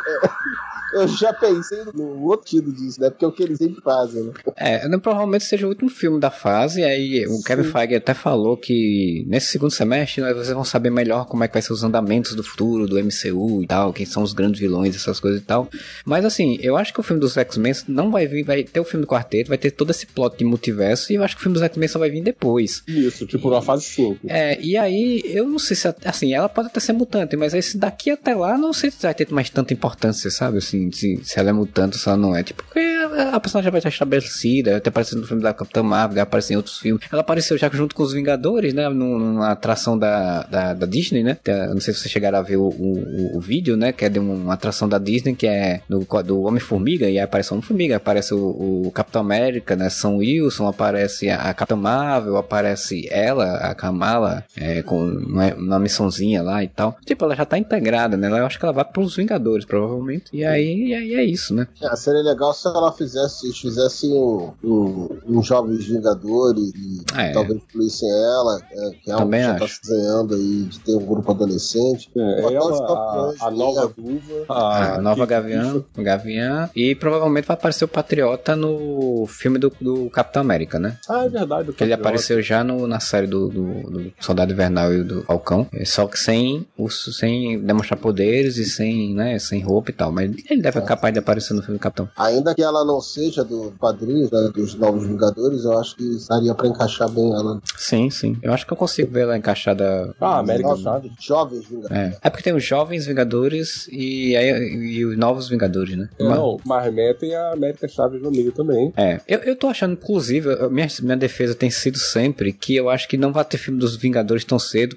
eu 0.95 1.09
já 1.09 1.33
pensei 1.33 1.79
no 1.95 2.23
outro 2.25 2.49
sentido 2.49 2.73
disso, 2.73 3.01
né? 3.01 3.11
Porque 3.11 3.25
é 3.25 3.29
o 3.29 3.33
que 3.33 3.43
eles 3.43 3.59
sempre 3.59 3.83
fazem, 3.83 4.23
né? 4.23 4.33
É, 4.57 4.89
né, 4.89 4.97
provavelmente 4.99 5.45
seja 5.45 5.67
o 5.67 5.69
último 5.69 5.91
filme 5.91 6.19
da 6.21 6.31
fase. 6.31 6.83
Aí 6.85 7.27
o 7.27 7.43
Kevin 7.43 7.65
Feige 7.65 7.95
até 7.97 8.15
falou 8.15 8.57
que 8.57 9.25
nesse 9.29 9.49
segundo 9.49 9.71
semestre 9.73 10.23
nós 10.23 10.35
vocês 10.37 10.55
vão 10.55 10.65
saber 10.65 10.91
melhor 10.91 11.27
como 11.27 11.43
é 11.45 11.49
que 11.49 11.55
vai 11.55 11.61
ser 11.63 11.73
os 11.73 11.83
andamentos 11.83 12.35
do 12.35 12.43
futuro 12.43 12.87
do 12.87 12.97
MCU 12.99 13.63
e 13.63 13.67
tal, 13.67 13.93
quem 13.93 14.07
são 14.07 14.23
os 14.23 14.33
grandes 14.33 14.61
vilões, 14.61 14.95
essas 14.95 15.19
coisas 15.21 15.41
e 15.41 15.45
tal. 15.45 15.69
Mas 16.05 16.25
assim, 16.25 16.57
eu 16.61 16.77
acho 16.77 16.95
que 16.95 17.01
o 17.01 17.03
filme 17.03 17.21
dos 17.21 17.37
X-Men 17.37 17.75
não 17.89 18.11
vai 18.11 18.27
vir, 18.27 18.45
vai 18.45 18.63
ter 18.63 18.81
o 18.81 18.85
filme 18.85 19.05
do 19.05 19.09
quarteto, 19.11 19.49
vai 19.49 19.59
ter 19.59 19.73
todo 19.73 19.91
esse 19.91 20.07
plot 20.07 20.39
de 20.39 20.45
multiverso, 20.45 21.13
e 21.13 21.17
eu 21.17 21.25
acho 21.25 21.35
que 21.35 21.41
o 21.41 21.43
filme 21.43 21.55
dos 21.55 21.63
X-Men 21.65 21.89
só 21.89 21.99
vai 21.99 22.11
vir 22.11 22.23
depois. 22.23 22.83
Isso, 22.87 23.27
tipo 23.27 23.51
na 23.51 23.61
fase 23.61 23.85
5. 23.85 24.21
É, 24.29 24.59
e 24.63 24.77
aí, 24.77 25.21
eu 25.27 25.47
não 25.49 25.59
sei 25.59 25.77
se, 25.77 25.93
assim, 26.05 26.33
ela 26.33 26.49
pode 26.49 26.69
até 26.69 26.81
ser 26.81 26.93
mutante, 26.93 27.37
mas 27.37 27.53
aí 27.53 27.63
se 27.63 27.77
daqui 27.77 28.11
até 28.11 28.35
lá, 28.35 28.57
não 28.57 28.66
sei 28.73 28.91
se 28.91 29.03
vai 29.03 29.15
ter 29.15 29.29
mais 29.31 29.51
tanta 29.51 29.73
importância, 29.73 30.31
sabe? 30.31 30.59
Assim, 30.59 30.91
se, 30.93 31.21
se 31.23 31.39
ela 31.39 31.51
é 31.51 31.53
mutante 31.53 31.99
se 31.99 32.09
ela 32.09 32.17
não 32.17 32.35
é. 32.35 32.43
Tipo, 32.43 32.63
porque 32.65 32.81
a, 32.81 33.39
personagem 33.41 33.65
já 33.67 33.71
vai 33.71 33.79
estar 33.79 33.89
estabelecida, 33.89 34.73
vai 34.73 34.81
ter 34.81 34.89
aparecido 34.91 35.21
no 35.21 35.27
filme 35.27 35.43
da 35.43 35.53
Capitã 35.53 35.83
Marvel, 35.83 36.15
vai 36.15 36.23
aparecer 36.23 36.55
em 36.55 36.57
outros 36.57 36.79
filmes. 36.79 37.03
Ela 37.11 37.21
apareceu 37.21 37.57
já 37.59 37.69
junto 37.73 37.95
com 37.95 38.03
os 38.03 38.13
Vingadores, 38.13 38.73
né? 38.75 38.89
num- 38.89 39.19
Numa 39.19 39.51
atração 39.51 39.99
da, 39.99 40.43
da, 40.45 40.75
da 40.75 40.87
Disney, 40.87 41.23
né? 41.23 41.37
Eu 41.47 41.75
não 41.75 41.81
sei 41.81 41.93
se 41.95 42.01
vocês 42.01 42.13
chegaram 42.13 42.39
a 42.39 42.43
ver 42.43 42.57
o, 42.57 42.69
o, 42.69 43.37
o 43.37 43.41
vídeo, 43.41 43.77
né? 43.77 43.93
Que 43.93 44.05
é 44.05 44.09
de 44.09 44.19
uma 44.19 44.55
atração 44.55 44.89
da 44.89 44.99
Disney, 44.99 45.35
que 45.35 45.47
é 45.47 45.81
do, 45.89 46.07
do 46.23 46.43
Homem-Formiga, 46.43 47.07
e 47.07 47.19
aí 47.19 47.21
aparece 47.21 47.51
o 47.51 47.55
Homem-Formiga, 47.55 47.97
aparece 47.97 48.35
o, 48.35 48.87
o 48.87 48.91
Capitão 48.93 49.21
América, 49.23 49.75
né? 49.77 49.89
São 49.89 50.17
Wilson, 50.19 50.67
aparece 50.67 51.29
a, 51.31 51.51
a 51.51 51.55
Capitã 51.55 51.77
Marvel, 51.77 52.37
aparece 52.37 53.07
ela, 53.11 53.57
a 53.57 53.75
Kamala, 53.75 54.45
é, 54.57 54.83
com 54.83 55.05
uma, 55.05 55.55
uma 55.55 55.79
missãozinha 55.79 56.43
lá 56.43 56.63
e 56.63 56.69
tal. 56.69 56.97
Tipo, 57.05 57.25
ela 57.25 57.35
já 57.37 57.45
tá 57.45 57.59
integrada, 57.59 58.17
né? 58.17 58.29
Eu 58.29 58.47
acho 58.57 58.59
que 58.59 58.65
ela 58.65 58.73
vai 58.73 58.85
pros 58.85 59.15
Vingadores, 59.17 59.65
provavelmente. 59.65 60.25
E 60.33 60.45
aí, 60.45 60.89
e 60.89 60.95
aí 60.95 61.15
é 61.15 61.25
isso, 61.25 61.55
né? 61.55 61.69
É, 61.83 61.95
seria 61.97 62.23
legal 62.23 62.53
se 62.55 62.67
ela 62.67 62.91
fizesse, 62.93 63.47
eles 63.47 63.59
fizessem 63.59 64.13
um, 64.13 64.51
um, 64.65 65.09
um 65.27 65.43
Jovens 65.43 65.87
Vingadores 65.87 66.73
e 66.75 67.03
É. 67.15 67.33
talvez 67.33 67.57
incluíssem 67.59 68.09
ela, 68.11 68.61
é, 68.71 68.91
que 69.03 69.11
é 69.11 69.13
algo 69.13 69.25
Também 69.25 69.41
que 69.41 69.47
já 69.47 69.53
acho. 69.55 69.61
tá 69.61 69.69
se 69.69 69.81
desenhando 69.83 70.35
aí 70.35 70.63
de 70.65 70.81
ter 70.81 70.95
um 70.97 71.05
grupo 71.07 71.31
adolescente. 71.31 72.11
É, 72.17 72.41
ela, 72.55 72.71
campeões 72.87 73.41
a, 73.43 73.47
a 73.47 73.51
nova. 73.51 73.93
Duva, 73.97 74.45
A 74.49 75.01
nova 75.01 75.27
Kate 75.27 75.31
Gavião, 75.31 75.73
Bishop. 75.73 76.03
Gavião. 76.03 76.71
E 76.75 76.95
provavelmente 76.95 77.47
vai 77.47 77.57
aparecer 77.57 77.85
o 77.85 77.89
Patriota 77.89 78.57
no 78.57 79.27
filme 79.27 79.59
do, 79.59 79.73
do 79.81 80.09
Capitão 80.11 80.41
América, 80.43 80.79
né? 80.79 80.99
Ah, 81.09 81.25
é 81.25 81.29
verdade. 81.29 81.73
Que 81.73 81.85
ele 81.85 81.93
apareceu 81.93 82.41
já 82.43 82.65
no- 82.65 82.87
na 82.87 83.01
série 83.01 83.27
do, 83.27 83.49
do, 83.49 83.91
do 83.91 84.13
Soldado 84.21 84.53
Invernal 84.53 84.93
e 84.95 85.03
do 85.03 85.23
Falcão. 85.23 85.67
É, 85.73 85.85
Só 85.85 86.07
que 86.07 86.19
sem, 86.19 86.67
sem 87.13 87.61
demonstrar 87.61 87.99
e 88.57 88.65
sem, 88.65 89.15
né, 89.15 89.39
sem 89.39 89.61
roupa 89.61 89.91
e 89.91 89.95
tal. 89.95 90.13
Mas 90.13 90.31
ele 90.51 90.63
deve 90.63 90.81
ser 90.81 90.87
capaz 90.87 91.13
de 91.13 91.19
aparecer 91.19 91.55
no 91.55 91.63
filme 91.63 91.79
do 91.79 91.83
Capitão. 91.83 92.09
Ainda 92.17 92.55
que 92.55 92.63
ela 92.63 92.85
não 92.85 93.01
seja 93.01 93.45
do 93.45 93.73
quadrinho 93.79 94.29
né, 94.33 94.51
dos 94.55 94.75
Novos 94.75 95.07
Vingadores, 95.07 95.65
eu 95.65 95.79
acho 95.79 95.97
que 95.97 96.19
daria 96.29 96.55
pra 96.55 96.69
encaixar 96.69 97.09
bem 97.09 97.33
ela. 97.33 97.61
Sim, 97.77 98.11
sim. 98.11 98.37
Eu 98.43 98.53
acho 98.53 98.67
que 98.67 98.73
eu 98.73 98.77
consigo 98.77 99.11
ver 99.11 99.23
ela 99.23 99.37
encaixada. 99.37 100.15
Ah, 100.21 100.39
América 100.39 100.77
Chaves. 100.77 101.13
Jovens 101.19 101.67
Vingadores. 101.67 101.97
É. 101.97 102.19
é 102.23 102.31
porque 102.31 102.45
tem 102.45 102.55
os 102.55 102.65
Jovens 102.65 103.07
Vingadores 103.07 103.89
e, 103.91 104.37
aí, 104.37 104.51
e 104.75 105.05
os 105.05 105.17
Novos 105.17 105.49
Vingadores, 105.49 105.97
né? 105.97 106.09
É, 106.19 106.25
não, 106.25 106.59
mas 106.65 106.85
remetem 106.85 107.35
a 107.35 107.53
América 107.53 107.89
Chaves 107.89 108.23
no 108.23 108.31
meio 108.31 108.53
também. 108.53 108.93
É, 108.97 109.21
eu, 109.27 109.41
eu 109.41 109.57
tô 109.57 109.69
achando, 109.69 109.93
inclusive, 109.93 110.69
minha, 110.69 110.89
minha 111.03 111.17
defesa 111.17 111.55
tem 111.55 111.71
sido 111.71 111.99
sempre 111.99 112.53
que 112.53 112.77
eu 112.77 112.89
acho 112.89 113.09
que 113.09 113.17
não 113.17 113.33
vai 113.33 113.45
ter 113.45 113.59
filme 113.59 113.79
dos 113.79 113.97
Vingadores 113.97 114.45
tão 114.45 114.59
cedo. 114.59 114.97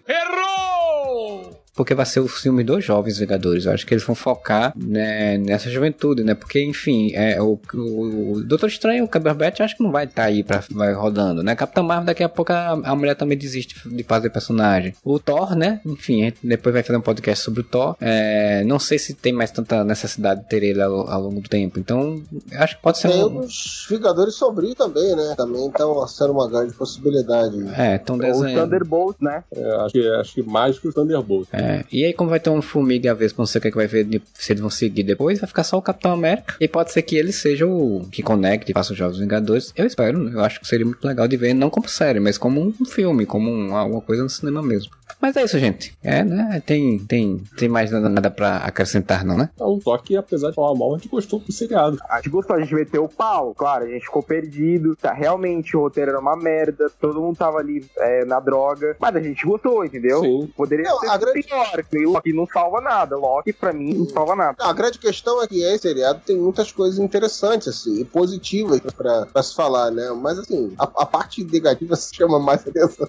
Porque 1.80 1.96
vai 1.96 2.06
ser 2.06 2.20
o 2.20 2.28
filme 2.28 2.62
dos 2.62 2.84
jovens 2.84 3.20
Vingadores. 3.20 3.66
Eu 3.66 3.72
acho 3.72 3.88
que 3.88 3.94
eles 3.94 4.04
vão 4.04 4.14
focar 4.14 4.74
né, 4.76 5.38
nessa 5.38 5.70
juventude, 5.70 6.26
né? 6.26 6.36
Porque, 6.36 6.62
enfim, 6.62 7.14
é, 7.14 7.42
o, 7.42 7.58
o, 7.74 8.34
o 8.34 8.44
Doutor 8.44 8.68
Estranho, 8.68 9.06
o 9.06 9.08
Cumberbatch, 9.08 9.62
acho 9.62 9.78
que 9.78 9.84
não 9.84 9.90
vai 9.90 10.04
estar 10.04 10.26
aí 10.26 10.44
pra, 10.44 10.62
vai 10.74 10.92
rodando, 10.92 11.42
né? 11.42 11.56
Capitão 11.56 11.82
Marvel, 11.82 12.08
daqui 12.08 12.22
a 12.22 12.28
pouco 12.28 12.52
a, 12.52 12.72
a 12.72 12.96
mulher 12.98 13.16
também 13.16 13.38
desiste 13.38 13.88
de 13.88 14.04
fazer 14.04 14.30
personagem. 14.30 14.94
O 15.06 15.18
Thor, 15.20 15.56
né? 15.56 15.80
Enfim, 15.86 16.24
a 16.24 16.26
gente 16.26 16.40
depois 16.44 16.74
vai 16.74 16.84
fazer 16.84 16.98
um 16.98 17.02
podcast 17.02 17.46
sobre 17.46 17.62
o 17.62 17.64
Thor. 17.64 17.96
É, 18.02 18.62
não 18.66 18.78
sei 18.78 19.00
se 19.00 19.14
tem 19.14 19.32
mais 19.32 19.50
tanta 19.50 19.82
necessidade 19.86 20.42
de 20.42 20.50
ter 20.50 20.62
ele 20.62 20.82
ao, 20.82 21.10
ao 21.10 21.22
longo 21.22 21.40
do 21.40 21.48
tempo. 21.48 21.80
Então, 21.80 22.22
acho 22.56 22.76
que 22.76 22.82
pode 22.82 22.98
ser 22.98 23.08
Tem 23.08 23.24
um. 23.24 23.40
os 23.40 23.88
Vingadores 23.90 24.36
Sombrios 24.36 24.76
também, 24.76 25.16
né? 25.16 25.34
Também 25.38 25.66
estão 25.66 26.06
sendo 26.10 26.34
uma 26.34 26.50
grande 26.50 26.74
possibilidade. 26.74 27.56
É, 27.78 27.96
estão 27.96 28.18
Ou 28.18 28.22
desenhando. 28.22 28.64
Thunderbolt, 28.64 29.16
né? 29.22 29.46
É, 29.56 29.76
acho, 29.78 29.94
que, 29.94 30.10
acho 30.10 30.34
que 30.34 30.44
mais 30.44 30.78
que 30.78 30.90
o 30.90 30.94
Thunderbolt. 30.94 31.48
É. 31.54 31.69
E 31.92 32.06
aí, 32.06 32.14
como 32.14 32.30
vai 32.30 32.40
ter 32.40 32.50
um 32.50 32.62
Formiga 32.62 33.08
e 33.08 33.10
a 33.10 33.14
Vespa, 33.14 33.42
não 33.42 33.46
sei 33.48 33.60
o 33.60 33.62
que, 33.62 33.68
é 33.68 33.72
que 33.72 33.78
vai 33.78 33.88
ver 33.88 34.22
se 34.34 34.52
eles 34.52 34.62
vão 34.62 34.70
seguir 34.70 35.04
depois, 35.04 35.40
vai 35.40 35.48
ficar 35.48 35.64
só 35.64 35.78
o 35.78 35.82
Capitão 35.82 36.12
América. 36.12 36.56
E 36.60 36.68
pode 36.68 36.92
ser 36.92 37.02
que 37.02 37.16
ele 37.18 37.32
seja 37.32 37.66
o 37.66 38.06
que 38.12 38.22
conecte 38.24 38.72
e 38.72 38.74
faça 38.74 38.92
os 38.94 38.98
Jovens 38.98 39.20
Vingadores. 39.20 39.74
Eu 39.76 39.86
espero, 39.86 40.30
eu 40.30 40.40
acho 40.42 40.60
que 40.60 40.68
seria 40.68 40.86
muito 40.86 41.06
legal 41.06 41.28
de 41.28 41.38
ver, 41.38 41.54
não 41.54 41.70
como 41.70 41.88
série, 41.88 42.20
mas 42.20 42.38
como 42.38 42.62
um 42.62 42.86
filme, 42.86 43.26
como 43.26 43.50
um- 43.50 43.76
alguma 43.76 44.02
coisa 44.02 44.24
no 44.24 44.30
cinema 44.30 44.62
mesmo. 44.62 44.92
Mas 45.22 45.36
é 45.36 45.44
isso, 45.44 45.58
gente. 45.60 45.94
É, 46.04 46.24
né? 46.24 46.62
Tem, 46.66 47.00
tem, 47.00 47.44
tem 47.58 47.68
mais 47.68 47.92
nada, 47.92 48.08
nada 48.08 48.30
pra 48.32 48.58
acrescentar, 48.58 49.26
não, 49.26 49.36
né? 49.38 49.50
Então, 49.56 49.80
só 49.82 49.98
que 49.98 50.16
apesar 50.16 50.50
de 50.50 50.56
falar 50.56 50.76
mal, 50.78 50.94
a 50.94 50.98
gente 50.98 51.10
gostou 51.10 51.40
do 51.40 51.52
seriado. 51.52 51.98
A 52.10 52.18
gente 52.18 52.30
gostou, 52.30 52.56
a 52.56 52.60
gente 52.62 52.74
meteu 52.74 53.04
o 53.04 53.10
pau, 53.10 53.54
claro, 53.56 53.86
a 53.86 53.90
gente 53.90 54.06
ficou 54.06 54.24
perdido, 54.24 54.96
tá, 54.96 55.12
realmente 55.12 55.76
o 55.76 55.82
roteiro 55.82 56.12
era 56.12 56.20
uma 56.20 56.38
merda, 56.38 56.90
todo 57.02 57.20
mundo 57.22 57.36
tava 57.36 57.58
ali 57.58 57.84
é, 57.98 58.24
na 58.24 58.40
droga, 58.40 58.96
mas 59.00 59.16
a 59.16 59.20
gente 59.20 59.46
gostou, 59.46 59.84
entendeu? 59.84 60.22
Sim. 60.22 60.50
Poderia 60.56 60.86
Não, 60.90 61.00
ser 61.00 61.10
a 61.10 61.18
grande- 61.18 61.40
pior, 61.60 61.84
que 61.84 62.06
o 62.06 62.12
Loki 62.12 62.34
não 62.34 62.48
salva 62.48 62.82
nada, 62.82 63.18
Loki 63.18 63.54
pra 63.54 63.74
mim 63.74 63.94
não 63.94 64.08
salva 64.08 64.36
nada. 64.36 64.56
A 64.60 64.74
grande 64.74 64.98
questão 64.98 65.42
é 65.42 65.48
que 65.48 65.62
esse 65.62 65.80
seriado 65.80 66.22
tem 66.26 66.38
muitas 66.38 66.72
coisas 66.72 67.00
interessantes, 67.00 67.68
assim, 67.68 68.00
e 68.00 68.06
positivas 68.06 68.80
pra, 68.96 69.26
pra 69.26 69.44
se 69.44 69.56
falar, 69.56 69.92
né? 69.92 70.10
Mas, 70.12 70.40
assim, 70.40 70.74
a, 70.78 70.84
a 70.84 71.06
parte 71.06 71.44
negativa 71.44 71.96
se 71.98 72.16
chama 72.16 72.40
mais 72.40 72.66
atenção. 72.68 73.08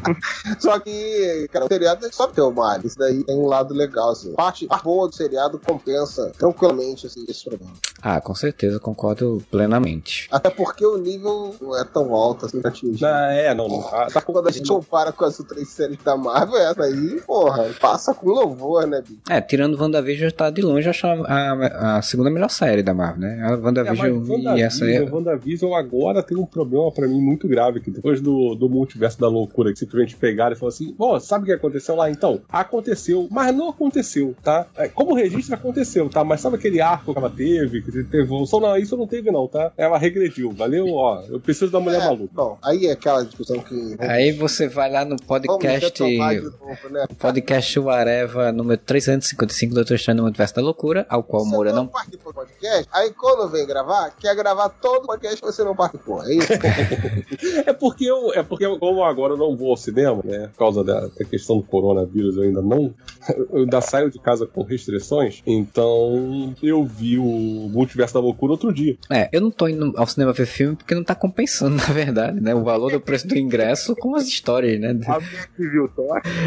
Só 0.58 0.78
que, 0.78 1.48
cara, 1.52 1.64
o 1.64 1.68
seriado 1.68 2.06
é 2.06 2.12
só 2.12 2.26
ter 2.26 2.40
o 2.40 2.50
mal. 2.50 2.80
Isso 2.84 2.98
daí 2.98 3.22
tem 3.24 3.36
um 3.36 3.46
lado 3.46 3.74
legal, 3.74 4.10
assim. 4.10 4.32
A 4.32 4.36
parte, 4.36 4.66
a 4.68 4.78
boa 4.78 5.08
do 5.08 5.14
seriado 5.14 5.58
compensa 5.58 6.32
tranquilamente, 6.36 7.06
assim, 7.06 7.24
esse 7.28 7.44
problema. 7.44 7.72
Ah, 8.02 8.20
com 8.20 8.34
certeza, 8.34 8.78
concordo 8.80 9.42
plenamente. 9.50 10.28
Até 10.30 10.50
porque 10.50 10.84
o 10.84 10.96
nível 10.96 11.54
não 11.60 11.76
é 11.76 11.84
tão 11.84 12.14
alto, 12.14 12.46
assim, 12.46 12.60
pra 12.60 12.70
atingir. 12.70 13.04
Ah, 13.04 13.32
é, 13.32 13.54
não, 13.54 13.68
não. 13.68 13.86
Ah, 13.88 14.06
tá 14.12 14.20
Quando 14.20 14.48
a 14.48 14.52
gente 14.52 14.68
compara 14.68 15.12
com 15.12 15.24
as 15.24 15.38
outras 15.38 15.68
séries 15.68 15.98
da 16.02 16.16
Marvel, 16.16 16.58
essa 16.58 16.82
aí, 16.82 17.20
porra, 17.26 17.72
passa 17.86 18.14
com 18.14 18.28
louvor, 18.28 18.86
né, 18.86 19.00
bicho? 19.00 19.20
É, 19.28 19.40
tirando 19.40 19.80
WandaVision, 19.80 20.30
tá 20.30 20.50
de 20.50 20.62
longe 20.62 20.88
acho 20.88 21.06
a, 21.06 21.12
a, 21.12 21.98
a 21.98 22.02
segunda 22.02 22.30
melhor 22.30 22.50
série 22.50 22.82
da 22.82 22.92
Marvel, 22.94 23.20
né? 23.20 23.40
A 23.42 23.52
É, 23.52 23.56
WandaVision 23.56 24.42
mas 24.42 24.58
e 24.58 24.62
essa 24.62 24.84
aí. 24.84 24.92
WandaVision, 24.98 25.14
WandaVision 25.16 25.74
agora 25.74 26.22
tem 26.22 26.36
um 26.36 26.46
problema 26.46 26.90
pra 26.92 27.06
mim 27.06 27.20
muito 27.20 27.46
grave, 27.48 27.80
que 27.80 27.90
depois 27.90 28.20
do, 28.20 28.54
do 28.54 28.68
multiverso 28.68 29.20
da 29.20 29.28
loucura, 29.28 29.72
que 29.72 29.78
simplesmente 29.78 30.16
pegaram 30.16 30.52
e 30.54 30.58
falaram 30.58 30.74
assim, 30.74 30.94
ó, 30.98 31.18
sabe 31.18 31.44
o 31.44 31.46
que 31.46 31.52
aconteceu 31.52 31.94
lá? 31.96 32.10
Então, 32.10 32.40
aconteceu, 32.50 33.28
mas 33.30 33.54
não 33.54 33.68
aconteceu, 33.70 34.34
tá? 34.42 34.66
É, 34.76 34.88
Como 34.88 35.14
registro 35.14 35.54
aconteceu, 35.54 36.08
tá? 36.08 36.24
Mas 36.24 36.40
sabe 36.40 36.56
aquele 36.56 36.80
arco 36.80 37.12
que 37.12 37.18
ela 37.18 37.30
teve, 37.30 37.82
que 37.82 37.90
teve 37.92 38.18
evolução? 38.22 38.60
Não, 38.60 38.76
isso 38.76 38.96
não 38.96 39.06
teve 39.06 39.30
não, 39.30 39.46
tá? 39.46 39.72
Ela 39.76 39.98
regrediu, 39.98 40.50
valeu? 40.52 40.86
Ó, 40.92 41.22
eu 41.28 41.38
preciso 41.40 41.70
da 41.70 41.80
mulher 41.80 42.00
É, 42.02 42.04
maluca. 42.04 42.30
Bom, 42.34 42.58
aí 42.62 42.86
é 42.86 42.92
aquela 42.92 43.24
discussão 43.24 43.58
que. 43.60 43.96
Aí 43.98 44.32
você 44.32 44.68
vai 44.68 44.90
lá 44.90 45.04
no 45.04 45.16
podcast. 45.16 46.02
novo, 46.02 46.88
né? 46.90 47.06
Podcast 47.18 47.65
Areva 47.90 48.52
número 48.52 48.80
355 48.80 49.70
do 49.70 49.74
Doutor 49.76 49.94
Estranho 49.94 50.18
no 50.18 50.24
Universo 50.24 50.54
da 50.54 50.62
Loucura, 50.62 51.06
ao 51.08 51.22
qual 51.22 51.42
o 51.42 51.44
Você 51.44 51.50
Moura 51.50 51.70
não 51.72 51.84
não. 51.84 51.86
participou 51.88 52.32
do 52.32 52.36
podcast, 52.36 52.88
aí 52.92 53.10
quando 53.12 53.48
vem 53.50 53.66
gravar, 53.66 54.10
quer 54.18 54.34
gravar 54.34 54.68
todo 54.68 55.04
o 55.04 55.06
podcast 55.06 55.40
que 55.40 55.46
você 55.46 55.62
não 55.64 55.74
participou. 55.74 56.22
É 56.24 56.34
isso? 56.34 56.52
É 57.66 57.72
porque 57.72 58.04
eu, 58.04 58.32
é 58.34 58.42
porque 58.42 58.64
eu, 58.64 58.78
como 58.78 59.02
agora 59.04 59.32
eu 59.34 59.36
não 59.36 59.56
vou 59.56 59.70
ao 59.70 59.76
cinema, 59.76 60.22
né? 60.24 60.48
Por 60.48 60.58
causa 60.58 60.84
da, 60.84 61.06
da 61.06 61.24
questão 61.24 61.56
do 61.58 61.62
coronavírus, 61.62 62.36
eu 62.36 62.44
ainda 62.44 62.62
não. 62.62 62.94
Eu 63.50 63.60
ainda 63.62 63.80
saio 63.80 64.08
de 64.10 64.18
casa 64.20 64.46
com 64.46 64.62
restrições. 64.62 65.42
Então 65.44 66.54
eu 66.62 66.84
vi 66.84 67.18
o 67.18 67.24
Multiverso 67.24 68.14
da 68.14 68.20
Loucura 68.20 68.52
outro 68.52 68.72
dia. 68.72 68.96
É, 69.10 69.28
eu 69.32 69.40
não 69.40 69.50
tô 69.50 69.66
indo 69.68 69.92
ao 69.96 70.06
cinema 70.06 70.32
ver 70.32 70.46
filme 70.46 70.76
porque 70.76 70.94
não 70.94 71.02
tá 71.02 71.14
compensando, 71.14 71.74
na 71.88 71.92
verdade, 71.92 72.40
né? 72.40 72.54
O 72.54 72.62
valor 72.62 72.92
do 72.92 73.00
preço 73.00 73.26
do 73.26 73.36
ingresso 73.36 73.96
com 73.96 74.14
as 74.14 74.26
histórias, 74.26 74.80
né? 74.80 74.94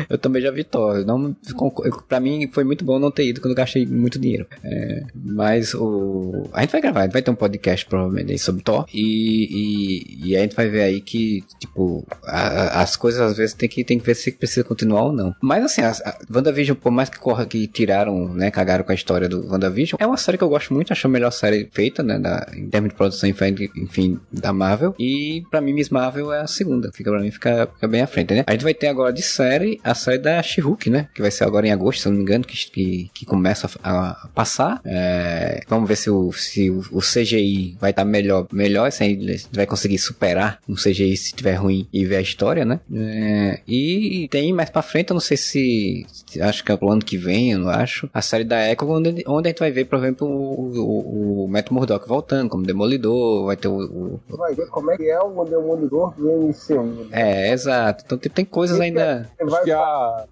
Eu 0.09 0.17
também 0.17 0.41
já 0.41 0.51
vi 0.51 0.63
Thor. 0.63 1.03
Não, 1.17 1.35
pra 2.07 2.19
mim 2.19 2.47
foi 2.51 2.63
muito 2.63 2.83
bom 2.85 2.99
não 2.99 3.11
ter 3.11 3.27
ido 3.27 3.41
quando 3.41 3.51
eu 3.51 3.55
gastei 3.57 3.85
muito 3.85 4.19
dinheiro. 4.19 4.45
É, 4.63 5.03
mas 5.15 5.73
o. 5.73 6.47
A 6.53 6.61
gente 6.61 6.71
vai 6.71 6.81
gravar, 6.81 6.99
a 7.01 7.03
gente 7.03 7.13
vai 7.13 7.21
ter 7.21 7.31
um 7.31 7.35
podcast 7.35 7.85
provavelmente 7.85 8.37
sobre 8.37 8.61
Thor. 8.63 8.85
E, 8.93 10.23
e, 10.23 10.29
e 10.29 10.37
a 10.37 10.41
gente 10.41 10.55
vai 10.55 10.67
ver 10.69 10.81
aí 10.81 11.01
que, 11.01 11.43
tipo, 11.59 12.05
a- 12.23 12.81
as 12.81 12.95
coisas 12.95 13.19
às 13.21 13.37
vezes 13.37 13.53
tem 13.53 13.67
que, 13.69 13.83
tem 13.83 13.99
que 13.99 14.05
ver 14.05 14.15
se 14.15 14.31
precisa 14.31 14.63
continuar 14.63 15.03
ou 15.03 15.11
não. 15.11 15.33
Mas 15.41 15.63
assim, 15.63 15.81
a, 15.81 15.91
a 15.91 16.17
WandaVision, 16.33 16.77
por 16.77 16.91
mais 16.91 17.09
que 17.09 17.19
corra 17.19 17.45
que 17.45 17.67
tiraram, 17.67 18.33
né, 18.33 18.51
cagaram 18.51 18.83
com 18.83 18.91
a 18.91 18.95
história 18.95 19.27
do 19.27 19.45
WandaVision, 19.47 19.97
é 19.99 20.05
uma 20.05 20.17
série 20.17 20.37
que 20.37 20.43
eu 20.43 20.49
gosto 20.49 20.73
muito, 20.73 20.91
acho 20.93 21.07
a 21.07 21.09
melhor 21.09 21.31
série 21.31 21.67
feita, 21.71 22.03
né, 22.03 22.19
da, 22.19 22.47
em 22.55 22.67
termos 22.69 22.89
de 22.91 22.95
produção, 22.95 23.27
enfim, 23.29 24.19
da 24.31 24.51
Marvel. 24.53 24.95
E 24.99 25.43
pra 25.49 25.61
mim, 25.61 25.73
Miss 25.73 25.89
Marvel 25.89 26.31
é 26.33 26.41
a 26.41 26.47
segunda. 26.47 26.91
Fica 26.93 27.09
pra 27.11 27.19
mim, 27.19 27.31
fica, 27.31 27.67
fica 27.73 27.87
bem 27.87 28.01
à 28.01 28.07
frente, 28.07 28.33
né? 28.33 28.43
A 28.47 28.51
gente 28.51 28.63
vai 28.63 28.73
ter 28.73 28.87
agora 28.87 29.11
de 29.13 29.21
série 29.21 29.79
a 29.83 29.93
série 29.93 30.17
da 30.19 30.41
She-Hulk, 30.41 30.89
né? 30.89 30.98
Que 31.13 31.21
vai 31.21 31.31
ser 31.31 31.43
agora 31.43 31.67
em 31.67 31.71
agosto, 31.71 32.01
se 32.01 32.07
eu 32.07 32.11
não 32.11 32.17
me 32.17 32.23
engano, 32.23 32.43
que, 32.43 32.55
que, 32.71 33.11
que 33.13 33.25
começa 33.25 33.69
a, 33.83 34.09
a 34.11 34.27
passar. 34.33 34.81
É, 34.85 35.61
vamos 35.67 35.87
ver 35.87 35.95
se 35.95 36.09
o, 36.09 36.31
se 36.33 36.69
o, 36.69 36.99
CGI 36.99 37.77
vai 37.79 37.91
estar 37.91 38.05
melhor, 38.05 38.47
melhor, 38.51 38.91
se 38.91 39.03
a 39.03 39.07
gente 39.07 39.47
vai 39.53 39.65
conseguir 39.65 39.97
superar 39.97 40.59
um 40.67 40.75
CGI 40.75 41.15
se 41.17 41.33
tiver 41.33 41.55
ruim 41.55 41.87
e 41.91 42.05
ver 42.05 42.17
a 42.17 42.21
história, 42.21 42.65
né? 42.65 42.79
É, 42.93 43.59
e 43.67 44.27
tem 44.29 44.53
mais 44.53 44.69
pra 44.69 44.81
frente, 44.81 45.09
eu 45.09 45.15
não 45.15 45.21
sei 45.21 45.37
se, 45.37 46.05
acho 46.41 46.63
que 46.63 46.71
é 46.71 46.77
pro 46.77 46.91
ano 46.91 47.03
que 47.03 47.17
vem, 47.17 47.51
eu 47.53 47.59
não 47.59 47.69
acho, 47.69 48.09
a 48.13 48.21
série 48.21 48.43
da 48.43 48.69
Echo, 48.71 48.85
onde, 48.87 49.23
onde 49.27 49.47
a 49.47 49.51
gente 49.51 49.59
vai 49.59 49.71
ver, 49.71 49.85
por 49.85 49.97
exemplo, 49.99 50.27
o, 50.27 50.79
o, 50.79 51.43
o 51.45 51.47
Matt 51.47 51.69
Murdock 51.71 52.07
voltando 52.07 52.49
como 52.49 52.63
Demolidor, 52.63 53.45
vai 53.45 53.55
ter 53.57 53.67
o, 53.67 53.77
o- 53.79 54.19
Você 54.27 54.37
vai 54.37 54.53
ver 54.55 54.67
como 54.67 54.91
é 54.91 54.97
que 54.97 55.09
é 55.09 55.19
o 55.19 55.43
Demolidor 55.45 56.13
do 56.15 56.29
MCU. 56.29 56.83
Né? 56.83 57.07
é, 57.11 57.51
exato. 57.53 58.03
Então 58.05 58.17
tem, 58.17 58.31
tem 58.31 58.45
coisas 58.45 58.79
ainda. 58.79 59.29
Acho 59.39 59.49
vai 59.51 59.63
que 59.63 59.71
falar 59.71 60.21
a, 60.21 60.25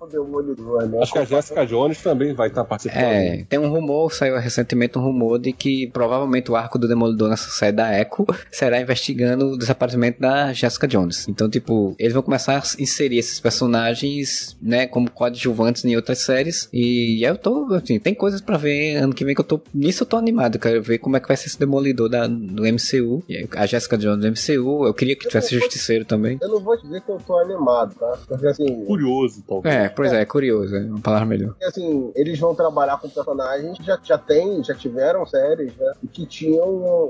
acho 1.01 1.13
que 1.13 1.19
a 1.19 1.25
Jessica 1.25 1.65
Jones 1.65 2.01
também 2.01 2.33
vai 2.33 2.47
estar 2.47 2.63
participando. 2.63 3.01
É, 3.01 3.45
tem 3.49 3.59
um 3.59 3.69
rumor, 3.69 4.11
saiu 4.13 4.37
recentemente 4.37 4.97
um 4.97 5.01
rumor 5.01 5.39
de 5.39 5.51
que 5.53 5.87
provavelmente 5.87 6.51
o 6.51 6.55
arco 6.55 6.77
do 6.79 6.87
Demolidor 6.87 7.29
nessa 7.29 7.49
série 7.49 7.75
da 7.75 7.99
Echo 7.99 8.25
será 8.51 8.79
investigando 8.81 9.53
o 9.53 9.57
desaparecimento 9.57 10.19
da 10.19 10.53
Jessica 10.53 10.87
Jones. 10.87 11.27
Então, 11.27 11.49
tipo, 11.49 11.95
eles 11.99 12.13
vão 12.13 12.23
começar 12.23 12.57
a 12.57 12.81
inserir 12.81 13.17
esses 13.17 13.39
personagens, 13.39 14.57
né, 14.61 14.87
como 14.87 15.11
coadjuvantes 15.11 15.85
em 15.85 15.95
outras 15.95 16.19
séries. 16.19 16.69
E 16.73 17.23
eu 17.23 17.37
tô, 17.37 17.73
assim, 17.73 17.99
tem 17.99 18.13
coisas 18.13 18.41
pra 18.41 18.57
ver 18.57 18.95
ano 18.95 19.13
que 19.13 19.25
vem 19.25 19.35
que 19.35 19.41
eu 19.41 19.45
tô. 19.45 19.61
Nisso 19.73 20.03
eu 20.03 20.07
tô 20.07 20.17
animado. 20.17 20.55
Eu 20.55 20.61
quero 20.61 20.81
ver 20.81 20.97
como 20.97 21.17
é 21.17 21.19
que 21.19 21.27
vai 21.27 21.37
ser 21.37 21.47
esse 21.47 21.59
Demolidor 21.59 22.09
da, 22.09 22.27
do 22.27 22.63
MCU. 22.63 23.23
A 23.55 23.65
Jessica 23.65 23.97
Jones 23.97 24.19
do 24.19 24.27
MCU. 24.27 24.85
Eu 24.85 24.93
queria 24.93 25.15
que 25.15 25.27
tivesse 25.27 25.55
Justiceiro 25.55 26.05
também. 26.05 26.37
Eu 26.41 26.49
não 26.49 26.59
vou 26.59 26.77
te 26.77 26.83
dizer 26.83 27.01
que 27.01 27.11
eu 27.11 27.17
tô 27.17 27.37
animado, 27.39 27.95
tá? 27.95 28.17
Porque 28.27 28.47
assim, 28.47 28.85
Curioso, 28.85 29.43
talvez. 29.47 29.75
É, 29.75 29.89
pois 29.89 30.13
é, 30.13 30.21
é 30.21 30.25
curioso, 30.25 30.46
é 30.49 30.79
uma 30.79 30.99
palavra 30.99 31.25
melhor. 31.25 31.49
Porque, 31.49 31.65
assim, 31.65 32.11
eles 32.15 32.39
vão 32.39 32.55
trabalhar 32.55 32.99
com 32.99 33.09
personagens 33.09 33.77
que 33.77 33.83
já, 33.83 33.99
já 34.03 34.17
tem, 34.17 34.63
já 34.63 34.73
tiveram 34.73 35.25
séries, 35.25 35.75
né? 35.77 35.93
E 36.03 36.07
que 36.07 36.25
tinham 36.25 36.67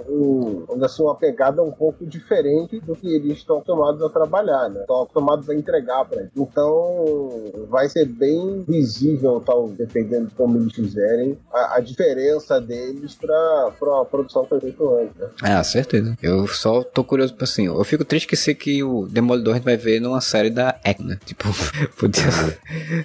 um, 0.10 0.66
um, 0.70 0.84
assim, 0.84 1.04
uma 1.04 1.16
pegada 1.16 1.62
um 1.62 1.72
pouco 1.72 2.06
diferente 2.06 2.80
do 2.80 2.96
que 2.96 3.08
eles 3.14 3.38
estão 3.38 3.58
acostumados 3.58 4.02
a 4.02 4.10
trabalhar, 4.10 4.70
né? 4.70 4.82
Estão 4.82 5.04
acostumados 5.04 5.50
a 5.50 5.56
entregar 5.56 6.06
pra 6.06 6.20
eles. 6.22 6.32
Então, 6.36 7.06
vai 7.70 7.90
ser 7.90 8.06
bem 8.06 8.64
visível, 8.68 9.42
tal, 9.46 9.70
dependendo 9.70 10.28
de 10.28 10.36
como 10.36 10.58
eles 10.58 10.74
fizerem, 10.74 11.38
a, 11.52 11.78
a 11.78 11.80
diferença 11.80 12.60
deles 12.60 13.16
pra, 13.16 13.72
pra 13.80 14.06
produção 14.06 14.44
que 14.44 14.50
foi 14.50 14.60
feita 14.60 14.84
antes, 14.84 15.16
né? 15.18 15.28
Ah, 15.42 15.64
certeza. 15.64 16.18
Eu 16.22 16.48
só 16.48 16.84
tô 16.84 17.04
curioso, 17.04 17.36
assim, 17.42 17.66
eu 17.66 17.84
fico 17.84 18.06
triste 18.06 18.28
que 18.28 18.36
sei 18.36 18.56
que 18.56 18.84
o 18.84 19.08
Demolidor 19.08 19.54
a 19.54 19.58
gente 19.58 19.66
vai 19.66 19.78
ver 19.78 20.00
numa 20.00 20.22
série 20.22 20.50
da 20.50 20.80
Echo, 20.84 21.04
né? 21.04 21.18
Tipo, 21.26 21.46
podia, 21.98 22.24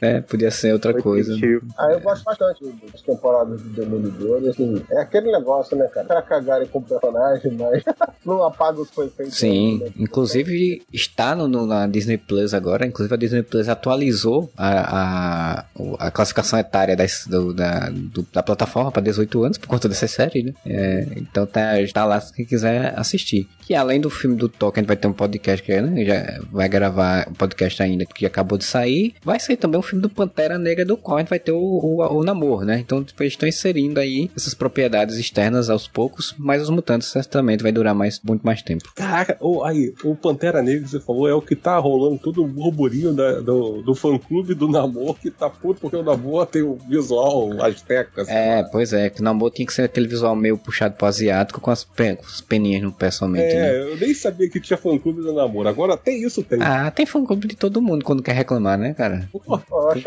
é, 0.01 0.21
podia 0.23 0.51
ser 0.51 0.73
outra 0.73 0.93
coisa. 0.95 1.31
Positivo. 1.33 1.67
Ah, 1.79 1.93
eu 1.93 2.01
gosto 2.01 2.25
bastante 2.25 2.65
das 2.93 3.03
temporadas 3.03 3.61
do 3.63 3.69
Demolidor, 3.71 4.43
assim, 4.49 4.83
é 4.91 5.01
aquele 5.01 5.31
negócio, 5.33 5.77
né, 5.77 5.87
cara? 5.89 6.07
Pra 6.07 6.23
cagarem 6.23 6.69
com 6.69 6.79
o 6.79 6.83
personagem, 6.83 7.53
mas 7.53 7.83
não 8.25 8.43
apaga 8.45 8.81
o 8.81 8.87
que 8.87 8.95
foi 8.95 9.09
feito. 9.09 9.33
Sim, 9.35 9.79
né? 9.79 9.91
inclusive 9.99 10.83
está 10.93 11.35
no, 11.35 11.49
no- 11.49 11.67
na 11.67 11.87
Disney 11.87 12.19
Plus 12.19 12.55
agora. 12.55 12.87
Inclusive 12.87 13.15
a 13.15 13.19
Disney 13.19 13.43
Plus 13.43 13.69
atualizou 13.69 14.51
a, 14.57 15.59
a, 15.59 16.07
a 16.07 16.11
classificação 16.11 16.59
etária 16.59 16.97
das- 16.97 17.27
do- 17.27 17.53
da, 17.53 17.89
do- 17.91 18.27
da 18.33 18.43
plataforma 18.43 18.91
para 18.93 19.03
18 19.03 19.45
anos 19.45 19.59
por 19.59 19.67
conta 19.69 19.89
dessa 19.89 20.07
série, 20.07 20.43
né? 20.45 20.53
É, 20.67 21.07
então 21.17 21.47
tá, 21.47 21.73
tá 21.93 22.05
lá 22.05 22.21
se 22.21 22.33
quem 22.33 22.45
quiser 22.47 22.95
assistir. 22.99 23.49
E 23.69 23.75
além 23.75 24.01
do 24.01 24.11
filme 24.11 24.37
do 24.37 24.49
Thor, 24.49 24.71
que 24.73 24.81
a 24.81 24.83
gente 24.83 24.89
vai 24.89 24.97
ter 24.97 25.09
um 25.09 25.13
podcast 25.13 25.65
que 25.65 25.81
né, 25.81 26.05
já 26.05 26.41
vai 26.51 26.69
gravar 26.69 27.27
um 27.29 27.33
podcast 27.33 27.83
ainda 27.83 28.05
que 28.05 28.27
acabou 28.27 28.59
de 28.59 28.65
sair, 28.65 29.15
vai 29.25 29.41
sair 29.41 29.57
também 29.57 29.79
um 29.79 29.83
filme 29.83 30.03
do 30.03 30.11
Pantera 30.13 30.59
Negra 30.59 30.85
do 30.85 30.97
qual 30.97 31.17
a 31.17 31.21
gente 31.21 31.29
vai 31.31 31.39
ter 31.39 31.53
o, 31.53 31.59
o, 31.59 32.19
o 32.19 32.23
namoro, 32.25 32.65
né? 32.65 32.79
Então 32.79 33.03
tipo, 33.03 33.23
eles 33.23 33.33
estão 33.33 33.49
inserindo 33.49 33.99
aí 34.01 34.31
essas 34.37 34.55
propriedades 34.55 35.17
externas 35.17 35.69
aos 35.71 35.87
poucos, 35.89 36.35
mas 36.39 36.63
os 36.63 36.71
mutantes 36.71 37.09
certamente 37.09 37.63
vai 37.63 37.73
durar 37.73 37.95
mais, 37.95 38.21
muito 38.23 38.43
mais 38.43 38.63
tempo. 38.63 38.85
Caraca, 38.95 39.37
o, 39.41 39.63
aí, 39.65 39.93
o 40.05 40.15
Pantera 40.15 40.63
Negra 40.63 40.83
que 40.85 40.89
você 40.91 41.01
falou 41.01 41.29
é 41.29 41.35
o 41.35 41.43
que 41.43 41.57
tá 41.57 41.77
rolando 41.79 42.19
todo 42.19 42.43
o 42.43 42.47
burburinho 42.47 43.13
da- 43.13 43.41
do, 43.41 43.83
do 43.83 43.95
fã-clube 43.95 44.55
do 44.55 44.69
Namor, 44.69 45.19
que 45.19 45.31
tá 45.31 45.49
puto 45.51 45.81
porque 45.81 45.97
o 45.97 46.03
Namor 46.03 46.47
tem 46.47 46.63
o 46.63 46.77
visual 46.89 47.51
azteca. 47.63 48.23
assim. 48.23 48.33
É, 48.33 48.63
pois 48.71 48.93
é, 48.93 49.11
que 49.11 49.21
o 49.21 49.25
namoro 49.25 49.53
tinha 49.53 49.67
que 49.67 49.73
ser 49.73 49.83
aquele 49.83 50.07
visual 50.09 50.35
meio 50.37 50.57
puxado 50.59 50.95
pro 50.95 51.07
asiático 51.07 51.61
com 51.61 51.71
as, 51.71 51.85
com 51.85 52.03
as 52.25 52.41
peninhas 52.41 52.83
no 52.83 52.93
pé 52.93 53.11
somente, 53.11 53.55
né? 53.55 53.75
É, 53.75 53.83
eu 53.93 53.97
nem 53.97 54.13
sabia 54.15 54.49
que 54.49 54.61
tinha 54.61 54.77
fã-clube 54.77 55.21
do 55.23 55.33
Namor. 55.33 55.67
Agora 55.67 55.95
até 55.95 56.13
isso 56.13 56.43
tem. 56.43 56.59
Ah, 56.63 56.91
tem 56.91 57.07
fã 57.07 57.25
clube 57.25 57.47
de 57.49 57.57
todo 57.57 57.81
mundo 57.81 58.05
quando 58.05 58.23
quer 58.23 58.33
reclamar, 58.33 58.79
né, 58.79 58.95
cara? 58.95 59.29
Eu 59.33 59.41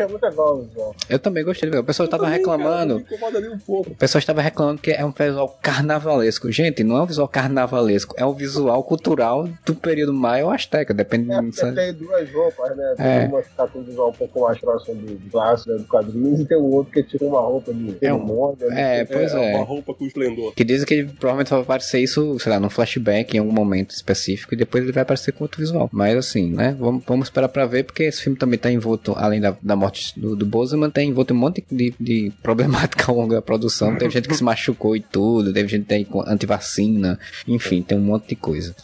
achei 0.02 0.06
muito 0.06 0.22
legal 0.22 0.56
o 0.58 0.62
visual. 0.62 0.94
Eu 1.08 1.18
também 1.18 1.44
gostei. 1.44 1.68
O 1.70 1.84
pessoal 1.84 2.08
tava 2.08 2.24
Também, 2.24 2.42
cara, 2.42 2.56
reclamando. 2.56 3.04
nem 3.40 3.50
um 3.50 3.58
pouco. 3.58 3.90
O 3.90 3.94
pessoal 3.96 4.18
estava 4.20 4.40
reclamando 4.40 4.80
que 4.80 4.90
é 4.90 5.04
um 5.04 5.10
visual 5.10 5.58
carnavalesco. 5.62 6.50
Gente, 6.52 6.82
não 6.84 6.96
é 6.96 7.02
um 7.02 7.06
visual 7.06 7.28
carnavalesco, 7.28 8.14
é 8.18 8.24
um 8.24 8.32
visual 8.34 8.82
cultural 8.84 9.48
do 9.64 9.74
período 9.74 10.12
maio 10.12 10.46
ou 10.46 10.52
asteca, 10.52 10.92
depende 10.94 11.30
É, 11.32 11.40
tem 11.72 11.92
duas 11.94 12.30
roupas, 12.32 12.76
né? 12.76 12.94
Tem 12.96 13.06
É. 13.06 13.26
uma 13.26 13.42
que 13.42 13.50
tá 13.56 13.66
com 13.66 13.78
um 13.80 13.82
visual 13.82 14.10
um 14.10 14.12
pouco 14.12 14.40
mais 14.42 14.58
próximo 14.58 14.94
do 14.94 15.16
do 15.16 15.30
clássico, 15.30 15.70
né, 15.70 15.78
do 15.78 15.84
quadrinhos, 15.84 16.40
e 16.40 16.44
tem 16.44 16.56
o 16.56 16.64
outro 16.64 16.92
que 16.92 17.00
é 17.00 17.02
tipo 17.02 17.24
uma 17.26 17.40
roupa 17.40 17.72
de 17.72 17.96
É 18.02 18.12
um- 18.12 18.18
cerimônia. 18.18 18.66
né? 18.68 19.00
É, 19.00 19.04
pois 19.04 19.32
é, 19.34 19.52
é. 19.52 19.56
uma 19.56 19.64
roupa 19.64 19.94
com 19.94 20.04
esplendor. 20.06 20.52
Que 20.54 20.62
dizem 20.64 20.86
que 20.86 20.94
ele 20.94 21.08
provavelmente 21.18 21.50
vai 21.50 21.60
aparecer 21.60 22.00
isso, 22.00 22.38
sei 22.38 22.52
lá, 22.52 22.60
num 22.60 22.68
flashback 22.70 23.36
em 23.36 23.40
algum 23.40 23.52
momento 23.52 23.90
específico 23.90 24.54
e 24.54 24.56
depois 24.56 24.82
ele 24.84 24.92
vai 24.92 25.02
aparecer 25.02 25.32
com 25.32 25.44
outro 25.44 25.60
visual. 25.60 25.88
Mas 25.92 26.16
assim, 26.16 26.50
né? 26.50 26.76
Vamos, 26.78 27.02
vamos 27.06 27.26
esperar 27.28 27.48
pra 27.48 27.66
ver, 27.66 27.84
porque 27.84 28.04
esse 28.04 28.22
filme 28.22 28.38
também 28.38 28.58
tá 28.58 28.70
envolto, 28.70 29.14
além 29.16 29.40
da, 29.40 29.56
da 29.62 29.75
morte 29.76 30.18
do, 30.18 30.34
do 30.34 30.46
Bozeman, 30.46 30.90
tá 30.90 31.02
envolto 31.02 31.32
em 31.32 31.36
um 31.36 31.40
monte 31.40 31.64
de, 31.70 31.94
de 31.98 32.32
problemática 32.42 33.10
ao 33.10 33.16
longo 33.16 33.34
da 33.34 33.42
produção. 33.42 33.96
Teve 33.96 34.12
gente 34.12 34.28
que 34.28 34.36
se 34.36 34.44
machucou 34.44 34.96
e 34.96 35.00
tudo, 35.00 35.52
teve 35.52 35.68
gente 35.68 35.92
aí 35.92 36.04
com 36.04 36.20
antivacina, 36.22 37.18
enfim, 37.46 37.82
tem 37.82 37.96
um 37.96 38.02
monte 38.02 38.28
de 38.28 38.36
coisa. 38.36 38.74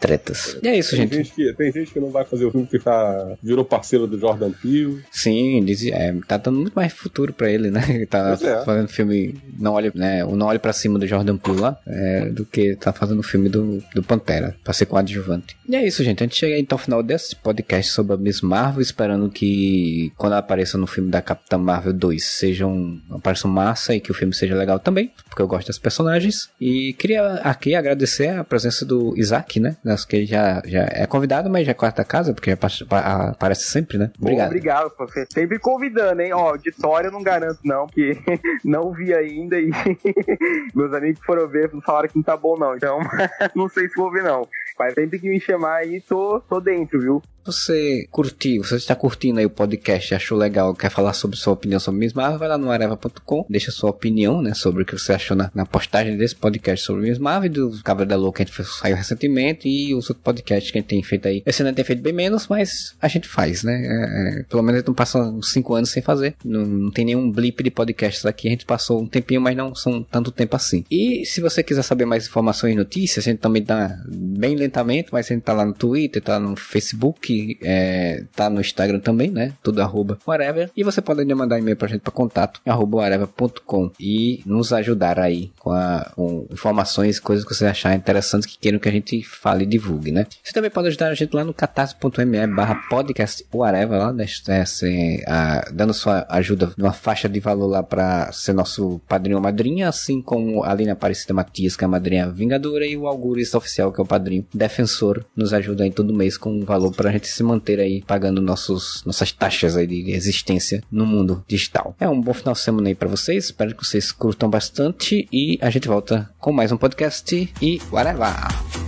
Tretas. 0.00 0.58
E 0.62 0.68
é 0.68 0.78
isso, 0.78 0.90
Tem 0.90 1.00
gente. 1.00 1.16
gente, 1.16 1.34
que, 1.34 1.52
tem 1.54 1.72
gente 1.72 1.92
que 1.92 2.00
não 2.00 2.10
vai 2.10 2.24
fazer 2.24 2.44
o 2.44 2.50
filme 2.50 2.66
porque 2.66 2.82
tá, 2.82 3.36
virou 3.42 3.64
parceiro 3.64 4.06
do 4.06 4.18
Jordan 4.18 4.52
Peele. 4.52 5.02
Sim, 5.10 5.64
diz, 5.64 5.86
é, 5.86 6.14
tá 6.26 6.36
dando 6.36 6.60
muito 6.60 6.74
mais 6.74 6.92
futuro 6.92 7.32
pra 7.32 7.50
ele, 7.50 7.70
né? 7.70 7.84
Ele 7.88 8.06
tá 8.06 8.36
é. 8.40 8.64
fazendo 8.64 8.88
filme 8.88 9.34
Não 9.58 9.72
Olhe, 9.74 9.92
né, 9.94 10.24
o 10.24 10.36
Não 10.36 10.46
Olhe 10.46 10.58
Pra 10.58 10.72
Cima 10.72 10.98
do 10.98 11.06
Jordan 11.06 11.36
Peele 11.36 11.60
lá, 11.60 11.78
é, 11.86 12.26
do 12.26 12.44
que 12.44 12.76
tá 12.76 12.92
fazendo 12.92 13.20
o 13.20 13.22
filme 13.22 13.48
do, 13.48 13.82
do 13.94 14.02
Pantera, 14.02 14.54
pra 14.62 14.72
ser 14.72 14.86
coadjuvante. 14.86 15.56
E 15.68 15.76
é 15.76 15.86
isso, 15.86 16.02
gente. 16.04 16.22
A 16.22 16.26
gente 16.26 16.36
chega 16.36 16.58
então 16.58 16.76
ao 16.76 16.82
final 16.82 17.02
desse 17.02 17.34
podcast 17.36 17.92
sobre 17.92 18.14
a 18.14 18.16
Miss 18.16 18.40
Marvel, 18.40 18.82
esperando 18.82 19.28
que 19.30 20.12
quando 20.26 20.32
ela 20.32 20.40
apareça 20.40 20.76
no 20.76 20.86
filme 20.88 21.08
da 21.10 21.22
Capitã 21.22 21.56
Marvel 21.56 21.92
2 21.92 22.24
seja 22.24 22.66
um, 22.66 23.00
aparição 23.12 23.48
massa 23.50 23.94
e 23.94 24.00
que 24.00 24.10
o 24.10 24.14
filme 24.14 24.34
seja 24.34 24.56
legal 24.56 24.78
também, 24.80 25.12
porque 25.28 25.40
eu 25.40 25.46
gosto 25.46 25.68
das 25.68 25.78
personagens. 25.78 26.50
E 26.60 26.92
queria 26.94 27.34
aqui 27.44 27.74
agradecer 27.76 28.28
a 28.30 28.42
presença 28.42 28.84
do 28.84 29.14
Isaac, 29.16 29.60
né? 29.60 29.76
Nosso 29.84 30.06
Que 30.08 30.16
ele 30.16 30.26
já, 30.26 30.60
já 30.66 30.80
é 30.90 31.06
convidado, 31.06 31.48
mas 31.48 31.64
já 31.64 31.70
é 31.70 31.74
quarta 31.74 32.04
casa, 32.04 32.34
porque 32.34 32.50
já 32.50 32.56
pa- 32.56 32.68
pa- 32.88 33.28
aparece 33.30 33.64
sempre 33.70 33.98
né? 33.98 34.10
Obrigado. 34.20 34.46
Obrigado, 34.48 34.92
você 34.98 35.26
sempre 35.32 35.58
convidando, 35.60 36.20
hein? 36.20 36.32
Ó, 36.32 36.50
auditório 36.50 37.08
eu 37.08 37.12
não 37.12 37.22
garanto 37.22 37.60
não, 37.64 37.86
porque 37.86 38.18
não 38.64 38.92
vi 38.92 39.14
ainda 39.14 39.56
e 39.60 39.70
meus 40.74 40.92
amigos 40.92 41.20
foram 41.24 41.48
ver, 41.48 41.70
falaram 41.84 42.08
que 42.08 42.16
não 42.16 42.22
tá 42.22 42.36
bom 42.36 42.56
não, 42.58 42.74
então 42.76 42.98
não 43.54 43.68
sei 43.68 43.88
se 43.88 43.94
vou 43.96 44.10
ver 44.10 44.22
não. 44.24 44.46
Mas 44.78 44.94
sempre 44.94 45.18
que 45.18 45.28
me 45.28 45.40
chamar 45.40 45.76
aí, 45.76 46.00
tô, 46.00 46.40
tô 46.48 46.60
dentro, 46.60 47.00
viu? 47.00 47.22
Você 47.46 48.06
curtiu, 48.10 48.62
você 48.62 48.76
está 48.76 48.94
curtindo 48.94 49.38
aí 49.38 49.46
o 49.46 49.50
podcast, 49.50 50.14
achou 50.14 50.36
legal, 50.36 50.74
quer 50.74 50.90
falar 50.90 51.12
sobre 51.12 51.36
sua 51.36 51.52
opinião 51.52 51.78
sobre 51.80 52.00
Miss 52.00 52.12
Marvel, 52.12 52.38
vai 52.38 52.48
lá 52.48 52.58
no 52.58 52.70
areva.com, 52.70 53.46
deixa 53.48 53.70
sua 53.70 53.90
opinião, 53.90 54.42
né, 54.42 54.52
sobre 54.54 54.82
o 54.82 54.86
que 54.86 54.98
você 54.98 55.12
achou 55.12 55.36
na, 55.36 55.50
na 55.54 55.64
postagem 55.64 56.16
desse 56.16 56.34
podcast 56.34 56.84
sobre 56.84 57.08
Miss 57.08 57.18
Marvel, 57.18 57.50
do 57.50 57.82
Cabra 57.82 58.04
da 58.04 58.16
Louca 58.16 58.36
que 58.36 58.42
a 58.42 58.64
gente 58.64 58.68
saiu 58.68 58.96
recentemente 58.96 59.68
e 59.68 59.94
os 59.94 60.10
outros 60.10 60.22
podcasts 60.22 60.70
que 60.70 60.78
a 60.78 60.80
gente 60.80 60.88
tem 60.88 61.02
feito 61.02 61.28
aí. 61.28 61.42
Esse 61.46 61.62
ano 61.62 61.72
tem 61.72 61.84
feito 61.84 62.02
bem 62.02 62.12
menos, 62.12 62.46
mas 62.48 62.94
a 63.00 63.08
gente 63.08 63.28
faz, 63.28 63.62
né? 63.62 63.74
É, 63.74 64.40
é, 64.40 64.42
pelo 64.42 64.62
menos 64.62 64.76
a 64.76 64.78
gente 64.80 64.88
não 64.88 64.94
passa 64.94 65.18
uns 65.18 65.50
5 65.50 65.74
anos 65.74 65.90
sem 65.90 66.02
fazer. 66.02 66.34
Não, 66.44 66.64
não, 66.66 66.90
tem 66.90 67.04
nenhum 67.04 67.30
blip 67.30 67.62
de 67.62 67.70
podcasts 67.70 68.26
aqui. 68.26 68.48
A 68.48 68.50
gente 68.50 68.66
passou 68.66 69.00
um 69.02 69.06
tempinho, 69.06 69.40
mas 69.40 69.56
não 69.56 69.74
são 69.74 70.02
tanto 70.02 70.30
tempo 70.30 70.56
assim. 70.56 70.84
E 70.90 71.24
se 71.24 71.40
você 71.40 71.62
quiser 71.62 71.82
saber 71.82 72.04
mais 72.04 72.26
informações 72.26 72.72
e 72.72 72.76
notícias, 72.76 73.26
a 73.26 73.30
gente 73.30 73.38
também 73.38 73.62
dá 73.62 73.96
bem 74.08 74.56
lentamente, 74.56 75.08
mas 75.12 75.30
a 75.30 75.34
gente 75.34 75.42
tá 75.42 75.52
lá 75.52 75.64
no 75.64 75.72
Twitter, 75.72 76.22
tá 76.22 76.38
no 76.38 76.56
Facebook, 76.56 77.35
é, 77.62 78.24
tá 78.34 78.48
no 78.50 78.60
Instagram 78.60 79.00
também, 79.00 79.30
né? 79.30 79.52
Tudo 79.62 79.80
arroba 79.80 80.18
whatever. 80.26 80.70
E 80.76 80.82
você 80.82 81.00
pode 81.00 81.20
ainda 81.20 81.34
mandar 81.34 81.58
e-mail 81.58 81.76
pra 81.76 81.88
gente 81.88 82.00
para 82.00 82.12
contato 82.12 82.60
arroba 82.66 82.98
whatever.com 82.98 83.90
e 84.00 84.42
nos 84.44 84.72
ajudar 84.72 85.18
aí 85.18 85.50
com, 85.58 85.70
a, 85.70 86.10
com 86.14 86.46
informações, 86.50 87.18
coisas 87.18 87.44
que 87.44 87.54
você 87.54 87.66
achar 87.66 87.94
interessantes 87.94 88.46
que 88.46 88.58
queiram 88.58 88.78
que 88.78 88.88
a 88.88 88.92
gente 88.92 89.22
fale 89.22 89.64
e 89.64 89.66
divulgue, 89.66 90.12
né? 90.12 90.26
Você 90.42 90.52
também 90.52 90.70
pode 90.70 90.88
ajudar 90.88 91.08
a 91.08 91.14
gente 91.14 91.34
lá 91.34 91.44
no 91.44 91.54
catarse.me 91.54 92.46
barra 92.48 92.76
podcast 92.88 93.44
whatever 93.52 93.98
lá, 93.98 94.12
né? 94.12 94.26
Se, 94.26 95.22
a, 95.26 95.68
dando 95.72 95.94
sua 95.94 96.26
ajuda 96.28 96.72
numa 96.76 96.92
faixa 96.92 97.28
de 97.28 97.40
valor 97.40 97.66
lá 97.66 97.82
para 97.82 98.30
ser 98.32 98.52
nosso 98.52 99.00
padrinho 99.08 99.36
ou 99.36 99.42
madrinha, 99.42 99.88
assim 99.88 100.20
como 100.20 100.64
a 100.64 100.74
Lina 100.74 100.92
Aparecida 100.92 101.34
Matias, 101.34 101.76
que 101.76 101.84
é 101.84 101.86
a 101.86 101.88
madrinha 101.88 102.28
vingadora, 102.28 102.86
e 102.86 102.96
o 102.96 103.06
Augurista 103.06 103.58
Oficial, 103.58 103.92
que 103.92 104.00
é 104.00 104.04
o 104.04 104.06
padrinho 104.06 104.46
defensor, 104.52 105.24
nos 105.34 105.52
ajuda 105.52 105.84
aí 105.84 105.90
todo 105.90 106.14
mês 106.14 106.36
com 106.36 106.50
um 106.50 106.64
valor 106.64 106.92
pra 106.92 107.10
gente 107.26 107.34
se 107.34 107.42
manter 107.42 107.80
aí 107.80 108.02
pagando 108.06 108.40
nossos, 108.40 109.02
nossas 109.04 109.32
taxas 109.32 109.76
aí 109.76 109.86
de 109.86 110.12
existência 110.12 110.82
no 110.90 111.04
mundo 111.04 111.44
digital. 111.48 111.94
É 111.98 112.08
um 112.08 112.20
bom 112.20 112.32
final 112.32 112.54
de 112.54 112.60
semana 112.60 112.88
aí 112.88 112.94
para 112.94 113.08
vocês. 113.08 113.46
Espero 113.46 113.74
que 113.74 113.84
vocês 113.84 114.12
curtam 114.12 114.48
bastante 114.48 115.28
e 115.32 115.58
a 115.60 115.68
gente 115.68 115.88
volta 115.88 116.30
com 116.38 116.52
mais 116.52 116.70
um 116.70 116.76
podcast 116.76 117.52
e 117.60 117.80
whatever! 117.90 118.85